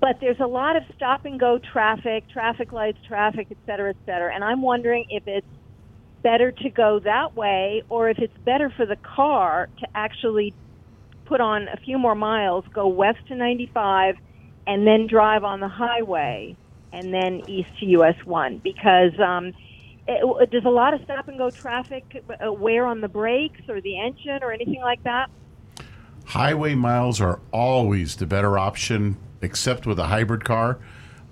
but 0.00 0.18
there's 0.20 0.40
a 0.40 0.46
lot 0.46 0.76
of 0.76 0.84
stop 0.94 1.24
and 1.24 1.38
go 1.38 1.58
traffic, 1.58 2.28
traffic 2.32 2.72
lights, 2.72 2.98
traffic, 3.06 3.48
et 3.50 3.56
cetera, 3.66 3.90
et 3.90 3.96
cetera. 4.06 4.34
And 4.34 4.44
I'm 4.44 4.62
wondering 4.62 5.06
if 5.10 5.24
it's 5.26 5.46
better 6.22 6.52
to 6.52 6.70
go 6.70 7.00
that 7.00 7.34
way, 7.34 7.82
or 7.88 8.08
if 8.08 8.18
it's 8.18 8.36
better 8.44 8.72
for 8.76 8.86
the 8.86 8.96
car 8.96 9.68
to 9.80 9.86
actually 9.94 10.54
put 11.24 11.40
on 11.40 11.66
a 11.68 11.76
few 11.78 11.98
more 11.98 12.14
miles, 12.14 12.64
go 12.72 12.86
west 12.86 13.18
to 13.28 13.34
95, 13.34 14.16
and 14.66 14.86
then 14.86 15.08
drive 15.08 15.42
on 15.42 15.58
the 15.58 15.68
highway, 15.68 16.56
and 16.92 17.12
then 17.12 17.42
east 17.48 17.68
to 17.80 17.86
US 17.86 18.16
One 18.24 18.60
because. 18.62 19.18
Um, 19.18 19.52
it, 20.08 20.50
does 20.50 20.64
a 20.64 20.70
lot 20.70 20.94
of 20.94 21.02
stop 21.04 21.28
and 21.28 21.38
go 21.38 21.50
traffic 21.50 22.24
uh, 22.44 22.52
wear 22.52 22.86
on 22.86 23.00
the 23.00 23.08
brakes 23.08 23.60
or 23.68 23.80
the 23.80 23.98
engine 23.98 24.40
or 24.42 24.52
anything 24.52 24.80
like 24.80 25.02
that? 25.04 25.30
Highway 26.24 26.74
miles 26.74 27.20
are 27.20 27.40
always 27.52 28.16
the 28.16 28.26
better 28.26 28.58
option, 28.58 29.16
except 29.40 29.86
with 29.86 29.98
a 29.98 30.06
hybrid 30.06 30.44
car, 30.44 30.78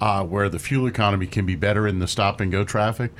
uh, 0.00 0.24
where 0.24 0.48
the 0.48 0.58
fuel 0.58 0.86
economy 0.86 1.26
can 1.26 1.46
be 1.46 1.56
better 1.56 1.86
in 1.86 1.98
the 1.98 2.08
stop 2.08 2.40
and 2.40 2.50
go 2.50 2.64
traffic. 2.64 3.12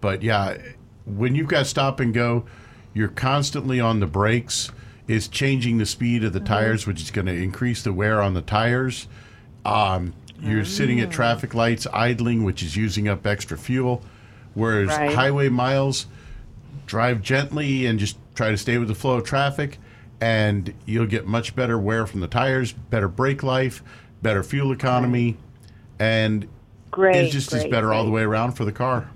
But 0.00 0.22
yeah, 0.22 0.58
when 1.06 1.34
you've 1.34 1.48
got 1.48 1.66
stop 1.66 2.00
and 2.00 2.12
go, 2.12 2.44
you're 2.92 3.08
constantly 3.08 3.80
on 3.80 4.00
the 4.00 4.06
brakes. 4.06 4.70
Is 5.06 5.28
changing 5.28 5.76
the 5.76 5.84
speed 5.84 6.24
of 6.24 6.32
the 6.32 6.40
tires, 6.40 6.86
which 6.86 7.02
is 7.02 7.10
going 7.10 7.26
to 7.26 7.34
increase 7.34 7.82
the 7.82 7.92
wear 7.92 8.22
on 8.22 8.32
the 8.32 8.40
tires. 8.40 9.06
Um, 9.66 10.14
you're 10.40 10.64
sitting 10.64 10.98
at 11.00 11.10
traffic 11.10 11.52
lights 11.52 11.86
idling, 11.92 12.42
which 12.42 12.62
is 12.62 12.74
using 12.74 13.06
up 13.06 13.26
extra 13.26 13.58
fuel. 13.58 14.02
Whereas 14.54 14.88
Right. 14.88 15.12
highway 15.12 15.48
miles, 15.48 16.06
drive 16.86 17.22
gently 17.22 17.86
and 17.86 17.98
just 17.98 18.16
try 18.34 18.50
to 18.50 18.56
stay 18.56 18.78
with 18.78 18.88
the 18.88 18.94
flow 18.94 19.18
of 19.18 19.24
traffic, 19.24 19.78
and 20.20 20.72
you'll 20.86 21.06
get 21.06 21.26
much 21.26 21.54
better 21.56 21.78
wear 21.78 22.06
from 22.06 22.20
the 22.20 22.26
tires, 22.26 22.72
better 22.72 23.08
brake 23.08 23.42
life, 23.42 23.82
better 24.22 24.42
fuel 24.42 24.72
economy, 24.72 25.36
and 25.98 26.46
Great. 26.90 27.16
it 27.16 27.30
just 27.30 27.52
is 27.52 27.62
great, 27.62 27.70
better 27.72 27.92
all 27.92 28.04
the 28.04 28.10
way 28.10 28.22
around 28.22 28.52
for 28.52 28.64
the 28.64 28.72
car. 28.72 29.10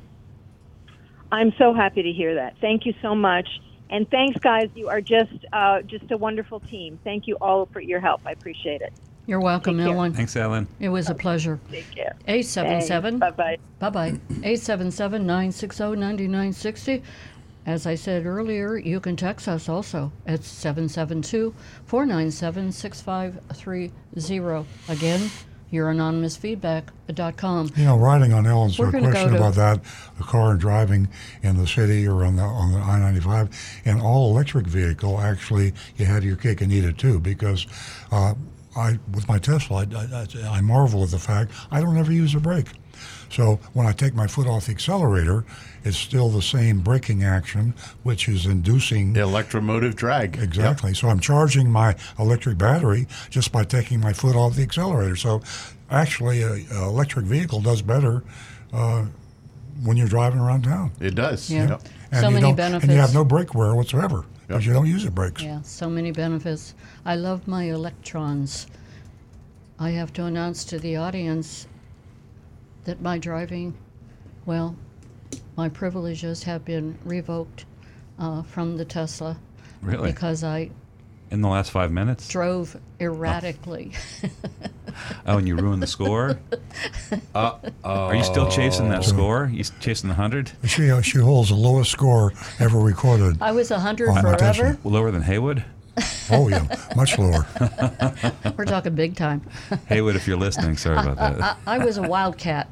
I'm 1.30 1.52
so 1.58 1.74
happy 1.74 2.02
to 2.02 2.12
hear 2.12 2.34
that. 2.36 2.54
Thank 2.60 2.86
you 2.86 2.94
so 3.02 3.14
much. 3.14 3.48
And 3.90 4.10
thanks, 4.10 4.38
guys. 4.40 4.68
You 4.74 4.88
are 4.88 5.00
just 5.00 5.32
uh, 5.52 5.82
just 5.82 6.10
a 6.10 6.16
wonderful 6.16 6.60
team. 6.60 6.98
Thank 7.04 7.26
you 7.26 7.36
all 7.40 7.66
for 7.66 7.80
your 7.80 8.00
help. 8.00 8.20
I 8.26 8.32
appreciate 8.32 8.82
it. 8.82 8.92
You're 9.28 9.40
welcome, 9.40 9.76
Take 9.76 9.86
care. 9.86 9.94
Ellen. 9.94 10.12
Thanks, 10.14 10.34
Ellen. 10.36 10.66
It 10.80 10.88
was 10.88 11.10
a 11.10 11.14
pleasure. 11.14 11.60
Take 11.70 11.90
care. 11.90 12.16
877 12.26 13.18
Bye 13.18 13.30
bye. 13.30 13.58
Bye 13.78 13.90
bye. 13.90 14.08
877 14.30 15.26
960 15.26 15.84
9960. 15.84 17.02
As 17.66 17.86
I 17.86 17.94
said 17.94 18.24
earlier, 18.24 18.78
you 18.78 19.00
can 19.00 19.16
text 19.16 19.46
us 19.46 19.68
also 19.68 20.10
at 20.26 20.44
772 20.44 21.54
497 21.84 22.72
6530. 22.72 24.66
Again, 24.88 25.30
your 25.70 25.92
anonymousfeedback.com. 25.92 27.70
You 27.76 27.84
know, 27.84 27.98
riding 27.98 28.32
on 28.32 28.46
Ellen's 28.46 28.78
We're 28.78 28.90
gonna 28.90 29.08
go 29.08 29.12
question 29.12 29.36
about 29.36 29.56
that, 29.56 29.80
the 30.16 30.24
car 30.24 30.52
and 30.52 30.60
driving 30.60 31.06
in 31.42 31.58
the 31.58 31.66
city 31.66 32.08
or 32.08 32.24
on 32.24 32.36
the 32.36 32.42
on 32.44 32.72
the 32.72 32.78
I-95, 32.78 33.52
an 33.84 34.00
all-electric 34.00 34.66
vehicle, 34.66 35.20
actually, 35.20 35.74
you 35.98 36.06
had 36.06 36.24
your 36.24 36.36
cake 36.36 36.62
and 36.62 36.72
eat 36.72 36.84
it 36.84 36.96
too, 36.96 37.20
because 37.20 37.66
uh, 38.10 38.32
I, 38.78 38.98
with 39.12 39.26
my 39.28 39.38
Tesla, 39.38 39.84
I, 39.94 40.26
I, 40.44 40.48
I 40.58 40.60
marvel 40.60 41.02
at 41.02 41.10
the 41.10 41.18
fact 41.18 41.50
I 41.70 41.80
don't 41.80 41.98
ever 41.98 42.12
use 42.12 42.34
a 42.34 42.40
brake. 42.40 42.68
So 43.30 43.56
when 43.74 43.86
I 43.86 43.92
take 43.92 44.14
my 44.14 44.26
foot 44.26 44.46
off 44.46 44.66
the 44.66 44.72
accelerator, 44.72 45.44
it's 45.84 45.96
still 45.98 46.28
the 46.30 46.40
same 46.42 46.80
braking 46.80 47.22
action, 47.24 47.74
which 48.02 48.28
is 48.28 48.46
inducing 48.46 49.12
the 49.12 49.20
electromotive 49.22 49.96
drag. 49.96 50.38
Exactly. 50.38 50.94
So 50.94 51.08
I'm 51.08 51.20
charging 51.20 51.70
my 51.70 51.96
electric 52.18 52.56
battery 52.56 53.06
just 53.30 53.52
by 53.52 53.64
taking 53.64 54.00
my 54.00 54.12
foot 54.12 54.34
off 54.36 54.54
the 54.56 54.62
accelerator. 54.62 55.16
So 55.16 55.42
actually, 55.90 56.42
a, 56.42 56.52
a 56.72 56.84
electric 56.88 57.26
vehicle 57.26 57.60
does 57.60 57.82
better 57.82 58.22
uh, 58.72 59.04
when 59.84 59.96
you're 59.96 60.08
driving 60.08 60.40
around 60.40 60.62
town. 60.64 60.92
It 61.00 61.14
does. 61.14 61.50
Yeah. 61.50 61.68
Yep. 61.68 61.82
And 62.12 62.20
So 62.20 62.28
you 62.28 62.34
many 62.34 62.42
don't- 62.46 62.56
benefits. 62.56 62.84
And 62.84 62.92
you 62.94 62.98
have 63.00 63.12
no 63.14 63.24
brake 63.24 63.54
wear 63.54 63.74
whatsoever 63.74 64.24
because 64.48 64.64
you 64.66 64.72
don't 64.72 64.86
use 64.86 65.04
the 65.04 65.10
brakes. 65.10 65.42
Yeah, 65.42 65.60
so 65.62 65.90
many 65.90 66.10
benefits. 66.10 66.74
I 67.04 67.16
love 67.16 67.46
my 67.46 67.64
electrons. 67.64 68.66
I 69.78 69.90
have 69.90 70.12
to 70.14 70.24
announce 70.24 70.64
to 70.66 70.78
the 70.78 70.96
audience 70.96 71.68
that 72.84 73.02
my 73.02 73.18
driving, 73.18 73.76
well, 74.46 74.74
my 75.56 75.68
privileges 75.68 76.42
have 76.44 76.64
been 76.64 76.98
revoked 77.04 77.66
uh, 78.18 78.42
from 78.42 78.76
the 78.78 78.84
Tesla 78.86 79.38
Really? 79.82 80.10
because 80.10 80.42
I 80.42 80.70
In 81.30 81.42
the 81.42 81.48
last 81.48 81.70
five 81.70 81.92
minutes? 81.92 82.26
drove 82.26 82.76
erratically. 82.98 83.92
Oh, 84.24 84.28
and 85.24 85.46
you 85.48 85.56
ruined 85.56 85.82
the 85.82 85.86
score? 85.86 86.38
Uh, 87.34 87.58
Are 87.84 88.14
you 88.14 88.22
still 88.24 88.50
chasing 88.50 88.88
that 88.90 89.04
score? 89.04 89.50
You 89.52 89.60
s- 89.60 89.72
chasing 89.80 90.08
the 90.08 90.14
100? 90.14 90.52
She, 90.64 90.90
uh, 90.90 91.00
she 91.00 91.18
holds 91.18 91.48
the 91.50 91.54
lowest 91.54 91.90
score 91.90 92.32
ever 92.58 92.78
recorded. 92.78 93.38
I 93.40 93.52
was 93.52 93.70
100 93.70 94.08
On 94.08 94.20
forever. 94.20 94.36
Tesla. 94.38 94.78
Lower 94.84 95.10
than 95.10 95.22
Haywood? 95.22 95.64
Oh, 96.30 96.46
yeah, 96.48 96.64
much 96.94 97.18
lower. 97.18 97.44
We're 98.56 98.64
talking 98.66 98.94
big 98.94 99.16
time. 99.16 99.42
Haywood, 99.88 100.14
if 100.14 100.28
you're 100.28 100.36
listening, 100.36 100.76
sorry 100.76 100.98
about 100.98 101.18
I, 101.18 101.30
that. 101.32 101.58
I, 101.66 101.74
I 101.76 101.84
was 101.84 101.96
a 101.98 102.02
wildcat. 102.02 102.68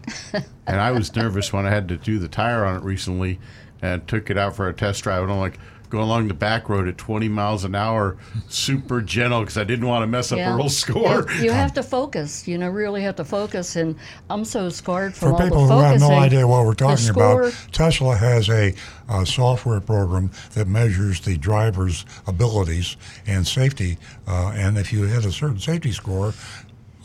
and 0.67 0.81
I 0.81 0.93
was 0.93 1.15
nervous 1.17 1.53
when 1.53 1.67
I 1.67 1.71
had 1.71 1.89
to 1.89 1.97
do 1.97 2.19
the 2.21 2.29
tire 2.29 2.65
on 2.65 2.77
it 2.77 2.83
recently 2.85 3.41
and 3.83 4.07
took 4.07 4.31
it 4.31 4.39
out 4.39 4.55
for 4.55 4.69
a 4.69 4.73
test 4.73 5.03
drive. 5.03 5.23
And 5.25 5.33
I'm 5.33 5.39
like 5.39 5.59
going 5.91 6.05
along 6.05 6.29
the 6.29 6.35
back 6.35 6.69
road 6.69 6.89
at 6.89 6.99
20 6.99 7.29
miles 7.29 7.65
an 7.65 7.75
hour, 7.75 8.17
super 8.49 9.01
gentle 9.01 9.41
because 9.41 9.57
I 9.57 9.65
didn't 9.65 9.87
want 9.87 10.03
to 10.03 10.07
mess 10.07 10.33
up 10.33 10.39
Earl's 10.39 10.77
score. 10.77 11.27
You, 11.37 11.45
you 11.45 11.51
have 11.51 11.73
to 11.75 11.83
focus. 11.97 12.47
You 12.47 12.59
know, 12.59 12.69
really 12.69 13.03
have 13.03 13.17
to 13.17 13.25
focus. 13.25 13.77
And 13.77 13.97
I'm 14.31 14.45
so 14.45 14.69
scarred 14.69 15.15
from 15.15 15.31
For 15.31 15.35
all 15.35 15.49
people 15.49 15.67
the 15.67 15.75
who 15.75 15.81
have 15.81 16.01
no 16.01 16.11
idea 16.11 16.47
what 16.47 16.65
we're 16.65 16.75
talking 16.75 16.97
score, 16.97 17.43
about, 17.49 17.55
Tesla 17.73 18.17
has 18.17 18.49
a, 18.49 18.75
uh 19.09 19.25
software 19.25 19.81
program 19.81 20.31
that 20.55 20.67
measures 20.67 21.21
the 21.21 21.37
driver's 21.37 22.05
abilities 22.27 22.97
and 23.27 23.47
safety. 23.47 23.99
Uh, 24.27 24.53
and 24.57 24.77
if 24.77 24.93
you 24.93 25.05
hit 25.05 25.25
a 25.25 25.31
certain 25.31 25.61
safety 25.61 25.93
score, 25.93 26.35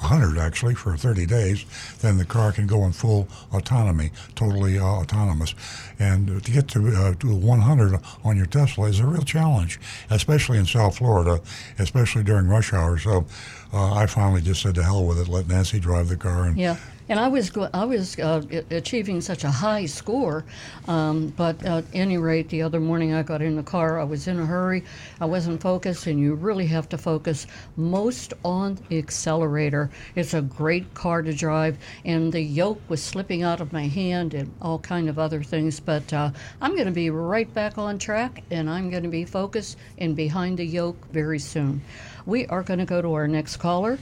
100 0.02 0.38
actually 0.38 0.76
for 0.76 0.98
30 0.98 1.26
days, 1.26 1.66
then 2.02 2.18
the 2.18 2.26
car 2.26 2.52
can 2.52 2.68
go 2.68 2.86
in 2.86 2.92
full 2.92 3.28
autonomy, 3.54 4.12
totally 4.36 4.80
uh, 4.80 4.84
autonomous. 4.84 5.56
And 6.00 6.44
to 6.44 6.52
get 6.52 6.68
to, 6.70 6.88
uh, 6.90 7.14
to 7.16 7.36
100 7.36 8.00
on 8.24 8.38
your 8.38 8.46
Tesla 8.48 8.88
is 8.88 9.00
a 9.00 9.06
real 9.06 9.24
challenge, 9.24 9.80
especially 10.10 10.58
in 10.58 10.66
South 10.66 10.98
Florida, 10.98 11.42
especially 11.80 12.24
during 12.24 12.48
rush 12.48 12.74
hour. 12.74 12.98
So 12.98 13.26
uh, 13.74 13.94
I 13.94 14.06
finally 14.08 14.42
just 14.42 14.62
said 14.62 14.76
to 14.76 14.84
hell 14.84 15.06
with 15.06 15.20
it, 15.20 15.28
let 15.28 15.48
Nancy 15.48 15.80
drive 15.80 16.10
the 16.10 16.18
car. 16.18 16.46
And 16.46 16.58
Yeah, 16.58 16.78
and 17.12 17.20
I 17.20 17.28
was 17.28 17.52
I 17.74 17.84
was 17.84 18.18
uh, 18.20 18.42
achieving 18.70 19.20
such 19.20 19.44
a 19.44 19.52
high 19.52 19.86
score, 19.86 20.46
um, 20.88 21.28
but 21.36 21.62
at 21.66 21.84
any 21.94 22.18
rate, 22.18 22.48
the 22.48 22.62
other 22.62 22.80
morning 22.80 23.14
I 23.14 23.22
got 23.22 23.42
in 23.42 23.58
the 23.58 23.64
car. 23.64 24.00
I 24.00 24.06
was 24.06 24.30
in 24.30 24.40
a 24.40 24.46
hurry. 24.46 24.86
I 25.20 25.26
wasn't 25.26 25.62
focused, 25.62 26.08
and 26.08 26.18
you 26.22 26.36
really 26.36 26.68
have 26.68 26.88
to 26.88 26.98
focus 26.98 27.48
most 27.76 28.34
on 28.46 28.80
the 28.88 28.98
accelerator. 28.98 29.90
It's 30.16 30.34
a 30.34 30.42
great 30.42 30.94
car 30.94 31.22
to 31.22 31.34
drive, 31.34 31.78
and 32.06 32.32
the 32.32 32.40
yoke 32.40 32.82
was 32.88 33.04
slipping 33.04 33.44
out 33.44 33.60
of 33.60 33.74
my 33.74 33.88
hand 33.88 34.34
and 34.34 34.50
all 34.62 34.80
kind 34.80 35.10
of 35.10 35.20
other 35.20 35.44
things. 35.44 35.82
But 35.82 36.14
uh, 36.14 36.32
I'm 36.62 36.76
going 36.76 36.86
to 36.86 36.94
be 36.94 37.10
right 37.10 37.54
back 37.54 37.78
on 37.78 38.00
track, 38.00 38.42
and 38.52 38.70
I'm 38.70 38.90
going 38.90 39.04
to 39.04 39.10
be 39.10 39.26
focused 39.26 39.78
and 39.98 40.16
behind 40.16 40.60
the 40.60 40.66
yoke 40.66 41.12
very 41.12 41.40
soon. 41.40 41.82
We 42.26 42.48
are 42.48 42.64
going 42.64 42.80
to 42.80 42.86
go 42.86 43.02
to 43.02 43.14
our 43.16 43.28
next 43.28 43.58
caller, 43.58 44.00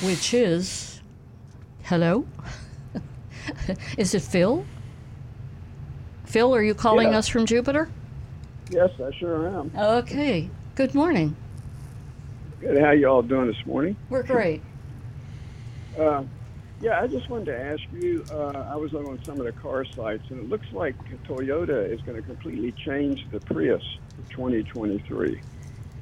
which 0.00 0.34
is. 0.34 0.91
Hello? 1.84 2.24
Is 3.98 4.14
it 4.14 4.22
Phil? 4.22 4.64
Phil, 6.24 6.54
are 6.54 6.62
you 6.62 6.74
calling 6.74 7.12
Yeah. 7.12 7.18
us 7.18 7.28
from 7.28 7.44
Jupiter? 7.46 7.88
Yes, 8.70 8.90
I 8.98 9.10
sure 9.18 9.48
am. 9.48 9.70
Okay. 9.76 10.48
Good 10.76 10.94
morning. 10.94 11.36
Good. 12.60 12.80
How 12.80 12.92
you 12.92 13.06
all 13.08 13.22
doing 13.22 13.48
this 13.48 13.66
morning? 13.66 13.96
We're 14.08 14.22
great. 14.22 14.62
Uh, 15.98 16.22
yeah, 16.80 17.00
I 17.00 17.06
just 17.06 17.28
wanted 17.28 17.46
to 17.46 17.58
ask 17.60 17.82
you. 17.90 18.24
Uh, 18.32 18.64
I 18.70 18.76
was 18.76 18.94
on 18.94 19.18
some 19.26 19.38
of 19.40 19.44
the 19.46 19.52
car 19.52 19.84
sites, 19.96 20.24
and 20.30 20.38
it 20.40 20.48
looks 20.48 20.66
like 20.72 20.96
Toyota 21.28 21.92
is 21.92 22.00
going 22.02 22.16
to 22.16 22.22
completely 22.22 22.72
change 22.86 23.20
the 23.30 23.40
Prius 23.40 23.82
for 24.16 24.22
2023. 24.34 25.42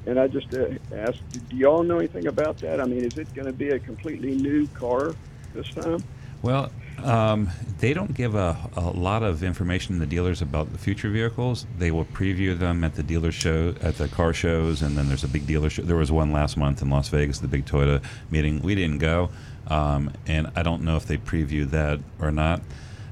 And 0.05 0.19
I 0.19 0.27
just 0.27 0.47
uh, 0.53 0.95
asked, 0.95 1.19
do 1.31 1.55
y'all 1.55 1.83
know 1.83 1.99
anything 1.99 2.27
about 2.27 2.61
that? 2.61 2.79
I 2.79 2.85
mean, 2.85 3.03
is 3.03 3.17
it 3.17 3.33
going 3.33 3.47
to 3.47 3.53
be 3.53 3.69
a 3.71 3.79
completely 3.79 4.33
new 4.33 4.67
car 4.69 5.15
this 5.53 5.69
time? 5.69 6.03
Well, 6.41 6.71
um, 7.03 7.49
they 7.79 7.93
don't 7.93 8.13
give 8.13 8.35
a, 8.35 8.57
a 8.75 8.89
lot 8.89 9.23
of 9.23 9.43
information 9.43 9.95
to 9.95 9.99
the 9.99 10.05
dealers 10.05 10.41
about 10.41 10.71
the 10.71 10.77
future 10.77 11.09
vehicles. 11.09 11.65
They 11.77 11.91
will 11.91 12.05
preview 12.05 12.57
them 12.57 12.83
at 12.83 12.95
the 12.95 13.03
dealer 13.03 13.31
show, 13.31 13.75
at 13.81 13.97
the 13.97 14.07
car 14.07 14.33
shows, 14.33 14.81
and 14.81 14.97
then 14.97 15.07
there's 15.07 15.23
a 15.23 15.27
big 15.27 15.45
dealer 15.45 15.69
show. 15.69 15.83
There 15.83 15.95
was 15.95 16.11
one 16.11 16.31
last 16.31 16.57
month 16.57 16.81
in 16.81 16.89
Las 16.89 17.09
Vegas, 17.09 17.39
the 17.39 17.47
big 17.47 17.65
Toyota 17.65 18.03
meeting. 18.29 18.61
We 18.61 18.75
didn't 18.75 18.99
go, 18.99 19.29
um, 19.67 20.11
and 20.27 20.51
I 20.55 20.63
don't 20.63 20.83
know 20.83 20.95
if 20.95 21.05
they 21.05 21.17
previewed 21.17 21.71
that 21.71 21.99
or 22.19 22.31
not. 22.31 22.61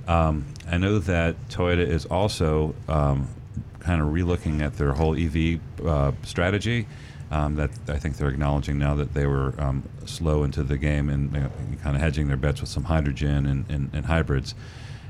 Um, 0.07 0.45
I 0.69 0.77
know 0.77 0.97
that 0.99 1.35
Toyota 1.49 1.87
is 1.87 2.05
also 2.05 2.73
um, 2.87 3.27
kind 3.79 4.01
of 4.01 4.07
relooking 4.07 4.61
at 4.61 4.75
their 4.77 4.93
whole 4.93 5.15
EV 5.15 5.59
uh, 5.85 6.11
strategy. 6.23 6.87
Um, 7.31 7.57
that 7.57 7.69
I 7.87 7.97
think 7.97 8.17
they're 8.17 8.29
acknowledging 8.29 8.79
now 8.79 8.95
that 8.95 9.13
they 9.13 9.27
were 9.27 9.53
um, 9.59 9.83
slow 10.05 10.43
into 10.43 10.63
the 10.63 10.79
game 10.79 11.09
and 11.09 11.31
kind 11.79 11.95
of 11.95 12.01
hedging 12.01 12.27
their 12.27 12.37
bets 12.37 12.59
with 12.59 12.71
some 12.71 12.85
hydrogen 12.85 13.45
and, 13.45 13.69
and, 13.69 13.91
and 13.93 14.07
hybrids. 14.07 14.55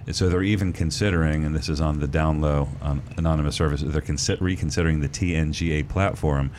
And 0.06 0.16
so 0.16 0.28
they're 0.28 0.44
even 0.44 0.74
considering, 0.74 1.46
and 1.46 1.56
this 1.56 1.70
is 1.70 1.80
on 1.80 2.00
the 2.00 2.08
down 2.08 2.42
low 2.42 2.68
on 2.82 3.04
anonymous 3.16 3.56
services, 3.56 3.94
they're 3.94 4.02
consi- 4.02 4.42
reconsidering 4.42 5.02
the 5.02 5.08
TNGA 5.08 5.88
platform, 5.88 6.52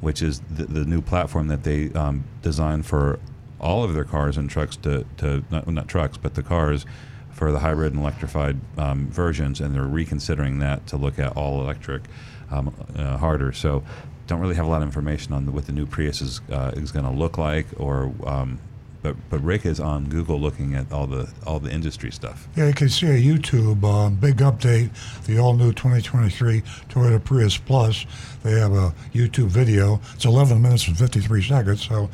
which 0.00 0.22
is 0.22 0.40
the, 0.50 0.66
the 0.66 0.84
new 0.84 1.00
platform 1.00 1.48
that 1.48 1.64
they 1.64 1.90
um, 1.94 2.24
designed 2.42 2.86
for 2.86 3.18
all 3.60 3.82
of 3.82 3.94
their 3.94 4.04
cars 4.04 4.36
and 4.36 4.48
trucks 4.48 4.76
to, 4.76 5.04
to 5.16 5.42
not, 5.50 5.66
not 5.66 5.88
trucks, 5.88 6.16
but 6.16 6.34
the 6.34 6.42
cars 6.42 6.86
for 7.32 7.52
the 7.52 7.60
hybrid 7.60 7.92
and 7.92 8.02
electrified 8.02 8.58
um, 8.76 9.08
versions, 9.08 9.60
and 9.60 9.74
they're 9.74 9.82
reconsidering 9.84 10.58
that 10.58 10.86
to 10.88 10.96
look 10.96 11.18
at 11.18 11.36
all 11.36 11.60
electric 11.62 12.02
um, 12.50 12.74
uh, 12.96 13.16
harder. 13.16 13.52
So, 13.52 13.84
don't 14.28 14.40
really 14.40 14.54
have 14.54 14.66
a 14.66 14.68
lot 14.68 14.82
of 14.82 14.88
information 14.88 15.32
on 15.32 15.46
the, 15.46 15.50
what 15.50 15.66
the 15.66 15.72
new 15.72 15.86
Prius 15.86 16.20
is 16.20 16.40
uh, 16.52 16.72
is 16.76 16.92
going 16.92 17.04
to 17.04 17.10
look 17.10 17.38
like, 17.38 17.66
or 17.78 18.12
um, 18.24 18.60
but 19.02 19.16
but 19.30 19.42
Rick 19.42 19.64
is 19.66 19.80
on 19.80 20.08
Google 20.08 20.38
looking 20.38 20.74
at 20.74 20.92
all 20.92 21.06
the 21.06 21.28
all 21.46 21.58
the 21.58 21.72
industry 21.72 22.12
stuff. 22.12 22.46
Yeah, 22.54 22.68
you 22.68 22.74
can 22.74 22.88
see 22.88 23.06
a 23.06 23.20
YouTube 23.20 23.82
uh, 23.82 24.10
big 24.10 24.36
update, 24.36 24.90
the 25.24 25.38
all 25.38 25.54
new 25.54 25.72
2023 25.72 26.60
Toyota 26.88 27.22
Prius 27.24 27.56
Plus. 27.56 28.06
They 28.42 28.52
have 28.52 28.72
a 28.72 28.94
YouTube 29.12 29.48
video. 29.48 30.00
It's 30.14 30.24
11 30.24 30.60
minutes 30.60 30.86
and 30.86 30.96
53 30.96 31.42
seconds, 31.42 31.86
so 31.88 32.10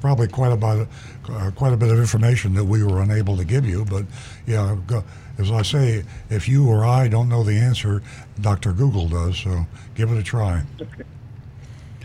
probably 0.00 0.26
quite 0.26 0.52
about 0.52 0.88
uh, 1.30 1.50
quite 1.54 1.72
a 1.72 1.76
bit 1.76 1.90
of 1.90 1.98
information 1.98 2.54
that 2.54 2.64
we 2.64 2.82
were 2.82 3.00
unable 3.00 3.36
to 3.36 3.44
give 3.44 3.64
you. 3.64 3.84
But 3.84 4.04
yeah, 4.46 4.76
go, 4.86 5.04
as 5.38 5.52
I 5.52 5.62
say, 5.62 6.04
if 6.28 6.48
you 6.48 6.68
or 6.68 6.84
I 6.84 7.06
don't 7.08 7.28
know 7.28 7.44
the 7.44 7.56
answer, 7.56 8.02
Dr. 8.40 8.72
Google 8.72 9.08
does. 9.08 9.38
So 9.38 9.64
give 9.94 10.10
it 10.10 10.18
a 10.18 10.22
try. 10.22 10.62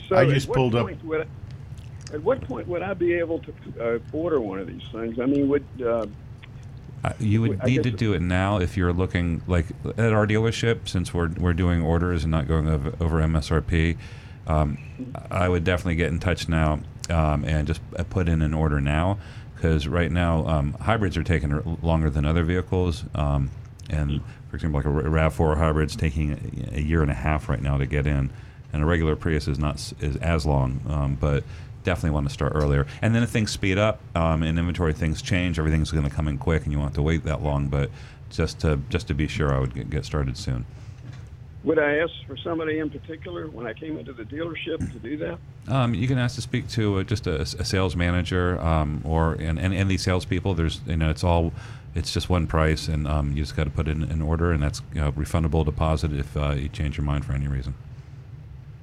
So 0.08 0.16
I 0.16 0.26
just 0.26 0.52
pulled 0.52 0.76
up- 0.76 1.04
Would 1.04 1.22
I, 1.22 1.26
at 2.16 2.24
what 2.24 2.42
point 2.42 2.68
would 2.68 2.82
I 2.82 2.94
be 2.94 3.14
able 3.14 3.40
to 3.40 3.54
uh, 3.80 4.00
order 4.14 4.40
one 4.40 4.60
of 4.60 4.68
these 4.68 4.84
things? 4.92 5.20
I 5.20 5.26
mean, 5.26 5.48
would 5.50 5.66
uh, 5.84 6.06
Uh, 7.04 7.14
you 7.20 7.42
would 7.42 7.64
need 7.64 7.84
to 7.84 7.92
do 7.92 8.14
it 8.14 8.22
now 8.22 8.60
if 8.60 8.76
you're 8.78 8.94
looking 8.94 9.42
like 9.48 9.66
at 9.98 10.14
our 10.14 10.26
dealership 10.26 10.88
since 10.88 11.14
we're 11.14 11.30
we're 11.38 11.54
doing 11.54 11.82
orders 11.82 12.24
and 12.24 12.32
not 12.32 12.48
going 12.48 12.68
over, 12.68 12.94
over 13.00 13.18
MSRP. 13.22 13.98
Um, 14.48 14.78
I 15.30 15.50
would 15.50 15.64
definitely 15.66 15.96
get 15.96 16.08
in 16.08 16.20
touch 16.20 16.48
now 16.48 16.80
um, 17.10 17.44
and 17.44 17.68
just 17.68 17.82
uh, 17.98 18.04
put 18.04 18.30
in 18.30 18.42
an 18.42 18.54
order 18.54 18.80
now 18.80 19.18
because 19.56 19.88
right 19.88 20.12
now 20.12 20.48
um, 20.48 20.74
hybrids 20.80 21.18
are 21.18 21.24
taking 21.24 21.78
longer 21.82 22.10
than 22.10 22.24
other 22.26 22.44
vehicles. 22.44 23.04
Um, 23.14 23.52
and 23.90 24.22
for 24.50 24.56
example, 24.56 24.80
like 24.80 24.86
a 24.86 24.90
Rav 24.90 25.34
Four 25.34 25.58
hybrid's 25.58 25.96
taking 25.96 26.32
a, 26.74 26.78
a 26.78 26.82
year 26.82 27.02
and 27.02 27.12
a 27.12 27.16
half 27.16 27.50
right 27.50 27.62
now 27.62 27.78
to 27.78 27.86
get 27.86 28.08
in, 28.08 28.32
and 28.78 28.84
a 28.84 28.88
regular 28.88 29.16
Prius 29.16 29.48
is 29.48 29.58
not 29.58 29.76
is 29.99 30.16
as 30.18 30.45
long. 30.45 30.82
Um, 30.88 31.16
but 31.16 31.44
definitely 31.84 32.12
want 32.12 32.28
to 32.28 32.34
start 32.34 32.52
earlier. 32.54 32.86
And 33.02 33.16
then 33.16 33.24
if 33.24 33.30
things 33.30 33.49
speed 33.49 33.80
up 33.80 33.99
um, 34.14 34.44
and 34.44 34.60
inventory 34.60 34.94
things 34.94 35.22
change, 35.22 35.58
everything's 35.58 35.90
going 35.90 36.04
to 36.04 36.14
come 36.14 36.28
in 36.28 36.38
quick, 36.38 36.64
and 36.64 36.72
you 36.72 36.78
won't 36.78 36.90
have 36.90 36.95
to 36.95 37.02
wait 37.02 37.24
that 37.24 37.41
long. 37.41 37.70
But 37.70 37.90
just 38.30 38.60
to 38.60 38.80
just 38.90 39.08
to 39.08 39.16
be 39.16 39.28
sure, 39.28 39.52
I 39.52 39.60
would 39.60 39.74
get, 39.74 39.90
get 39.90 40.06
started 40.06 40.38
soon. 40.38 40.66
would 41.64 41.80
I 41.80 41.95
ask 41.98 42.14
for 42.28 42.38
somebody 42.38 42.78
in 42.78 42.91
particular 42.91 43.48
when 43.48 43.66
I 43.66 43.74
came 43.74 43.98
into 43.98 44.14
the 44.14 44.24
dealership 44.24 44.80
to 44.91 44.99
do 44.99 45.18
that? 45.18 45.40
Um, 45.68 45.95
you 45.95 46.08
can 46.08 46.20
ask 46.20 46.36
to 46.36 46.41
speak 46.41 46.68
to 46.70 46.99
uh, 46.99 47.04
just 47.04 47.26
a, 47.26 47.41
a 47.41 47.66
sales 47.66 47.95
manager 47.95 48.62
um, 48.62 49.02
or 49.04 49.34
and, 49.34 49.58
and, 49.58 49.74
and 49.74 49.90
these 49.90 50.04
salespeople. 50.04 50.54
There's 50.54 50.82
you 50.86 50.98
know 50.98 51.10
it's 51.10 51.24
all 51.24 51.52
it's 51.95 52.14
just 52.14 52.30
one 52.30 52.45
price, 52.48 52.88
and 52.88 53.08
um, 53.08 53.30
you 53.32 53.41
just 53.41 53.56
got 53.56 53.64
to 53.64 53.72
put 53.72 53.88
in 53.88 54.04
an 54.04 54.22
order, 54.22 54.52
and 54.52 54.62
that's 54.62 54.82
you 54.94 55.02
know, 55.02 55.12
refundable 55.14 55.66
deposit 55.66 56.14
if 56.14 56.38
uh, 56.38 56.52
you 56.52 56.70
change 56.70 56.98
your 56.98 57.06
mind 57.06 57.26
for 57.26 57.34
any 57.34 57.48
reason. 57.48 57.74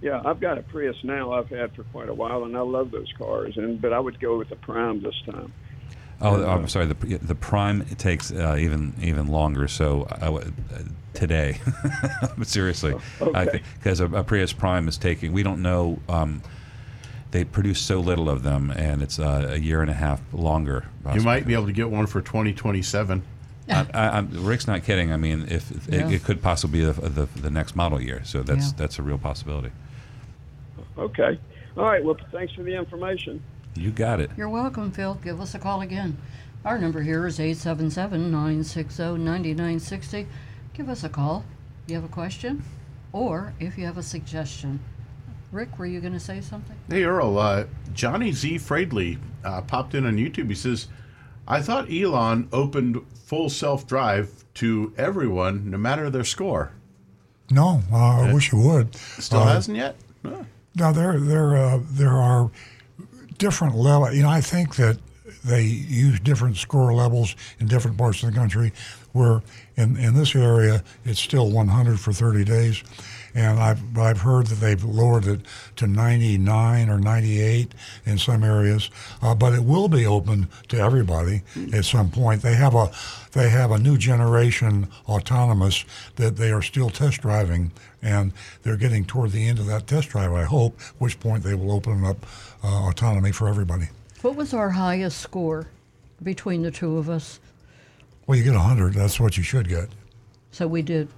Yeah, 0.04 0.20
I've 0.22 0.38
got 0.38 0.58
a 0.58 0.62
Prius 0.62 0.96
now. 1.02 1.32
I've 1.32 1.48
had 1.48 1.74
for 1.74 1.82
quite 1.84 2.10
a 2.10 2.14
while, 2.14 2.44
and 2.44 2.54
I 2.54 2.60
love 2.60 2.90
those 2.90 3.10
cars. 3.16 3.56
And 3.56 3.80
but 3.80 3.94
I 3.94 3.98
would 3.98 4.20
go 4.20 4.36
with 4.36 4.50
the 4.50 4.56
Prime 4.56 5.02
this 5.02 5.14
time. 5.24 5.50
Oh, 6.20 6.44
uh, 6.44 6.46
I'm 6.46 6.68
sorry. 6.68 6.84
The 6.84 6.94
the 7.22 7.34
prime 7.34 7.80
it 7.90 7.98
takes 7.98 8.30
uh, 8.30 8.56
even 8.60 8.92
even 9.00 9.28
longer. 9.28 9.66
So 9.66 10.06
I 10.10 10.26
w- 10.26 10.52
uh, 10.74 10.78
today, 11.14 11.58
but 12.36 12.46
seriously, 12.46 12.94
I 13.32 13.46
Okay. 13.46 13.62
because 13.78 14.00
a, 14.00 14.04
a 14.12 14.22
Prius 14.22 14.52
Prime 14.52 14.88
is 14.88 14.98
taking. 14.98 15.32
We 15.32 15.42
don't 15.42 15.62
know. 15.62 15.98
Um, 16.06 16.42
they 17.30 17.44
produce 17.44 17.80
so 17.80 17.98
little 17.98 18.28
of 18.28 18.42
them, 18.42 18.70
and 18.72 19.00
it's 19.02 19.18
uh, 19.18 19.52
a 19.52 19.56
year 19.56 19.80
and 19.80 19.90
a 19.90 19.94
half 19.94 20.20
longer. 20.34 20.84
You 21.14 21.22
might 21.22 21.46
be 21.46 21.54
able 21.54 21.66
to 21.66 21.72
get 21.72 21.90
one 21.90 22.06
for 22.06 22.20
2027. 22.20 23.22
I, 23.70 23.86
I, 23.94 24.08
I'm, 24.18 24.44
Rick's 24.44 24.66
not 24.66 24.84
kidding. 24.84 25.10
I 25.12 25.16
mean, 25.16 25.46
if, 25.48 25.70
if 25.70 25.88
Yeah. 25.88 26.06
it, 26.06 26.12
it 26.12 26.24
could 26.24 26.42
possibly 26.42 26.80
be 26.80 26.84
the, 26.84 26.92
the, 26.92 27.26
the 27.40 27.50
next 27.50 27.74
model 27.74 28.00
year, 28.00 28.22
so 28.24 28.42
that's 28.42 28.66
Yeah. 28.66 28.72
that's 28.76 28.98
a 28.98 29.02
real 29.02 29.16
possibility. 29.18 29.70
Okay. 30.98 31.38
All 31.76 31.84
right. 31.84 32.04
Well, 32.04 32.16
thanks 32.32 32.52
for 32.54 32.62
the 32.62 32.74
information. 32.76 33.42
You 33.74 33.90
got 33.90 34.20
it. 34.20 34.30
You're 34.36 34.48
welcome, 34.48 34.92
Phil. 34.92 35.14
Give 35.22 35.40
us 35.40 35.54
a 35.54 35.58
call 35.58 35.80
again. 35.80 36.16
Our 36.64 36.78
number 36.78 37.02
here 37.02 37.26
is 37.26 37.40
877 37.40 38.30
960 38.30 39.02
9960. 39.18 40.26
Give 40.72 40.88
us 40.88 41.04
a 41.04 41.08
call. 41.08 41.44
You 41.86 41.96
have 41.96 42.04
a 42.04 42.08
question 42.08 42.62
or 43.12 43.52
if 43.60 43.76
you 43.76 43.84
have 43.86 43.98
a 43.98 44.02
suggestion. 44.02 44.80
Rick, 45.52 45.78
were 45.78 45.86
you 45.86 46.00
going 46.00 46.12
to 46.14 46.20
say 46.20 46.40
something? 46.40 46.76
Hey 46.88 47.04
Earl, 47.04 47.38
uh, 47.38 47.64
Johnny 47.92 48.32
Z 48.32 48.56
Fradley 48.56 49.18
uh, 49.44 49.60
popped 49.62 49.94
in 49.94 50.04
on 50.06 50.16
YouTube. 50.16 50.48
He 50.48 50.54
says, 50.54 50.88
"I 51.46 51.60
thought 51.62 51.92
Elon 51.92 52.48
opened 52.52 53.00
full 53.24 53.48
self 53.50 53.86
drive 53.86 54.44
to 54.54 54.92
everyone, 54.96 55.70
no 55.70 55.78
matter 55.78 56.10
their 56.10 56.24
score. 56.24 56.72
No, 57.50 57.82
uh, 57.92 58.22
I 58.22 58.32
wish 58.32 58.50
you 58.52 58.58
would. 58.58 58.96
Still 58.96 59.40
Uh, 59.40 59.52
hasn't 59.54 59.76
yet. 59.76 59.96
Huh. 60.24 60.42
Now 60.76 60.92
there 60.92 61.18
there 61.18 61.56
uh, 61.56 61.80
there 61.90 62.12
are 62.12 62.50
different 63.38 63.76
level. 63.76 64.12
You 64.12 64.22
know, 64.22 64.30
I 64.30 64.40
think 64.40 64.76
that 64.76 64.98
they 65.44 65.62
use 65.62 66.20
different 66.20 66.56
score 66.56 66.94
levels 66.94 67.36
in 67.60 67.66
different 67.66 67.98
parts 67.98 68.22
of 68.22 68.32
the 68.32 68.38
country. 68.38 68.72
Where 69.12 69.42
in 69.76 69.96
in 69.96 70.14
this 70.14 70.34
area, 70.34 70.82
it's 71.04 71.20
still 71.20 71.50
100 71.50 72.00
for 72.00 72.12
30 72.12 72.44
days, 72.44 72.82
and 73.34 73.60
I've 73.60 73.96
I've 73.96 74.20
heard 74.22 74.48
that 74.48 74.56
they've 74.56 74.82
lowered 74.82 75.26
it 75.26 75.40
to 75.76 75.86
99 75.86 76.88
or 76.88 76.98
98 76.98 77.72
in 78.06 78.18
some 78.18 78.42
areas. 78.42 78.90
Uh, 79.22 79.34
but 79.34 79.52
it 79.52 79.62
will 79.64 79.88
be 79.88 80.06
open 80.06 80.48
to 80.68 80.78
everybody 80.78 81.42
at 81.72 81.84
some 81.84 82.10
point. 82.10 82.42
They 82.42 82.54
have 82.54 82.74
a 82.74 82.90
they 83.34 83.50
have 83.50 83.70
a 83.72 83.78
new 83.78 83.98
generation 83.98 84.88
autonomous 85.08 85.84
that 86.16 86.36
they 86.36 86.50
are 86.50 86.62
still 86.62 86.88
test 86.88 87.20
driving, 87.20 87.72
and 88.00 88.32
they're 88.62 88.76
getting 88.76 89.04
toward 89.04 89.32
the 89.32 89.46
end 89.46 89.58
of 89.58 89.66
that 89.66 89.86
test 89.86 90.08
drive. 90.10 90.32
I 90.32 90.44
hope, 90.44 90.80
which 90.98 91.20
point 91.20 91.42
they 91.42 91.54
will 91.54 91.72
open 91.72 92.04
up 92.04 92.24
uh, 92.62 92.88
autonomy 92.88 93.32
for 93.32 93.48
everybody. 93.48 93.88
What 94.22 94.36
was 94.36 94.54
our 94.54 94.70
highest 94.70 95.18
score 95.20 95.66
between 96.22 96.62
the 96.62 96.70
two 96.70 96.96
of 96.96 97.10
us? 97.10 97.40
Well, 98.26 98.38
you 98.38 98.44
get 98.44 98.54
100. 98.54 98.94
That's 98.94 99.20
what 99.20 99.36
you 99.36 99.42
should 99.42 99.68
get. 99.68 99.88
So 100.52 100.66
we 100.66 100.82
did, 100.82 101.08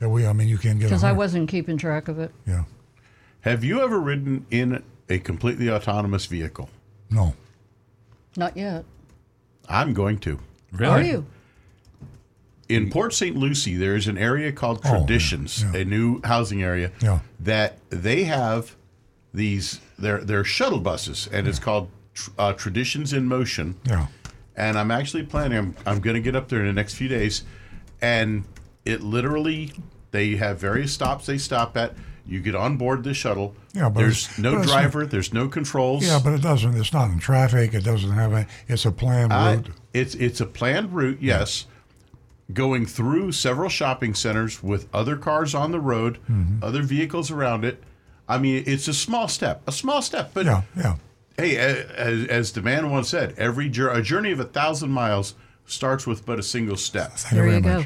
Yeah, 0.00 0.08
we. 0.08 0.26
I 0.26 0.32
mean, 0.32 0.48
you 0.48 0.58
can 0.58 0.78
get. 0.78 0.86
because 0.86 1.04
I 1.04 1.12
wasn't 1.12 1.48
keeping 1.50 1.76
track 1.76 2.08
of 2.08 2.18
it. 2.18 2.32
Yeah. 2.46 2.64
Have 3.42 3.62
you 3.62 3.82
ever 3.82 4.00
ridden 4.00 4.46
in 4.50 4.82
a 5.10 5.18
completely 5.18 5.70
autonomous 5.70 6.24
vehicle? 6.26 6.70
No. 7.10 7.34
Not 8.36 8.56
yet. 8.56 8.86
I'm 9.68 9.92
going 9.92 10.18
to. 10.20 10.38
Really? 10.72 10.90
Are 10.90 11.02
you? 11.02 11.26
In 12.74 12.90
Port 12.90 13.12
St. 13.14 13.36
Lucie, 13.36 13.76
there 13.76 13.94
is 13.96 14.06
an 14.08 14.16
area 14.18 14.52
called 14.52 14.80
Oh, 14.84 14.92
yeah, 14.92 14.98
Traditions, 14.98 15.62
a 15.74 15.84
new 15.84 16.20
housing 16.24 16.62
area 16.62 16.90
Yeah. 17.00 17.20
that 17.40 17.78
they 17.90 18.24
have 18.24 18.74
these. 19.34 19.80
They're 19.98 20.22
they're 20.24 20.44
shuttle 20.44 20.80
buses, 20.80 21.28
and 21.32 21.46
it's 21.46 21.58
called 21.58 21.88
uh, 22.38 22.52
Traditions 22.54 23.12
in 23.12 23.26
Motion. 23.26 23.76
Yeah. 23.84 24.06
And 24.56 24.78
I'm 24.78 24.90
actually 24.90 25.22
planning. 25.24 25.58
I'm 25.58 25.76
I'm 25.86 26.00
going 26.00 26.14
to 26.14 26.20
get 26.22 26.34
up 26.36 26.48
there 26.48 26.60
in 26.60 26.66
the 26.66 26.72
next 26.72 26.94
few 26.94 27.08
days, 27.08 27.42
and 28.00 28.44
it 28.84 29.02
literally 29.02 29.72
they 30.10 30.36
have 30.36 30.58
various 30.58 30.92
stops 30.92 31.26
they 31.26 31.38
stop 31.38 31.76
at. 31.76 31.94
You 32.24 32.40
get 32.40 32.54
on 32.54 32.76
board 32.76 33.02
the 33.02 33.14
shuttle. 33.14 33.54
Yeah, 33.74 33.88
but 33.88 34.00
there's 34.00 34.38
no 34.38 34.52
but 34.52 34.58
it's 34.62 34.66
not- 34.68 34.80
driver. 34.82 35.06
there's 35.06 35.32
no 35.32 35.48
controls. 35.48 36.06
Yeah, 36.06 36.20
but 36.22 36.34
it 36.34 36.42
doesn't. 36.42 36.76
It's 36.76 36.92
not 36.92 37.10
in 37.10 37.18
traffic. 37.18 37.74
It 37.74 37.82
doesn't 37.84 38.12
have 38.12 38.32
a. 38.32 38.46
It's 38.68 38.84
a 38.84 38.92
planned 38.92 39.32
route. 39.32 39.68
it's 39.92 40.14
it's 40.14 40.40
a 40.40 40.46
planned 40.46 40.92
route, 40.92 41.18
yes, 41.20 41.66
going 42.52 42.86
through 42.86 43.32
several 43.32 43.68
shopping 43.68 44.14
centers 44.14 44.62
with 44.62 44.88
other 44.94 45.16
cars 45.16 45.54
on 45.54 45.70
the 45.72 45.80
road, 45.80 46.18
Mhm. 46.30 46.62
other 46.62 46.82
vehicles 46.82 47.30
around 47.30 47.64
it. 47.64 47.82
I 48.28 48.38
mean, 48.38 48.62
it's 48.66 48.88
a 48.88 48.94
small 48.94 49.28
step, 49.28 49.62
a 49.66 49.72
small 49.72 50.00
step, 50.02 50.30
but 50.34 50.46
Yeah, 50.46 50.62
yeah. 50.76 50.94
hey, 51.36 51.56
as, 51.56 52.26
as 52.28 52.52
the 52.52 52.62
man 52.62 52.90
once 52.90 53.08
said, 53.08 53.34
every 53.36 53.68
jour- 53.68 53.90
a 53.90 54.02
journey 54.02 54.32
of 54.32 54.40
a 54.40 54.44
thousand 54.44 54.90
miles 54.90 55.34
starts 55.66 56.06
with 56.06 56.24
but 56.26 56.38
a 56.38 56.42
single 56.42 56.76
step. 56.76 57.16
There 57.32 57.48
you 57.48 57.60
go. 57.60 57.84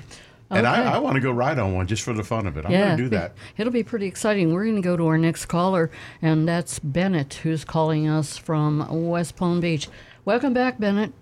And 0.49 0.65
Okay. 0.65 0.69
I, 0.81 0.95
I 0.95 0.99
want 0.99 1.17
to 1.17 1.21
go 1.21 1.33
ride 1.33 1.59
on 1.59 1.75
one 1.75 1.89
just 1.89 2.05
for 2.05 2.13
the 2.13 2.23
fun 2.23 2.47
of 2.47 2.57
it. 2.57 2.65
I'm 2.65 2.71
yeah, 2.71 2.85
going 2.87 2.97
to 2.99 3.03
do 3.03 3.09
that. 3.11 3.33
It'll 3.57 3.73
be 3.73 3.83
pretty 3.83 4.07
exciting. 4.07 4.53
We're 4.53 4.63
going 4.63 4.77
to 4.77 4.81
go 4.81 4.97
to 4.97 5.05
our 5.09 5.19
next 5.19 5.47
caller, 5.47 5.91
and 6.23 6.47
that's 6.47 6.79
Bennett, 6.79 7.35
who's 7.43 7.65
calling 7.65 8.07
us 8.07 8.37
from 8.37 8.87
West 9.09 9.35
Palm 9.35 9.59
Beach. 9.59 9.89
Welcome 10.25 10.55
back, 10.55 10.79
Bennett. 10.79 11.13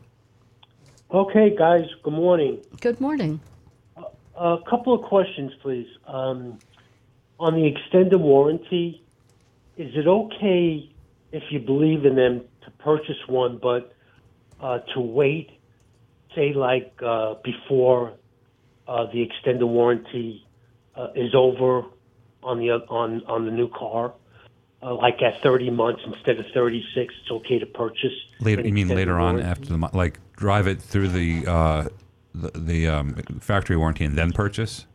Okay, 1.14 1.54
guys. 1.56 1.84
Good 2.02 2.12
morning. 2.12 2.58
Good 2.80 3.00
morning. 3.00 3.38
A 4.36 4.58
couple 4.68 4.92
of 4.94 5.02
questions, 5.02 5.52
please. 5.62 5.86
Um, 6.08 6.58
on 7.38 7.54
the 7.54 7.68
extended 7.68 8.18
warranty, 8.18 9.00
is 9.76 9.92
it 9.94 10.08
okay 10.08 10.90
if 11.30 11.44
you 11.52 11.60
believe 11.60 12.04
in 12.04 12.16
them 12.16 12.42
to 12.64 12.70
purchase 12.82 13.28
one, 13.28 13.58
but 13.62 13.94
uh, 14.60 14.80
to 14.94 15.00
wait, 15.00 15.50
say, 16.34 16.52
like 16.52 16.92
uh, 17.00 17.34
before 17.44 18.14
uh, 18.88 19.06
the 19.12 19.22
extended 19.22 19.66
warranty 19.66 20.44
uh, 20.96 21.12
is 21.14 21.32
over 21.32 21.84
on 22.42 22.58
the 22.58 22.70
on 22.70 23.22
on 23.26 23.44
the 23.44 23.52
new 23.52 23.68
car, 23.68 24.14
uh, 24.84 24.94
like 24.94 25.22
at 25.22 25.42
30 25.42 25.70
months 25.70 26.02
instead 26.06 26.38
of 26.38 26.46
36, 26.52 27.14
it's 27.22 27.30
okay 27.30 27.58
to 27.58 27.66
purchase. 27.66 28.12
Later, 28.40 28.62
you 28.62 28.72
mean 28.72 28.88
later 28.88 29.18
on 29.18 29.40
after 29.40 29.66
the 29.66 29.88
like 29.92 30.18
drive 30.36 30.66
it 30.66 30.80
through 30.80 31.08
the 31.08 31.46
uh, 31.46 31.88
the, 32.34 32.50
the 32.58 32.88
um, 32.88 33.14
factory 33.40 33.76
warranty 33.76 34.04
and 34.04 34.16
then 34.16 34.32
purchase? 34.32 34.86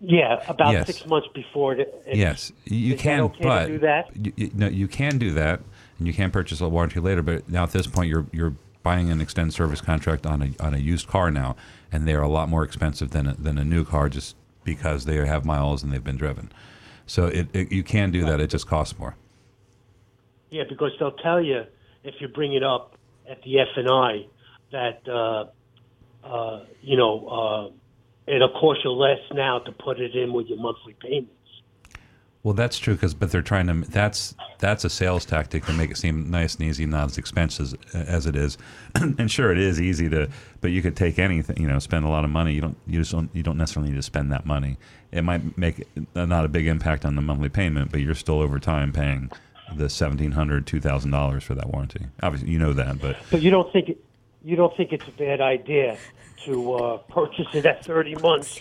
Yeah, 0.00 0.42
about 0.48 0.72
Yes. 0.72 0.86
six 0.88 1.06
months 1.06 1.28
before. 1.32 1.74
It, 1.74 2.02
it- 2.06 2.16
yes, 2.16 2.52
you 2.64 2.96
can, 2.96 3.20
okay 3.20 3.44
but 3.44 3.66
do 3.68 3.78
that? 3.78 4.10
You, 4.16 4.32
you, 4.36 4.50
no, 4.52 4.66
you 4.68 4.88
can 4.88 5.16
do 5.16 5.30
that, 5.32 5.60
and 5.98 6.06
you 6.06 6.12
can 6.12 6.30
purchase 6.30 6.60
a 6.60 6.68
warranty 6.68 7.00
later. 7.00 7.22
But 7.22 7.48
now 7.48 7.62
at 7.62 7.70
this 7.70 7.86
point, 7.86 8.10
you're 8.10 8.26
you're 8.32 8.54
buying 8.82 9.10
an 9.10 9.20
extended 9.20 9.54
service 9.54 9.80
contract 9.80 10.26
on 10.26 10.42
a 10.42 10.62
on 10.62 10.74
a 10.74 10.78
used 10.78 11.06
car 11.06 11.30
now, 11.30 11.56
and 11.90 12.06
they 12.06 12.14
are 12.14 12.22
a 12.22 12.28
lot 12.28 12.48
more 12.48 12.64
expensive 12.64 13.10
than 13.12 13.28
a, 13.28 13.34
than 13.34 13.58
a 13.58 13.64
new 13.64 13.84
car 13.84 14.08
just 14.08 14.34
because 14.64 15.04
they 15.04 15.16
have 15.16 15.44
miles 15.44 15.82
and 15.82 15.92
they've 15.92 16.04
been 16.04 16.16
driven. 16.16 16.50
So 17.06 17.26
it, 17.26 17.48
it 17.52 17.72
you 17.72 17.82
can 17.82 18.10
do 18.10 18.24
that. 18.26 18.40
It 18.40 18.50
just 18.50 18.66
costs 18.66 18.98
more. 18.98 19.16
Yeah, 20.50 20.64
because 20.68 20.92
they'll 20.98 21.12
tell 21.12 21.42
you 21.42 21.64
if 22.04 22.14
you 22.20 22.28
bring 22.28 22.54
it 22.54 22.62
up 22.62 22.96
at 23.28 23.42
the 23.42 23.60
F 23.60 23.68
and 23.76 23.88
I 23.88 24.26
that 24.70 25.08
uh, 25.08 26.26
uh, 26.26 26.64
you 26.80 26.96
know 26.96 27.28
uh, 27.28 28.32
it'll 28.32 28.50
cost 28.50 28.80
you 28.84 28.90
less 28.90 29.20
now 29.32 29.58
to 29.60 29.72
put 29.72 30.00
it 30.00 30.14
in 30.14 30.32
with 30.32 30.46
your 30.48 30.58
monthly 30.58 30.94
payments. 31.00 31.32
Well, 32.42 32.54
that's 32.54 32.78
true 32.78 32.94
because, 32.94 33.14
but 33.14 33.30
they're 33.30 33.40
trying 33.40 33.68
to. 33.68 33.88
That's 33.88 34.34
that's 34.58 34.84
a 34.84 34.90
sales 34.90 35.24
tactic 35.24 35.64
to 35.66 35.72
make 35.72 35.92
it 35.92 35.96
seem 35.96 36.28
nice 36.28 36.56
and 36.56 36.64
easy, 36.64 36.86
not 36.86 37.06
as 37.06 37.18
expensive 37.18 37.74
as, 37.94 37.94
as 37.94 38.26
it 38.26 38.34
is. 38.34 38.58
and 38.96 39.30
sure, 39.30 39.52
it 39.52 39.58
is 39.58 39.80
easy 39.80 40.08
to, 40.08 40.28
but 40.60 40.72
you 40.72 40.82
could 40.82 40.96
take 40.96 41.20
anything, 41.20 41.56
you 41.56 41.68
know, 41.68 41.78
spend 41.78 42.04
a 42.04 42.08
lot 42.08 42.24
of 42.24 42.30
money. 42.30 42.52
You 42.52 42.60
don't, 42.62 42.76
you 42.86 42.98
just 42.98 43.12
don't, 43.12 43.30
you 43.32 43.44
don't 43.44 43.58
necessarily 43.58 43.90
need 43.92 43.96
to 43.96 44.02
spend 44.02 44.32
that 44.32 44.44
money. 44.44 44.76
It 45.12 45.22
might 45.22 45.56
make 45.56 45.86
not 46.16 46.44
a 46.44 46.48
big 46.48 46.66
impact 46.66 47.04
on 47.04 47.14
the 47.14 47.22
monthly 47.22 47.48
payment, 47.48 47.92
but 47.92 48.00
you're 48.00 48.14
still 48.14 48.40
over 48.40 48.58
time 48.58 48.92
paying 48.92 49.30
the 49.76 49.88
seventeen 49.88 50.32
hundred, 50.32 50.66
two 50.66 50.80
thousand 50.80 51.12
dollars 51.12 51.44
for 51.44 51.54
that 51.54 51.70
warranty. 51.70 52.06
Obviously, 52.24 52.50
you 52.50 52.58
know 52.58 52.72
that, 52.72 53.00
but 53.00 53.16
But 53.30 53.42
you 53.42 53.52
don't 53.52 53.72
think 53.72 53.88
it, 53.90 54.04
you 54.42 54.56
don't 54.56 54.76
think 54.76 54.92
it's 54.92 55.06
a 55.06 55.12
bad 55.12 55.40
idea 55.40 55.96
to 56.44 56.74
uh, 56.74 56.96
purchase 56.98 57.46
it 57.54 57.66
at 57.66 57.84
30 57.84 58.16
months? 58.16 58.60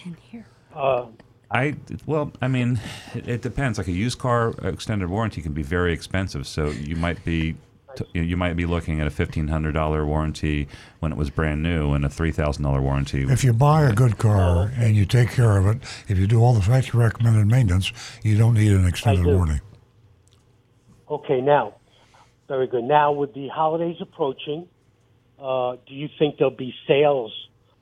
Uh, 0.73 1.05
I 1.51 1.75
well, 2.05 2.31
I 2.41 2.47
mean, 2.47 2.79
it, 3.13 3.27
it 3.27 3.41
depends. 3.41 3.77
Like 3.77 3.87
a 3.87 3.91
used 3.91 4.19
car 4.19 4.53
extended 4.63 5.09
warranty 5.09 5.41
can 5.41 5.53
be 5.53 5.63
very 5.63 5.93
expensive, 5.93 6.47
so 6.47 6.69
you 6.69 6.95
might 6.95 7.23
be 7.25 7.55
t- 7.95 8.05
you 8.13 8.37
might 8.37 8.55
be 8.55 8.65
looking 8.65 9.01
at 9.01 9.07
a 9.07 9.09
fifteen 9.09 9.49
hundred 9.49 9.73
dollar 9.73 10.05
warranty 10.05 10.67
when 10.99 11.11
it 11.11 11.17
was 11.17 11.29
brand 11.29 11.61
new, 11.61 11.93
and 11.93 12.05
a 12.05 12.09
three 12.09 12.31
thousand 12.31 12.63
dollar 12.63 12.81
warranty. 12.81 13.23
If 13.23 13.43
you 13.43 13.53
buy 13.53 13.83
a 13.83 13.93
good 13.93 14.17
car 14.17 14.71
and 14.77 14.95
you 14.95 15.05
take 15.05 15.31
care 15.31 15.57
of 15.57 15.67
it, 15.67 15.83
if 16.07 16.17
you 16.17 16.25
do 16.25 16.41
all 16.41 16.53
the 16.53 16.61
factory 16.61 17.03
recommended 17.03 17.47
maintenance, 17.47 17.91
you 18.23 18.37
don't 18.37 18.53
need 18.53 18.71
an 18.71 18.87
extended 18.87 19.25
warranty. 19.25 19.61
Okay, 21.09 21.41
now, 21.41 21.75
very 22.47 22.67
good. 22.67 22.85
Now, 22.85 23.11
with 23.11 23.33
the 23.33 23.49
holidays 23.49 23.97
approaching, 23.99 24.67
uh, 25.37 25.75
do 25.85 25.93
you 25.93 26.07
think 26.17 26.37
there'll 26.37 26.55
be 26.55 26.73
sales 26.87 27.33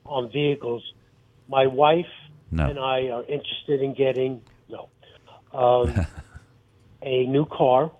on 0.04 0.32
vehicles? 0.32 0.82
My 1.48 1.68
wife 1.68 2.06
No. 2.50 2.66
and 2.68 2.78
I 2.78 3.08
are 3.10 3.22
interested 3.24 3.80
in 3.80 3.94
getting 3.94 4.42
no 4.68 4.88
um, 5.52 6.06
a 7.02 7.26
new 7.26 7.46
car. 7.46 7.92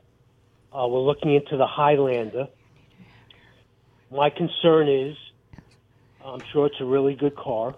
Uh, 0.73 0.87
we're 0.89 1.01
looking 1.01 1.35
into 1.35 1.57
the 1.57 1.67
Highlander. 1.67 2.49
My 4.11 4.31
concern 4.31 4.89
is, 4.89 5.17
I'm 6.25 6.41
sure 6.53 6.67
it's 6.67 6.81
a 6.81 6.85
really 6.85 7.15
good 7.15 7.37
car, 7.37 7.75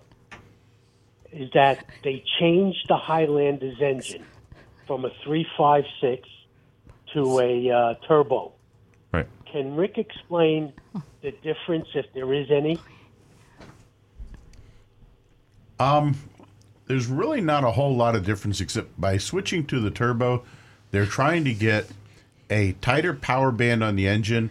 is 1.31 1.51
that 1.55 1.87
they 2.05 2.25
changed 2.41 2.87
the 2.89 2.97
Highlander's 2.97 3.81
engine 3.81 4.25
from 4.87 5.05
a 5.05 5.11
356 5.25 6.29
to 7.15 7.39
a 7.41 7.71
uh, 7.71 7.95
turbo. 8.07 8.53
Right. 9.13 9.27
Can 9.51 9.77
Rick 9.77 9.99
explain 9.99 10.73
the 11.23 11.33
difference, 11.43 11.89
if 11.95 12.07
there 12.15 12.33
is 12.33 12.51
any? 12.51 12.79
Um, 15.79 16.15
there's 16.93 17.07
really 17.07 17.41
not 17.41 17.65
a 17.65 17.71
whole 17.71 17.97
lot 17.97 18.15
of 18.15 18.23
difference 18.23 18.61
except 18.61 19.01
by 19.01 19.17
switching 19.17 19.65
to 19.65 19.81
the 19.81 19.91
turbo, 19.91 20.45
they're 20.91 21.07
trying 21.07 21.43
to 21.43 21.55
get 21.55 21.87
a 22.51 22.73
tighter 22.83 23.15
power 23.15 23.51
band 23.51 23.83
on 23.83 23.97
the 23.97 24.07
engine 24.07 24.51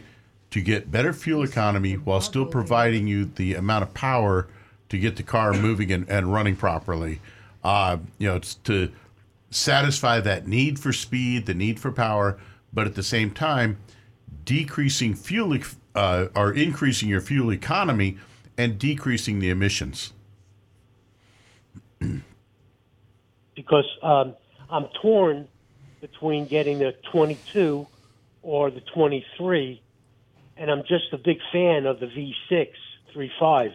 to 0.50 0.60
get 0.60 0.90
better 0.90 1.14
fuel 1.14 1.44
economy 1.44 1.94
while 1.94 2.20
still 2.20 2.48
providing 2.48 3.06
you 3.06 3.26
the 3.26 3.54
amount 3.54 3.84
of 3.84 3.94
power 3.94 4.48
to 4.90 4.98
get 4.98 5.18
the 5.18 5.22
car 5.24 5.54
moving 5.54 5.92
and, 5.92 6.10
and 6.10 6.34
running 6.34 6.56
properly. 6.56 7.22
Uh, 7.64 7.98
you 8.18 8.28
know, 8.28 8.38
it's 8.38 8.56
to 8.56 8.92
satisfy 9.52 10.20
that 10.20 10.48
need 10.48 10.80
for 10.80 10.92
speed, 10.92 11.46
the 11.46 11.54
need 11.54 11.80
for 11.80 11.92
power, 11.92 12.40
but 12.74 12.88
at 12.88 12.96
the 12.96 13.04
same 13.04 13.30
time, 13.30 13.78
decreasing 14.46 15.14
fuel 15.14 15.56
uh, 15.94 16.26
or 16.36 16.52
increasing 16.54 17.08
your 17.08 17.22
fuel 17.22 17.54
economy 17.54 18.18
and 18.58 18.80
decreasing 18.80 19.38
the 19.38 19.52
emissions. 19.52 20.12
Because 23.62 23.86
um, 24.02 24.36
I'm 24.70 24.88
torn 25.02 25.48
between 26.02 26.48
getting 26.48 26.80
the 26.80 26.96
22 27.12 27.86
or 28.42 28.72
the 28.72 28.82
23, 28.82 29.82
and 30.58 30.72
I'm 30.72 30.82
just 30.82 31.14
a 31.14 31.18
big 31.18 31.38
fan 31.52 31.86
of 31.86 32.00
the 32.00 32.08
V6 32.08 32.70
35 33.14 33.72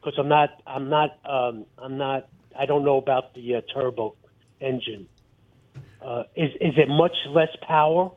because 0.00 0.18
I'm 0.18 0.28
not, 0.28 0.60
I'm 0.66 0.88
not, 0.88 1.18
um, 1.24 1.64
I'm 1.78 1.96
not, 1.96 2.28
I 2.58 2.66
don't 2.66 2.84
know 2.84 2.96
about 2.96 3.34
the 3.34 3.56
uh, 3.56 3.60
turbo 3.72 4.14
engine. 4.60 5.06
Uh, 6.02 6.24
is 6.36 6.50
is 6.60 6.74
it 6.76 6.88
much 6.88 7.16
less 7.30 7.48
power, 7.62 8.10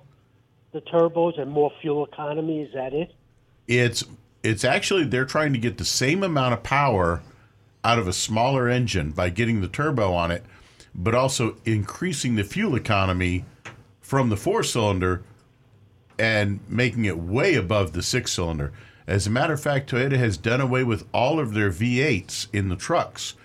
the 0.74 0.82
turbos, 0.82 1.40
and 1.40 1.50
more 1.50 1.72
fuel 1.82 2.06
economy? 2.06 2.62
Is 2.62 2.74
that 2.74 2.94
it? 2.94 3.14
It's 3.68 4.04
it's 4.44 4.66
actually 4.66 5.06
they're 5.06 5.26
trying 5.26 5.54
to 5.54 5.60
get 5.60 5.78
the 5.78 5.86
same 5.86 6.24
amount 6.24 6.54
of 6.54 6.64
power 6.64 7.22
out 7.86 8.00
of 8.00 8.08
a 8.08 8.14
smaller 8.14 8.68
engine 8.68 9.12
by 9.12 9.30
getting 9.30 9.62
the 9.62 9.68
turbo 9.70 10.14
on 10.14 10.32
it, 10.32 10.44
but 10.98 11.14
also 11.14 11.56
increasing 11.66 12.36
the 12.36 12.44
fuel 12.44 12.76
economy 12.76 13.46
from 14.02 14.30
the 14.30 14.38
four 14.38 14.64
cylinder 14.64 15.24
and 16.18 16.60
making 16.68 17.06
it 17.06 17.18
way 17.18 17.54
above 17.56 17.94
the 17.94 18.02
six 18.02 18.32
cylinder. 18.34 18.74
As 19.06 19.28
a 19.28 19.30
matter 19.30 19.54
of 19.54 19.62
fact, 19.62 19.90
Toyota 19.92 20.18
has 20.18 20.36
done 20.38 20.60
away 20.60 20.84
with 20.84 21.08
all 21.14 21.40
of 21.40 21.54
their 21.54 21.70
V8s 21.70 22.48
in 22.52 22.70
the 22.70 22.76
trucks, 22.76 23.36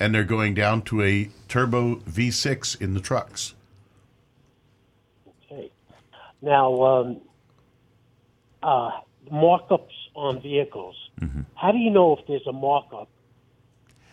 and 0.00 0.14
they're 0.14 0.24
going 0.24 0.54
down 0.54 0.82
to 0.82 1.02
a 1.02 1.30
turbo 1.48 1.96
V6 1.96 2.80
in 2.80 2.94
the 2.94 3.00
trucks. 3.00 3.54
Okay. 5.50 5.70
Now, 6.40 6.82
um, 6.82 7.20
uh, 8.62 8.90
markups 9.30 9.92
on 10.14 10.40
vehicles. 10.40 10.96
How 11.54 11.70
do 11.70 11.78
you 11.78 11.90
know 11.90 12.16
if 12.16 12.26
there's 12.26 12.46
a 12.48 12.52
markup 12.52 13.08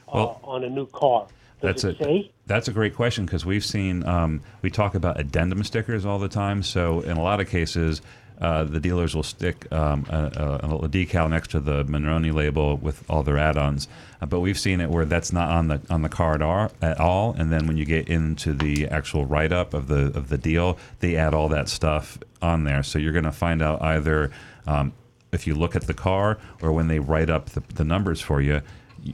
uh, 0.07 0.11
Well- 0.13 0.39
on 0.43 0.63
a 0.63 0.69
new 0.69 0.85
car? 0.87 1.27
Does 1.61 1.81
That's 1.81 1.83
it 1.83 2.01
a 2.01 2.03
say? 2.03 2.31
that's 2.47 2.67
a 2.67 2.71
great 2.71 2.95
question 2.95 3.25
because 3.25 3.45
we've 3.45 3.65
seen 3.65 4.05
um, 4.05 4.41
we 4.61 4.69
talk 4.69 4.95
about 4.95 5.19
addendum 5.19 5.63
stickers 5.63 6.05
all 6.05 6.19
the 6.19 6.29
time. 6.29 6.63
So 6.63 7.01
in 7.01 7.17
a 7.17 7.21
lot 7.21 7.39
of 7.41 7.49
cases, 7.49 8.01
uh, 8.39 8.63
the 8.63 8.79
dealers 8.79 9.13
will 9.13 9.23
stick 9.23 9.69
um, 9.73 10.05
a, 10.09 10.59
a, 10.63 10.65
a 10.65 10.67
little 10.67 10.87
decal 10.87 11.29
next 11.29 11.51
to 11.51 11.59
the 11.59 11.83
Monroney 11.83 12.33
label 12.33 12.77
with 12.77 13.03
all 13.09 13.21
their 13.23 13.37
add-ons. 13.37 13.89
Uh, 14.21 14.25
but 14.25 14.39
we've 14.39 14.57
seen 14.57 14.79
it 14.79 14.89
where 14.89 15.03
that's 15.03 15.33
not 15.33 15.49
on 15.49 15.67
the 15.67 15.81
on 15.89 16.01
the 16.01 16.09
card 16.09 16.41
ar- 16.41 16.71
at 16.81 16.99
all, 16.99 17.33
and 17.37 17.51
then 17.51 17.67
when 17.67 17.75
you 17.75 17.83
get 17.83 18.07
into 18.07 18.53
the 18.53 18.87
actual 18.87 19.25
write-up 19.25 19.73
of 19.73 19.89
the 19.89 20.05
of 20.17 20.29
the 20.29 20.37
deal, 20.37 20.77
they 21.01 21.17
add 21.17 21.33
all 21.33 21.49
that 21.49 21.67
stuff 21.67 22.17
on 22.41 22.63
there. 22.63 22.81
So 22.83 22.97
you're 22.97 23.11
going 23.11 23.25
to 23.25 23.31
find 23.31 23.61
out 23.61 23.81
either. 23.81 24.31
Um, 24.65 24.93
if 25.31 25.45
you 25.45 25.53
look 25.53 25.75
at 25.75 25.85
the 25.85 25.93
car 25.93 26.39
or 26.59 26.71
when 26.71 26.87
they 26.87 26.97
write 26.97 27.29
up 27.29 27.49
the, 27.49 27.61
the 27.75 27.83
numbers 27.83 28.19
for 28.19 28.41
you, 28.41 28.63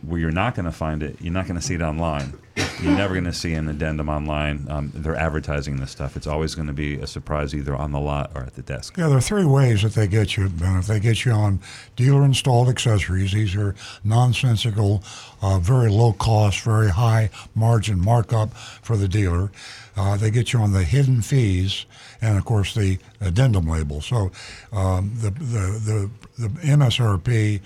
where 0.03 0.19
you're 0.19 0.31
not 0.31 0.55
going 0.55 0.65
to 0.65 0.71
find 0.71 1.03
it, 1.03 1.17
you're 1.19 1.33
not 1.33 1.45
going 1.45 1.59
to 1.59 1.65
see 1.65 1.75
it 1.75 1.81
online. 1.81 2.33
You're 2.81 2.95
never 2.95 3.13
going 3.13 3.25
to 3.25 3.33
see 3.33 3.53
an 3.53 3.67
addendum 3.67 4.09
online. 4.09 4.65
Um, 4.69 4.91
they're 4.93 5.15
advertising 5.15 5.77
this 5.77 5.91
stuff. 5.91 6.15
It's 6.15 6.27
always 6.27 6.55
going 6.55 6.67
to 6.67 6.73
be 6.73 6.95
a 6.95 7.07
surprise 7.07 7.53
either 7.53 7.75
on 7.75 7.91
the 7.91 7.99
lot 7.99 8.31
or 8.35 8.43
at 8.43 8.55
the 8.55 8.61
desk. 8.61 8.97
Yeah, 8.97 9.07
there 9.07 9.17
are 9.17 9.21
three 9.21 9.45
ways 9.45 9.81
that 9.83 9.93
they 9.93 10.07
get 10.07 10.37
you, 10.37 10.47
Ben. 10.49 10.77
If 10.77 10.87
they 10.87 10.99
get 10.99 11.25
you 11.25 11.31
on 11.31 11.59
dealer 11.95 12.23
installed 12.23 12.69
accessories, 12.69 13.33
these 13.33 13.55
are 13.55 13.75
nonsensical, 14.03 15.03
uh, 15.41 15.59
very 15.59 15.89
low 15.89 16.13
cost, 16.13 16.61
very 16.61 16.89
high 16.89 17.29
margin 17.55 17.99
markup 17.99 18.53
for 18.53 18.95
the 18.95 19.07
dealer. 19.07 19.51
Uh, 19.97 20.17
they 20.17 20.29
get 20.29 20.51
you 20.53 20.59
on 20.59 20.73
the 20.73 20.83
hidden 20.83 21.21
fees 21.21 21.85
and, 22.21 22.37
of 22.37 22.45
course, 22.45 22.73
the 22.73 22.97
addendum 23.21 23.67
label. 23.67 24.01
So 24.01 24.31
um, 24.71 25.13
the, 25.15 25.29
the, 25.29 26.09
the, 26.37 26.47
the 26.47 26.47
MSRP 26.59 27.61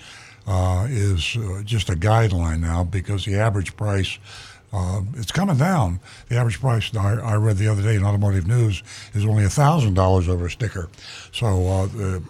uh, 0.50 0.86
is 0.90 1.36
uh, 1.36 1.62
just 1.64 1.88
a 1.88 1.94
guideline 1.94 2.60
now 2.60 2.82
because 2.82 3.24
the 3.24 3.36
average 3.36 3.76
price 3.76 4.18
uh, 4.72 5.00
it's 5.16 5.32
coming 5.32 5.56
down. 5.56 5.98
The 6.28 6.36
average 6.36 6.60
price 6.60 6.94
I, 6.94 7.14
I 7.14 7.34
read 7.36 7.56
the 7.56 7.66
other 7.66 7.82
day 7.82 7.96
in 7.96 8.04
Automotive 8.04 8.46
News 8.46 8.82
is 9.14 9.24
only 9.24 9.46
thousand 9.46 9.94
dollars 9.94 10.28
over 10.28 10.46
a 10.46 10.50
sticker. 10.50 10.88
So 11.32 11.46
uh, 11.46 11.84
uh, 11.86 12.20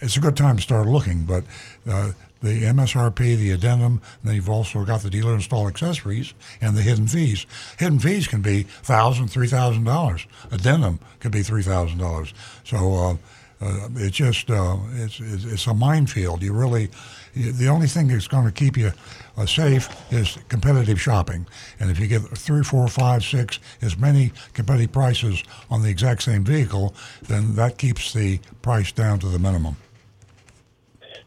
it's 0.00 0.16
a 0.16 0.20
good 0.20 0.36
time 0.36 0.56
to 0.56 0.62
start 0.62 0.86
looking. 0.86 1.24
But 1.24 1.44
uh, 1.88 2.12
the 2.42 2.62
MSRP, 2.62 3.36
the 3.36 3.50
addendum, 3.52 3.94
and 3.94 4.00
then 4.22 4.34
you've 4.36 4.50
also 4.50 4.84
got 4.84 5.02
the 5.02 5.10
dealer 5.10 5.34
install 5.34 5.66
accessories 5.66 6.34
and 6.60 6.76
the 6.76 6.82
hidden 6.82 7.08
fees. 7.08 7.44
Hidden 7.78 7.98
fees 7.98 8.28
can 8.28 8.40
be 8.40 8.64
thousand, 8.64 9.28
three 9.28 9.48
thousand 9.48 9.84
dollars. 9.84 10.26
Addendum 10.52 11.00
could 11.18 11.32
be 11.32 11.42
three 11.42 11.62
thousand 11.62 11.98
dollars. 11.98 12.34
So. 12.64 12.94
Uh, 12.94 13.16
uh, 13.60 13.88
it's 13.96 14.16
just 14.16 14.50
uh, 14.50 14.76
it's, 14.94 15.20
it's 15.20 15.66
a 15.66 15.72
minefield. 15.72 16.42
You 16.42 16.52
really, 16.52 16.90
the 17.34 17.68
only 17.68 17.86
thing 17.86 18.08
that's 18.08 18.28
going 18.28 18.44
to 18.44 18.52
keep 18.52 18.76
you 18.76 18.92
uh, 19.36 19.46
safe 19.46 19.88
is 20.12 20.38
competitive 20.48 21.00
shopping. 21.00 21.46
And 21.80 21.90
if 21.90 21.98
you 21.98 22.06
get 22.06 22.22
three, 22.22 22.62
four, 22.62 22.86
five, 22.88 23.24
six, 23.24 23.58
as 23.82 23.98
many 23.98 24.32
competitive 24.52 24.92
prices 24.92 25.42
on 25.70 25.82
the 25.82 25.88
exact 25.88 26.22
same 26.22 26.44
vehicle, 26.44 26.94
then 27.22 27.56
that 27.56 27.78
keeps 27.78 28.12
the 28.12 28.38
price 28.62 28.92
down 28.92 29.18
to 29.20 29.28
the 29.28 29.38
minimum. 29.38 29.76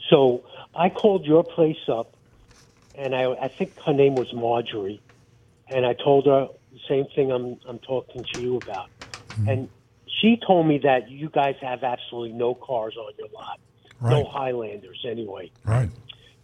So 0.09 0.43
I 0.73 0.89
called 0.89 1.25
your 1.25 1.43
place 1.43 1.89
up, 1.89 2.15
and 2.95 3.13
I, 3.13 3.33
I 3.33 3.47
think 3.47 3.77
her 3.81 3.93
name 3.93 4.15
was 4.15 4.31
Marjorie, 4.33 5.01
and 5.67 5.85
I 5.85 5.93
told 5.93 6.25
her 6.27 6.47
the 6.71 6.79
same 6.87 7.05
thing 7.15 7.31
I'm 7.31 7.57
I'm 7.67 7.79
talking 7.79 8.23
to 8.33 8.41
you 8.41 8.57
about, 8.57 8.89
and 9.47 9.69
she 10.21 10.39
told 10.45 10.67
me 10.67 10.79
that 10.79 11.09
you 11.09 11.29
guys 11.29 11.55
have 11.61 11.83
absolutely 11.83 12.33
no 12.33 12.55
cars 12.55 12.95
on 12.97 13.11
your 13.17 13.27
lot, 13.33 13.59
no 14.01 14.23
Highlanders 14.25 15.05
anyway. 15.05 15.51
Right. 15.65 15.89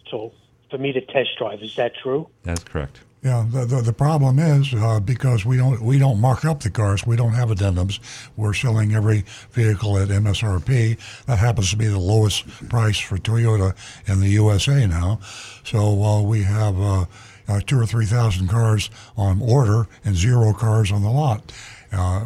So 0.09 0.31
for 0.69 0.77
me 0.77 0.91
to 0.93 1.01
test 1.01 1.37
drive, 1.37 1.61
is 1.61 1.75
that 1.75 1.93
true? 1.95 2.27
That's 2.43 2.63
correct. 2.63 2.99
Yeah, 3.23 3.45
the, 3.49 3.65
the, 3.65 3.81
the 3.81 3.93
problem 3.93 4.37
is 4.37 4.73
uh, 4.73 4.99
because 4.99 5.45
we 5.45 5.55
don't 5.55 5.81
we 5.81 5.97
don't 5.97 6.19
mark 6.19 6.43
up 6.43 6.59
the 6.59 6.69
cars. 6.69 7.07
We 7.07 7.15
don't 7.15 7.31
have 7.31 7.47
addendums. 7.49 7.99
We're 8.35 8.53
selling 8.53 8.93
every 8.93 9.23
vehicle 9.51 9.97
at 9.97 10.09
MSRP. 10.09 11.25
That 11.25 11.39
happens 11.39 11.69
to 11.69 11.77
be 11.77 11.87
the 11.87 11.99
lowest 11.99 12.45
price 12.67 12.99
for 12.99 13.17
Toyota 13.17 13.75
in 14.07 14.19
the 14.19 14.27
USA 14.29 14.85
now. 14.87 15.21
So 15.63 16.03
uh, 16.03 16.21
we 16.21 16.43
have 16.43 16.77
uh, 16.77 17.05
uh, 17.47 17.61
two 17.65 17.79
or 17.79 17.85
three 17.85 18.05
thousand 18.05 18.49
cars 18.49 18.89
on 19.15 19.41
order 19.41 19.87
and 20.03 20.17
zero 20.17 20.51
cars 20.51 20.91
on 20.91 21.01
the 21.01 21.09
lot. 21.09 21.53
Uh, 21.93 22.25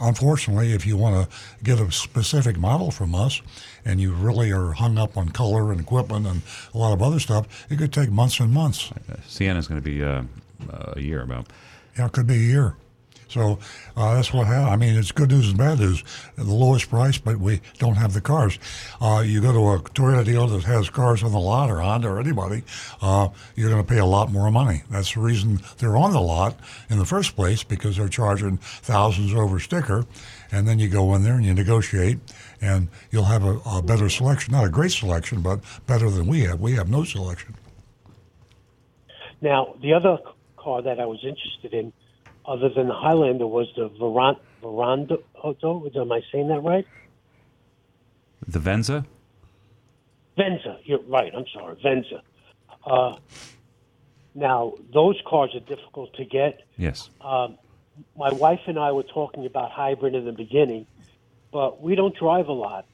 unfortunately, 0.00 0.72
if 0.72 0.86
you 0.86 0.96
want 0.96 1.28
to 1.28 1.36
get 1.64 1.80
a 1.80 1.90
specific 1.90 2.58
model 2.58 2.90
from 2.90 3.14
us, 3.14 3.40
and 3.86 4.00
you 4.00 4.12
really 4.12 4.50
are 4.50 4.72
hung 4.72 4.98
up 4.98 5.16
on 5.16 5.30
color 5.30 5.72
and 5.72 5.80
equipment 5.80 6.26
and 6.26 6.42
a 6.74 6.78
lot 6.78 6.92
of 6.92 7.00
other 7.00 7.20
stuff, 7.20 7.66
it 7.70 7.78
could 7.78 7.92
take 7.92 8.10
months 8.10 8.40
and 8.40 8.52
months. 8.52 8.92
Sienna's 9.26 9.68
going 9.68 9.80
to 9.80 9.84
be 9.84 10.02
uh, 10.02 10.22
a 10.70 11.00
year 11.00 11.22
about. 11.22 11.46
Yeah, 11.96 12.06
it 12.06 12.12
could 12.12 12.26
be 12.26 12.34
a 12.34 12.38
year. 12.38 12.76
So 13.28 13.58
uh, 13.96 14.14
that's 14.14 14.32
what 14.32 14.46
happened. 14.46 14.70
I 14.70 14.76
mean, 14.76 14.96
it's 14.96 15.10
good 15.12 15.30
news 15.30 15.48
and 15.48 15.58
bad 15.58 15.80
news. 15.80 16.04
The 16.36 16.44
lowest 16.44 16.88
price, 16.88 17.18
but 17.18 17.38
we 17.38 17.60
don't 17.78 17.96
have 17.96 18.14
the 18.14 18.20
cars. 18.20 18.58
Uh, 19.00 19.22
you 19.26 19.40
go 19.40 19.52
to 19.52 19.58
a 19.58 19.80
Toyota 19.90 20.24
dealer 20.24 20.46
that 20.48 20.64
has 20.64 20.90
cars 20.90 21.22
on 21.22 21.32
the 21.32 21.38
lot, 21.38 21.68
or 21.70 21.80
Honda, 21.80 22.08
or 22.08 22.20
anybody, 22.20 22.62
uh, 23.02 23.28
you're 23.56 23.70
going 23.70 23.82
to 23.82 23.88
pay 23.88 23.98
a 23.98 24.06
lot 24.06 24.30
more 24.30 24.50
money. 24.50 24.82
That's 24.90 25.14
the 25.14 25.20
reason 25.20 25.60
they're 25.78 25.96
on 25.96 26.12
the 26.12 26.20
lot 26.20 26.56
in 26.88 26.98
the 26.98 27.04
first 27.04 27.34
place 27.34 27.64
because 27.64 27.96
they're 27.96 28.08
charging 28.08 28.58
thousands 28.58 29.34
over 29.34 29.58
sticker. 29.58 30.06
And 30.52 30.68
then 30.68 30.78
you 30.78 30.88
go 30.88 31.14
in 31.16 31.24
there 31.24 31.34
and 31.34 31.44
you 31.44 31.52
negotiate, 31.52 32.18
and 32.60 32.88
you'll 33.10 33.24
have 33.24 33.44
a, 33.44 33.58
a 33.66 33.82
better 33.82 34.08
selection. 34.08 34.52
Not 34.52 34.64
a 34.64 34.68
great 34.68 34.92
selection, 34.92 35.42
but 35.42 35.60
better 35.86 36.10
than 36.10 36.26
we 36.26 36.40
have. 36.42 36.60
We 36.60 36.72
have 36.72 36.88
no 36.88 37.04
selection. 37.04 37.54
Now, 39.40 39.74
the 39.82 39.92
other 39.92 40.18
car 40.56 40.82
that 40.82 40.98
I 40.98 41.06
was 41.06 41.20
interested 41.22 41.72
in, 41.72 41.92
other 42.46 42.68
than 42.68 42.88
the 42.88 42.94
Highlander, 42.94 43.46
was 43.46 43.68
the 43.76 43.88
Veran- 43.88 44.36
Verando. 44.62 45.22
Am 45.44 46.12
I 46.12 46.22
saying 46.32 46.48
that 46.48 46.60
right? 46.60 46.86
The 48.48 48.58
Venza? 48.58 49.04
Venza. 50.36 50.78
You're 50.84 51.02
right. 51.02 51.32
I'm 51.34 51.46
sorry, 51.52 51.76
Venza. 51.82 52.22
Uh, 52.84 53.16
now, 54.34 54.74
those 54.92 55.20
cars 55.26 55.54
are 55.54 55.60
difficult 55.60 56.14
to 56.14 56.24
get. 56.24 56.62
Yes. 56.76 57.10
Um, 57.20 57.58
my 58.16 58.32
wife 58.32 58.60
and 58.66 58.78
I 58.78 58.92
were 58.92 59.02
talking 59.02 59.46
about 59.46 59.70
hybrid 59.70 60.14
in 60.14 60.24
the 60.24 60.32
beginning, 60.32 60.86
but 61.52 61.80
we 61.82 61.94
don't 61.94 62.14
drive 62.16 62.48
a 62.48 62.52
lot, 62.52 62.86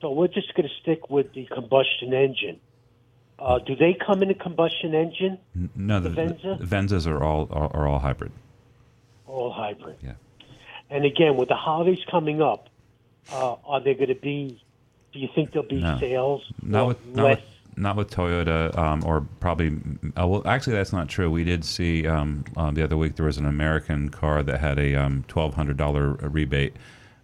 so 0.00 0.12
we're 0.12 0.28
just 0.28 0.54
going 0.54 0.68
to 0.68 0.74
stick 0.82 1.10
with 1.10 1.32
the 1.34 1.46
combustion 1.46 2.12
engine. 2.12 2.60
Uh, 3.38 3.58
do 3.58 3.74
they 3.74 3.94
come 4.06 4.22
in 4.22 4.30
a 4.30 4.34
combustion 4.34 4.94
engine? 4.94 5.38
No, 5.74 5.98
the, 5.98 6.08
The 6.10 6.14
Venza? 6.14 6.56
the 6.60 6.66
Venzas 6.66 7.06
are 7.06 7.22
all 7.22 7.48
are, 7.50 7.74
are 7.74 7.88
all 7.88 7.98
hybrid. 7.98 8.30
All 9.26 9.50
hybrid. 9.52 9.96
Yeah. 10.02 10.12
And 10.90 11.04
again, 11.04 11.36
with 11.36 11.48
the 11.48 11.56
holidays 11.56 11.98
coming 12.10 12.42
up, 12.42 12.68
uh, 13.32 13.54
are 13.64 13.80
there 13.80 13.94
going 13.94 14.08
to 14.08 14.14
be? 14.14 14.62
Do 15.12 15.18
you 15.18 15.28
think 15.34 15.52
there'll 15.52 15.68
be 15.68 15.80
No. 15.80 15.98
sales? 15.98 16.42
Not 16.62 16.86
with 16.88 17.06
not 17.06 17.24
with, 17.30 17.40
not 17.76 17.96
with 17.96 18.10
Toyota, 18.10 18.76
um, 18.76 19.02
or 19.04 19.26
probably. 19.40 19.72
Uh, 20.20 20.26
well, 20.26 20.42
actually, 20.46 20.74
that's 20.74 20.92
not 20.92 21.08
true. 21.08 21.30
We 21.30 21.42
did 21.44 21.64
see 21.64 22.06
um, 22.06 22.44
uh, 22.56 22.70
the 22.70 22.84
other 22.84 22.96
week 22.96 23.16
there 23.16 23.26
was 23.26 23.38
an 23.38 23.46
American 23.46 24.10
car 24.10 24.42
that 24.42 24.60
had 24.60 24.78
a 24.78 24.94
um, 24.94 25.24
twelve 25.28 25.54
hundred 25.54 25.76
dollar 25.78 26.10
rebate. 26.12 26.74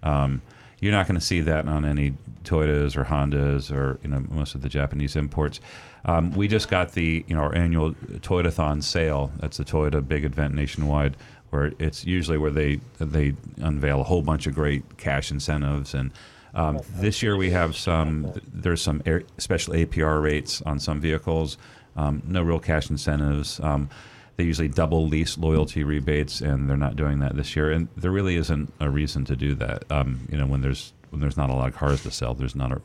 Um, 0.02 0.42
you're 0.80 0.92
not 0.92 1.06
going 1.06 1.18
to 1.18 1.24
see 1.24 1.40
that 1.40 1.66
on 1.66 1.84
any 1.84 2.14
Toyotas 2.44 2.96
or 2.96 3.04
Hondas 3.04 3.72
or 3.72 3.98
you 4.02 4.08
know 4.08 4.24
most 4.30 4.54
of 4.54 4.62
the 4.62 4.68
Japanese 4.68 5.16
imports. 5.16 5.60
Um, 6.04 6.32
we 6.32 6.48
just 6.48 6.68
got 6.68 6.92
the 6.92 7.24
you 7.26 7.34
know 7.34 7.42
our 7.42 7.54
annual 7.54 7.92
Toyotathon 7.92 8.82
sale. 8.82 9.32
That's 9.38 9.56
the 9.56 9.64
Toyota 9.64 10.06
big 10.06 10.24
event 10.24 10.54
nationwide, 10.54 11.16
where 11.50 11.72
it's 11.78 12.04
usually 12.04 12.38
where 12.38 12.50
they 12.50 12.80
they 12.98 13.34
unveil 13.58 14.00
a 14.00 14.04
whole 14.04 14.22
bunch 14.22 14.46
of 14.46 14.54
great 14.54 14.96
cash 14.98 15.30
incentives 15.30 15.94
and. 15.94 16.12
Um, 16.54 16.80
this 16.96 17.22
year 17.22 17.36
we 17.36 17.50
have 17.50 17.76
some. 17.76 18.32
There's 18.50 18.80
some 18.80 19.02
air, 19.04 19.22
special 19.36 19.74
APR 19.74 20.20
rates 20.20 20.62
on 20.62 20.80
some 20.80 20.98
vehicles. 20.98 21.58
Um, 21.94 22.22
no 22.26 22.42
real 22.42 22.58
cash 22.58 22.88
incentives. 22.88 23.60
Um, 23.60 23.90
they 24.38 24.44
usually 24.44 24.68
double 24.68 25.06
lease 25.06 25.36
loyalty 25.36 25.82
rebates, 25.82 26.40
and 26.40 26.70
they're 26.70 26.76
not 26.76 26.94
doing 26.94 27.18
that 27.18 27.34
this 27.34 27.56
year. 27.56 27.72
And 27.72 27.88
there 27.96 28.12
really 28.12 28.36
isn't 28.36 28.72
a 28.78 28.88
reason 28.88 29.24
to 29.24 29.34
do 29.34 29.52
that. 29.56 29.84
Um, 29.90 30.28
you 30.30 30.38
know, 30.38 30.46
when 30.46 30.60
there's 30.60 30.92
when 31.10 31.20
there's 31.20 31.36
not 31.36 31.50
a 31.50 31.54
lot 31.54 31.66
of 31.66 31.74
cars 31.74 32.04
to 32.04 32.10
sell, 32.12 32.34
there's 32.34 32.54
not 32.54 32.70
a, 32.70 32.80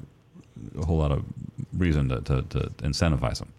a 0.79 0.85
whole 0.85 0.97
lot 0.97 1.11
of 1.11 1.23
reason 1.71 2.09
to, 2.09 2.21
to, 2.21 2.41
to 2.41 2.59
incentivize 2.81 3.37
them. 3.37 3.53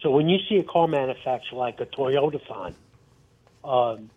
So 0.00 0.10
when 0.10 0.28
you 0.28 0.38
see 0.48 0.56
a 0.56 0.64
car 0.64 0.88
manufacturer 0.88 1.56
like 1.56 1.80
a 1.80 1.86
Toyotathon, 1.86 2.74
um, 3.62 4.10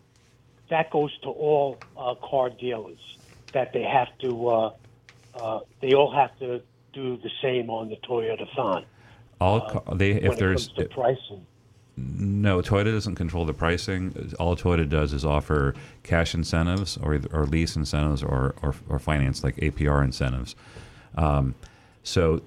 that 0.69 0.89
goes 0.89 1.15
to 1.19 1.29
all 1.29 1.77
uh, 1.95 2.15
car 2.15 2.49
dealers 2.49 3.17
that 3.53 3.73
they 3.73 3.83
have 3.83 4.07
to, 4.19 4.47
uh, 4.47 4.73
uh, 5.35 5.59
they 5.81 5.93
all 5.93 6.11
have 6.11 6.37
to 6.39 6.61
do 6.93 7.17
the 7.17 7.29
same 7.43 7.69
on 7.69 7.89
the 7.89 7.97
Toyotathon. 7.97 8.85
All 9.39 9.61
ca- 9.61 9.93
they 9.93 10.11
if 10.11 10.33
it 10.33 10.39
there's 10.39 10.67
to 10.69 10.85
pricing. 10.85 11.45
No, 12.01 12.61
Toyota 12.61 12.91
doesn't 12.91 13.15
control 13.15 13.45
the 13.45 13.53
pricing. 13.53 14.33
All 14.39 14.55
Toyota 14.55 14.87
does 14.87 15.13
is 15.13 15.25
offer 15.25 15.73
cash 16.03 16.33
incentives 16.33 16.97
or 16.97 17.19
or 17.31 17.45
lease 17.45 17.75
incentives 17.75 18.23
or, 18.23 18.55
or, 18.61 18.75
or 18.87 18.99
finance 18.99 19.43
like 19.43 19.55
APR 19.57 20.03
incentives. 20.03 20.55
Um, 21.15 21.55
so 22.03 22.41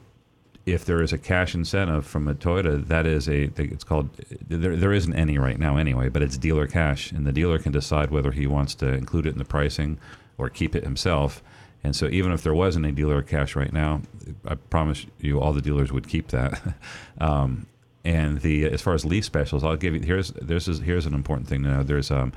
if 0.65 0.85
there 0.85 1.03
is 1.03 1.13
a 1.13 1.19
cash 1.19 1.55
incentive 1.55 2.07
from 2.07 2.29
a 2.29 2.35
Toyota, 2.35 2.87
that 2.87 3.07
is 3.07 3.29
a 3.29 3.51
it's 3.57 3.85
called 3.85 4.11
there 4.49 4.77
there 4.77 4.93
isn't 4.93 5.15
any 5.15 5.39
right 5.39 5.59
now 5.59 5.77
anyway, 5.77 6.09
but 6.09 6.23
it's 6.23 6.39
dealer 6.39 6.67
cash, 6.67 7.13
and 7.13 7.27
the 7.27 7.33
dealer 7.33 7.59
can 7.59 7.73
decide 7.73 8.11
whether 8.11 8.31
he 8.31 8.47
wants 8.47 8.75
to 8.77 8.89
include 8.89 9.27
it 9.27 9.31
in 9.31 9.39
the 9.39 9.45
pricing 9.45 9.99
or 10.39 10.49
keep 10.49 10.75
it 10.75 10.85
himself. 10.85 11.43
And 11.85 11.97
so 11.97 12.07
even 12.07 12.31
if 12.31 12.43
there 12.43 12.55
wasn't 12.55 12.87
a 12.87 12.93
dealer 12.93 13.23
cash 13.23 13.57
right 13.57 13.73
now, 13.73 14.03
I 14.47 14.55
promise 14.55 15.05
you 15.19 15.41
all 15.41 15.53
the 15.53 15.61
dealers 15.61 15.93
would 15.93 16.09
keep 16.09 16.29
that. 16.29 16.61
um, 17.21 17.67
and 18.05 18.41
the 18.41 18.65
as 18.65 18.83
far 18.83 18.95
as 18.95 19.05
lease 19.05 19.27
specials, 19.27 19.63
I'll 19.63 19.77
give 19.77 19.95
you 19.95 20.01
here's 20.01 20.31
there's 20.31 20.67
here's 20.81 21.07
an 21.07 21.15
important 21.15 21.49
thing 21.49 21.63
to 21.63 21.69
know. 21.69 21.83
There's 21.83 22.11
um, 22.11 22.33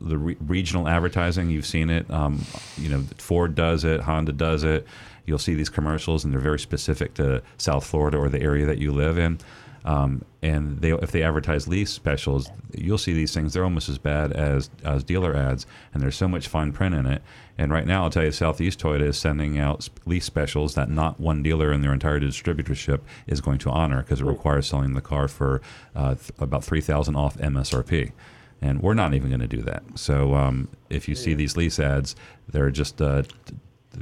the 0.00 0.16
re- 0.16 0.36
regional 0.40 0.88
advertising. 0.88 1.50
You've 1.50 1.66
seen 1.66 1.90
it. 1.90 2.08
Um, 2.10 2.44
you 2.76 2.88
know, 2.88 3.02
Ford 3.18 3.54
does 3.54 3.84
it, 3.84 4.00
Honda 4.00 4.32
does 4.32 4.62
it. 4.64 4.86
You'll 5.26 5.38
see 5.38 5.54
these 5.54 5.68
commercials, 5.68 6.24
and 6.24 6.32
they're 6.32 6.40
very 6.40 6.58
specific 6.58 7.14
to 7.14 7.42
South 7.58 7.84
Florida 7.84 8.16
or 8.16 8.28
the 8.28 8.40
area 8.40 8.64
that 8.66 8.78
you 8.78 8.92
live 8.92 9.18
in. 9.18 9.38
Um, 9.84 10.24
and 10.42 10.80
they, 10.80 10.92
if 10.92 11.10
they 11.10 11.22
advertise 11.22 11.66
lease 11.66 11.90
specials, 11.90 12.50
you'll 12.72 12.98
see 12.98 13.12
these 13.12 13.34
things. 13.34 13.52
They're 13.52 13.64
almost 13.64 13.88
as 13.88 13.98
bad 13.98 14.32
as 14.32 14.70
as 14.84 15.02
dealer 15.02 15.34
ads, 15.34 15.66
and 15.92 16.02
there's 16.02 16.16
so 16.16 16.28
much 16.28 16.48
fine 16.48 16.72
print 16.72 16.94
in 16.94 17.06
it. 17.06 17.22
And 17.56 17.72
right 17.72 17.86
now, 17.86 18.04
I'll 18.04 18.10
tell 18.10 18.24
you, 18.24 18.30
Southeast 18.30 18.78
Toyota 18.78 19.02
is 19.02 19.18
sending 19.18 19.58
out 19.58 19.88
lease 20.06 20.24
specials 20.24 20.74
that 20.74 20.88
not 20.88 21.18
one 21.18 21.42
dealer 21.42 21.72
in 21.72 21.80
their 21.80 21.92
entire 21.92 22.20
distributorship 22.20 23.00
is 23.26 23.40
going 23.40 23.58
to 23.58 23.70
honor 23.70 24.02
because 24.02 24.20
it 24.20 24.26
requires 24.26 24.66
selling 24.68 24.94
the 24.94 25.00
car 25.00 25.26
for 25.26 25.60
uh, 25.96 26.14
th- 26.14 26.30
about 26.38 26.62
three 26.64 26.80
thousand 26.80 27.16
off 27.16 27.36
MSRP. 27.38 28.12
And 28.60 28.82
we're 28.82 28.94
not 28.94 29.14
even 29.14 29.28
going 29.28 29.40
to 29.40 29.46
do 29.46 29.62
that. 29.62 29.84
So 29.94 30.34
um, 30.34 30.68
if 30.90 31.08
you 31.08 31.14
see 31.14 31.34
these 31.34 31.56
lease 31.56 31.78
ads, 31.78 32.16
they're 32.48 32.72
just 32.72 33.00
uh, 33.00 33.22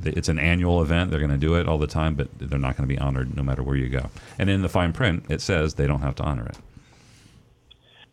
it's 0.04 0.28
an 0.28 0.38
annual 0.38 0.82
event. 0.82 1.10
They're 1.10 1.20
going 1.20 1.30
to 1.30 1.36
do 1.36 1.54
it 1.54 1.68
all 1.68 1.78
the 1.78 1.86
time, 1.86 2.14
but 2.14 2.28
they're 2.38 2.58
not 2.58 2.76
going 2.76 2.88
to 2.88 2.94
be 2.94 2.98
honored 2.98 3.36
no 3.36 3.42
matter 3.42 3.62
where 3.62 3.76
you 3.76 3.88
go. 3.88 4.10
And 4.38 4.50
in 4.50 4.62
the 4.62 4.68
fine 4.68 4.92
print, 4.92 5.26
it 5.28 5.40
says 5.40 5.74
they 5.74 5.86
don't 5.86 6.02
have 6.02 6.14
to 6.16 6.22
honor 6.22 6.46
it. 6.46 6.56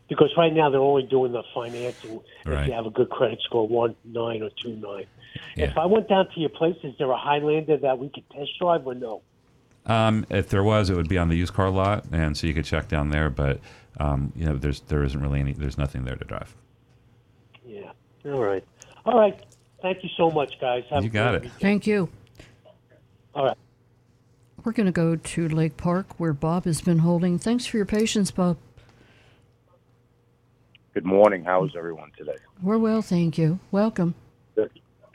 Because 0.10 0.32
right 0.38 0.54
now 0.54 0.70
they're 0.70 0.80
only 0.80 1.04
doing 1.04 1.32
the 1.32 1.44
financing 1.54 2.22
if 2.46 2.68
you 2.68 2.74
have 2.74 2.86
a 2.86 2.92
good 2.92 3.10
credit 3.10 3.40
score, 3.42 3.68
one 3.68 3.96
nine 4.04 4.44
or 4.44 4.50
two 4.62 4.76
nine. 4.76 5.06
Yeah. 5.56 5.66
If 5.66 5.78
I 5.78 5.86
went 5.86 6.08
down 6.08 6.30
to 6.30 6.40
your 6.40 6.50
place, 6.50 6.76
is 6.84 6.94
there 7.00 7.10
a 7.10 7.18
Highlander 7.18 7.78
that 7.78 7.98
we 7.98 8.10
could 8.10 8.30
test 8.30 8.52
drive 8.60 8.86
or 8.86 8.94
no? 8.94 9.22
Um, 9.86 10.26
if 10.30 10.50
there 10.50 10.64
was, 10.64 10.90
it 10.90 10.96
would 10.96 11.10
be 11.10 11.18
on 11.18 11.30
the 11.30 11.36
used 11.36 11.54
car 11.54 11.70
lot, 11.70 12.06
and 12.12 12.38
so 12.38 12.48
you 12.48 12.54
could 12.54 12.66
check 12.66 12.88
down 12.88 13.10
there. 13.10 13.30
But 13.30 13.60
um, 14.00 14.32
you 14.36 14.46
know, 14.46 14.56
there's 14.56 14.82
there 14.82 15.04
isn't 15.04 15.20
really 15.20 15.40
any. 15.40 15.54
There's 15.54 15.78
nothing 15.78 16.06
there 16.06 16.16
to 16.16 16.26
drive. 16.26 16.56
Yeah. 17.66 17.92
All 18.26 18.44
right. 18.44 18.64
All 19.06 19.18
right. 19.18 19.40
Thank 19.84 20.02
you 20.02 20.10
so 20.16 20.32
much, 20.32 20.54
guys. 20.62 20.86
Have 20.90 21.04
You 21.04 21.10
got 21.10 21.36
it. 21.36 21.42
weekend. 21.44 21.60
Thank 21.60 21.86
you. 21.88 22.08
All 23.36 23.46
right. 23.46 23.58
We're 24.64 24.72
going 24.72 24.86
to 24.86 24.94
go 24.94 25.18
to 25.18 25.50
Lake 25.50 25.76
Park 25.76 26.18
where 26.18 26.32
Bob 26.32 26.64
has 26.64 26.80
been 26.80 27.00
holding. 27.00 27.38
Thanks 27.38 27.66
for 27.66 27.76
your 27.76 27.86
patience, 27.86 28.32
Bob. 28.32 28.58
Good 30.94 31.06
morning. 31.06 31.44
How 31.44 31.66
is 31.66 31.72
everyone 31.78 32.12
today? 32.18 32.38
We're 32.62 32.78
well, 32.78 33.02
thank 33.02 33.38
you. 33.38 33.60
Welcome. 33.72 34.16
Good. 34.56 34.72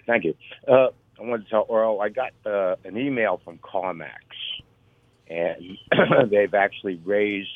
Thank 0.06 0.24
you. 0.24 0.34
Uh, 0.66 0.88
I 1.18 1.22
wanted 1.22 1.44
to 1.44 1.50
tell 1.50 1.66
Earl, 1.70 2.02
I 2.02 2.10
got 2.10 2.32
uh, 2.44 2.76
an 2.84 2.98
email 2.98 3.40
from 3.42 3.58
CarMax, 3.58 4.10
and 5.28 5.78
they've 6.30 6.52
actually 6.52 7.00
raised 7.06 7.48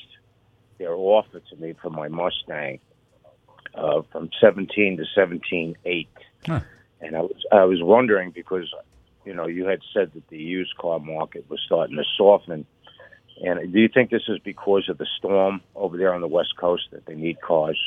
their 0.79 0.95
offer 0.95 1.41
to 1.41 1.57
me 1.57 1.75
for 1.83 1.91
my 1.91 2.09
Mustang 2.09 2.79
uh, 3.75 4.01
from 4.11 4.31
17 4.41 4.97
to 4.97 5.05
17.8. 5.21 6.07
Huh. 6.47 6.61
And 7.03 7.17
I 7.17 7.21
was 7.21 7.45
I 7.51 7.65
was 7.65 7.83
wondering 7.83 8.31
because 8.31 8.73
you 9.25 9.35
know 9.35 9.47
you 9.47 9.67
had 9.67 9.81
said 9.93 10.13
that 10.15 10.27
the 10.29 10.39
used 10.39 10.77
car 10.77 10.99
market 10.99 11.49
was 11.51 11.61
starting 11.67 11.97
to 11.97 12.05
soften. 12.17 12.67
And 13.45 13.73
do 13.73 13.81
you 13.81 13.89
think 13.89 14.11
this 14.11 14.29
is 14.29 14.39
because 14.39 14.89
of 14.89 14.99
the 14.99 15.07
storm 15.19 15.63
over 15.75 15.97
there 15.97 16.15
on 16.15 16.21
the 16.21 16.29
west 16.29 16.55
coast 16.57 16.85
that 16.93 17.07
they 17.07 17.15
need 17.15 17.41
cars? 17.41 17.79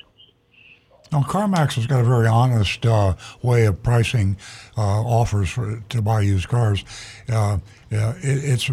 Now, 1.12 1.22
CarMax 1.22 1.76
has 1.76 1.86
got 1.86 2.02
a 2.02 2.04
very 2.04 2.28
honest 2.28 2.86
uh, 2.86 3.16
way 3.42 3.66
of 3.66 3.82
pricing 3.84 4.38
uh, 4.78 4.82
offers 4.82 5.50
for, 5.50 5.82
to 5.90 6.02
buy 6.02 6.22
used 6.22 6.50
cars. 6.50 6.84
Uh, 7.32 7.60
it, 7.92 8.00
it's 8.24 8.70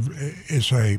it's 0.49 0.73
a 0.73 0.99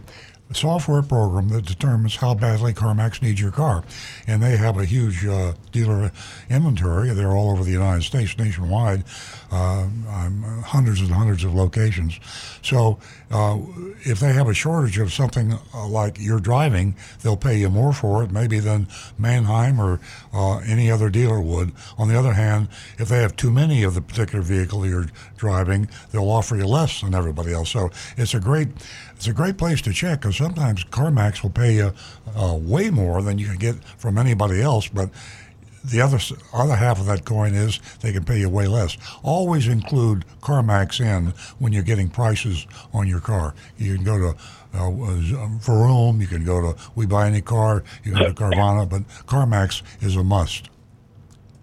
software 0.55 1.01
program 1.01 1.49
that 1.49 1.65
determines 1.65 2.17
how 2.17 2.33
badly 2.33 2.73
CarMax 2.73 3.21
needs 3.21 3.39
your 3.39 3.51
car. 3.51 3.83
And 4.27 4.41
they 4.41 4.57
have 4.57 4.77
a 4.77 4.85
huge 4.85 5.25
uh, 5.25 5.53
dealer 5.71 6.11
inventory. 6.49 7.09
They're 7.11 7.31
all 7.31 7.51
over 7.51 7.63
the 7.63 7.71
United 7.71 8.03
States, 8.03 8.37
nationwide, 8.37 9.03
uh, 9.51 9.87
um, 10.09 10.63
hundreds 10.65 11.01
and 11.01 11.11
hundreds 11.11 11.43
of 11.43 11.53
locations. 11.53 12.19
So 12.61 12.99
uh, 13.31 13.59
if 14.01 14.19
they 14.19 14.33
have 14.33 14.47
a 14.47 14.53
shortage 14.53 14.97
of 14.97 15.11
something 15.11 15.53
uh, 15.73 15.87
like 15.87 16.17
you're 16.19 16.39
driving, 16.39 16.95
they'll 17.21 17.37
pay 17.37 17.57
you 17.57 17.69
more 17.69 17.93
for 17.93 18.23
it, 18.23 18.31
maybe 18.31 18.59
than 18.59 18.87
Manheim 19.17 19.79
or 19.79 19.99
uh, 20.33 20.57
any 20.59 20.89
other 20.89 21.09
dealer 21.09 21.41
would. 21.41 21.71
On 21.97 22.07
the 22.07 22.17
other 22.17 22.33
hand, 22.33 22.67
if 22.97 23.09
they 23.09 23.21
have 23.21 23.35
too 23.35 23.51
many 23.51 23.83
of 23.83 23.93
the 23.93 24.01
particular 24.01 24.43
vehicle 24.43 24.85
you're 24.85 25.07
driving, 25.37 25.89
they'll 26.11 26.29
offer 26.29 26.55
you 26.55 26.65
less 26.65 27.01
than 27.01 27.13
everybody 27.13 27.53
else. 27.53 27.69
So 27.69 27.89
it's 28.17 28.33
a 28.33 28.39
great 28.39 28.69
it's 29.15 29.27
a 29.27 29.33
great 29.33 29.57
place 29.57 29.81
to 29.81 29.93
check 29.93 30.21
because 30.21 30.37
sometimes 30.37 30.83
CarMax 30.85 31.43
will 31.43 31.49
pay 31.49 31.75
you 31.75 31.93
uh, 32.35 32.57
way 32.59 32.89
more 32.89 33.21
than 33.21 33.37
you 33.37 33.47
can 33.47 33.57
get 33.57 33.75
from 33.97 34.17
anybody 34.17 34.61
else, 34.61 34.87
but 34.87 35.09
the 35.83 35.99
other 35.99 36.17
other 36.53 36.75
half 36.75 36.99
of 36.99 37.07
that 37.07 37.25
coin 37.25 37.53
is 37.53 37.79
they 38.01 38.13
can 38.13 38.23
pay 38.23 38.39
you 38.39 38.49
way 38.49 38.67
less. 38.67 38.97
Always 39.21 39.67
include 39.67 40.25
CarMax 40.41 41.01
in 41.01 41.33
when 41.59 41.73
you're 41.73 41.83
getting 41.83 42.09
prices 42.09 42.65
on 42.93 43.07
your 43.07 43.19
car. 43.19 43.53
You 43.77 43.95
can 43.95 44.03
go 44.03 44.17
to 44.17 44.37
uh, 44.73 44.89
Vroom, 45.59 46.21
you 46.21 46.27
can 46.27 46.43
go 46.45 46.61
to 46.61 46.79
We 46.95 47.05
Buy 47.05 47.27
Any 47.27 47.41
Car, 47.41 47.83
you 48.03 48.13
can 48.13 48.21
go 48.21 48.27
to 48.29 48.33
Carvana, 48.33 48.89
but 48.89 49.07
CarMax 49.27 49.81
is 50.01 50.15
a 50.15 50.23
must. 50.23 50.69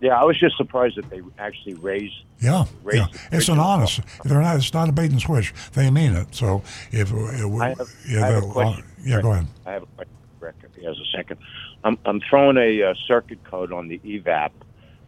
Yeah, 0.00 0.18
I 0.18 0.24
was 0.24 0.38
just 0.38 0.56
surprised 0.56 0.96
that 0.96 1.10
they 1.10 1.20
actually 1.38 1.74
raised. 1.74 2.14
Yeah, 2.40 2.64
yeah. 2.90 3.06
It's 3.30 3.48
an 3.48 3.58
honest. 3.58 4.00
They're 4.24 4.40
not. 4.40 4.56
It's 4.56 4.72
not 4.72 4.88
a 4.88 4.92
bait 4.92 5.10
and 5.10 5.20
switch. 5.20 5.52
They 5.74 5.90
mean 5.90 6.14
it. 6.14 6.34
So 6.34 6.62
if, 6.90 7.12
I 7.12 7.68
have, 7.68 7.90
yeah, 8.08 8.24
I 8.24 8.26
have 8.28 8.36
a 8.36 8.40
they'll- 8.40 8.52
question. 8.52 8.84
yeah, 9.04 9.20
go 9.20 9.32
ahead. 9.32 9.46
I 9.66 9.72
have 9.72 9.82
a 9.82 9.86
question, 9.86 10.16
Rick, 10.40 10.54
if 10.64 10.74
he 10.74 10.84
has 10.86 10.96
a 10.98 11.04
second. 11.16 11.38
I'm, 11.84 11.98
I'm 12.06 12.20
throwing 12.20 12.56
a 12.56 12.82
uh, 12.82 12.94
circuit 13.06 13.44
code 13.44 13.72
on 13.72 13.88
the 13.88 13.98
EVAP 13.98 14.50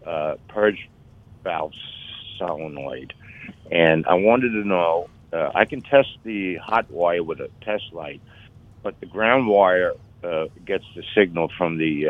uh, 0.07 0.35
purge 0.49 0.89
valve 1.43 1.73
solenoid, 2.39 3.15
and 3.71 4.05
I 4.07 4.15
wanted 4.15 4.51
to 4.51 4.67
know. 4.67 5.09
Uh, 5.33 5.51
I 5.55 5.65
can 5.65 5.81
test 5.81 6.11
the 6.25 6.57
hot 6.57 6.91
wire 6.91 7.23
with 7.23 7.41
a 7.41 7.49
test 7.63 7.85
light, 7.93 8.21
but 8.83 9.01
the 9.01 9.07
ground 9.07 9.47
wire 9.47 9.95
uh, 10.23 10.47
gets 10.67 10.85
the 10.95 11.03
signal 11.15 11.51
from 11.57 11.79
the. 11.79 12.09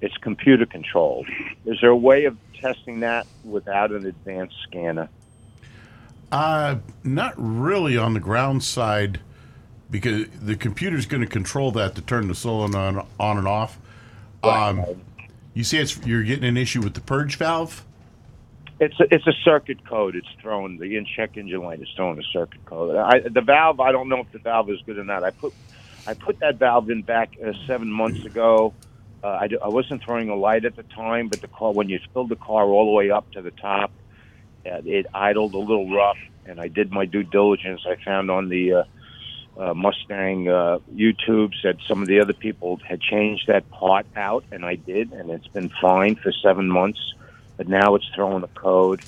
It's 0.00 0.16
computer 0.18 0.66
controlled. 0.66 1.26
Is 1.64 1.78
there 1.80 1.90
a 1.90 1.96
way 1.96 2.24
of 2.24 2.36
testing 2.60 3.00
that 3.00 3.26
without 3.44 3.92
an 3.92 4.06
advanced 4.06 4.56
scanner? 4.62 5.08
Uh, 6.30 6.76
not 7.04 7.34
really 7.36 7.96
on 7.96 8.14
the 8.14 8.20
ground 8.20 8.62
side 8.62 9.20
because 9.90 10.26
the 10.42 10.56
computer's 10.56 11.06
going 11.06 11.20
to 11.20 11.28
control 11.28 11.70
that 11.72 11.94
to 11.94 12.02
turn 12.02 12.28
the 12.28 12.34
solenoid 12.34 12.96
on, 12.96 13.06
on 13.18 13.38
and 13.38 13.48
off. 13.48 13.78
Um, 14.42 14.84
you 15.54 15.64
see, 15.64 15.78
it's 15.78 15.96
you're 16.04 16.22
getting 16.22 16.44
an 16.44 16.56
issue 16.56 16.82
with 16.82 16.94
the 16.94 17.00
purge 17.00 17.36
valve. 17.36 17.84
It's 18.78 18.98
a, 19.00 19.14
it's 19.14 19.26
a 19.26 19.32
circuit 19.44 19.86
code. 19.86 20.16
It's 20.16 20.28
thrown 20.40 20.76
the 20.76 20.96
in 20.96 21.06
check 21.06 21.36
engine 21.36 21.62
light 21.62 21.80
is 21.80 21.88
throwing 21.96 22.18
a 22.18 22.22
circuit 22.24 22.64
code. 22.66 22.94
I, 22.94 23.20
the 23.20 23.40
valve, 23.40 23.80
I 23.80 23.90
don't 23.90 24.08
know 24.08 24.20
if 24.20 24.30
the 24.32 24.38
valve 24.38 24.68
is 24.68 24.80
good 24.82 24.98
or 24.98 25.04
not. 25.04 25.24
I 25.24 25.30
put 25.30 25.54
I 26.06 26.14
put 26.14 26.40
that 26.40 26.56
valve 26.56 26.90
in 26.90 27.02
back 27.02 27.36
uh, 27.44 27.52
seven 27.66 27.90
months 27.90 28.24
ago. 28.24 28.74
Uh, 29.26 29.40
I, 29.40 29.48
I 29.60 29.68
wasn't 29.68 30.04
throwing 30.04 30.28
a 30.28 30.36
light 30.36 30.64
at 30.64 30.76
the 30.76 30.84
time, 30.84 31.26
but 31.26 31.40
the 31.40 31.48
car 31.48 31.72
when 31.72 31.88
you 31.88 31.98
filled 32.12 32.28
the 32.28 32.36
car 32.36 32.64
all 32.64 32.84
the 32.84 32.92
way 32.92 33.10
up 33.10 33.28
to 33.32 33.42
the 33.42 33.50
top, 33.50 33.90
uh, 34.64 34.82
it 34.84 35.06
idled 35.12 35.54
a 35.54 35.58
little 35.58 35.92
rough. 35.92 36.18
And 36.44 36.60
I 36.60 36.68
did 36.68 36.92
my 36.92 37.06
due 37.06 37.24
diligence. 37.24 37.84
I 37.88 37.96
found 38.04 38.30
on 38.30 38.48
the 38.48 38.72
uh, 38.72 38.84
uh, 39.58 39.74
Mustang 39.74 40.48
uh, 40.48 40.78
YouTube 40.94 41.54
said 41.60 41.78
some 41.88 42.02
of 42.02 42.06
the 42.06 42.20
other 42.20 42.34
people 42.34 42.76
had 42.88 43.00
changed 43.00 43.48
that 43.48 43.68
part 43.68 44.06
out, 44.14 44.44
and 44.52 44.64
I 44.64 44.76
did, 44.76 45.10
and 45.10 45.30
it's 45.30 45.48
been 45.48 45.72
fine 45.80 46.14
for 46.14 46.30
seven 46.30 46.68
months. 46.68 47.00
But 47.56 47.66
now 47.66 47.96
it's 47.96 48.08
throwing 48.14 48.44
a 48.44 48.48
code, 48.48 49.00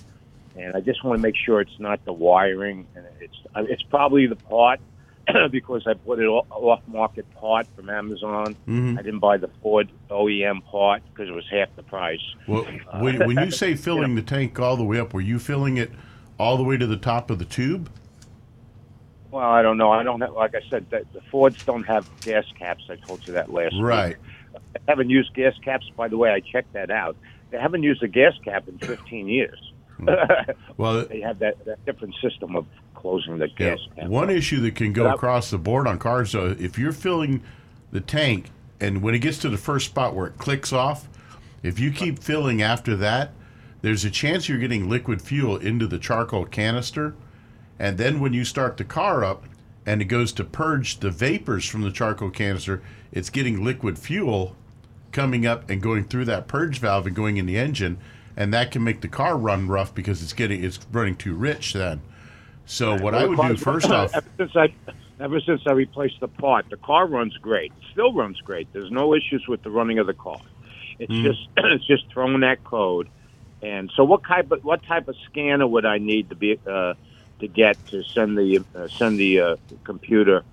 and 0.56 0.74
I 0.74 0.80
just 0.80 1.04
want 1.04 1.16
to 1.16 1.22
make 1.22 1.36
sure 1.36 1.60
it's 1.60 1.78
not 1.78 2.04
the 2.04 2.12
wiring, 2.12 2.88
and 2.96 3.06
it's 3.20 3.36
it's 3.54 3.82
probably 3.84 4.26
the 4.26 4.34
part 4.34 4.80
because 5.50 5.86
I 5.86 5.94
bought 5.94 6.18
it 6.18 6.26
off 6.26 6.80
market 6.86 7.26
part 7.34 7.66
from 7.76 7.90
Amazon. 7.90 8.56
Mhm. 8.66 8.98
I 8.98 9.02
didn't 9.02 9.20
buy 9.20 9.36
the 9.36 9.48
Ford 9.62 9.90
OEM 10.10 10.64
part 10.64 11.02
because 11.12 11.28
it 11.28 11.32
was 11.32 11.46
half 11.50 11.68
the 11.76 11.82
price. 11.82 12.20
Well, 12.46 12.64
when, 13.00 13.18
when 13.26 13.38
you 13.38 13.50
say 13.62 13.74
filling 13.74 14.14
the 14.14 14.22
tank 14.22 14.58
all 14.58 14.76
the 14.76 14.84
way 14.84 14.98
up, 14.98 15.12
were 15.14 15.20
you 15.20 15.38
filling 15.38 15.76
it 15.76 15.90
all 16.38 16.56
the 16.56 16.62
way 16.64 16.76
to 16.76 16.86
the 16.86 16.96
top 16.96 17.30
of 17.30 17.38
the 17.38 17.44
tube? 17.44 17.90
Well, 19.30 19.44
I 19.44 19.60
don't 19.60 19.76
know. 19.76 19.90
I 19.92 20.02
don't 20.02 20.20
have, 20.22 20.32
like 20.32 20.54
I 20.54 20.60
said, 20.70 20.88
the, 20.88 21.04
the 21.12 21.20
Fords 21.30 21.62
don't 21.64 21.84
have 21.84 22.08
gas 22.22 22.44
caps. 22.58 22.84
I 22.88 22.96
told 22.96 23.26
you 23.26 23.34
that 23.34 23.52
last 23.52 23.74
Right. 23.78 24.16
week. 24.16 24.62
They 24.72 24.80
haven't 24.88 25.10
used 25.10 25.34
gas 25.34 25.52
caps. 25.62 25.90
By 25.96 26.08
the 26.08 26.16
way, 26.16 26.30
I 26.30 26.40
checked 26.40 26.72
that 26.72 26.90
out. 26.90 27.16
They 27.50 27.58
haven't 27.58 27.82
used 27.82 28.02
a 28.02 28.08
gas 28.08 28.32
cap 28.42 28.68
in 28.68 28.78
15 28.78 29.28
years. 29.28 29.58
Well, 30.76 31.04
they 31.06 31.20
have 31.22 31.40
that, 31.40 31.64
that 31.64 31.84
different 31.84 32.14
system 32.22 32.54
of 32.54 32.64
closing 32.98 33.38
the 33.38 33.48
gas 33.48 33.78
cap. 33.96 34.08
One 34.08 34.30
issue 34.30 34.60
that 34.60 34.74
can 34.74 34.92
go 34.92 35.06
I- 35.06 35.14
across 35.14 35.50
the 35.50 35.58
board 35.58 35.86
on 35.86 35.98
cars, 35.98 36.32
though, 36.32 36.56
if 36.58 36.78
you're 36.78 36.92
filling 36.92 37.42
the 37.92 38.00
tank 38.00 38.50
and 38.80 39.02
when 39.02 39.14
it 39.14 39.20
gets 39.20 39.38
to 39.38 39.48
the 39.48 39.56
first 39.56 39.86
spot 39.86 40.14
where 40.14 40.26
it 40.26 40.38
clicks 40.38 40.72
off, 40.72 41.08
if 41.62 41.78
you 41.78 41.90
keep 41.90 42.18
filling 42.18 42.62
after 42.62 42.94
that, 42.96 43.32
there's 43.82 44.04
a 44.04 44.10
chance 44.10 44.48
you're 44.48 44.58
getting 44.58 44.88
liquid 44.88 45.22
fuel 45.22 45.56
into 45.56 45.86
the 45.86 45.98
charcoal 45.98 46.44
canister. 46.44 47.14
And 47.78 47.96
then 47.96 48.20
when 48.20 48.32
you 48.32 48.44
start 48.44 48.76
the 48.76 48.84
car 48.84 49.24
up 49.24 49.44
and 49.86 50.02
it 50.02 50.06
goes 50.06 50.32
to 50.32 50.44
purge 50.44 50.98
the 50.98 51.10
vapors 51.10 51.66
from 51.66 51.82
the 51.82 51.92
charcoal 51.92 52.30
canister, 52.30 52.82
it's 53.12 53.30
getting 53.30 53.64
liquid 53.64 53.98
fuel 53.98 54.56
coming 55.12 55.46
up 55.46 55.70
and 55.70 55.80
going 55.80 56.04
through 56.04 56.24
that 56.26 56.48
purge 56.48 56.78
valve 56.78 57.06
and 57.06 57.16
going 57.16 57.36
in 57.36 57.46
the 57.46 57.56
engine. 57.56 57.98
And 58.36 58.52
that 58.52 58.70
can 58.70 58.84
make 58.84 59.00
the 59.00 59.08
car 59.08 59.36
run 59.36 59.68
rough 59.68 59.94
because 59.94 60.22
it's 60.22 60.32
getting 60.32 60.62
it's 60.62 60.78
running 60.92 61.16
too 61.16 61.34
rich 61.34 61.72
then. 61.72 62.02
So 62.68 62.96
what 62.96 63.14
I 63.14 63.24
would 63.26 63.40
do 63.40 63.56
first 63.56 63.90
off 63.90 64.14
ever 64.14 64.26
since 64.36 64.52
I 64.54 64.68
ever 65.20 65.40
since 65.40 65.62
I 65.66 65.72
replaced 65.72 66.20
the 66.20 66.28
part, 66.28 66.66
the 66.70 66.76
car 66.76 67.06
runs 67.06 67.36
great. 67.38 67.72
It 67.76 67.82
still 67.92 68.12
runs 68.12 68.40
great. 68.42 68.68
There's 68.72 68.90
no 68.90 69.14
issues 69.14 69.46
with 69.48 69.62
the 69.62 69.70
running 69.70 69.98
of 69.98 70.06
the 70.06 70.14
car. 70.14 70.38
It's 70.98 71.10
Mm. 71.12 71.22
just 71.24 71.48
it's 71.56 71.86
just 71.86 72.04
throwing 72.12 72.40
that 72.40 72.62
code. 72.64 73.08
And 73.62 73.90
so, 73.96 74.04
what 74.04 74.22
type 74.24 74.50
of 74.52 74.62
what 74.64 74.82
type 74.84 75.08
of 75.08 75.16
scanner 75.30 75.66
would 75.66 75.86
I 75.86 75.98
need 75.98 76.28
to 76.28 76.36
be 76.36 76.60
uh, 76.66 76.94
to 77.40 77.48
get 77.48 77.84
to 77.88 78.02
send 78.04 78.36
the 78.36 78.64
uh, 78.74 78.86
send 78.88 79.18
the 79.18 79.40
uh, 79.40 79.56
computer 79.84 80.44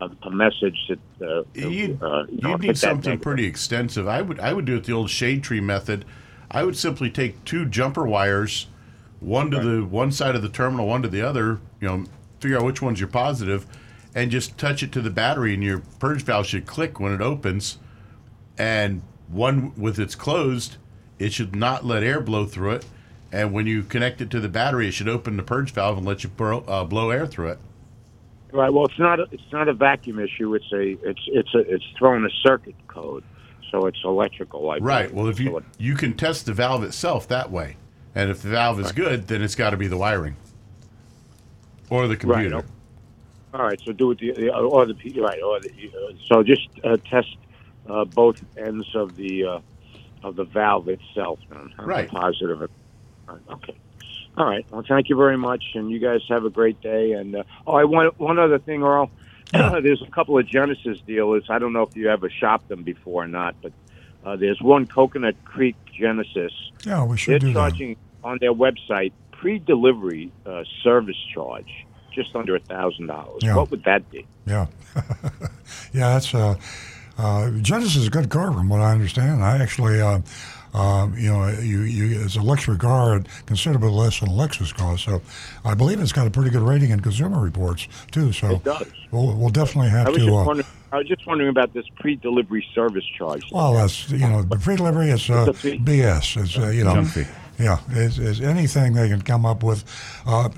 a, 0.00 0.10
a 0.22 0.30
message 0.30 0.78
that 0.88 0.98
uh, 1.26 1.44
You'd, 1.54 2.02
uh, 2.02 2.24
you 2.28 2.40
know, 2.42 2.50
you'd 2.50 2.60
need 2.62 2.78
something 2.78 3.10
negative? 3.10 3.22
pretty 3.22 3.44
extensive. 3.46 4.08
I 4.08 4.22
would 4.22 4.40
I 4.40 4.52
would 4.52 4.64
do 4.64 4.76
it 4.76 4.84
the 4.84 4.92
old 4.92 5.08
shade 5.10 5.42
tree 5.44 5.60
method. 5.60 6.04
I 6.50 6.64
would 6.64 6.76
simply 6.76 7.10
take 7.10 7.44
two 7.44 7.64
jumper 7.64 8.04
wires, 8.04 8.66
one 9.20 9.50
to 9.50 9.60
the 9.60 9.84
one 9.84 10.10
side 10.12 10.34
of 10.34 10.42
the 10.42 10.48
terminal, 10.48 10.86
one 10.86 11.02
to 11.02 11.08
the 11.08 11.22
other. 11.22 11.60
You 11.80 11.88
know, 11.88 12.04
figure 12.40 12.58
out 12.58 12.64
which 12.64 12.82
one's 12.82 13.00
your 13.00 13.08
positive, 13.08 13.66
and 14.14 14.30
just 14.30 14.58
touch 14.58 14.82
it 14.82 14.92
to 14.92 15.00
the 15.00 15.10
battery, 15.10 15.54
and 15.54 15.62
your 15.62 15.82
purge 15.98 16.22
valve 16.22 16.46
should 16.46 16.66
click 16.66 16.98
when 16.98 17.12
it 17.12 17.20
opens. 17.20 17.78
And 18.58 19.02
one 19.28 19.72
with 19.76 19.98
its 19.98 20.14
closed, 20.14 20.76
it 21.18 21.32
should 21.32 21.54
not 21.54 21.84
let 21.84 22.02
air 22.02 22.20
blow 22.20 22.46
through 22.46 22.72
it. 22.72 22.86
And 23.32 23.52
when 23.52 23.66
you 23.66 23.82
connect 23.84 24.20
it 24.20 24.30
to 24.30 24.40
the 24.40 24.48
battery, 24.48 24.88
it 24.88 24.92
should 24.92 25.08
open 25.08 25.36
the 25.36 25.42
purge 25.42 25.70
valve 25.70 25.98
and 25.98 26.06
let 26.06 26.24
you 26.24 26.30
blow, 26.30 26.64
uh, 26.66 26.84
blow 26.84 27.10
air 27.10 27.26
through 27.26 27.50
it. 27.50 27.58
Right. 28.52 28.72
Well, 28.72 28.86
it's 28.86 28.98
not 28.98 29.20
a, 29.20 29.26
it's 29.30 29.52
not 29.52 29.68
a 29.68 29.72
vacuum 29.72 30.18
issue. 30.18 30.54
It's 30.54 30.72
a 30.72 31.08
it's 31.08 31.20
it's 31.26 31.54
a 31.54 31.58
it's 31.58 31.84
throwing 31.96 32.24
a 32.24 32.30
circuit 32.42 32.74
code, 32.88 33.22
so 33.70 33.86
it's 33.86 34.00
electrical. 34.02 34.68
I 34.70 34.78
Right. 34.78 35.12
Well, 35.12 35.28
if 35.28 35.38
you 35.38 35.62
you 35.78 35.94
can 35.94 36.14
test 36.14 36.46
the 36.46 36.52
valve 36.52 36.82
itself 36.82 37.28
that 37.28 37.52
way, 37.52 37.76
and 38.14 38.30
if 38.30 38.42
the 38.42 38.48
valve 38.48 38.80
is 38.80 38.92
good, 38.92 39.28
then 39.28 39.42
it's 39.42 39.54
got 39.54 39.70
to 39.70 39.76
be 39.76 39.86
the 39.86 39.96
wiring 39.96 40.36
or 41.88 42.08
the 42.08 42.16
computer. 42.16 42.56
Right. 42.56 42.64
All 43.54 43.64
right. 43.64 43.80
So 43.84 43.92
do 43.92 44.10
it 44.12 44.18
the, 44.18 44.32
the 44.32 44.54
or 44.54 44.86
the 44.86 44.94
right 45.20 45.42
or 45.42 45.60
the 45.60 45.70
uh, 45.70 46.12
so 46.26 46.42
just 46.42 46.68
uh, 46.84 46.96
test 47.08 47.36
uh, 47.88 48.04
both 48.04 48.42
ends 48.56 48.94
of 48.94 49.16
the 49.16 49.44
uh, 49.44 49.60
of 50.22 50.36
the 50.36 50.44
valve 50.44 50.88
itself. 50.88 51.38
Then. 51.50 51.72
Right. 51.78 52.08
Positive. 52.08 52.70
Okay. 53.28 53.76
All 54.36 54.46
right. 54.46 54.64
Well, 54.70 54.84
thank 54.86 55.08
you 55.08 55.16
very 55.16 55.36
much, 55.36 55.64
and 55.74 55.90
you 55.90 55.98
guys 55.98 56.20
have 56.28 56.44
a 56.44 56.50
great 56.50 56.80
day. 56.80 57.12
And 57.12 57.36
uh, 57.36 57.42
oh, 57.66 57.74
I 57.74 57.84
want 57.84 58.18
one 58.18 58.38
other 58.38 58.58
thing, 58.58 58.82
Earl. 58.82 59.10
there's 59.52 60.02
a 60.02 60.10
couple 60.10 60.38
of 60.38 60.46
Genesis 60.46 61.00
dealers. 61.06 61.44
I 61.50 61.58
don't 61.58 61.72
know 61.72 61.82
if 61.82 61.96
you 61.96 62.08
ever 62.08 62.30
shopped 62.30 62.68
them 62.68 62.84
before 62.84 63.24
or 63.24 63.28
not, 63.28 63.56
but 63.60 63.72
uh, 64.24 64.36
there's 64.36 64.60
one 64.60 64.86
Coconut 64.86 65.36
Creek 65.44 65.76
Genesis. 65.98 66.52
Yeah, 66.84 67.02
we 67.04 67.10
They're 67.10 67.16
should 67.16 67.40
do 67.40 67.46
that. 67.48 67.52
charging 67.54 67.96
on 68.24 68.38
their 68.40 68.52
website 68.52 69.12
pre-delivery 69.32 70.30
uh, 70.46 70.64
service 70.82 71.16
charge, 71.34 71.70
just 72.12 72.34
under 72.36 72.56
a 72.56 72.60
thousand 72.60 73.06
dollars. 73.06 73.42
What 73.44 73.70
would 73.70 73.84
that 73.84 74.10
be? 74.10 74.26
Yeah, 74.46 74.66
yeah. 75.92 76.12
That's 76.12 76.34
uh, 76.34 76.56
uh, 77.18 77.50
Genesis 77.62 77.96
is 77.96 78.06
a 78.06 78.10
good 78.10 78.28
car, 78.30 78.52
from 78.52 78.68
what 78.68 78.80
I 78.80 78.92
understand. 78.92 79.42
I 79.42 79.58
actually, 79.62 80.00
uh, 80.74 81.08
you 81.16 81.30
know, 81.30 81.48
you, 81.48 81.80
you 81.82 82.20
it's 82.22 82.36
a 82.36 82.42
luxury 82.42 82.78
car 82.78 83.16
at 83.16 83.26
considerably 83.46 83.90
less 83.90 84.20
than 84.20 84.28
a 84.28 84.32
Lexus 84.32 84.74
cost. 84.74 85.04
So, 85.04 85.20
I 85.64 85.74
believe 85.74 86.00
it's 86.00 86.12
got 86.12 86.26
a 86.26 86.30
pretty 86.30 86.50
good 86.50 86.62
rating 86.62 86.90
in 86.90 87.00
Consumer 87.00 87.40
Reports 87.40 87.88
too. 88.10 88.32
So, 88.32 88.50
It 88.52 88.64
does. 88.64 88.86
We'll, 89.10 89.34
we'll 89.36 89.50
definitely 89.50 89.90
have 89.90 90.08
I 90.08 90.12
to. 90.12 90.34
Uh. 90.34 90.62
I 90.92 90.98
was 90.98 91.06
just 91.06 91.24
wondering 91.26 91.50
about 91.50 91.72
this 91.72 91.86
pre-delivery 92.00 92.66
service 92.74 93.04
charge. 93.16 93.50
well, 93.52 93.74
that's 93.74 94.10
you 94.10 94.18
know, 94.18 94.42
the 94.42 94.56
pre-delivery 94.56 95.10
is 95.10 95.30
uh, 95.30 95.46
a. 95.48 95.52
BS. 95.52 96.42
It's 96.42 96.58
uh, 96.58 96.68
you 96.68 96.84
know, 96.84 96.94
Junk 96.94 97.08
fee. 97.08 97.26
yeah, 97.60 97.78
it's, 97.90 98.18
it's 98.18 98.40
anything 98.40 98.94
they 98.94 99.08
can 99.08 99.22
come 99.22 99.46
up 99.46 99.62
with. 99.62 99.84
Uh, 100.26 100.48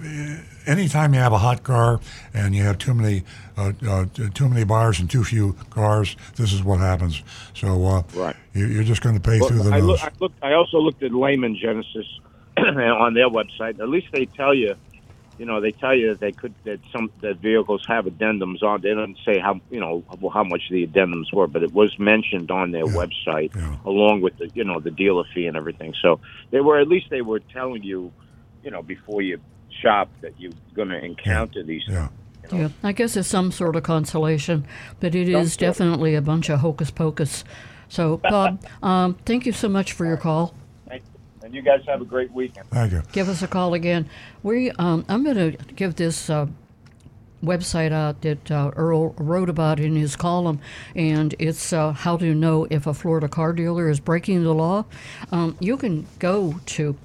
anytime 0.67 1.13
you 1.13 1.21
have 1.21 1.33
a 1.33 1.39
hot 1.39 1.63
car 1.63 2.01
and 2.33 2.55
you 2.55 2.63
have 2.63 2.79
too 2.79 2.95
many 2.95 3.25
uh, 3.57 3.73
uh, 3.89 4.07
too 4.35 4.49
many 4.49 4.65
buyers 4.65 5.01
and 5.01 5.11
too 5.11 5.25
few 5.25 5.55
cars, 5.71 6.17
this 6.37 6.53
is 6.53 6.63
what 6.63 6.79
happens. 6.81 7.23
So 7.55 7.85
uh, 7.87 8.03
Right. 8.15 8.37
you, 8.55 8.67
you're 8.67 8.85
just 8.85 9.03
going 9.03 9.15
to 9.15 9.21
pay 9.21 9.39
Well, 9.41 9.49
through 9.49 9.63
the 9.65 9.71
I, 9.71 9.79
nose. 9.81 9.89
look, 9.89 10.03
I 10.03 10.11
looked. 10.21 10.45
I 10.45 10.53
also 10.55 10.79
looked 10.79 11.03
at 11.03 11.13
Layman 11.13 11.57
Genesis 11.57 12.07
on 12.57 13.15
their 13.15 13.29
website. 13.29 13.81
At 13.81 13.89
least 13.89 14.09
they 14.13 14.27
tell 14.27 14.55
you, 14.55 14.75
you 15.39 15.47
know, 15.47 15.61
they 15.61 15.73
tell 15.73 15.95
you 15.95 16.11
that 16.11 16.21
they 16.21 16.33
could 16.33 16.55
that 16.65 16.81
some 16.93 17.11
that 17.21 17.39
vehicles 17.39 17.85
have 17.89 18.05
addendums 18.05 18.63
on. 18.63 18.81
They 18.83 18.95
don't 18.95 19.17
say 19.25 19.39
how 19.39 19.61
you 19.71 19.81
know 19.81 20.05
how 20.33 20.45
much 20.45 20.63
the 20.71 20.87
addendums 20.87 21.33
were, 21.33 21.47
but 21.47 21.63
it 21.63 21.73
was 21.73 21.99
mentioned 21.99 22.51
on 22.51 22.71
their 22.71 22.85
website 22.85 23.51
along 23.85 24.21
with 24.21 24.37
the 24.39 24.51
you 24.55 24.65
know 24.65 24.79
the 24.81 24.91
dealer 24.91 25.25
fee 25.35 25.47
and 25.47 25.57
everything. 25.57 25.95
So 26.01 26.21
they 26.51 26.61
were 26.61 26.79
at 26.79 26.87
least 26.89 27.07
they 27.11 27.23
were 27.23 27.41
telling 27.41 27.83
you, 27.83 28.13
you 28.63 28.71
know, 28.71 28.83
before 28.83 29.23
you 29.23 29.41
shop 29.81 30.11
that 30.21 30.39
you're 30.39 30.53
going 30.75 30.91
to 30.91 31.03
encounter 31.03 31.63
these. 31.63 31.83
Yeah. 31.89 32.09
Yeah, 32.51 32.69
I 32.83 32.93
guess 32.93 33.17
it's 33.17 33.29
some 33.29 33.53
sort 33.53 33.77
of 33.77 33.83
consolation, 33.83 34.67
but 35.01 35.15
it 35.15 35.27
Some 35.27 35.43
is 35.43 35.53
sort. 35.53 35.61
definitely 35.61 36.15
a 36.15 36.23
bunch 36.23 36.49
of 36.49 36.61
hocus 36.61 36.91
pocus. 36.91 37.45
So, 37.89 38.17
Bob, 38.23 38.65
um, 38.83 39.15
thank 39.25 39.47
you 39.47 39.53
so 39.53 39.69
much 39.69 39.93
for 39.93 40.07
your 40.07 40.17
call. 40.17 40.55
And 41.45 41.53
you 41.53 41.63
guys 41.63 41.83
have 41.89 42.01
a 42.01 42.05
great 42.05 42.31
weekend. 42.31 42.69
Thank 42.71 42.93
you. 42.93 43.03
Give 43.13 43.29
us 43.29 43.43
a 43.43 43.49
call 43.49 43.75
again. 43.75 44.09
We, 44.45 44.71
um, 44.73 45.05
I'm 45.09 45.25
going 45.25 45.37
to 45.37 45.65
give 45.75 45.97
this 45.97 46.31
uh, 46.31 46.47
website 47.43 47.93
out 47.93 48.21
that 48.23 48.51
uh, 48.51 48.71
Earl 48.77 49.11
wrote 49.19 49.49
about 49.49 49.81
in 49.81 49.97
his 49.97 50.15
column, 50.15 50.61
and 50.95 51.35
it's 51.39 51.73
uh, 51.73 51.93
how 51.93 52.17
to 52.19 52.35
know 52.35 52.67
if 52.71 52.87
a 52.87 52.95
Florida 52.95 53.29
car 53.29 53.53
dealer 53.53 53.91
is 53.91 53.99
breaking 53.99 54.45
the 54.45 54.55
law. 54.55 54.85
Um, 55.33 55.57
you 55.59 55.77
can 55.77 56.07
go 56.21 56.61
to 56.67 56.97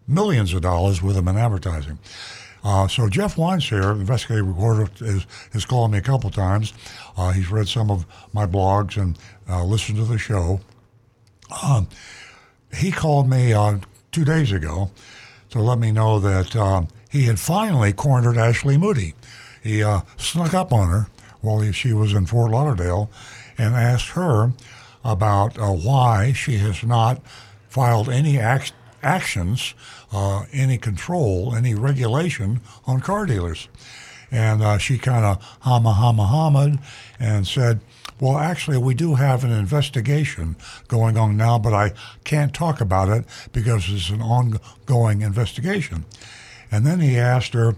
millions 0.06 0.52
of 0.52 0.62
dollars 0.62 1.02
with 1.02 1.16
them 1.16 1.28
in 1.28 1.36
advertising. 1.36 1.98
Uh, 2.62 2.88
so 2.88 3.08
Jeff 3.08 3.36
Weinsier, 3.36 3.92
investigative 3.92 4.46
reporter, 4.46 4.88
is, 5.00 5.26
has 5.52 5.66
called 5.66 5.90
me 5.92 5.98
a 5.98 6.02
couple 6.02 6.30
times. 6.30 6.72
Uh, 7.16 7.30
he's 7.32 7.50
read 7.50 7.68
some 7.68 7.90
of 7.90 8.06
my 8.32 8.46
blogs 8.46 8.96
and 9.00 9.18
uh, 9.48 9.62
listened 9.62 9.98
to 9.98 10.04
the 10.04 10.16
show. 10.16 10.60
Um, 11.62 11.88
he 12.74 12.90
called 12.90 13.28
me 13.28 13.52
uh, 13.52 13.78
two 14.12 14.24
days 14.24 14.50
ago 14.50 14.90
to 15.50 15.60
let 15.60 15.78
me 15.78 15.92
know 15.92 16.18
that 16.18 16.56
um, 16.56 16.88
he 17.10 17.24
had 17.24 17.38
finally 17.38 17.92
cornered 17.92 18.38
Ashley 18.38 18.78
Moody. 18.78 19.14
He 19.62 19.82
uh, 19.82 20.00
snuck 20.16 20.54
up 20.54 20.72
on 20.72 20.88
her 20.88 21.06
while 21.42 21.60
he, 21.60 21.70
she 21.70 21.92
was 21.92 22.14
in 22.14 22.26
Fort 22.26 22.50
Lauderdale 22.50 23.10
and 23.58 23.74
asked 23.74 24.08
her 24.10 24.52
about 25.04 25.58
uh, 25.58 25.70
why 25.70 26.32
she 26.32 26.56
has 26.56 26.82
not 26.82 27.20
filed 27.68 28.08
any 28.08 28.38
ac- 28.38 28.72
actions, 29.04 29.74
uh, 30.12 30.44
any 30.52 30.78
control, 30.78 31.54
any 31.54 31.74
regulation 31.74 32.60
on 32.86 33.00
car 33.00 33.26
dealers. 33.26 33.68
And 34.30 34.62
uh, 34.62 34.78
she 34.78 34.98
kind 34.98 35.24
of 35.24 35.42
hama 35.60 35.92
hama 35.92 36.26
hammed 36.26 36.78
and 37.20 37.46
said, 37.46 37.80
well, 38.20 38.38
actually, 38.38 38.78
we 38.78 38.94
do 38.94 39.16
have 39.16 39.44
an 39.44 39.52
investigation 39.52 40.56
going 40.88 41.16
on 41.16 41.36
now, 41.36 41.58
but 41.58 41.74
I 41.74 41.92
can't 42.22 42.54
talk 42.54 42.80
about 42.80 43.08
it 43.08 43.24
because 43.52 43.90
it's 43.90 44.10
an 44.10 44.22
ongoing 44.22 45.22
investigation. 45.22 46.04
And 46.70 46.86
then 46.86 47.00
he 47.00 47.18
asked 47.18 47.54
her, 47.54 47.74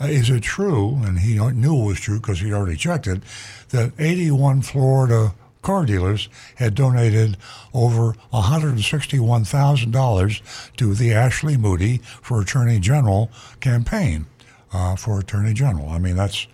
is 0.00 0.30
it 0.30 0.42
true, 0.42 1.00
and 1.02 1.18
he 1.18 1.34
knew 1.34 1.82
it 1.82 1.86
was 1.86 2.00
true 2.00 2.20
because 2.20 2.40
he'd 2.40 2.52
already 2.52 2.76
checked 2.76 3.06
it, 3.06 3.22
that 3.70 3.92
81 3.98 4.62
Florida 4.62 5.34
car 5.68 5.84
dealers 5.84 6.30
had 6.54 6.74
donated 6.74 7.36
over 7.74 8.14
$161,000 8.32 10.72
to 10.78 10.94
the 10.94 11.12
Ashley 11.12 11.58
Moody 11.58 11.98
for 11.98 12.40
Attorney 12.40 12.80
General 12.80 13.30
campaign 13.60 14.24
uh, 14.72 14.96
for 14.96 15.20
Attorney 15.20 15.52
General. 15.52 15.90
I 15.90 15.98
mean, 15.98 16.16
that's 16.16 16.46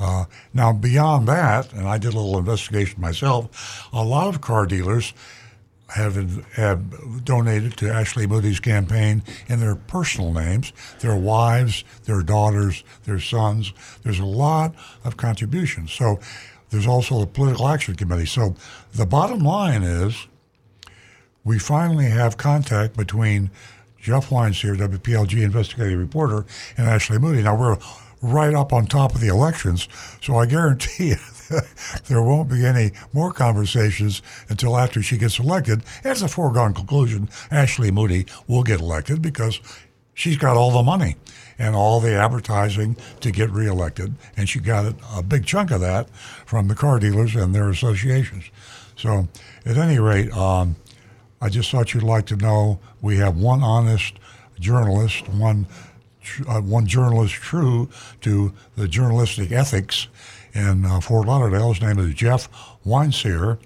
uh, 0.00 0.24
now 0.54 0.72
beyond 0.72 1.28
that, 1.28 1.70
and 1.74 1.86
I 1.86 1.98
did 1.98 2.14
a 2.14 2.16
little 2.16 2.38
investigation 2.38 2.98
myself. 2.98 3.90
A 3.92 4.02
lot 4.02 4.34
of 4.34 4.40
car 4.40 4.64
dealers 4.64 5.12
have 5.88 6.46
have 6.54 7.24
donated 7.26 7.76
to 7.76 7.90
Ashley 7.90 8.26
Moody's 8.26 8.60
campaign 8.60 9.22
in 9.48 9.60
their 9.60 9.74
personal 9.74 10.32
names, 10.32 10.72
their 11.00 11.16
wives, 11.16 11.84
their 12.04 12.22
daughters, 12.22 12.84
their 13.04 13.20
sons. 13.20 13.74
There's 14.02 14.18
a 14.18 14.24
lot 14.24 14.74
of 15.04 15.18
contributions. 15.18 15.92
So 15.92 16.20
there's 16.72 16.86
also 16.86 17.20
the 17.20 17.26
Political 17.26 17.68
Action 17.68 17.94
Committee. 17.94 18.26
So 18.26 18.56
the 18.94 19.06
bottom 19.06 19.40
line 19.40 19.82
is 19.82 20.26
we 21.44 21.58
finally 21.58 22.06
have 22.06 22.36
contact 22.36 22.96
between 22.96 23.50
Jeff 24.00 24.30
Weinsier, 24.30 24.76
WPLG 24.76 25.42
investigative 25.42 25.98
reporter, 25.98 26.46
and 26.76 26.88
Ashley 26.88 27.18
Moody. 27.18 27.42
Now 27.42 27.56
we're 27.56 27.76
right 28.22 28.54
up 28.54 28.72
on 28.72 28.86
top 28.86 29.14
of 29.14 29.20
the 29.20 29.28
elections, 29.28 29.88
so 30.20 30.36
I 30.36 30.46
guarantee 30.46 31.08
you 31.10 31.16
there 32.06 32.22
won't 32.22 32.48
be 32.48 32.64
any 32.64 32.92
more 33.12 33.32
conversations 33.32 34.22
until 34.48 34.78
after 34.78 35.02
she 35.02 35.18
gets 35.18 35.38
elected. 35.38 35.82
It's 36.02 36.22
a 36.22 36.28
foregone 36.28 36.72
conclusion. 36.72 37.28
Ashley 37.50 37.90
Moody 37.90 38.26
will 38.48 38.62
get 38.62 38.80
elected 38.80 39.20
because 39.20 39.60
she's 40.14 40.38
got 40.38 40.56
all 40.56 40.70
the 40.70 40.82
money 40.82 41.16
and 41.62 41.76
all 41.76 42.00
the 42.00 42.12
advertising 42.12 42.96
to 43.20 43.30
get 43.30 43.48
reelected, 43.50 44.12
and 44.36 44.48
she 44.48 44.58
got 44.58 44.96
a 45.14 45.22
big 45.22 45.46
chunk 45.46 45.70
of 45.70 45.80
that 45.80 46.10
from 46.44 46.66
the 46.66 46.74
car 46.74 46.98
dealers 46.98 47.36
and 47.36 47.54
their 47.54 47.70
associations. 47.70 48.50
So, 48.96 49.28
at 49.64 49.76
any 49.76 50.00
rate, 50.00 50.36
um, 50.36 50.74
I 51.40 51.48
just 51.48 51.70
thought 51.70 51.94
you'd 51.94 52.02
like 52.02 52.26
to 52.26 52.36
know 52.36 52.80
we 53.00 53.16
have 53.18 53.36
one 53.36 53.62
honest 53.62 54.14
journalist, 54.58 55.28
one 55.28 55.68
uh, 56.48 56.60
one 56.60 56.86
journalist 56.86 57.34
true 57.34 57.88
to 58.22 58.52
the 58.76 58.88
journalistic 58.88 59.52
ethics 59.52 60.08
in 60.54 60.84
uh, 60.84 61.00
Fort 61.00 61.28
Lauderdale. 61.28 61.72
His 61.72 61.80
name 61.80 61.98
is 62.00 62.12
Jeff 62.14 62.48
Weinsier. 62.84 63.58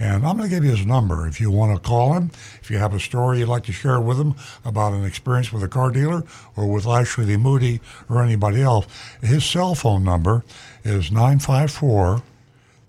And 0.00 0.26
I'm 0.26 0.38
going 0.38 0.48
to 0.48 0.54
give 0.54 0.64
you 0.64 0.70
his 0.70 0.86
number 0.86 1.28
if 1.28 1.42
you 1.42 1.50
want 1.50 1.76
to 1.76 1.88
call 1.88 2.14
him. 2.14 2.30
If 2.62 2.70
you 2.70 2.78
have 2.78 2.94
a 2.94 2.98
story 2.98 3.40
you'd 3.40 3.48
like 3.48 3.64
to 3.64 3.72
share 3.72 4.00
with 4.00 4.18
him 4.18 4.34
about 4.64 4.94
an 4.94 5.04
experience 5.04 5.52
with 5.52 5.62
a 5.62 5.68
car 5.68 5.90
dealer 5.90 6.24
or 6.56 6.66
with 6.72 6.86
Ashley 6.86 7.36
Moody 7.36 7.82
or 8.08 8.22
anybody 8.22 8.62
else, 8.62 8.86
his 9.20 9.44
cell 9.44 9.74
phone 9.74 10.02
number 10.02 10.42
is 10.84 11.12
954 11.12 12.22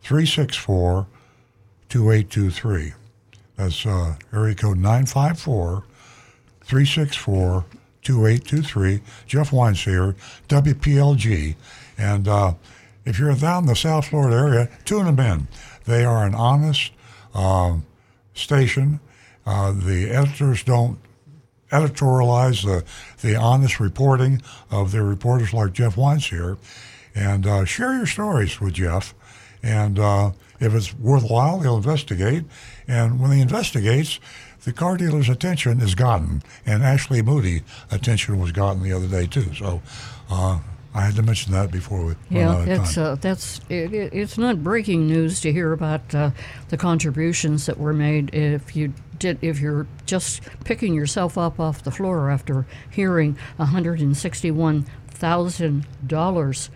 364 0.01 1.07
2823. 1.89 2.93
That's 3.57 3.85
uh, 3.85 4.15
area 4.31 4.55
code 4.55 4.77
954 4.77 5.83
364 6.63 7.65
2823. 8.03 9.01
Jeff 9.27 9.51
Weinsier, 9.51 10.15
WPLG. 10.47 11.55
And 11.97 12.29
uh, 12.29 12.53
if 13.03 13.19
you're 13.19 13.35
down 13.35 13.63
in 13.63 13.67
the 13.67 13.75
South 13.75 14.07
Florida 14.07 14.37
area, 14.37 14.69
tune 14.85 15.13
them 15.13 15.19
in. 15.19 15.49
They 15.83 16.05
are 16.05 16.25
an 16.25 16.33
honest 16.33 16.93
um, 17.33 17.85
station. 18.33 18.99
Uh, 19.45 19.71
the 19.71 20.09
editors 20.09 20.63
don't 20.63 20.99
editorialize 21.71 22.63
the, 22.63 22.83
the 23.25 23.35
honest 23.35 23.79
reporting 23.79 24.41
of 24.69 24.91
their 24.91 25.03
reporters 25.03 25.53
like 25.53 25.73
Jeff 25.73 25.95
Weinsier. 25.95 26.57
And 27.15 27.45
uh, 27.45 27.65
share 27.65 27.93
your 27.93 28.05
stories 28.05 28.61
with 28.61 28.73
Jeff. 28.73 29.13
And 29.63 29.99
uh, 29.99 30.31
if 30.59 30.73
it's 30.73 30.93
worthwhile, 30.93 31.59
he'll 31.59 31.77
investigate. 31.77 32.45
And 32.87 33.19
when 33.19 33.31
he 33.31 33.41
investigates, 33.41 34.19
the 34.63 34.73
car 34.73 34.95
dealer's 34.97 35.29
attention 35.29 35.81
is 35.81 35.95
gotten. 35.95 36.43
And 36.65 36.83
Ashley 36.83 37.21
Moody 37.21 37.63
attention 37.91 38.39
was 38.39 38.51
gotten 38.51 38.83
the 38.83 38.93
other 38.93 39.07
day, 39.07 39.25
too. 39.25 39.53
So 39.55 39.81
uh, 40.29 40.59
I 40.93 41.01
had 41.01 41.15
to 41.15 41.23
mention 41.23 41.53
that 41.53 41.71
before 41.71 42.05
we 42.05 42.15
Yeah, 42.29 42.63
it's 42.65 42.97
uh, 42.97 43.15
that's 43.19 43.59
it, 43.69 43.93
it, 43.93 44.13
it's 44.13 44.37
not 44.37 44.61
breaking 44.63 45.07
news 45.07 45.39
to 45.41 45.51
hear 45.53 45.71
about 45.71 46.13
uh, 46.13 46.31
the 46.69 46.77
contributions 46.77 47.65
that 47.65 47.79
were 47.79 47.93
made. 47.93 48.33
If 48.35 48.75
you 48.75 48.93
did, 49.17 49.37
if 49.41 49.59
you're 49.61 49.87
just 50.05 50.41
picking 50.65 50.93
yourself 50.93 51.37
up 51.37 51.59
off 51.59 51.83
the 51.83 51.91
floor 51.91 52.29
after 52.29 52.65
hearing 52.89 53.37
161 53.57 54.85
thousand 55.07 55.85
dollars. 56.05 56.69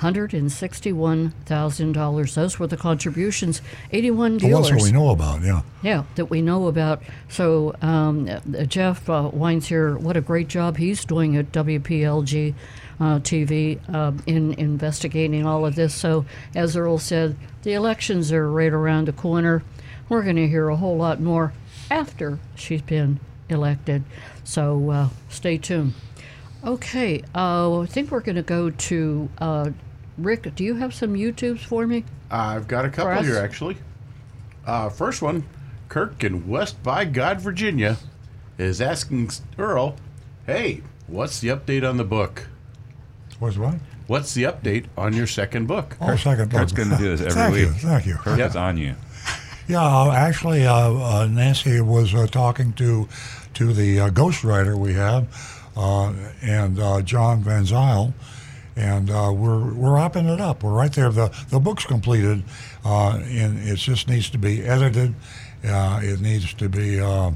$161,000. 0.00 2.34
Those 2.34 2.58
were 2.58 2.66
the 2.66 2.76
contributions. 2.76 3.62
81 3.92 4.34
the 4.34 4.38
dealers. 4.40 4.52
ones 4.52 4.68
that 4.68 4.82
we 4.82 4.92
know 4.92 5.08
about, 5.08 5.40
yeah. 5.40 5.62
Yeah, 5.82 6.02
that 6.16 6.26
we 6.26 6.42
know 6.42 6.66
about. 6.66 7.02
So 7.30 7.74
um, 7.80 8.28
Jeff 8.68 9.08
uh, 9.08 9.30
Weinsier, 9.32 9.98
what 9.98 10.14
a 10.16 10.20
great 10.20 10.48
job 10.48 10.76
he's 10.76 11.02
doing 11.06 11.34
at 11.36 11.50
WPLG 11.50 12.54
uh, 13.00 13.18
TV 13.20 13.78
uh, 13.92 14.12
in 14.26 14.54
investigating 14.54 15.46
all 15.46 15.66
of 15.66 15.74
this. 15.74 15.94
So 15.94 16.24
as 16.54 16.76
Earl 16.76 16.98
said, 16.98 17.36
the 17.62 17.74
elections 17.74 18.32
are 18.32 18.50
right 18.50 18.72
around 18.72 19.08
the 19.08 19.12
corner. 19.12 19.62
We're 20.08 20.22
going 20.22 20.36
to 20.36 20.48
hear 20.48 20.68
a 20.68 20.76
whole 20.76 20.96
lot 20.96 21.20
more 21.20 21.52
after 21.90 22.38
she's 22.54 22.82
been 22.82 23.20
elected. 23.48 24.04
So 24.44 24.90
uh, 24.90 25.08
stay 25.28 25.58
tuned. 25.58 25.94
Okay, 26.64 27.22
uh, 27.34 27.80
I 27.80 27.86
think 27.86 28.10
we're 28.10 28.20
going 28.20 28.36
to 28.36 28.42
go 28.42 28.70
to 28.70 29.28
uh, 29.38 29.70
Rick. 30.18 30.54
Do 30.54 30.64
you 30.64 30.74
have 30.76 30.94
some 30.94 31.14
YouTubes 31.14 31.60
for 31.60 31.86
me? 31.86 32.04
I've 32.30 32.66
got 32.66 32.84
a 32.84 32.88
couple 32.88 33.22
here 33.22 33.38
actually. 33.38 33.76
Uh, 34.66 34.88
first 34.88 35.22
one, 35.22 35.44
Kirk 35.88 36.24
in 36.24 36.48
West 36.48 36.82
by 36.82 37.04
God, 37.04 37.40
Virginia, 37.40 37.98
is 38.58 38.80
asking 38.80 39.30
Earl, 39.58 39.94
"Hey, 40.44 40.82
what's 41.06 41.38
the 41.38 41.48
update 41.48 41.88
on 41.88 41.98
the 41.98 42.04
book? 42.04 42.48
What's 43.38 43.56
what? 43.56 43.74
What's 44.06 44.34
the 44.34 44.44
update 44.44 44.86
on 44.96 45.12
your 45.12 45.26
second 45.26 45.66
book?" 45.66 45.96
Oh, 46.00 46.16
second 46.16 46.50
Kurt's 46.50 46.72
book. 46.72 46.76
going 46.86 46.90
to 46.90 46.96
do 46.96 47.16
this 47.16 47.20
every 47.20 47.32
Thank 47.32 47.54
week. 47.54 47.62
you, 47.82 47.88
thank 47.88 48.06
you. 48.06 48.14
Kurt 48.14 48.38
Yeah. 48.38 48.46
is 48.46 48.56
on 48.56 48.78
you. 48.78 48.94
Yeah, 49.68 49.82
uh, 49.82 50.12
actually, 50.12 50.64
uh, 50.66 50.74
uh, 50.74 51.26
Nancy 51.30 51.80
was 51.80 52.14
uh, 52.14 52.26
talking 52.28 52.72
to 52.74 53.08
to 53.54 53.72
the 53.72 54.00
uh, 54.00 54.10
ghostwriter 54.10 54.78
we 54.78 54.94
have, 54.94 55.26
uh, 55.76 56.12
and 56.42 56.78
uh, 56.78 57.02
John 57.02 57.42
Van 57.42 57.64
Zyl, 57.66 58.14
and 58.76 59.10
uh, 59.10 59.32
we're 59.34 59.72
we're 59.74 59.94
wrapping 59.96 60.26
it 60.28 60.40
up. 60.40 60.62
We're 60.62 60.72
right 60.72 60.92
there. 60.92 61.10
the 61.10 61.30
The 61.50 61.58
book's 61.58 61.84
completed, 61.84 62.44
uh, 62.84 63.18
and 63.24 63.58
it 63.68 63.76
just 63.76 64.08
needs 64.08 64.30
to 64.30 64.38
be 64.38 64.62
edited. 64.62 65.14
Uh, 65.66 66.00
it 66.02 66.20
needs 66.20 66.54
to 66.54 66.68
be. 66.68 67.00
Uh, 67.00 67.32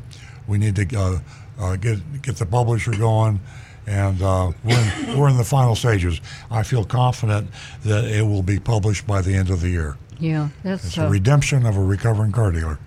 we 0.47 0.57
need 0.59 0.77
to 0.77 0.97
uh, 0.99 1.19
uh, 1.59 1.77
get 1.77 2.23
get 2.23 2.37
the 2.37 2.47
publisher 2.47 2.93
going. 2.93 3.41
And 3.87 4.23
uh, 4.23 4.53
we're, 4.63 4.79
in, 4.79 5.19
we're 5.19 5.29
in 5.29 5.37
the 5.37 5.45
final 5.45 5.75
stages. 5.75 6.21
I 6.51 6.63
feel 6.63 6.85
confident 6.85 7.51
that 7.85 8.05
it 8.05 8.23
will 8.23 8.43
be 8.43 8.59
published 8.59 9.07
by 9.07 9.23
the 9.23 9.35
end 9.35 9.51
of 9.51 9.61
the 9.61 9.71
year. 9.71 9.97
Yeah, 10.19 10.49
that's 10.63 10.85
It's 10.85 10.99
uh, 10.99 11.03
a 11.03 11.11
redemption 11.11 11.65
of 11.67 11.77
a 11.77 11.83
recovering 11.83 12.33
car 12.33 12.53
dealer. 12.53 12.79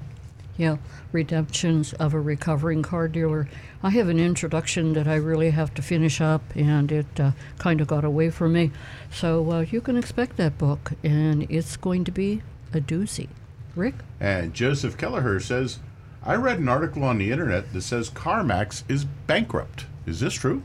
Yeah, 0.56 0.78
redemptions 1.12 1.94
of 1.94 2.14
a 2.14 2.20
recovering 2.20 2.84
car 2.84 3.08
dealer. 3.08 3.50
I 3.82 3.90
have 3.90 4.08
an 4.08 4.20
introduction 4.20 4.94
that 4.94 5.08
I 5.08 5.16
really 5.16 5.50
have 5.50 5.74
to 5.74 5.82
finish 5.82 6.22
up, 6.22 6.44
and 6.56 6.92
it 6.92 7.20
uh, 7.20 7.32
kind 7.58 7.82
of 7.82 7.88
got 7.88 8.06
away 8.06 8.30
from 8.30 8.54
me. 8.54 8.72
So 9.12 9.52
uh, 9.52 9.62
you 9.62 9.82
can 9.82 9.98
expect 9.98 10.38
that 10.38 10.60
book, 10.60 10.94
and 11.04 11.48
it's 11.50 11.76
going 11.76 12.04
to 12.04 12.12
be 12.12 12.44
a 12.72 12.80
doozy. 12.80 13.30
Rick? 13.76 13.96
And 14.20 14.54
Joseph 14.54 14.96
Kelleher 14.96 15.40
says, 15.40 15.80
"I 16.24 16.36
read 16.36 16.60
an 16.60 16.70
article 16.70 17.04
on 17.04 17.18
the 17.18 17.32
internet 17.32 17.74
that 17.74 17.82
says 17.82 18.12
CarMax 18.12 18.84
is 18.88 19.06
bankrupt. 19.06 19.88
Is 20.06 20.20
this 20.20 20.36
true?" 20.36 20.62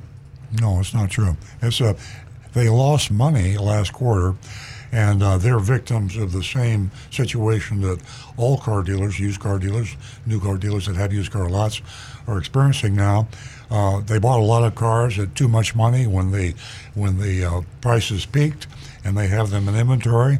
No, 0.52 0.80
it's 0.80 0.94
not 0.94 1.10
true. 1.10 1.36
It's 1.60 1.80
a, 1.80 1.96
they 2.54 2.68
lost 2.68 3.10
money 3.10 3.58
last 3.58 3.92
quarter, 3.92 4.34
and 4.90 5.22
uh, 5.22 5.36
they're 5.36 5.58
victims 5.58 6.16
of 6.16 6.32
the 6.32 6.42
same 6.42 6.90
situation 7.10 7.82
that 7.82 8.00
all 8.36 8.56
car 8.56 8.82
dealers, 8.82 9.20
used 9.20 9.40
car 9.40 9.58
dealers, 9.58 9.94
new 10.24 10.40
car 10.40 10.56
dealers 10.56 10.86
that 10.86 10.96
have 10.96 11.12
used 11.12 11.30
car 11.30 11.48
lots, 11.50 11.82
are 12.26 12.38
experiencing 12.38 12.96
now. 12.96 13.28
Uh, 13.70 14.00
they 14.00 14.18
bought 14.18 14.40
a 14.40 14.42
lot 14.42 14.64
of 14.64 14.74
cars 14.74 15.18
at 15.18 15.34
too 15.34 15.48
much 15.48 15.74
money 15.74 16.06
when 16.06 16.30
the 16.30 16.54
when 16.94 17.18
the 17.18 17.44
uh, 17.44 17.60
prices 17.82 18.24
peaked, 18.24 18.66
and 19.04 19.16
they 19.16 19.28
have 19.28 19.50
them 19.50 19.68
in 19.68 19.76
inventory, 19.76 20.38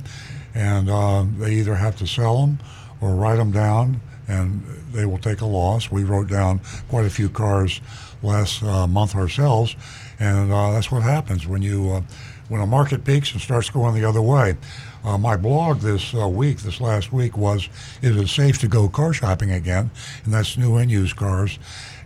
and 0.55 0.89
uh, 0.89 1.25
they 1.39 1.53
either 1.53 1.75
have 1.75 1.97
to 1.97 2.07
sell 2.07 2.41
them 2.41 2.59
or 3.03 3.15
write 3.15 3.37
them 3.37 3.53
down, 3.53 4.01
and 4.27 4.63
they 4.93 5.05
will 5.05 5.19
take 5.19 5.43
a 5.43 5.47
loss. 5.47 5.91
We 5.91 6.05
wrote 6.05 6.29
down 6.29 6.61
quite 6.89 7.05
a 7.05 7.11
few 7.11 7.29
cars 7.29 7.83
last 8.23 8.63
uh, 8.63 8.87
month 8.87 9.15
ourselves, 9.15 9.77
and 10.19 10.53
uh, 10.53 10.73
that's 10.73 10.91
what 10.91 11.03
happens 11.03 11.47
when 11.47 11.63
you 11.63 11.91
uh, 11.91 12.03
when 12.49 12.61
a 12.61 12.67
market 12.67 13.05
peaks 13.05 13.33
and 13.33 13.41
starts 13.41 13.71
going 13.71 13.95
the 13.95 14.05
other 14.05 14.23
way. 14.23 14.57
Uh, 15.05 15.17
my 15.17 15.37
blog 15.37 15.81
this 15.81 16.15
uh, 16.15 16.27
week, 16.27 16.59
this 16.59 16.81
last 16.81 17.13
week, 17.13 17.37
was 17.37 17.69
is 18.03 18.17
it 18.17 18.29
safe 18.29 18.59
to 18.59 18.69
go 18.69 18.89
car 18.89 19.13
shopping 19.13 19.51
again? 19.51 19.91
And 20.25 20.35
that's 20.35 20.57
new 20.57 20.77
and 20.77 20.91
used 20.91 21.17
cars. 21.17 21.59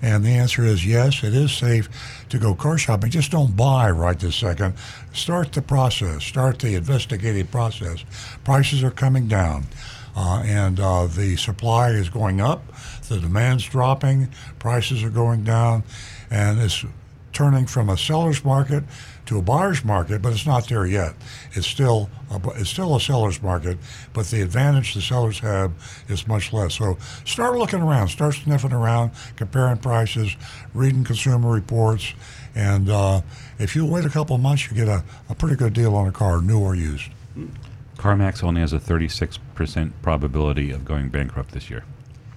And 0.03 0.25
the 0.25 0.31
answer 0.31 0.65
is 0.65 0.85
yes, 0.85 1.23
it 1.23 1.33
is 1.33 1.53
safe 1.53 1.89
to 2.29 2.39
go 2.39 2.55
car 2.55 2.77
shopping. 2.77 3.11
Just 3.11 3.31
don't 3.31 3.57
buy 3.57 3.91
right 3.91 4.19
this 4.19 4.37
second. 4.37 4.75
Start 5.13 5.53
the 5.53 5.63
process. 5.63 6.25
Start 6.25 6.59
the 6.59 6.75
investigative 6.75 7.51
process. 7.51 8.05
Prices 8.45 8.83
are 8.83 8.91
coming 8.91 9.29
down. 9.29 9.67
Uh, 10.15 10.43
and 10.45 10.79
uh, 10.79 11.07
the 11.07 11.37
supply 11.37 11.91
is 11.91 12.11
going 12.11 12.41
up, 12.41 12.63
the 13.13 13.21
demand's 13.21 13.65
dropping, 13.65 14.29
prices 14.59 15.05
are 15.05 15.11
going 15.11 15.45
down, 15.45 15.85
and 16.31 16.59
it's 16.59 16.85
turning 17.33 17.67
from 17.67 17.89
a 17.89 17.97
seller's 17.97 18.45
market 18.45 18.85
to 19.25 19.39
a 19.39 19.43
buyer's 19.43 19.85
market, 19.85 20.21
but 20.21 20.33
it's 20.33 20.47
not 20.47 20.69
there 20.69 20.87
yet. 20.87 21.15
It's 21.53 21.67
still 21.67 22.11
a, 22.31 22.41
it's 22.57 22.71
still 22.71 22.97
a 22.97 23.01
seller's 23.01 23.43
market, 23.43 23.79
but 24.13 24.27
the 24.27 24.43
advantage 24.43 24.95
the 24.95 25.01
sellers 25.01 25.39
have 25.41 25.73
is 26.09 26.27
much 26.27 26.53
less. 26.53 26.75
So 26.75 26.99
start 27.25 27.57
looking 27.57 27.81
around, 27.81 28.09
start 28.09 28.35
sniffing 28.35 28.73
around, 28.73 29.13
comparing 29.37 29.79
prices, 29.79 30.37
reading 30.75 31.05
consumer 31.05 31.51
reports, 31.51 32.15
and 32.55 32.91
uh, 32.91 33.23
if 33.59 33.75
you 33.75 33.87
wait 33.87 34.05
a 34.05 34.11
couple 34.11 34.37
months, 34.39 34.71
you 34.71 34.77
get 34.77 34.89
a, 34.89 35.05
a 35.29 35.35
pretty 35.35 35.57
good 35.57 35.73
deal 35.73 35.95
on 35.95 36.09
a 36.09 36.13
car, 36.13 36.43
new 36.43 36.59
or 36.59 36.75
used. 36.75 37.11
CarMax 37.97 38.43
only 38.43 38.61
has 38.61 38.73
a 38.73 38.79
36% 38.79 39.93
probability 40.03 40.71
of 40.71 40.85
going 40.85 41.09
bankrupt 41.09 41.53
this 41.53 41.71
year. 41.71 41.85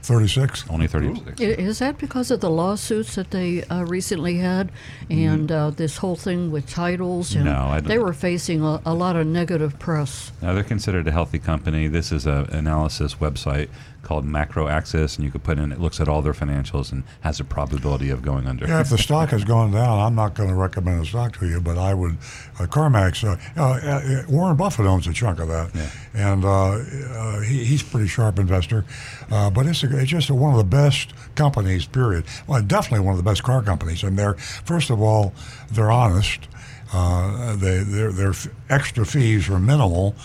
36? 0.06 0.66
Only 0.70 0.88
36. 0.88 1.42
I- 1.42 1.44
Is 1.44 1.80
that 1.80 1.98
because 1.98 2.30
of 2.32 2.40
the 2.40 2.50
lawsuits 2.50 3.16
that 3.16 3.32
they 3.32 3.64
uh, 3.64 3.84
recently 3.84 4.38
had 4.38 4.72
and 5.10 5.52
uh, 5.52 5.72
this 5.72 5.98
whole 5.98 6.16
thing 6.16 6.52
with 6.52 6.70
titles? 6.70 7.34
And 7.36 7.46
No, 7.46 7.56
I 7.68 7.80
they 7.80 7.98
were 7.98 8.14
facing 8.14 8.62
a, 8.62 8.82
a 8.86 8.94
lot 8.94 9.16
of 9.16 9.26
negative 9.28 9.80
press. 9.80 10.32
Now 10.42 10.54
they're 10.54 10.64
considered 10.64 11.08
a 11.08 11.12
healthy 11.12 11.40
company. 11.40 11.88
This 11.88 12.12
is 12.12 12.26
an 12.28 12.46
analysis 12.54 13.16
website 13.16 13.70
called 14.06 14.26
Macroaxis, 14.26 15.18
and 15.18 15.26
you 15.26 15.32
could 15.32 15.44
put 15.44 15.60
in. 15.60 15.74
It 15.74 15.82
looks 15.82 16.00
at 16.00 16.08
all 16.08 16.22
their 16.22 16.34
financials 16.34 16.94
and 16.94 17.04
has 17.22 17.42
a 17.42 17.44
probability 17.44 18.10
of 18.10 18.22
going 18.22 18.48
under. 18.48 18.66
Yeah, 18.66 18.80
if 18.80 18.90
the 18.90 18.98
stock 18.98 19.30
has 19.32 19.44
gone 19.44 19.72
down, 19.72 20.00
I'm 20.00 20.16
not 20.16 20.34
going 20.36 20.50
to 20.50 20.56
recommend 20.56 21.02
a 21.02 21.06
stock 21.06 21.38
to 21.40 21.48
you, 21.48 21.60
but 21.60 21.78
I 21.78 21.94
would. 21.94 22.18
Uh, 22.58 22.68
CarMax, 22.68 23.24
uh, 23.26 23.36
uh, 23.60 23.64
uh, 23.64 24.24
Warren 24.30 24.56
Buffett 24.56 24.86
owns 24.86 25.08
a 25.08 25.14
chunk 25.14 25.40
of 25.40 25.50
that, 25.50 25.90
and 26.14 26.46
uh, 26.46 26.50
uh, 26.50 27.42
he, 27.42 27.66
he's 27.66 27.82
a 27.82 27.86
pretty 27.86 28.08
sharp 28.08 28.40
investor. 28.40 28.86
Uh, 29.30 29.50
but 29.50 29.66
it's, 29.66 29.84
a, 29.84 30.00
it's 30.00 30.12
just 30.12 30.32
one 30.32 30.52
of 30.52 30.58
the 30.58 30.64
best 30.64 31.14
companies, 31.36 31.86
period. 31.86 32.24
Well, 32.48 32.62
definitely 32.62 33.06
one 33.06 33.14
of 33.14 33.18
the 33.18 33.30
best 33.30 33.44
car 33.44 33.62
companies. 33.62 34.04
And 34.04 34.18
they're, 34.18 34.36
first 34.36 34.90
of 34.90 35.02
all, 35.02 35.34
they're 35.72 35.92
honest. 35.92 36.48
Uh, 36.94 37.56
they, 37.56 37.80
their, 37.80 38.12
their 38.12 38.34
extra 38.70 39.06
fees 39.06 39.50
are 39.50 39.60
minimal, 39.60 40.16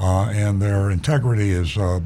uh, 0.00 0.30
and 0.32 0.60
their 0.62 0.90
integrity 0.90 1.50
is 1.50 1.76
uh, 1.76 2.00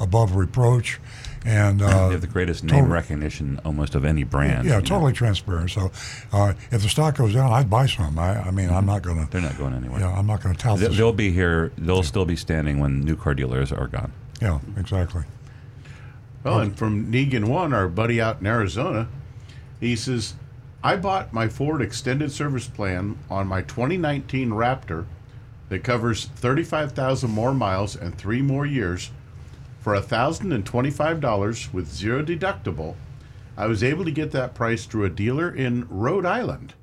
above 0.00 0.34
reproach. 0.36 1.00
And 1.46 1.82
uh, 1.82 2.06
they 2.06 2.12
have 2.12 2.20
the 2.22 2.26
greatest 2.26 2.64
name 2.64 2.70
total- 2.70 2.88
recognition 2.88 3.60
almost 3.66 3.94
of 3.94 4.04
any 4.06 4.24
brand. 4.24 4.66
yeah, 4.66 4.76
you 4.76 4.80
know. 4.80 4.86
totally 4.86 5.12
transparent. 5.12 5.70
So, 5.70 5.90
uh, 6.32 6.54
if 6.70 6.80
the 6.82 6.88
stock 6.88 7.18
goes 7.18 7.34
down, 7.34 7.52
I'd 7.52 7.68
buy 7.68 7.84
some. 7.84 8.18
I, 8.18 8.46
I 8.46 8.50
mean, 8.50 8.70
I'm 8.70 8.86
not 8.86 9.02
going 9.02 9.22
to. 9.22 9.30
They're 9.30 9.42
not 9.42 9.58
going 9.58 9.74
anywhere. 9.74 10.00
Yeah, 10.00 10.12
I'm 10.18 10.26
not 10.26 10.42
going 10.42 10.54
to 10.54 10.60
tout 10.60 10.78
They- 10.78 10.88
They'll 10.88 11.12
be 11.12 11.30
here. 11.32 11.70
They'll 11.76 12.02
still 12.02 12.24
be 12.24 12.36
standing 12.36 12.78
when 12.80 13.00
new 13.02 13.14
car 13.14 13.34
dealers 13.34 13.72
are 13.72 13.88
gone. 13.88 14.12
Yeah, 14.40 14.60
exactly. 14.78 15.24
Well, 16.44 16.60
and 16.60 16.76
from 16.78 17.10
Negan 17.12 17.46
One, 17.48 17.72
our 17.74 17.88
buddy 17.88 18.20
out 18.22 18.40
in 18.40 18.46
Arizona, 18.46 19.08
he 19.80 19.96
says, 19.96 20.34
"I 20.82 20.96
bought 20.96 21.32
my 21.34 21.48
Ford 21.48 21.80
extended 21.82 22.32
service 22.32 22.66
plan 22.68 23.18
on 23.30 23.46
my 23.48 23.60
2019 23.62 24.50
Raptor 24.50 25.04
that 25.74 25.82
covers 25.82 26.26
35,000 26.36 27.28
more 27.28 27.52
miles 27.52 27.96
and 27.96 28.16
three 28.16 28.40
more 28.40 28.64
years 28.64 29.10
for 29.80 30.00
$1,025 30.00 31.72
with 31.72 31.92
zero 31.92 32.22
deductible. 32.22 32.94
I 33.56 33.66
was 33.66 33.82
able 33.82 34.04
to 34.04 34.12
get 34.12 34.30
that 34.30 34.54
price 34.54 34.84
through 34.84 35.06
a 35.06 35.10
dealer 35.10 35.52
in 35.52 35.88
Rhode 35.88 36.26
Island. 36.26 36.74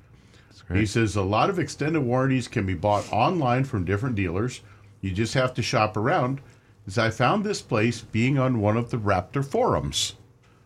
He 0.70 0.84
says 0.84 1.16
a 1.16 1.22
lot 1.22 1.48
of 1.48 1.58
extended 1.58 2.02
warranties 2.02 2.48
can 2.48 2.66
be 2.66 2.74
bought 2.74 3.10
online 3.10 3.64
from 3.64 3.86
different 3.86 4.14
dealers. 4.14 4.60
You 5.00 5.10
just 5.10 5.32
have 5.32 5.54
to 5.54 5.62
shop 5.62 5.96
around. 5.96 6.42
As 6.86 6.98
I 6.98 7.08
found 7.08 7.44
this 7.44 7.62
place 7.62 8.02
being 8.02 8.38
on 8.38 8.60
one 8.60 8.76
of 8.76 8.90
the 8.90 8.98
Raptor 8.98 9.42
forums. 9.42 10.16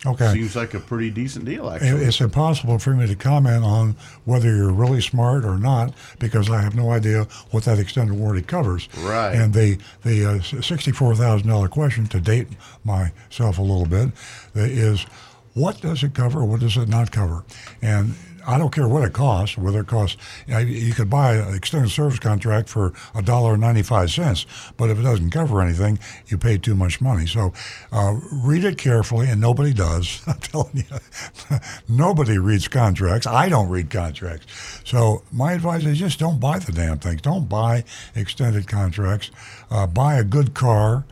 Okay. 0.04 0.32
Seems 0.32 0.54
like 0.54 0.74
a 0.74 0.78
pretty 0.78 1.10
decent 1.10 1.46
deal, 1.46 1.70
actually. 1.70 2.04
It's 2.04 2.20
impossible 2.20 2.78
for 2.78 2.90
me 2.94 3.06
to 3.06 3.16
comment 3.16 3.64
on 3.64 3.96
whether 4.24 4.54
you're 4.54 4.70
really 4.70 5.00
smart 5.00 5.44
or 5.44 5.58
not 5.58 5.94
because 6.18 6.50
I 6.50 6.60
have 6.60 6.76
no 6.76 6.90
idea 6.90 7.26
what 7.50 7.64
that 7.64 7.78
extended 7.78 8.16
warranty 8.16 8.46
covers. 8.46 8.88
Right. 8.98 9.34
And 9.34 9.54
the 9.54 9.78
the 10.04 10.26
uh, 10.26 10.40
sixty-four 10.42 11.16
thousand 11.16 11.48
dollar 11.48 11.68
question 11.68 12.06
to 12.08 12.20
date 12.20 12.48
myself 12.84 13.58
a 13.58 13.62
little 13.62 13.86
bit 13.86 14.10
is, 14.54 15.06
what 15.54 15.80
does 15.80 16.04
it 16.04 16.14
cover? 16.14 16.44
What 16.44 16.60
does 16.60 16.76
it 16.76 16.88
not 16.88 17.10
cover? 17.10 17.42
And 17.80 18.14
I 18.46 18.58
don't 18.58 18.72
care 18.72 18.86
what 18.86 19.02
it 19.02 19.12
costs, 19.12 19.58
whether 19.58 19.80
it 19.80 19.88
costs, 19.88 20.16
you, 20.46 20.54
know, 20.54 20.60
you 20.60 20.94
could 20.94 21.10
buy 21.10 21.34
an 21.34 21.54
extended 21.54 21.90
service 21.90 22.18
contract 22.18 22.68
for 22.68 22.92
a 23.14 23.22
dollar 23.22 23.56
95 23.56 24.10
cents, 24.10 24.46
but 24.76 24.88
if 24.88 24.98
it 24.98 25.02
doesn't 25.02 25.30
cover 25.30 25.60
anything, 25.60 25.98
you 26.28 26.38
pay 26.38 26.56
too 26.56 26.74
much 26.74 27.00
money. 27.00 27.26
So 27.26 27.52
uh, 27.92 28.16
read 28.32 28.64
it 28.64 28.78
carefully, 28.78 29.28
and 29.28 29.40
nobody 29.40 29.72
does. 29.72 30.22
I'm 30.26 30.38
telling 30.38 30.76
you, 30.76 31.58
nobody 31.88 32.38
reads 32.38 32.68
contracts. 32.68 33.26
I 33.26 33.48
don't 33.48 33.68
read 33.68 33.90
contracts. 33.90 34.80
So 34.84 35.22
my 35.32 35.52
advice 35.52 35.84
is 35.84 35.98
just 35.98 36.18
don't 36.18 36.38
buy 36.38 36.58
the 36.58 36.72
damn 36.72 36.98
things. 36.98 37.22
Don't 37.22 37.48
buy 37.48 37.84
extended 38.14 38.68
contracts. 38.68 39.30
Uh, 39.70 39.86
buy 39.86 40.14
a 40.14 40.24
good 40.24 40.54
car. 40.54 41.04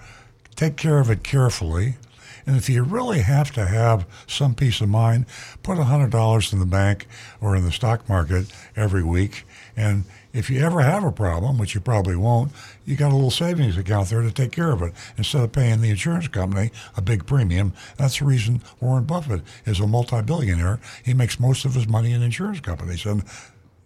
Take 0.54 0.76
care 0.76 1.00
of 1.00 1.10
it 1.10 1.24
carefully. 1.24 1.94
And 2.46 2.56
if 2.56 2.68
you 2.68 2.82
really 2.82 3.20
have 3.20 3.52
to 3.52 3.66
have 3.66 4.06
some 4.26 4.54
peace 4.54 4.80
of 4.80 4.88
mind, 4.88 5.26
put 5.62 5.78
$100 5.78 6.52
in 6.52 6.58
the 6.58 6.66
bank 6.66 7.06
or 7.40 7.56
in 7.56 7.64
the 7.64 7.72
stock 7.72 8.08
market 8.08 8.52
every 8.76 9.02
week. 9.02 9.44
And 9.76 10.04
if 10.32 10.50
you 10.50 10.60
ever 10.60 10.80
have 10.80 11.04
a 11.04 11.12
problem, 11.12 11.58
which 11.58 11.74
you 11.74 11.80
probably 11.80 12.16
won't, 12.16 12.52
you 12.84 12.96
got 12.96 13.12
a 13.12 13.14
little 13.14 13.30
savings 13.30 13.76
account 13.76 14.08
there 14.10 14.20
to 14.20 14.30
take 14.30 14.52
care 14.52 14.72
of 14.72 14.82
it 14.82 14.92
instead 15.16 15.42
of 15.42 15.52
paying 15.52 15.80
the 15.80 15.90
insurance 15.90 16.28
company 16.28 16.70
a 16.96 17.02
big 17.02 17.24
premium. 17.26 17.72
That's 17.96 18.18
the 18.18 18.24
reason 18.24 18.60
Warren 18.80 19.04
Buffett 19.04 19.42
is 19.64 19.80
a 19.80 19.86
multi 19.86 20.20
billionaire. 20.22 20.80
He 21.04 21.14
makes 21.14 21.40
most 21.40 21.64
of 21.64 21.74
his 21.74 21.88
money 21.88 22.12
in 22.12 22.22
insurance 22.22 22.60
companies. 22.60 23.06
And 23.06 23.24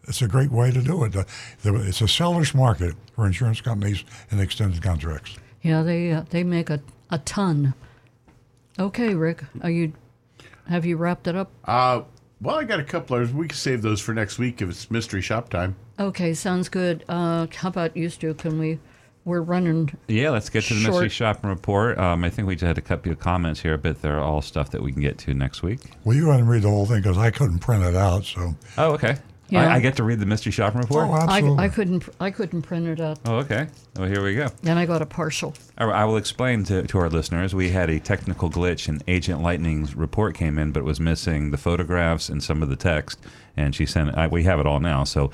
it's 0.05 0.23
a 0.23 0.29
great 0.29 0.51
way 0.51 0.71
to 0.71 0.81
do 0.81 1.05
it. 1.05 1.15
It's 1.63 2.01
a 2.01 2.09
seller's 2.09 2.55
market 2.55 2.95
for 3.15 3.27
insurance 3.27 3.61
companies 3.61 4.05
and 4.31 4.41
extended 4.41 4.83
contracts. 4.83 5.37
Yeah, 5.63 5.83
they 5.83 6.13
uh, 6.13 6.25
they 6.31 6.45
make 6.45 6.71
a, 6.71 6.81
a 7.11 7.19
ton. 7.19 7.75
Okay, 8.79 9.15
Rick, 9.15 9.43
are 9.63 9.71
you 9.71 9.93
have 10.69 10.85
you 10.85 10.97
wrapped 10.97 11.27
it 11.27 11.35
up? 11.35 11.51
Uh, 11.65 12.03
well, 12.41 12.57
I 12.57 12.65
got 12.65 12.79
a 12.79 12.85
couple 12.85 13.17
others. 13.17 13.33
We 13.33 13.49
can 13.49 13.57
save 13.57 13.83
those 13.83 14.01
for 14.01 14.15
next 14.15 14.39
week 14.39 14.63
if 14.63 14.69
it's 14.69 14.91
mystery 14.91 15.23
shop 15.23 15.49
time. 15.49 15.77
Okay, 15.99 16.35
sounds 16.35 16.69
good. 16.69 17.05
Uh, 17.09 17.47
how 17.53 17.69
about 17.69 17.97
you, 17.97 18.09
Stu? 18.09 18.35
Can 18.35 18.59
we? 18.59 18.79
We're 19.25 19.43
running. 19.43 19.91
Yeah, 20.07 20.31
let's 20.31 20.49
get 20.49 20.65
to 20.65 20.75
the 20.75 20.81
mystery 20.81 21.09
Short. 21.09 21.13
shopping 21.13 21.51
report. 21.51 21.99
Um, 21.99 22.25
I 22.25 22.31
think 22.31 22.47
we 22.47 22.55
just 22.55 22.67
had 22.67 22.79
a 22.79 22.83
couple 22.83 23.11
of 23.13 23.19
comments 23.19 23.61
here, 23.61 23.77
but 23.77 24.01
they're 24.01 24.21
all 24.21 24.41
stuff 24.41 24.71
that 24.71 24.83
we 24.83 24.93
can 24.93 25.03
get 25.03 25.19
to 25.19 25.35
next 25.35 25.63
week. 25.63 25.81
Well, 26.05 26.17
you 26.17 26.25
go 26.25 26.29
ahead 26.31 26.41
and 26.41 26.49
read 26.49 26.63
the 26.63 26.71
whole 26.71 26.87
thing 26.87 27.03
because 27.03 27.19
I 27.19 27.31
couldn't 27.31 27.59
print 27.59 27.83
it 27.85 27.97
out. 27.97 28.25
So. 28.25 28.55
Oh, 28.79 28.93
okay. 28.93 29.19
Yeah. 29.51 29.73
I, 29.73 29.77
I 29.77 29.81
get 29.81 29.97
to 29.97 30.03
read 30.03 30.21
the 30.21 30.27
mystery 30.27 30.53
shopping 30.53 30.81
report. 30.81 31.09
Oh, 31.09 31.13
I, 31.13 31.23
absolutely. 31.23 31.65
I 31.65 31.69
couldn't 31.69 32.09
I 32.21 32.31
couldn't 32.31 32.63
print 32.63 32.87
it 32.87 33.01
out. 33.01 33.19
Oh, 33.25 33.37
okay. 33.37 33.69
Well, 33.97 34.09
here 34.09 34.23
we 34.23 34.35
go. 34.35 34.49
Then 34.63 34.77
I 34.77 34.87
got 34.87 35.01
a 35.01 35.07
partial. 35.07 35.55
All 35.79 35.87
right, 35.87 36.03
I 36.03 36.05
will 36.05 36.17
explain 36.17 36.65
to, 36.65 36.87
to 36.87 36.99
our 36.99 37.09
listeners. 37.09 37.55
We 37.55 37.71
had 37.71 37.89
a 37.89 37.99
technical 37.99 38.51
glitch, 38.51 38.89
and 38.89 39.03
Agent 39.09 39.43
Lightning's 39.43 39.95
report 39.95 40.35
came 40.35 40.59
in, 40.59 40.73
but 40.73 40.81
it 40.81 40.85
was 40.85 41.01
missing 41.01 41.51
the 41.51 41.57
photographs 41.57 42.29
and 42.29 42.43
some 42.43 42.63
of 42.63 42.69
the 42.69 42.77
text. 42.77 43.19
And 43.57 43.75
she 43.75 43.87
sent. 43.87 44.17
I, 44.17 44.27
we 44.27 44.45
have 44.45 44.61
it 44.61 44.67
all 44.67 44.81
now, 44.81 45.05
so 45.05 45.31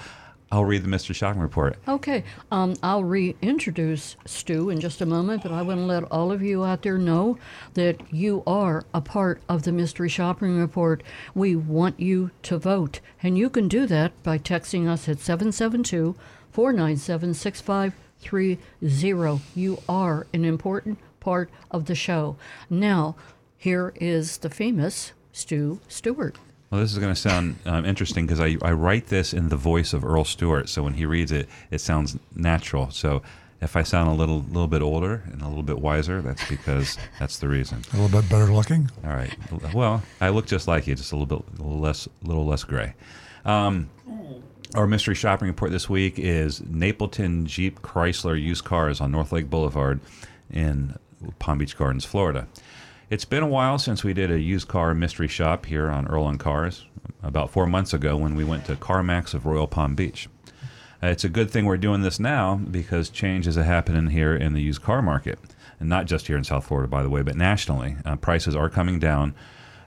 I'll 0.54 0.64
read 0.64 0.84
the 0.84 0.88
mystery 0.88 1.14
shopping 1.14 1.42
report. 1.42 1.76
Okay, 1.88 2.22
um, 2.52 2.76
I'll 2.80 3.02
reintroduce 3.02 4.14
Stu 4.24 4.70
in 4.70 4.78
just 4.78 5.00
a 5.00 5.06
moment, 5.06 5.42
but 5.42 5.50
I 5.50 5.62
want 5.62 5.80
to 5.80 5.84
let 5.84 6.04
all 6.04 6.30
of 6.30 6.42
you 6.42 6.62
out 6.62 6.82
there 6.82 6.96
know 6.96 7.38
that 7.74 8.00
you 8.12 8.44
are 8.46 8.84
a 8.94 9.00
part 9.00 9.42
of 9.48 9.64
the 9.64 9.72
Mystery 9.72 10.08
Shopping 10.08 10.56
Report. 10.56 11.02
We 11.34 11.56
want 11.56 11.98
you 11.98 12.30
to 12.44 12.56
vote, 12.56 13.00
and 13.20 13.36
you 13.36 13.50
can 13.50 13.66
do 13.66 13.84
that 13.86 14.12
by 14.22 14.38
texting 14.38 14.86
us 14.86 15.08
at 15.08 15.18
772 15.18 16.14
497 16.52 17.34
6530. 17.34 19.40
You 19.56 19.82
are 19.88 20.28
an 20.32 20.44
important 20.44 21.00
part 21.18 21.50
of 21.72 21.86
the 21.86 21.96
show. 21.96 22.36
Now, 22.70 23.16
here 23.58 23.92
is 23.96 24.38
the 24.38 24.50
famous 24.50 25.14
Stu 25.32 25.80
Stewart. 25.88 26.38
Well, 26.70 26.80
this 26.80 26.92
is 26.92 26.98
going 26.98 27.14
to 27.14 27.20
sound 27.20 27.56
um, 27.66 27.84
interesting 27.84 28.26
because 28.26 28.40
I, 28.40 28.56
I 28.62 28.72
write 28.72 29.06
this 29.06 29.32
in 29.32 29.48
the 29.48 29.56
voice 29.56 29.92
of 29.92 30.04
Earl 30.04 30.24
Stewart, 30.24 30.68
so 30.68 30.82
when 30.82 30.94
he 30.94 31.06
reads 31.06 31.30
it, 31.30 31.48
it 31.70 31.80
sounds 31.80 32.18
natural. 32.34 32.90
So 32.90 33.22
if 33.60 33.76
I 33.76 33.82
sound 33.82 34.08
a 34.08 34.12
little 34.12 34.40
little 34.40 34.68
bit 34.68 34.82
older 34.82 35.22
and 35.32 35.40
a 35.40 35.48
little 35.48 35.62
bit 35.62 35.78
wiser, 35.78 36.20
that's 36.20 36.46
because 36.48 36.98
that's 37.18 37.38
the 37.38 37.48
reason. 37.48 37.82
A 37.92 37.96
little 37.96 38.20
bit 38.20 38.28
better 38.28 38.52
looking. 38.52 38.90
All 39.04 39.12
right. 39.12 39.34
Well, 39.72 40.02
I 40.20 40.28
look 40.28 40.46
just 40.46 40.68
like 40.68 40.86
you, 40.86 40.94
just 40.94 41.12
a 41.12 41.16
little 41.16 41.38
bit 41.38 41.58
a 41.58 41.62
little 41.62 41.80
less 41.80 42.08
little 42.22 42.46
less 42.46 42.64
gray. 42.64 42.94
Um, 43.44 43.90
our 44.74 44.86
mystery 44.86 45.14
shopping 45.14 45.48
report 45.48 45.70
this 45.70 45.88
week 45.88 46.18
is 46.18 46.60
Napleton 46.60 47.44
Jeep 47.44 47.80
Chrysler 47.82 48.40
used 48.40 48.64
cars 48.64 49.00
on 49.00 49.10
North 49.12 49.32
Lake 49.32 49.48
Boulevard 49.48 50.00
in 50.50 50.96
Palm 51.38 51.58
Beach 51.58 51.76
Gardens, 51.76 52.04
Florida. 52.04 52.46
It's 53.10 53.26
been 53.26 53.42
a 53.42 53.46
while 53.46 53.78
since 53.78 54.02
we 54.02 54.14
did 54.14 54.30
a 54.30 54.40
used 54.40 54.66
car 54.66 54.94
mystery 54.94 55.28
shop 55.28 55.66
here 55.66 55.90
on 55.90 56.06
Earl 56.06 56.24
on 56.24 56.38
Cars, 56.38 56.86
about 57.22 57.50
four 57.50 57.66
months 57.66 57.92
ago 57.92 58.16
when 58.16 58.34
we 58.34 58.44
went 58.44 58.64
to 58.64 58.76
CarMax 58.76 59.34
of 59.34 59.44
Royal 59.44 59.66
Palm 59.66 59.94
Beach. 59.94 60.26
Uh, 61.02 61.08
it's 61.08 61.22
a 61.22 61.28
good 61.28 61.50
thing 61.50 61.66
we're 61.66 61.76
doing 61.76 62.00
this 62.00 62.18
now 62.18 62.54
because 62.54 63.10
change 63.10 63.46
is 63.46 63.56
happening 63.56 64.06
here 64.06 64.34
in 64.34 64.54
the 64.54 64.62
used 64.62 64.80
car 64.80 65.02
market. 65.02 65.38
And 65.78 65.90
not 65.90 66.06
just 66.06 66.28
here 66.28 66.38
in 66.38 66.44
South 66.44 66.66
Florida, 66.66 66.88
by 66.88 67.02
the 67.02 67.10
way, 67.10 67.20
but 67.20 67.36
nationally. 67.36 67.96
Uh, 68.06 68.16
prices 68.16 68.56
are 68.56 68.70
coming 68.70 68.98
down, 68.98 69.34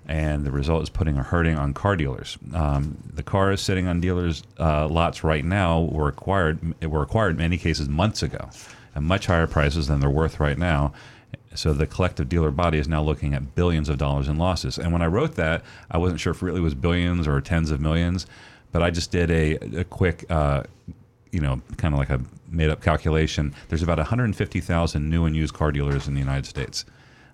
and 0.05 0.45
the 0.45 0.51
result 0.51 0.83
is 0.83 0.89
putting 0.91 1.17
a 1.17 1.23
hurting 1.23 1.57
on 1.57 1.73
car 1.73 1.95
dealers. 1.95 2.37
Um, 2.53 2.99
the 3.11 3.23
cars 3.23 3.61
sitting 3.61 3.87
on 3.87 3.99
dealers' 3.99 4.43
uh, 4.59 4.87
lots 4.87 5.23
right 5.23 5.43
now 5.43 5.81
were 5.81 6.09
acquired, 6.09 6.79
were 6.83 7.01
acquired 7.01 7.31
in 7.31 7.37
many 7.37 7.57
cases 7.57 7.89
months 7.89 8.21
ago 8.21 8.51
at 8.95 9.01
much 9.01 9.25
higher 9.25 9.47
prices 9.47 9.87
than 9.87 10.01
they're 10.01 10.09
worth 10.09 10.39
right 10.39 10.57
now. 10.57 10.93
So 11.55 11.73
the 11.73 11.87
collective 11.87 12.29
dealer 12.29 12.51
body 12.51 12.77
is 12.77 12.87
now 12.87 13.01
looking 13.01 13.33
at 13.33 13.55
billions 13.55 13.89
of 13.89 13.97
dollars 13.97 14.27
in 14.27 14.37
losses. 14.37 14.77
And 14.77 14.93
when 14.93 15.01
I 15.01 15.07
wrote 15.07 15.35
that, 15.35 15.63
I 15.89 15.97
wasn't 15.97 16.19
sure 16.19 16.31
if 16.31 16.41
it 16.41 16.45
really 16.45 16.61
was 16.61 16.75
billions 16.75 17.27
or 17.27 17.41
tens 17.41 17.71
of 17.71 17.81
millions, 17.81 18.27
but 18.71 18.83
I 18.83 18.91
just 18.91 19.11
did 19.11 19.31
a, 19.31 19.79
a 19.79 19.83
quick, 19.83 20.25
uh, 20.29 20.63
you 21.31 21.39
know, 21.39 21.61
kind 21.77 21.93
of 21.93 21.99
like 21.99 22.09
a 22.11 22.21
made 22.47 22.69
up 22.69 22.81
calculation. 22.81 23.55
There's 23.69 23.81
about 23.83 23.97
150,000 23.97 25.09
new 25.09 25.25
and 25.25 25.35
used 25.35 25.53
car 25.53 25.71
dealers 25.71 26.07
in 26.07 26.13
the 26.13 26.19
United 26.19 26.45
States, 26.45 26.85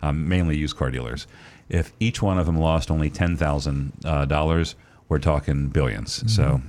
um, 0.02 0.28
mainly 0.28 0.58
used 0.58 0.78
car 0.78 0.90
dealers. 0.90 1.28
If 1.70 1.92
each 2.00 2.22
one 2.22 2.38
of 2.38 2.46
them 2.46 2.58
lost 2.58 2.90
only 2.90 3.10
$10,000, 3.10 4.06
uh, 4.06 4.74
we're 5.10 5.20
talking 5.20 5.70
1000000000s 5.70 6.30
So, 6.30 6.62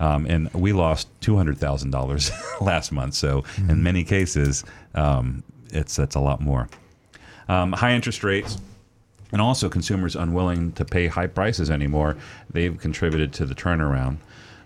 um, 0.00 0.26
and 0.26 0.52
we 0.54 0.72
lost 0.72 1.08
$200,000 1.20 2.60
last 2.60 2.90
month. 2.90 3.14
So, 3.14 3.44
in 3.68 3.82
many 3.82 4.02
cases, 4.02 4.64
um, 4.94 5.44
it's 5.72 5.96
that's 5.96 6.14
a 6.14 6.20
lot 6.20 6.40
more. 6.40 6.68
Um, 7.48 7.72
high 7.72 7.92
interest 7.92 8.22
rates 8.22 8.58
and 9.32 9.40
also 9.40 9.68
consumers 9.68 10.14
unwilling 10.14 10.72
to 10.72 10.84
pay 10.84 11.06
high 11.06 11.26
prices 11.26 11.70
anymore, 11.70 12.16
they've 12.50 12.78
contributed 12.78 13.32
to 13.34 13.46
the 13.46 13.54
turnaround. 13.54 14.18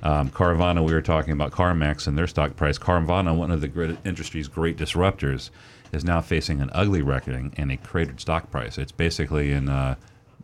Um, 0.03 0.29
Carvana, 0.31 0.85
we 0.85 0.93
were 0.93 1.01
talking 1.03 1.33
about 1.33 1.53
CarMax 1.53 2.07
and 2.07 2.19
their 2.19 2.27
stock 2.27 2.55
price. 2.57 2.79
Carvana, 2.79 3.35
one 3.35 3.51
of 3.51 3.61
the 3.61 3.69
great 3.69 3.97
industry's 4.05 4.49
great 4.49 4.77
disruptors, 4.77 5.51
is 5.93 6.05
now 6.05 6.21
facing 6.21 6.61
an 6.61 6.71
ugly 6.73 7.01
reckoning 7.01 7.53
and 7.57 7.73
a 7.73 7.77
cratered 7.77 8.21
stock 8.21 8.51
price. 8.51 8.77
It's 8.77 8.93
basically 8.93 9.53
in 9.53 9.69
uh, 9.69 9.95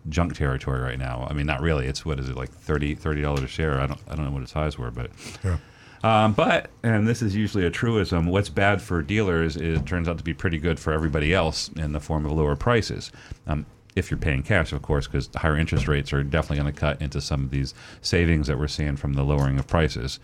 junk 0.09 0.35
territory 0.37 0.81
right 0.81 0.99
now. 0.99 1.27
I 1.29 1.35
mean, 1.35 1.47
not 1.47 1.61
really. 1.61 1.87
It's 1.87 2.05
what 2.05 2.19
is 2.19 2.29
it 2.29 2.37
like 2.37 2.51
30 2.51 2.95
dollars 3.23 3.43
a 3.43 3.49
share? 3.49 3.81
I 3.81 3.87
don't 3.87 4.01
I 4.09 4.15
don't 4.15 4.25
know 4.25 4.31
what 4.31 4.43
its 4.43 4.53
highs 4.53 4.79
were, 4.79 4.91
but 4.91 5.11
Yeah. 5.45 5.59
Um, 6.03 6.33
but, 6.33 6.71
and 6.83 7.07
this 7.07 7.23
is 7.23 7.35
usually 7.35 7.65
a 7.65 7.71
truism, 7.71 8.27
what's 8.27 8.49
bad 8.49 8.83
for 8.83 9.03
dealers 9.03 9.57
is 9.57 9.81
turns 9.83 10.09
out 10.09 10.19
to 10.19 10.25
be 10.25 10.35
pretty 10.35 10.59
good 10.59 10.81
for 10.81 10.93
everybody 10.93 11.33
else 11.33 11.69
in 11.77 11.93
the 11.93 12.01
form 12.01 12.27
of 12.27 12.33
lower 12.33 12.57
prices. 12.57 13.13
Um, 13.47 13.67
if 13.95 14.11
you're 14.11 14.19
paying 14.19 14.43
cash, 14.43 14.73
of 14.73 14.83
course, 14.83 15.07
because 15.07 15.29
higher 15.35 15.57
interest 15.57 15.87
rates 15.87 16.13
are 16.13 16.23
definitely 16.23 16.63
going 16.63 16.73
to 16.73 16.81
cut 16.81 17.01
into 17.03 17.21
some 17.21 17.45
of 17.45 17.51
these 17.51 17.75
savings 18.01 18.47
that 18.47 18.59
we're 18.59 18.69
seeing 18.69 18.97
from 18.97 19.13
the 19.13 19.23
lowering 19.23 19.59
of 19.59 19.67
prices. 19.67 20.19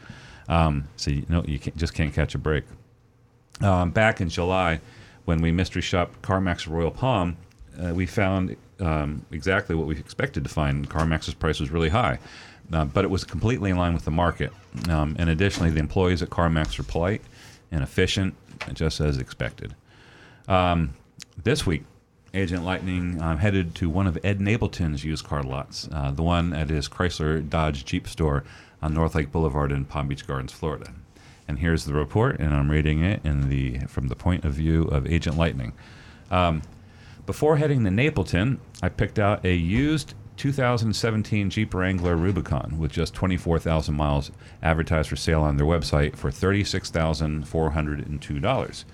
Um, 0.48 0.88
so 0.96 1.10
you 1.10 1.26
know 1.28 1.44
you 1.46 1.58
can't, 1.58 1.76
just 1.76 1.94
can't 1.94 2.14
catch 2.14 2.34
a 2.34 2.38
break. 2.38 2.64
Um, 3.60 3.90
back 3.90 4.20
in 4.20 4.28
July, 4.28 4.80
when 5.26 5.42
we 5.42 5.52
mystery 5.52 5.82
shopped 5.82 6.22
CarMax 6.22 6.66
Royal 6.66 6.90
Palm, 6.90 7.36
uh, 7.78 7.92
we 7.92 8.06
found 8.06 8.56
um, 8.80 9.24
exactly 9.30 9.74
what 9.74 9.86
we 9.86 9.96
expected 9.98 10.44
to 10.44 10.50
find. 10.50 10.88
CarMax's 10.88 11.34
price 11.34 11.60
was 11.60 11.70
really 11.70 11.90
high, 11.90 12.18
uh, 12.72 12.84
but 12.84 13.04
it 13.04 13.10
was 13.10 13.24
completely 13.24 13.70
in 13.70 13.76
line 13.76 13.94
with 13.94 14.04
the 14.04 14.10
market. 14.10 14.52
Um, 14.88 15.16
and 15.18 15.30
additionally, 15.30 15.70
the 15.70 15.80
employees 15.80 16.22
at 16.22 16.30
CarMax 16.30 16.78
are 16.78 16.84
polite. 16.84 17.22
and 17.70 17.82
efficient, 17.82 18.34
just 18.72 19.00
as 19.00 19.18
expected. 19.18 19.74
Um, 20.46 20.94
this 21.42 21.66
week, 21.66 21.84
Agent 22.34 22.64
Lightning 22.64 23.20
um, 23.22 23.38
headed 23.38 23.74
to 23.76 23.88
one 23.88 24.06
of 24.06 24.18
Ed 24.22 24.38
Napleton's 24.38 25.04
used 25.04 25.24
car 25.24 25.42
lots, 25.42 25.88
uh, 25.92 26.10
the 26.10 26.22
one 26.22 26.52
at 26.52 26.70
his 26.70 26.88
Chrysler 26.88 27.48
Dodge 27.48 27.84
Jeep 27.84 28.06
store 28.08 28.44
on 28.82 28.94
North 28.94 29.14
Lake 29.14 29.32
Boulevard 29.32 29.72
in 29.72 29.84
Palm 29.84 30.08
Beach 30.08 30.26
Gardens, 30.26 30.52
Florida. 30.52 30.92
And 31.46 31.58
here's 31.58 31.84
the 31.84 31.94
report, 31.94 32.38
and 32.38 32.54
I'm 32.54 32.70
reading 32.70 33.02
it 33.02 33.20
in 33.24 33.48
the 33.48 33.78
from 33.86 34.08
the 34.08 34.16
point 34.16 34.44
of 34.44 34.52
view 34.52 34.82
of 34.84 35.06
Agent 35.06 35.38
Lightning. 35.38 35.72
Um, 36.30 36.62
before 37.24 37.56
heading 37.56 37.84
to 37.84 37.90
Napleton, 37.90 38.58
I 38.82 38.90
picked 38.90 39.18
out 39.18 39.44
a 39.44 39.54
used 39.54 40.14
2017 40.38 41.50
Jeep 41.50 41.74
Wrangler 41.74 42.16
Rubicon 42.16 42.78
with 42.78 42.92
just 42.92 43.12
24,000 43.14 43.94
miles 43.94 44.30
advertised 44.62 45.10
for 45.10 45.16
sale 45.16 45.42
on 45.42 45.56
their 45.56 45.66
website 45.66 46.14
for 46.16 46.30
$36,402. 46.30 48.84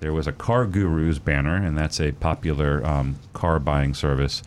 There 0.00 0.12
was 0.12 0.26
a 0.26 0.32
Car 0.32 0.66
Gurus 0.66 1.18
banner, 1.18 1.56
and 1.56 1.78
that's 1.78 1.98
a 1.98 2.12
popular 2.12 2.86
um, 2.86 3.16
car 3.32 3.58
buying 3.58 3.94
service. 3.94 4.42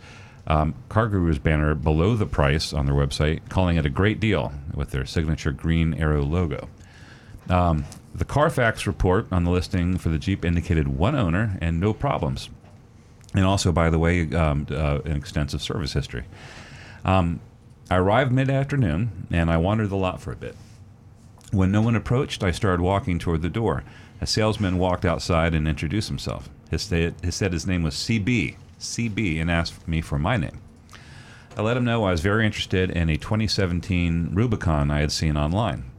Um, 0.46 0.74
Car 0.88 1.08
Gurus 1.08 1.38
banner 1.38 1.74
below 1.74 2.14
the 2.14 2.26
price 2.26 2.72
on 2.72 2.86
their 2.86 2.94
website, 2.94 3.48
calling 3.48 3.76
it 3.76 3.84
a 3.84 3.90
great 3.90 4.20
deal 4.20 4.52
with 4.72 4.92
their 4.92 5.04
signature 5.04 5.50
green 5.50 5.94
arrow 5.94 6.22
logo. 6.22 6.68
Um, 7.48 7.86
the 8.14 8.24
Carfax 8.24 8.86
report 8.86 9.26
on 9.32 9.42
the 9.44 9.50
listing 9.50 9.98
for 9.98 10.08
the 10.08 10.18
Jeep 10.18 10.44
indicated 10.44 10.86
one 10.86 11.16
owner 11.16 11.58
and 11.60 11.80
no 11.80 11.92
problems. 11.92 12.50
And 13.34 13.44
also, 13.44 13.70
by 13.70 13.90
the 13.90 13.98
way, 13.98 14.32
um, 14.34 14.66
uh, 14.70 15.00
an 15.04 15.16
extensive 15.16 15.62
service 15.62 15.92
history. 15.92 16.24
Um, 17.04 17.40
I 17.90 17.96
arrived 17.96 18.32
mid 18.32 18.50
afternoon 18.50 19.26
and 19.30 19.50
I 19.50 19.56
wandered 19.56 19.90
the 19.90 19.96
lot 19.96 20.20
for 20.20 20.32
a 20.32 20.36
bit. 20.36 20.56
When 21.52 21.72
no 21.72 21.82
one 21.82 21.96
approached, 21.96 22.44
I 22.44 22.50
started 22.52 22.82
walking 22.82 23.18
toward 23.18 23.42
the 23.42 23.48
door. 23.48 23.82
A 24.20 24.26
salesman 24.26 24.78
walked 24.78 25.04
outside 25.04 25.54
and 25.54 25.66
introduced 25.66 26.08
himself. 26.08 26.48
He 26.70 26.78
said, 26.78 27.14
he 27.22 27.30
said 27.30 27.52
his 27.52 27.66
name 27.66 27.82
was 27.82 27.94
CB, 27.94 28.56
CB, 28.78 29.40
and 29.40 29.50
asked 29.50 29.86
me 29.88 30.00
for 30.00 30.18
my 30.18 30.36
name. 30.36 30.60
I 31.56 31.62
let 31.62 31.76
him 31.76 31.84
know 31.84 32.04
I 32.04 32.12
was 32.12 32.20
very 32.20 32.46
interested 32.46 32.90
in 32.90 33.08
a 33.08 33.16
2017 33.16 34.30
Rubicon 34.32 34.90
I 34.90 35.00
had 35.00 35.10
seen 35.10 35.36
online. 35.36 35.90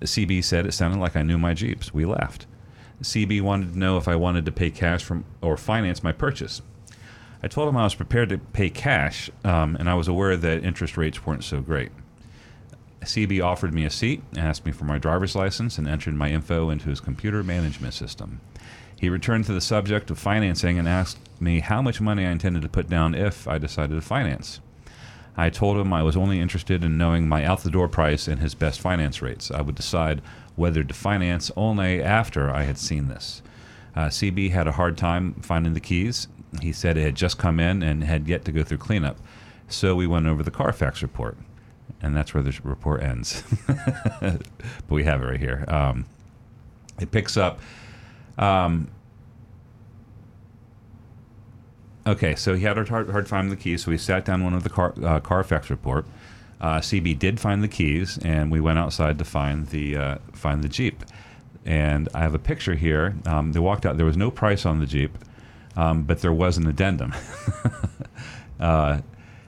CB 0.00 0.42
said 0.42 0.66
it 0.66 0.74
sounded 0.74 0.98
like 0.98 1.14
I 1.14 1.22
knew 1.22 1.38
my 1.38 1.54
Jeeps. 1.54 1.94
We 1.94 2.04
laughed. 2.04 2.46
CB 3.02 3.42
wanted 3.42 3.72
to 3.72 3.78
know 3.78 3.96
if 3.96 4.08
I 4.08 4.16
wanted 4.16 4.44
to 4.46 4.52
pay 4.52 4.70
cash 4.70 5.02
from 5.02 5.24
or 5.40 5.56
finance 5.56 6.02
my 6.02 6.12
purchase. 6.12 6.62
I 7.42 7.48
told 7.48 7.68
him 7.68 7.76
I 7.76 7.84
was 7.84 7.94
prepared 7.94 8.28
to 8.28 8.38
pay 8.38 8.70
cash, 8.70 9.28
um, 9.44 9.76
and 9.76 9.90
I 9.90 9.94
was 9.94 10.06
aware 10.06 10.36
that 10.36 10.64
interest 10.64 10.96
rates 10.96 11.26
weren't 11.26 11.42
so 11.42 11.60
great. 11.60 11.90
CB 13.00 13.44
offered 13.44 13.74
me 13.74 13.84
a 13.84 13.90
seat, 13.90 14.22
asked 14.36 14.64
me 14.64 14.70
for 14.70 14.84
my 14.84 14.98
driver's 14.98 15.34
license, 15.34 15.76
and 15.76 15.88
entered 15.88 16.14
my 16.14 16.30
info 16.30 16.70
into 16.70 16.88
his 16.88 17.00
computer 17.00 17.42
management 17.42 17.94
system. 17.94 18.40
He 18.96 19.08
returned 19.08 19.46
to 19.46 19.52
the 19.52 19.60
subject 19.60 20.10
of 20.12 20.18
financing 20.20 20.78
and 20.78 20.88
asked 20.88 21.18
me 21.40 21.58
how 21.58 21.82
much 21.82 22.00
money 22.00 22.24
I 22.24 22.30
intended 22.30 22.62
to 22.62 22.68
put 22.68 22.88
down 22.88 23.16
if 23.16 23.48
I 23.48 23.58
decided 23.58 23.96
to 23.96 24.00
finance. 24.00 24.60
I 25.36 25.50
told 25.50 25.78
him 25.78 25.92
I 25.92 26.04
was 26.04 26.16
only 26.16 26.38
interested 26.38 26.84
in 26.84 26.98
knowing 26.98 27.26
my 27.26 27.44
out 27.44 27.64
the 27.64 27.70
door 27.70 27.88
price 27.88 28.28
and 28.28 28.40
his 28.40 28.54
best 28.54 28.80
finance 28.80 29.20
rates. 29.20 29.50
I 29.50 29.62
would 29.62 29.74
decide 29.74 30.22
whether 30.56 30.84
to 30.84 30.94
finance 30.94 31.50
only 31.56 32.02
after 32.02 32.50
I 32.50 32.64
had 32.64 32.78
seen 32.78 33.08
this. 33.08 33.42
Uh, 33.94 34.06
CB 34.06 34.50
had 34.50 34.66
a 34.66 34.72
hard 34.72 34.96
time 34.96 35.34
finding 35.34 35.74
the 35.74 35.80
keys. 35.80 36.28
He 36.60 36.72
said 36.72 36.96
it 36.96 37.02
had 37.02 37.14
just 37.14 37.38
come 37.38 37.58
in 37.60 37.82
and 37.82 38.04
had 38.04 38.28
yet 38.28 38.44
to 38.46 38.52
go 38.52 38.62
through 38.62 38.78
cleanup. 38.78 39.18
So 39.68 39.94
we 39.94 40.06
went 40.06 40.26
over 40.26 40.42
the 40.42 40.50
Carfax 40.50 41.02
report 41.02 41.36
and 42.02 42.16
that's 42.16 42.34
where 42.34 42.42
the 42.42 42.58
report 42.64 43.02
ends. 43.02 43.44
but 43.66 44.42
we 44.88 45.04
have 45.04 45.22
it 45.22 45.26
right 45.26 45.40
here. 45.40 45.64
Um, 45.68 46.06
it 47.00 47.10
picks 47.10 47.36
up. 47.36 47.60
Um, 48.36 48.88
okay, 52.06 52.34
so 52.34 52.54
he 52.54 52.64
had 52.64 52.76
a 52.76 52.84
hard, 52.84 53.10
hard 53.10 53.28
finding 53.28 53.50
the 53.50 53.56
keys, 53.56 53.84
so 53.84 53.90
we 53.92 53.98
sat 53.98 54.24
down 54.24 54.42
one 54.42 54.52
of 54.52 54.64
the 54.64 54.70
car, 54.70 54.94
uh, 55.02 55.20
Carfax 55.20 55.70
report. 55.70 56.04
Uh, 56.62 56.78
CB 56.78 57.18
did 57.18 57.40
find 57.40 57.62
the 57.62 57.68
keys, 57.68 58.18
and 58.24 58.50
we 58.50 58.60
went 58.60 58.78
outside 58.78 59.18
to 59.18 59.24
find 59.24 59.66
the 59.68 59.96
uh, 59.96 60.18
find 60.32 60.62
the 60.62 60.68
Jeep. 60.68 61.04
And 61.64 62.08
I 62.14 62.20
have 62.20 62.34
a 62.34 62.38
picture 62.38 62.74
here. 62.74 63.16
Um, 63.26 63.52
they 63.52 63.60
walked 63.60 63.84
out. 63.84 63.96
There 63.96 64.06
was 64.06 64.16
no 64.16 64.30
price 64.30 64.64
on 64.64 64.78
the 64.78 64.86
Jeep, 64.86 65.18
um, 65.76 66.04
but 66.04 66.20
there 66.20 66.32
was 66.32 66.56
an 66.56 66.66
addendum. 66.66 67.12
Uh, 68.60 69.00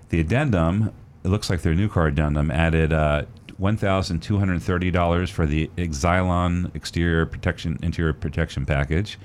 the 0.08 0.18
addendum 0.18 0.92
it 1.24 1.28
looks 1.28 1.48
like 1.48 1.62
their 1.62 1.74
new 1.74 1.88
car 1.88 2.08
addendum 2.08 2.50
added 2.50 2.92
uh, 2.92 3.24
$1,230 3.60 5.30
for 5.30 5.46
the 5.46 5.70
Xzilon 5.78 6.74
exterior 6.76 7.24
protection 7.24 7.78
interior 7.82 8.12
protection 8.12 8.66
package, 8.66 9.18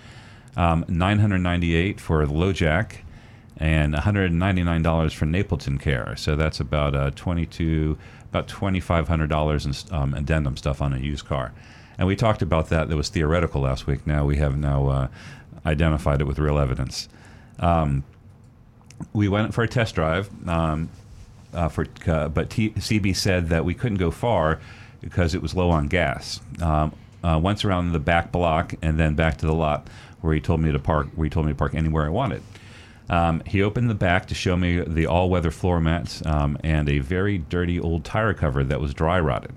um, 0.56 0.86
998 0.88 2.00
for 2.00 2.26
the 2.26 2.34
LoJack, 2.34 3.00
and 3.60 3.94
$199 3.94 5.14
for 5.14 5.26
Napleton 5.26 5.80
Care. 5.80 6.16
So 6.16 6.36
that's 6.36 6.60
about 6.60 6.96
uh, 6.96 7.12
22 7.12 7.98
about 8.30 8.48
$2,500 8.48 9.90
in 9.90 9.96
um, 9.96 10.14
addendum 10.14 10.56
stuff 10.56 10.82
on 10.82 10.94
a 10.94 11.00
used 11.00 11.26
car. 11.26 11.52
And 11.98 12.08
we 12.08 12.16
talked 12.16 12.42
about 12.42 12.70
that. 12.70 12.88
That 12.90 12.96
was 12.96 13.10
theoretical 13.10 13.62
last 13.62 13.88
week. 13.88 14.06
Now 14.06 14.24
we 14.24 14.38
have 14.38 14.58
now 14.58 14.88
uh, 14.88 15.08
identified 15.66 16.22
it 16.22 16.26
with 16.26 16.40
real 16.40 16.60
evidence. 16.60 17.10
Um, 17.60 18.04
we 19.14 19.28
went 19.28 19.54
for 19.54 19.64
a 19.64 19.68
test 19.68 19.96
drive. 19.96 20.30
Um, 20.48 20.90
uh, 21.54 21.68
for 21.68 21.88
uh, 22.06 22.30
but 22.30 22.52
T- 22.52 22.70
CB 22.70 23.16
said 23.16 23.50
that 23.50 23.66
we 23.66 23.74
couldn't 23.74 23.98
go 23.98 24.12
far 24.12 24.60
because 25.02 25.34
it 25.34 25.42
was 25.42 25.56
low 25.56 25.72
on 25.72 25.88
gas. 25.88 26.40
Um, 26.62 26.94
uh, 27.24 27.40
once 27.42 27.66
around 27.66 27.92
the 27.92 28.00
back 28.00 28.32
block 28.32 28.76
and 28.82 29.00
then 29.00 29.16
back 29.16 29.38
to 29.38 29.46
the 29.46 29.54
lot 29.54 29.88
where 30.22 30.34
he 30.34 30.40
told 30.40 30.62
me 30.62 30.72
to 30.72 30.80
park. 30.80 31.08
Where 31.16 31.26
he 31.26 31.30
told 31.30 31.48
me 31.48 31.52
to 31.52 31.58
park 31.58 31.74
anywhere 31.74 32.06
I 32.06 32.10
wanted. 32.10 32.44
Um, 33.10 33.42
he 33.46 33.64
opened 33.64 33.90
the 33.90 33.96
back 33.96 34.28
to 34.28 34.36
show 34.36 34.56
me 34.56 34.82
the 34.82 35.08
all-weather 35.08 35.52
floor 35.52 35.80
mats 35.80 36.24
um, 36.26 36.58
and 36.64 36.88
a 36.88 37.00
very 37.00 37.40
dirty 37.40 37.80
old 37.80 38.06
tire 38.06 38.34
cover 38.34 38.64
that 38.64 38.80
was 38.80 38.94
dry 38.94 39.20
rotted. 39.20 39.54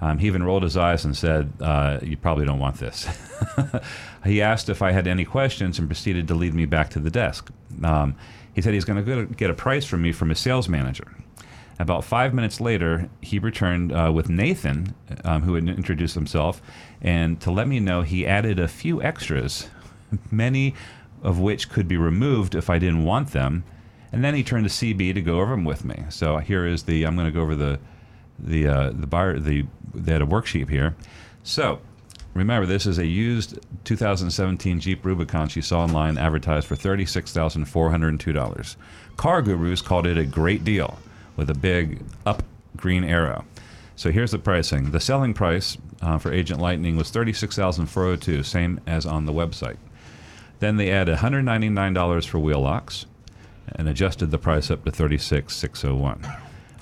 Um, 0.00 0.18
he 0.18 0.26
even 0.26 0.42
rolled 0.42 0.64
his 0.64 0.76
eyes 0.76 1.04
and 1.04 1.16
said, 1.16 1.52
uh, 1.60 2.00
"You 2.02 2.16
probably 2.16 2.44
don't 2.44 2.58
want 2.58 2.78
this." 2.78 3.06
he 4.24 4.42
asked 4.42 4.68
if 4.68 4.82
I 4.82 4.90
had 4.90 5.06
any 5.06 5.24
questions 5.24 5.78
and 5.78 5.88
proceeded 5.88 6.26
to 6.28 6.34
lead 6.34 6.54
me 6.54 6.66
back 6.66 6.90
to 6.90 6.98
the 6.98 7.10
desk. 7.10 7.50
Um, 7.84 8.16
he 8.52 8.60
said 8.60 8.74
he's 8.74 8.84
going 8.84 9.04
to 9.04 9.26
get 9.26 9.48
a 9.48 9.54
price 9.54 9.84
from 9.84 10.02
me 10.02 10.10
from 10.12 10.28
his 10.28 10.40
sales 10.40 10.68
manager. 10.68 11.06
About 11.78 12.04
five 12.04 12.34
minutes 12.34 12.60
later, 12.60 13.08
he 13.20 13.38
returned 13.38 13.92
uh, 13.92 14.12
with 14.12 14.28
Nathan, 14.28 14.94
um, 15.24 15.42
who 15.42 15.54
had 15.54 15.68
introduced 15.68 16.14
himself, 16.14 16.60
and 17.00 17.40
to 17.40 17.50
let 17.50 17.66
me 17.66 17.80
know 17.80 18.02
he 18.02 18.26
added 18.26 18.58
a 18.58 18.68
few 18.68 19.00
extras, 19.02 19.68
many 20.30 20.74
of 21.22 21.38
which 21.38 21.68
could 21.68 21.88
be 21.88 21.96
removed 21.96 22.54
if 22.54 22.68
I 22.68 22.78
didn't 22.78 23.04
want 23.04 23.32
them. 23.32 23.64
And 24.10 24.24
then 24.24 24.34
he 24.34 24.42
turned 24.42 24.68
to 24.68 24.70
CB 24.70 25.14
to 25.14 25.22
go 25.22 25.40
over 25.40 25.52
them 25.52 25.64
with 25.64 25.84
me. 25.84 26.04
So 26.10 26.38
here 26.38 26.66
is 26.66 26.82
the 26.82 27.04
I'm 27.04 27.14
going 27.14 27.26
to 27.26 27.32
go 27.32 27.42
over 27.42 27.54
the 27.54 27.78
the 28.38 28.66
uh, 28.66 28.90
the 28.90 29.06
buyer 29.06 29.38
the 29.38 29.66
they 29.94 30.12
had 30.12 30.22
a 30.22 30.26
worksheet 30.26 30.68
here. 30.68 30.96
So 31.42 31.80
remember, 32.34 32.66
this 32.66 32.86
is 32.86 32.98
a 32.98 33.06
used 33.06 33.58
2017 33.84 34.80
Jeep 34.80 35.04
Rubicon 35.04 35.48
she 35.48 35.60
saw 35.60 35.82
online 35.82 36.18
advertised 36.18 36.66
for 36.66 36.76
$36,402. 36.76 38.76
Car 39.16 39.42
Gurus 39.42 39.82
called 39.82 40.06
it 40.06 40.16
a 40.16 40.24
great 40.24 40.64
deal 40.64 40.98
with 41.36 41.50
a 41.50 41.54
big 41.54 42.02
up 42.24 42.42
green 42.76 43.04
arrow. 43.04 43.44
So 43.96 44.10
here's 44.10 44.32
the 44.32 44.38
pricing. 44.38 44.90
The 44.90 45.00
selling 45.00 45.34
price 45.34 45.76
uh, 46.00 46.18
for 46.18 46.32
Agent 46.32 46.60
Lightning 46.60 46.96
was 46.96 47.10
36,402, 47.10 48.42
same 48.42 48.80
as 48.86 49.06
on 49.06 49.26
the 49.26 49.32
website. 49.32 49.76
Then 50.62 50.76
they 50.76 50.92
added 50.92 51.18
$199 51.18 52.28
for 52.28 52.38
wheel 52.38 52.60
locks 52.60 53.06
and 53.74 53.88
adjusted 53.88 54.30
the 54.30 54.38
price 54.38 54.70
up 54.70 54.84
to 54.84 54.92
36,601. 54.92 56.24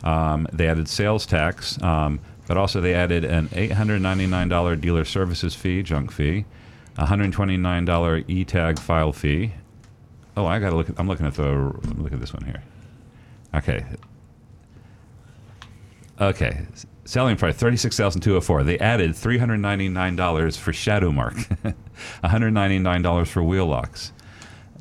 Um, 0.04 0.46
they 0.52 0.68
added 0.68 0.86
sales 0.86 1.24
tax, 1.24 1.82
um, 1.82 2.20
but 2.46 2.58
also 2.58 2.82
they 2.82 2.92
added 2.92 3.24
an 3.24 3.48
$899 3.48 4.78
dealer 4.82 5.06
services 5.06 5.54
fee, 5.54 5.82
junk 5.82 6.12
fee, 6.12 6.44
$129 6.98 8.24
e-tag 8.28 8.78
file 8.78 9.14
fee. 9.14 9.54
Oh, 10.36 10.44
I 10.44 10.58
got 10.58 10.70
to 10.70 10.76
look. 10.76 10.90
At, 10.90 11.00
I'm 11.00 11.08
looking 11.08 11.24
at 11.24 11.36
the. 11.36 11.50
Look 11.96 12.12
at 12.12 12.20
this 12.20 12.34
one 12.34 12.44
here. 12.44 12.62
Okay, 13.54 13.86
Okay. 16.20 16.66
Selling 17.10 17.36
price 17.36 17.56
thirty 17.56 17.76
six 17.76 17.96
thousand 17.96 18.20
two 18.20 18.34
hundred 18.34 18.42
four. 18.42 18.62
They 18.62 18.78
added 18.78 19.16
three 19.16 19.38
hundred 19.38 19.56
ninety 19.56 19.88
nine 19.88 20.14
dollars 20.14 20.56
for 20.56 20.72
shadow 20.72 21.10
mark, 21.10 21.34
one 21.62 21.74
hundred 22.22 22.52
ninety 22.52 22.78
nine 22.78 23.02
dollars 23.02 23.28
for 23.28 23.42
wheel 23.42 23.66
locks, 23.66 24.12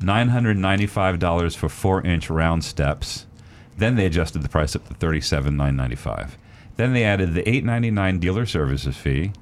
nine 0.00 0.28
hundred 0.28 0.56
ninety 0.56 0.86
five 0.86 1.18
dollars 1.18 1.56
for 1.56 1.68
four 1.68 2.00
inch 2.06 2.30
round 2.30 2.62
steps. 2.62 3.26
Then 3.78 3.96
they 3.96 4.06
adjusted 4.06 4.42
the 4.42 4.48
price 4.48 4.76
up 4.76 4.86
to 4.86 4.94
thirty 4.94 5.20
seven 5.20 5.56
nine 5.56 5.74
ninety 5.74 5.96
five. 5.96 6.38
Then 6.76 6.92
they 6.92 7.02
added 7.02 7.34
the 7.34 7.48
eight 7.48 7.64
ninety 7.64 7.90
nine 7.90 8.20
dealer 8.20 8.46
services 8.46 8.96
fee, 8.96 9.32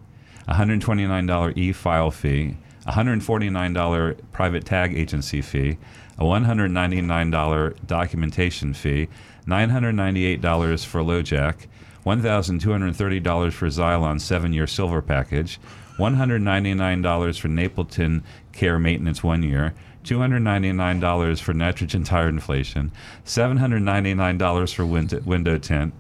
one 0.47 0.57
hundred 0.57 0.81
twenty 0.81 1.07
nine 1.07 1.27
dollar 1.27 1.53
e 1.57 1.75
file 1.75 2.11
fee, 2.11 2.57
one 2.85 2.95
hundred 2.95 3.23
forty 3.23 3.51
nine 3.51 3.75
dollar 3.75 4.15
private 4.33 4.65
tag 4.65 4.97
agency 4.97 5.43
fee, 5.43 5.77
a 6.17 6.25
one 6.25 6.45
hundred 6.45 6.71
ninety 6.71 7.03
nine 7.03 7.31
dollar 7.31 7.75
documentation 7.87 8.73
fee, 8.73 9.09
nine 9.47 9.69
hundred 9.69 9.93
ninety 9.93 10.25
eight 10.25 10.41
dollars 10.41 10.87
for 10.87 11.03
LoJack 11.03 11.67
$1,230 12.09 13.53
for 13.53 13.67
Xzilon 13.67 14.21
7 14.21 14.53
year 14.53 14.67
silver 14.67 15.03
package, 15.03 15.61
$199 15.99 17.39
for 17.39 17.49
Napleton 17.49 18.23
care 18.53 18.79
maintenance 18.79 19.23
one 19.23 19.43
year, 19.43 19.75
$299 20.05 21.41
for 21.41 21.53
nitrogen 21.53 22.05
tire 22.05 22.29
inflation, 22.29 22.91
$799 23.27 24.75
for 24.75 24.87
window, 24.87 25.21
window 25.21 25.59
tint, 25.59 25.93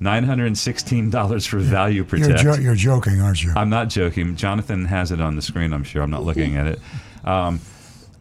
$916 0.00 1.46
for 1.46 1.58
value 1.58 1.96
You're, 1.96 2.04
protect. 2.06 2.42
jo- 2.42 2.54
you're 2.54 2.74
joking, 2.74 3.20
aren't 3.20 3.44
you? 3.44 3.52
I'm 3.54 3.68
not 3.68 3.88
joking. 3.90 4.36
Jonathan 4.36 4.86
has 4.86 5.12
it 5.12 5.20
on 5.20 5.36
the 5.36 5.42
screen. 5.42 5.74
I'm 5.74 5.84
sure. 5.84 6.02
I'm 6.02 6.10
not 6.10 6.22
looking 6.24 6.56
at 6.56 6.66
it. 6.66 6.80
Um, 7.24 7.60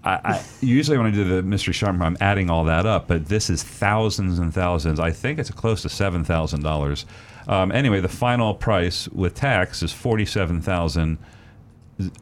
I, 0.03 0.19
I 0.23 0.43
usually 0.61 0.97
when 0.97 1.07
I 1.07 1.11
do 1.11 1.23
the 1.23 1.41
mystery 1.41 1.73
sharp, 1.73 1.99
I'm 2.01 2.17
adding 2.19 2.49
all 2.49 2.65
that 2.65 2.85
up, 2.85 3.07
but 3.07 3.27
this 3.27 3.49
is 3.49 3.63
thousands 3.63 4.39
and 4.39 4.53
thousands. 4.53 4.99
I 4.99 5.11
think 5.11 5.39
it's 5.39 5.51
close 5.51 5.81
to 5.83 5.89
seven 5.89 6.23
thousand 6.23 6.63
dollars. 6.63 7.05
Um, 7.49 7.71
anyway, 7.71 7.99
the 7.99 8.07
final 8.07 8.53
price 8.53 9.07
with 9.09 9.33
tax 9.33 9.81
is 9.83 9.91
forty-seven 9.91 10.61
thousand 10.61 11.17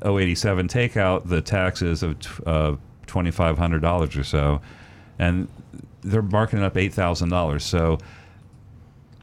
oh 0.01 0.17
eighty-seven. 0.17 0.67
Take 0.69 0.95
out 0.97 1.27
the 1.27 1.41
taxes 1.41 2.01
of 2.01 2.15
uh, 2.45 2.75
twenty-five 3.05 3.57
hundred 3.57 3.81
dollars 3.81 4.15
or 4.15 4.23
so, 4.23 4.61
and 5.19 5.47
they're 6.01 6.21
marking 6.21 6.59
it 6.59 6.65
up 6.65 6.77
eight 6.77 6.93
thousand 6.93 7.29
dollars. 7.29 7.65
So 7.65 7.97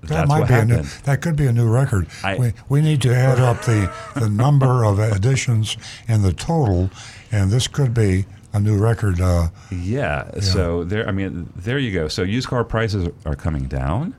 That 0.02 0.28
might 0.28 0.47
be 0.47 0.55
a 0.55 0.64
new, 0.66 0.82
that 1.05 1.22
could 1.22 1.36
be 1.36 1.47
a 1.47 1.52
new 1.52 1.68
record. 1.68 2.06
we, 2.39 2.52
we 2.68 2.81
need 2.82 3.01
to 3.02 3.14
add 3.14 3.39
up 3.40 3.62
the, 3.62 3.90
the 4.14 4.28
number 4.28 4.85
of 4.85 4.98
additions 4.98 5.78
and 6.06 6.22
the 6.22 6.35
total, 6.35 6.90
and 7.32 7.51
this 7.51 7.66
could 7.66 7.94
be 7.94 8.26
a 8.52 8.60
new 8.60 8.76
record. 8.76 9.20
Uh, 9.22 9.48
Yeah. 9.72 10.39
So 10.40 10.85
there, 10.85 11.09
I 11.09 11.12
mean, 11.12 11.51
there 11.56 11.78
you 11.78 11.93
go. 11.98 12.09
So 12.09 12.22
used 12.22 12.48
car 12.48 12.62
prices 12.64 13.09
are 13.24 13.35
coming 13.35 13.64
down. 13.68 14.14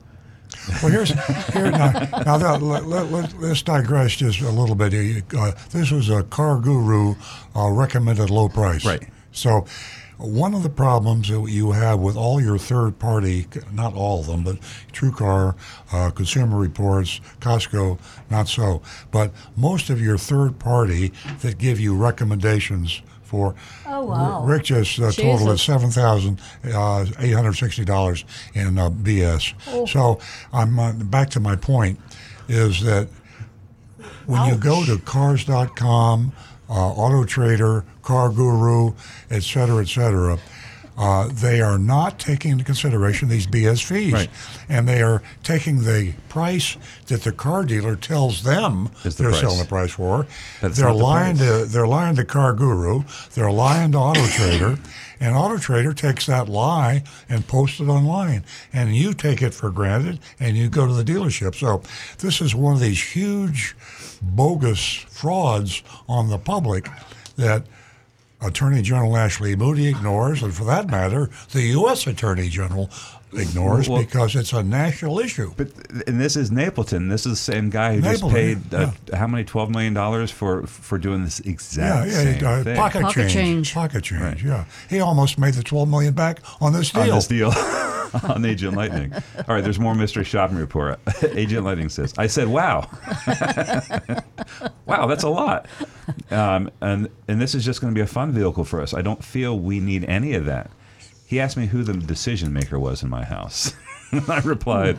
Well, 0.81 0.91
here's 0.91 1.11
here 1.53 1.71
now. 1.71 1.91
now 2.25 2.37
that, 2.37 2.61
let, 2.61 2.85
let, 2.85 3.11
let, 3.11 3.39
let's 3.39 3.61
digress 3.61 4.15
just 4.15 4.41
a 4.41 4.49
little 4.49 4.75
bit. 4.75 4.93
Uh, 5.33 5.51
this 5.71 5.91
was 5.91 6.09
a 6.09 6.23
car 6.23 6.59
guru 6.59 7.15
uh, 7.55 7.69
recommended 7.69 8.29
low 8.29 8.49
price. 8.49 8.85
Right. 8.85 9.07
So. 9.31 9.65
One 10.17 10.53
of 10.53 10.63
the 10.63 10.69
problems 10.69 11.27
that 11.27 11.41
you 11.49 11.73
have 11.73 11.99
with 11.99 12.15
all 12.15 12.41
your 12.41 12.57
third 12.57 12.99
party, 12.99 13.47
not 13.73 13.93
all 13.95 14.21
of 14.21 14.27
them, 14.27 14.45
but 14.45 14.59
TrueCar, 14.93 15.57
uh, 15.91 16.09
Consumer 16.11 16.57
Reports, 16.57 17.19
Costco, 17.41 17.99
not 18.29 18.47
so, 18.47 18.81
but 19.11 19.33
most 19.57 19.89
of 19.89 19.99
your 19.99 20.17
third 20.17 20.57
party 20.57 21.11
that 21.41 21.57
give 21.57 21.81
you 21.81 21.97
recommendations 21.97 23.01
for. 23.35 23.55
Oh, 23.85 24.05
wow. 24.05 24.45
Rick 24.45 24.63
just 24.63 24.99
uh, 24.99 25.11
totaled 25.11 25.59
seven 25.59 25.91
thousand 25.91 26.39
uh, 26.63 27.05
eight 27.19 27.31
hundred 27.33 27.53
sixty 27.53 27.83
dollars 27.83 28.23
in 28.53 28.77
uh, 28.77 28.89
BS. 28.89 29.53
Oh. 29.67 29.85
So 29.85 30.19
I'm 30.53 30.79
uh, 30.79 30.93
back 30.93 31.29
to 31.31 31.39
my 31.39 31.55
point, 31.55 31.99
is 32.47 32.81
that 32.83 33.07
when 34.25 34.49
you 34.49 34.55
go 34.57 34.85
to 34.85 34.97
cars.com, 34.99 36.31
uh, 36.69 36.73
Auto 36.73 37.25
Trader, 37.25 37.85
Car 38.01 38.29
Guru, 38.29 38.93
et 39.29 39.43
cetera, 39.43 39.81
et 39.81 39.87
cetera, 39.87 40.39
uh, 40.97 41.27
they 41.31 41.61
are 41.61 41.77
not 41.77 42.19
taking 42.19 42.51
into 42.51 42.63
consideration 42.63 43.27
these 43.27 43.47
BS 43.47 43.83
fees, 43.83 44.27
and 44.69 44.87
they 44.87 45.01
are 45.01 45.21
taking 45.43 45.83
the 45.83 46.13
price 46.29 46.77
that 47.07 47.23
the 47.23 47.31
car 47.31 47.63
dealer 47.65 47.95
tells 47.95 48.43
them 48.43 48.89
the 49.03 49.09
they're 49.09 49.29
price. 49.29 49.41
selling 49.41 49.59
the 49.59 49.65
price 49.65 49.91
for. 49.91 50.25
They're 50.61 50.71
the 50.71 50.93
lying 50.93 51.37
to 51.37 51.65
they're 51.65 51.87
lying 51.87 52.15
to 52.15 52.23
Car 52.23 52.53
Guru, 52.53 53.03
they're 53.33 53.51
lying 53.51 53.91
to 53.91 53.97
Auto 53.97 54.25
Trader, 54.27 54.79
and 55.19 55.35
Auto 55.35 55.57
Trader 55.57 55.93
takes 55.93 56.27
that 56.27 56.47
lie 56.47 57.03
and 57.27 57.45
posts 57.45 57.81
it 57.81 57.87
online, 57.87 58.45
and 58.71 58.95
you 58.95 59.13
take 59.13 59.41
it 59.41 59.53
for 59.53 59.71
granted, 59.71 60.19
and 60.39 60.55
you 60.55 60.69
go 60.69 60.87
to 60.87 60.93
the 60.93 61.03
dealership. 61.03 61.55
So 61.55 61.81
this 62.19 62.39
is 62.39 62.55
one 62.55 62.73
of 62.73 62.79
these 62.79 63.01
huge, 63.01 63.75
bogus 64.21 64.93
frauds 65.09 65.83
on 66.07 66.29
the 66.29 66.37
public 66.37 66.87
that. 67.35 67.63
Attorney 68.41 68.81
General 68.81 69.17
Ashley 69.17 69.55
Moody 69.55 69.87
ignores, 69.87 70.43
and 70.43 70.53
for 70.53 70.65
that 70.65 70.87
matter, 70.87 71.29
the 71.51 71.61
U.S. 71.63 72.05
Attorney 72.05 72.49
General 72.49 72.89
ignores 73.37 73.87
Well- 73.89 74.01
because 74.01 74.35
it's 74.35 74.53
a 74.53 74.63
national 74.63 75.19
issue. 75.19 75.53
But 75.57 75.69
and 76.07 76.19
this 76.19 76.35
is 76.35 76.49
Napleton. 76.51 77.09
This 77.09 77.25
is 77.25 77.33
the 77.33 77.51
same 77.53 77.69
guy 77.69 77.95
who 77.95 78.01
just 78.01 78.23
Napleton, 78.23 78.31
paid 78.33 78.73
uh, 78.73 78.91
how 79.15 79.27
many 79.27 79.43
twelve 79.43 79.69
million 79.69 79.93
dollars 79.93 80.31
for 80.31 80.65
for 80.67 80.97
doing 80.97 81.23
this 81.23 81.41
Yeah, 81.43 81.51
exact 81.51 82.07
yeah, 82.11 82.13
same 82.13 82.45
uh, 82.45 82.63
thing. 82.63 82.75
pocket, 82.75 83.01
Pocket 83.01 83.13
change, 83.29 83.33
change. 83.33 83.73
pocket 83.73 84.03
change. 84.03 84.43
Yeah, 84.43 84.65
he 84.89 84.99
almost 84.99 85.37
made 85.37 85.53
the 85.55 85.63
twelve 85.63 85.89
million 85.89 86.13
back 86.13 86.39
on 86.61 86.73
this 86.73 86.91
deal. 86.91 87.01
on 87.03 87.09
this 87.09 87.27
deal 87.27 87.53
on 88.23 88.45
Agent 88.45 88.75
Lightning. 88.75 89.13
All 89.13 89.55
right, 89.55 89.63
there's 89.63 89.79
more 89.79 89.95
mystery 89.95 90.23
shopping 90.23 90.57
report. 90.57 90.99
Agent 91.33 91.65
Lightning 91.65 91.89
says, 91.89 92.13
"I 92.17 92.27
said, 92.27 92.47
wow, 92.47 92.89
wow, 94.85 95.05
that's 95.07 95.23
a 95.23 95.29
lot." 95.29 95.67
Um, 96.31 96.69
and 96.81 97.09
and 97.27 97.41
this 97.41 97.55
is 97.55 97.65
just 97.65 97.81
going 97.81 97.93
to 97.93 97.95
be 97.97 98.01
a 98.01 98.07
fun 98.07 98.31
vehicle 98.31 98.63
for 98.65 98.81
us. 98.81 98.93
I 98.93 99.01
don't 99.01 99.23
feel 99.23 99.57
we 99.59 99.79
need 99.79 100.05
any 100.05 100.33
of 100.33 100.45
that. 100.45 100.69
He 101.25 101.39
asked 101.39 101.57
me 101.57 101.65
who 101.67 101.83
the 101.83 101.93
decision 101.93 102.53
maker 102.53 102.79
was 102.79 103.03
in 103.03 103.09
my 103.09 103.23
house. 103.23 103.73
I 104.29 104.39
replied. 104.39 104.97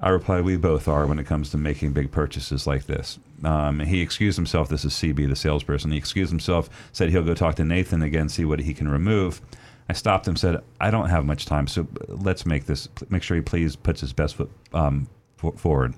I 0.00 0.10
replied, 0.10 0.44
we 0.44 0.56
both 0.56 0.86
are 0.86 1.06
when 1.06 1.18
it 1.18 1.24
comes 1.24 1.50
to 1.50 1.56
making 1.56 1.92
big 1.92 2.10
purchases 2.10 2.66
like 2.66 2.84
this. 2.84 3.18
Um, 3.42 3.80
he 3.80 4.02
excused 4.02 4.36
himself. 4.36 4.68
This 4.68 4.84
is 4.84 4.92
CB, 4.92 5.28
the 5.28 5.36
salesperson. 5.36 5.92
He 5.92 5.96
excused 5.96 6.30
himself, 6.30 6.68
said 6.92 7.08
he'll 7.08 7.22
go 7.22 7.34
talk 7.34 7.54
to 7.56 7.64
Nathan 7.64 8.02
again, 8.02 8.28
see 8.28 8.44
what 8.44 8.60
he 8.60 8.74
can 8.74 8.88
remove. 8.88 9.40
I 9.88 9.94
stopped 9.94 10.28
him, 10.28 10.36
said, 10.36 10.62
I 10.80 10.90
don't 10.90 11.08
have 11.08 11.24
much 11.24 11.46
time, 11.46 11.66
so 11.66 11.86
let's 12.08 12.44
make 12.44 12.66
this, 12.66 12.88
make 13.08 13.22
sure 13.22 13.36
he 13.36 13.42
please 13.42 13.76
puts 13.76 14.00
his 14.00 14.12
best 14.12 14.36
foot 14.36 14.50
um, 14.72 15.08
for, 15.36 15.52
forward. 15.52 15.94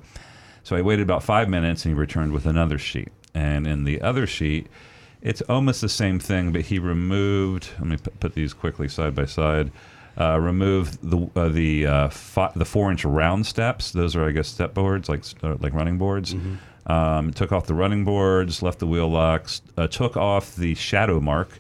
So 0.63 0.77
I 0.77 0.83
waited 0.83 1.03
about 1.03 1.23
five 1.23 1.49
minutes 1.49 1.85
and 1.85 1.95
he 1.95 1.99
returned 1.99 2.33
with 2.33 2.47
another 2.47 2.79
sheet. 2.79 3.09
And 3.35 3.67
in 3.67 3.85
the 3.85 4.01
other 4.03 4.27
sheet, 4.27 4.69
it's 5.27 5.43
almost 5.43 5.81
the 5.81 5.89
same 5.89 6.21
thing, 6.21 6.53
but 6.53 6.61
he 6.63 6.79
removed, 6.79 7.71
let 7.81 7.89
me 7.89 7.97
put, 8.21 8.35
these 8.35 8.55
quickly 8.55 8.89
side 8.89 9.15
by 9.15 9.25
side. 9.27 9.73
Uh, 10.19 10.39
removed 10.39 10.99
the 11.03 11.29
uh, 11.39 11.49
the 11.49 11.87
uh, 11.87 12.09
fi- 12.09 12.53
the 12.57 12.65
four 12.65 12.91
inch 12.91 13.05
round 13.05 13.45
steps. 13.45 13.91
Those 13.91 14.17
are 14.17 14.27
I 14.27 14.31
guess 14.31 14.49
step 14.49 14.73
boards, 14.73 15.11
like 15.11 15.25
like 15.43 15.75
running 15.75 15.99
boards. 15.99 16.35
Um, 16.87 17.33
took 17.33 17.53
off 17.53 17.67
the 17.67 17.75
running 17.75 18.05
boards, 18.05 18.63
left 18.63 18.79
the 18.79 18.87
wheel 18.87 19.09
locks, 19.09 19.61
uh, 19.77 19.89
took 19.89 20.17
off 20.17 20.57
the 20.57 20.75
shadow 20.75 21.21
mark. 21.21 21.59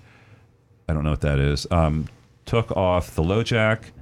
I 0.88 0.94
don't 0.94 1.05
know 1.05 1.10
what 1.10 1.20
that 1.20 1.38
is. 1.38 1.66
Um, 1.70 2.09
took 2.47 2.70
off 2.70 3.14
the 3.14 3.22
low 3.22 3.43
jack 3.43 3.93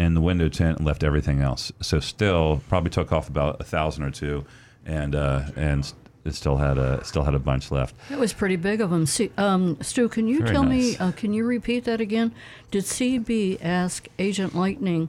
and 0.00 0.16
the 0.16 0.20
window 0.20 0.48
tint 0.48 0.78
and 0.78 0.86
left 0.86 1.04
everything 1.04 1.40
else. 1.40 1.70
So 1.80 2.00
still 2.00 2.60
probably 2.68 2.90
took 2.90 3.12
off 3.12 3.28
about 3.28 3.60
a 3.60 3.64
thousand 3.64 4.02
or 4.02 4.10
two, 4.10 4.44
and 4.84 5.14
uh, 5.14 5.42
and 5.54 5.92
it 6.24 6.34
still 6.34 6.56
had 6.56 6.78
a 6.78 7.04
still 7.04 7.24
had 7.24 7.34
a 7.34 7.38
bunch 7.38 7.70
left. 7.70 7.94
That 8.08 8.18
was 8.18 8.32
pretty 8.32 8.56
big 8.56 8.80
of 8.80 8.92
him. 8.92 9.06
See, 9.06 9.30
um, 9.36 9.78
Stu, 9.80 10.08
can 10.08 10.26
you 10.26 10.40
Very 10.40 10.52
tell 10.52 10.64
me? 10.64 10.96
Uh, 10.96 11.12
can 11.12 11.32
you 11.32 11.44
repeat 11.44 11.84
that 11.84 12.00
again? 12.00 12.32
Did 12.70 12.84
CB 12.84 13.58
ask 13.62 14.08
Agent 14.18 14.54
Lightning 14.54 15.08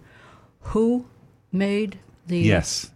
who 0.62 1.06
made 1.52 2.00
the? 2.28 2.40
Yes, 2.40 2.92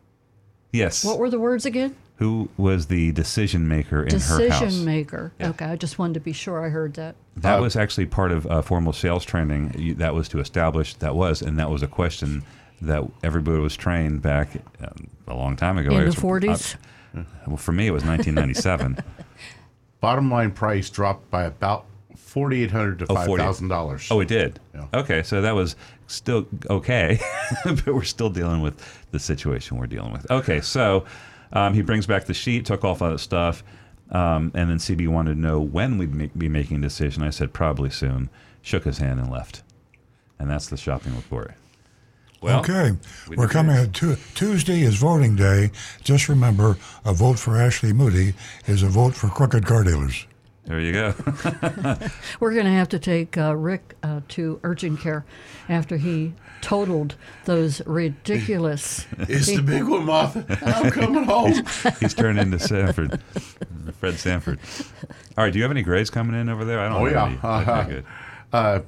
yes. 0.72 1.04
What 1.04 1.20
were 1.20 1.30
the 1.30 1.40
words 1.40 1.66
again? 1.66 1.96
Who 2.18 2.50
was 2.58 2.88
the 2.88 3.14
decision 3.14 3.70
maker 3.70 4.04
in 4.04 4.12
her 4.12 4.20
house? 4.20 4.60
Decision 4.60 4.84
maker. 4.84 5.32
Okay, 5.40 5.64
I 5.64 5.78
just 5.78 5.98
wanted 5.98 6.16
to 6.16 6.20
be 6.20 6.34
sure 6.34 6.66
I 6.66 6.68
heard 6.68 6.96
that. 6.96 7.16
That 7.38 7.62
was 7.62 7.78
actually 7.78 8.08
part 8.08 8.34
of 8.34 8.46
uh, 8.48 8.62
formal 8.62 8.92
sales 8.92 9.24
training. 9.24 9.96
That 10.00 10.14
was 10.14 10.28
to 10.30 10.40
establish 10.40 10.96
that 10.96 11.16
was, 11.16 11.42
and 11.42 11.58
that 11.58 11.70
was 11.70 11.82
a 11.82 11.88
question 11.88 12.44
that 12.82 13.04
everybody 13.24 13.60
was 13.60 13.78
trained 13.78 14.22
back 14.22 14.50
um, 14.82 15.08
a 15.28 15.34
long 15.36 15.56
time 15.56 15.78
ago. 15.78 15.92
In 15.92 16.02
I 16.02 16.06
the 16.06 16.12
40s? 16.12 16.76
uh, 16.76 16.78
well, 17.48 17.58
for 17.58 17.72
me, 17.72 17.88
it 17.88 17.92
was 17.92 18.04
1997. 18.06 18.98
Bottom 20.02 20.32
line 20.32 20.52
price 20.52 20.90
dropped 20.90 21.30
by 21.30 21.44
about 21.44 21.86
forty 22.16 22.64
eight 22.64 22.72
hundred 22.72 23.00
to 23.00 23.06
Oh, 23.10 23.16
five 23.16 23.26
40. 23.26 23.44
thousand 23.44 23.68
dollars. 23.68 24.08
Oh, 24.12 24.20
it 24.22 24.28
did. 24.28 24.60
Okay, 24.94 25.24
so 25.24 25.42
that 25.42 25.54
was 25.56 25.76
still 26.08 26.48
okay, 26.70 27.20
but 27.66 27.86
we're 27.88 28.04
still 28.04 28.30
dealing 28.30 28.62
with 28.62 28.82
the 29.12 29.20
situation 29.20 29.78
we're 29.78 29.88
dealing 29.88 30.12
with. 30.14 30.30
Okay, 30.32 30.62
so 30.62 31.04
um, 31.52 31.74
he 31.74 31.82
brings 31.82 32.06
back 32.08 32.26
the 32.26 32.34
sheet, 32.34 32.66
took 32.66 32.86
off 32.86 33.02
all 33.02 33.12
that 33.12 33.20
stuff, 33.20 33.64
um, 34.12 34.52
and 34.56 34.70
then 34.70 34.78
CB 34.78 35.08
wanted 35.10 35.34
to 35.36 35.40
know 35.42 35.60
when 35.60 35.98
we'd 35.98 36.14
make, 36.14 36.38
be 36.38 36.48
making 36.48 36.78
a 36.78 36.82
decision. 36.82 37.22
I 37.24 37.30
said 37.32 37.52
probably 37.52 37.90
soon. 37.90 38.30
Shook 38.62 38.84
his 38.86 39.00
hand 39.00 39.20
and 39.20 39.30
left, 39.30 39.64
and 40.38 40.50
that's 40.50 40.68
the 40.68 40.78
shopping 40.78 41.16
report. 41.16 41.54
Well, 42.42 42.60
okay, 42.62 42.92
we 43.28 43.36
we're 43.36 43.48
coming. 43.50 43.76
yours. 43.76 43.88
At 43.88 43.94
tu- 43.94 44.16
Tuesday 44.36 44.82
is 44.82 44.96
voting 44.96 45.36
day. 45.36 45.72
Just 46.04 46.30
remember, 46.30 46.78
a 47.04 47.14
vote 47.14 47.38
for 47.38 47.58
Ashley 47.58 47.92
Moody 47.94 48.34
is 48.66 48.82
a 48.84 48.88
vote 48.88 49.14
for 49.14 49.28
crooked 49.28 49.66
car 49.66 49.84
dealers. 49.84 50.26
There 50.66 50.80
you 50.80 50.92
go. 50.94 51.14
We're 52.40 52.54
going 52.54 52.66
to 52.66 52.72
have 52.72 52.90
to 52.90 53.00
take 53.00 53.36
uh, 53.40 53.56
Rick 53.56 53.96
uh, 54.04 54.22
to 54.30 54.60
urgent 54.64 55.00
care 55.00 55.26
after 55.68 55.98
he 55.98 56.34
totaled 56.62 57.16
those 57.46 57.82
ridiculous. 57.88 59.08
It's 59.22 59.48
the 59.48 59.64
big 59.64 59.84
one, 59.86 60.06
Martha. 60.06 60.46
I'm 60.62 60.92
coming 60.92 61.24
home. 61.24 61.54
He's 62.00 62.14
turned 62.14 62.38
into 62.40 62.60
Sanford, 62.60 63.20
Fred 64.00 64.20
Sanford. 64.20 64.60
All 65.38 65.44
right, 65.44 65.52
do 65.52 65.58
you 65.58 65.64
have 65.64 65.72
any 65.72 65.82
grades 65.82 66.12
coming 66.12 66.40
in 66.40 66.50
over 66.50 66.64
there? 66.64 66.80
I 66.80 66.90
don't. 66.90 67.02
Oh 67.02 67.06
have 67.06 67.14
yeah. 67.14 67.26
any. 67.26 67.38
Uh, 67.42 67.62
Okay, 67.82 67.90
good. 67.90 68.06
uh, 68.54 68.80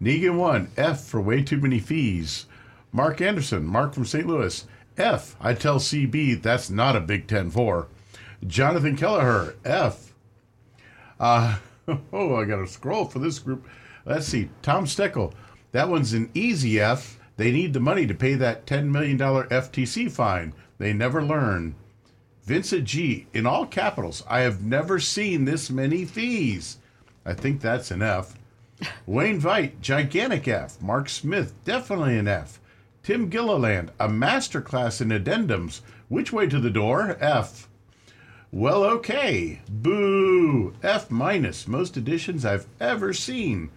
Negan 0.00 0.36
one 0.38 0.70
F 0.78 1.02
for 1.04 1.20
way 1.20 1.42
too 1.42 1.58
many 1.58 1.78
fees. 1.80 2.46
Mark 2.92 3.20
Anderson, 3.20 3.64
Mark 3.66 3.94
from 3.94 4.04
St. 4.04 4.26
Louis. 4.26 4.66
F. 4.96 5.36
I 5.40 5.54
tell 5.54 5.78
CB 5.78 6.42
that's 6.42 6.68
not 6.68 6.96
a 6.96 7.00
Big 7.00 7.26
Ten 7.26 7.50
four. 7.50 7.88
Jonathan 8.46 8.96
Kelleher, 8.96 9.54
F. 9.64 10.12
Uh, 11.18 11.58
oh, 12.12 12.36
I 12.36 12.44
got 12.44 12.56
to 12.56 12.66
scroll 12.66 13.04
for 13.04 13.18
this 13.18 13.38
group. 13.38 13.66
Let's 14.04 14.26
see. 14.26 14.50
Tom 14.62 14.86
Steckel, 14.86 15.32
that 15.72 15.88
one's 15.88 16.12
an 16.12 16.30
easy 16.34 16.80
F. 16.80 17.18
They 17.36 17.50
need 17.50 17.72
the 17.72 17.80
money 17.80 18.06
to 18.06 18.14
pay 18.14 18.34
that 18.34 18.66
$10 18.66 18.86
million 18.86 19.18
FTC 19.18 20.10
fine. 20.10 20.52
They 20.78 20.92
never 20.92 21.22
learn. 21.22 21.74
Vincent 22.44 22.84
G, 22.84 23.26
in 23.32 23.46
all 23.46 23.66
capitals, 23.66 24.22
I 24.28 24.40
have 24.40 24.62
never 24.62 24.98
seen 24.98 25.44
this 25.44 25.70
many 25.70 26.04
fees. 26.04 26.78
I 27.24 27.34
think 27.34 27.60
that's 27.60 27.90
an 27.90 28.02
F. 28.02 28.34
Wayne 29.06 29.40
Veit, 29.40 29.80
gigantic 29.80 30.48
F. 30.48 30.80
Mark 30.82 31.08
Smith, 31.08 31.54
definitely 31.64 32.18
an 32.18 32.28
F. 32.28 32.59
Tim 33.02 33.28
Gilliland, 33.28 33.90
a 33.98 34.08
masterclass 34.08 35.00
in 35.00 35.08
addendums. 35.08 35.80
Which 36.08 36.32
way 36.32 36.46
to 36.46 36.60
the 36.60 36.70
door? 36.70 37.16
F. 37.20 37.68
Well, 38.52 38.84
okay. 38.84 39.60
Boo. 39.68 40.74
F 40.82 41.10
minus. 41.10 41.66
Most 41.66 41.96
editions 41.96 42.44
I've 42.44 42.66
ever 42.80 43.12
seen. 43.12 43.70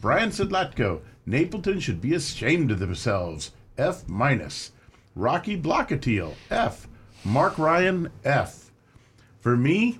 Brian 0.00 0.30
Sidlatko, 0.30 1.00
Napleton 1.28 1.80
should 1.80 2.00
be 2.00 2.14
ashamed 2.14 2.70
of 2.70 2.78
themselves. 2.78 3.52
F 3.78 4.08
minus. 4.08 4.72
Rocky 5.14 5.60
Blockatiel, 5.60 6.34
F. 6.50 6.86
Mark 7.24 7.58
Ryan, 7.58 8.10
F. 8.24 8.70
For 9.40 9.56
me, 9.56 9.98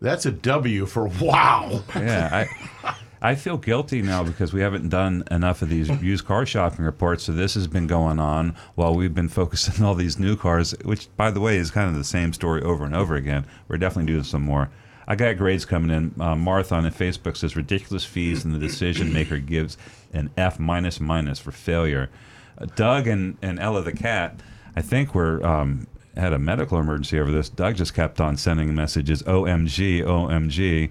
that's 0.00 0.26
a 0.26 0.32
W 0.32 0.86
for 0.86 1.06
wow. 1.20 1.82
Yeah, 1.94 2.46
I 2.84 2.96
I 3.20 3.34
feel 3.34 3.56
guilty 3.56 4.00
now 4.00 4.22
because 4.22 4.52
we 4.52 4.60
haven't 4.60 4.88
done 4.88 5.24
enough 5.30 5.62
of 5.62 5.68
these 5.68 5.88
used 6.00 6.24
car 6.24 6.46
shopping 6.46 6.84
reports. 6.84 7.24
So 7.24 7.32
this 7.32 7.54
has 7.54 7.66
been 7.66 7.86
going 7.86 8.20
on 8.20 8.54
while 8.76 8.94
we've 8.94 9.14
been 9.14 9.28
focusing 9.28 9.82
on 9.82 9.88
all 9.88 9.94
these 9.94 10.18
new 10.18 10.36
cars, 10.36 10.72
which, 10.84 11.08
by 11.16 11.30
the 11.30 11.40
way, 11.40 11.56
is 11.56 11.70
kind 11.70 11.88
of 11.88 11.96
the 11.96 12.04
same 12.04 12.32
story 12.32 12.62
over 12.62 12.84
and 12.84 12.94
over 12.94 13.16
again. 13.16 13.44
We're 13.66 13.78
definitely 13.78 14.12
doing 14.12 14.24
some 14.24 14.42
more. 14.42 14.70
I 15.08 15.16
got 15.16 15.38
grades 15.38 15.64
coming 15.64 15.90
in. 15.90 16.20
Uh, 16.20 16.36
Martha 16.36 16.74
on 16.74 16.84
Facebook 16.90 17.36
says 17.36 17.56
ridiculous 17.56 18.04
fees, 18.04 18.44
and 18.44 18.54
the 18.54 18.58
decision 18.58 19.12
maker 19.12 19.38
gives 19.38 19.78
an 20.12 20.30
F 20.36 20.60
minus 20.60 21.00
minus 21.00 21.38
for 21.38 21.50
failure. 21.50 22.10
Uh, 22.58 22.66
Doug 22.76 23.08
and, 23.08 23.36
and 23.42 23.58
Ella 23.58 23.82
the 23.82 23.92
cat, 23.92 24.38
I 24.76 24.82
think 24.82 25.14
were 25.14 25.44
um, 25.44 25.86
had 26.16 26.32
a 26.32 26.38
medical 26.38 26.78
emergency 26.78 27.18
over 27.18 27.32
this. 27.32 27.48
Doug 27.48 27.76
just 27.76 27.94
kept 27.94 28.20
on 28.20 28.36
sending 28.36 28.74
messages, 28.74 29.22
OMG, 29.22 30.02
OMG. 30.02 30.90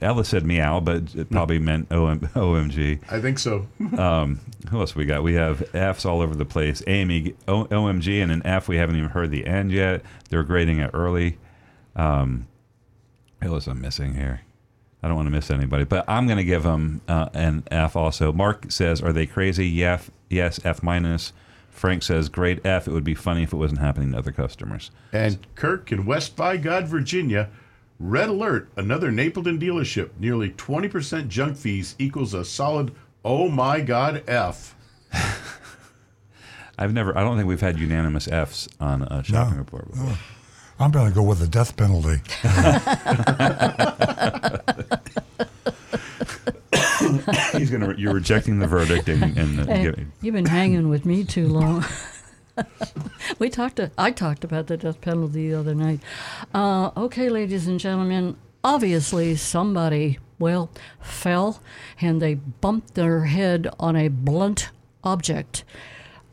Ella 0.00 0.24
said 0.24 0.44
meow, 0.44 0.80
but 0.80 1.14
it 1.14 1.30
probably 1.30 1.58
meant 1.70 1.90
OM, 1.92 2.20
OMG. 2.20 3.00
I 3.10 3.20
think 3.20 3.38
so. 3.38 3.66
um, 3.98 4.40
who 4.70 4.80
else 4.80 4.94
we 4.94 5.04
got? 5.04 5.22
We 5.22 5.34
have 5.34 5.74
F's 5.74 6.04
all 6.04 6.20
over 6.20 6.34
the 6.34 6.44
place. 6.44 6.82
Amy, 6.86 7.34
o, 7.48 7.64
OMG, 7.66 8.22
and 8.22 8.32
an 8.32 8.42
F. 8.44 8.68
We 8.68 8.76
haven't 8.76 8.96
even 8.96 9.10
heard 9.10 9.30
the 9.30 9.46
end 9.46 9.72
yet. 9.72 10.02
They're 10.28 10.42
grading 10.42 10.78
it 10.78 10.90
early. 10.94 11.38
Um, 11.96 12.46
who 13.42 13.54
else 13.54 13.66
I'm 13.66 13.80
missing 13.80 14.14
here? 14.14 14.42
I 15.02 15.08
don't 15.08 15.16
want 15.16 15.26
to 15.26 15.32
miss 15.32 15.50
anybody, 15.50 15.84
but 15.84 16.04
I'm 16.08 16.26
going 16.26 16.36
to 16.36 16.44
give 16.44 16.62
them 16.62 17.00
uh, 17.08 17.30
an 17.32 17.64
F 17.70 17.96
also. 17.96 18.32
Mark 18.32 18.70
says, 18.70 19.00
"Are 19.02 19.12
they 19.12 19.26
crazy?" 19.26 19.66
Yes, 19.66 20.10
yes, 20.28 20.60
F 20.64 20.82
minus. 20.82 21.32
Frank 21.70 22.02
says, 22.02 22.28
"Great 22.28 22.64
F. 22.66 22.86
It 22.86 22.92
would 22.92 23.04
be 23.04 23.14
funny 23.14 23.42
if 23.42 23.52
it 23.52 23.56
wasn't 23.56 23.80
happening 23.80 24.12
to 24.12 24.18
other 24.18 24.32
customers." 24.32 24.90
And 25.12 25.38
Kirk 25.54 25.90
in 25.90 26.04
West 26.04 26.36
by 26.36 26.58
God, 26.58 26.86
Virginia, 26.86 27.48
Red 28.02 28.30
Alert, 28.30 28.70
another 28.76 29.10
Napleton 29.12 29.60
dealership. 29.60 30.08
Nearly 30.18 30.48
20% 30.50 31.28
junk 31.28 31.56
fees 31.58 31.94
equals 31.98 32.32
a 32.32 32.46
solid 32.46 32.94
oh 33.24 33.48
my 33.50 33.82
God 33.82 34.24
F. 34.26 34.74
I've 36.78 36.94
never. 36.94 37.16
I 37.16 37.20
don't 37.20 37.36
think 37.36 37.46
we've 37.46 37.60
had 37.60 37.78
unanimous 37.78 38.26
Fs 38.26 38.68
on 38.80 39.02
a 39.02 39.22
shopping 39.22 39.58
report 39.58 39.90
before. 39.90 40.16
I'm 40.78 40.90
going 40.90 41.10
to 41.10 41.14
go 41.14 41.22
with 41.22 41.40
the 41.40 41.46
death 41.46 41.76
penalty. 41.76 42.22
He's 47.58 47.70
gonna. 47.70 47.94
You're 47.98 48.14
rejecting 48.14 48.60
the 48.60 48.66
verdict 48.66 49.10
and, 49.10 49.36
and, 49.36 49.60
uh, 49.60 49.66
Hey, 49.66 49.82
giving- 49.82 50.12
you've 50.22 50.34
been 50.34 50.46
hanging 50.46 50.88
with 50.88 51.04
me 51.04 51.22
too 51.24 51.48
long. 51.48 51.84
we 53.38 53.50
talked. 53.50 53.76
To, 53.76 53.90
I 53.96 54.10
talked 54.10 54.44
about 54.44 54.66
the 54.66 54.76
death 54.76 55.00
penalty 55.00 55.48
the 55.48 55.58
other 55.58 55.74
night. 55.74 56.00
Uh, 56.54 56.90
okay, 56.96 57.28
ladies 57.28 57.66
and 57.66 57.80
gentlemen. 57.80 58.36
Obviously, 58.62 59.36
somebody 59.36 60.18
well 60.38 60.70
fell 61.00 61.62
and 62.00 62.20
they 62.20 62.34
bumped 62.34 62.94
their 62.94 63.26
head 63.26 63.68
on 63.78 63.96
a 63.96 64.08
blunt 64.08 64.70
object. 65.04 65.64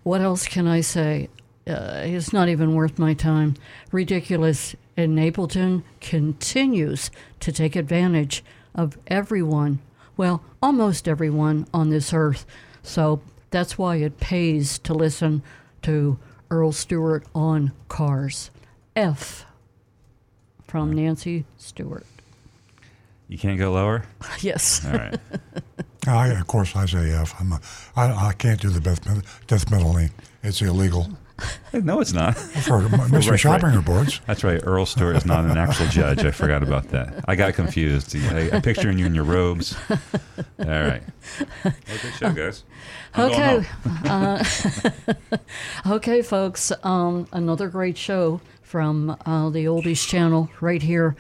What 0.04 0.22
else 0.22 0.48
can 0.48 0.68
I 0.68 0.82
say? 0.82 1.30
Uh, 1.68 2.02
it's 2.06 2.32
not 2.32 2.50
even 2.50 2.74
worth 2.74 2.98
my 2.98 3.14
time. 3.14 3.56
Ridiculous. 3.92 4.76
And 4.96 5.18
Napleton 5.18 5.84
continues 6.02 7.12
to 7.42 7.52
take 7.52 7.76
advantage 7.76 8.44
of 8.74 8.98
everyone. 9.08 9.80
Well, 10.16 10.44
almost 10.62 11.08
everyone 11.08 11.68
on 11.74 11.90
this 11.90 12.14
earth. 12.14 12.46
So 12.82 13.22
that's 13.52 13.78
why 13.78 13.98
it 13.98 14.20
pays 14.20 14.80
to 14.80 14.94
listen 14.94 15.44
to 15.88 16.20
Earl 16.52 16.74
Stewart 16.74 17.24
on 17.34 17.72
cars. 17.88 18.52
F 18.94 19.46
from 20.68 20.92
Nancy 20.92 21.46
Stewart. 21.58 22.06
You 23.30 23.38
can't 23.38 23.58
go 23.58 23.72
lower. 23.72 24.04
Yes. 24.42 24.86
All 24.86 24.92
right. 24.92 25.18
I, 26.08 26.28
of 26.30 26.46
course, 26.48 26.76
I 26.76 26.86
say 26.88 27.12
F. 27.12 27.34
I'm 27.40 27.54
a, 27.54 27.62
I, 27.96 28.28
I 28.28 28.34
can't 28.34 28.60
do 28.60 28.70
the 28.70 28.82
death, 28.82 29.00
death 29.48 29.70
penalty. 29.70 30.10
It's 30.44 30.62
illegal. 30.62 31.08
No, 31.74 32.00
it's 32.00 32.14
not. 32.14 32.36
For 32.38 32.80
Mr. 32.82 33.38
Shopping 33.38 33.74
Reports. 33.76 34.20
That's 34.26 34.44
right. 34.44 34.60
Earl 34.64 34.86
Stewart 34.86 35.16
is 35.16 35.26
not 35.26 35.46
an 35.46 35.58
actual 35.58 35.86
judge. 35.88 36.24
I 36.26 36.32
forgot 36.32 36.64
about 36.64 36.88
that. 36.90 37.24
I 37.28 37.36
got 37.36 37.54
confused. 37.54 38.16
I, 38.16 38.50
I'm 38.52 38.62
picturing 38.62 38.98
you 38.98 39.06
in 39.06 39.14
your 39.14 39.26
robes. 39.26 39.76
All 39.90 40.66
right. 40.66 41.04
Well, 41.64 41.74
good 41.86 42.14
show, 42.18 42.32
guys. 42.34 42.64
I'm 43.14 43.32
Okay. 43.32 43.68
uh, 44.06 44.44
okay, 45.88 46.22
folks. 46.22 46.72
Um, 46.84 47.28
another 47.32 47.68
great 47.68 47.98
show 47.98 48.42
from 48.64 49.12
uh, 49.26 49.50
the 49.50 49.66
Oldies 49.66 50.08
Channel 50.08 50.50
right 50.62 50.82
here. 50.82 51.16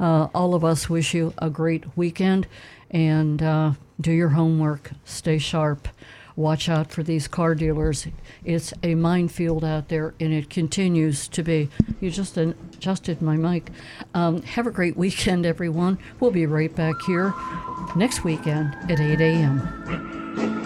Uh, 0.00 0.28
all 0.34 0.54
of 0.54 0.64
us 0.64 0.88
wish 0.90 1.14
you 1.14 1.34
a 1.38 1.50
great 1.50 1.84
weekend 1.96 2.46
and 2.90 3.42
uh, 3.42 3.72
do 4.00 4.12
your 4.12 4.30
homework. 4.30 4.90
Stay 5.04 5.38
sharp 5.38 5.88
watch 6.40 6.68
out 6.68 6.90
for 6.90 7.02
these 7.02 7.28
car 7.28 7.54
dealers. 7.54 8.06
It's 8.44 8.72
a 8.82 8.94
minefield 8.94 9.64
out 9.64 9.88
there, 9.88 10.14
and 10.18 10.32
it 10.32 10.50
continues 10.50 11.28
to 11.28 11.42
be. 11.42 11.68
You 12.00 12.10
just 12.10 12.36
adjusted 12.36 13.22
my 13.22 13.36
mic. 13.36 13.70
Um, 14.14 14.42
have 14.42 14.66
a 14.66 14.70
great 14.70 14.96
weekend, 14.96 15.46
everyone. 15.46 15.98
We'll 16.18 16.30
be 16.30 16.46
right 16.46 16.74
back 16.74 16.94
here 17.06 17.34
next 17.94 18.24
weekend 18.24 18.74
at 18.90 19.00
8 19.00 19.20
a.m. 19.20 20.60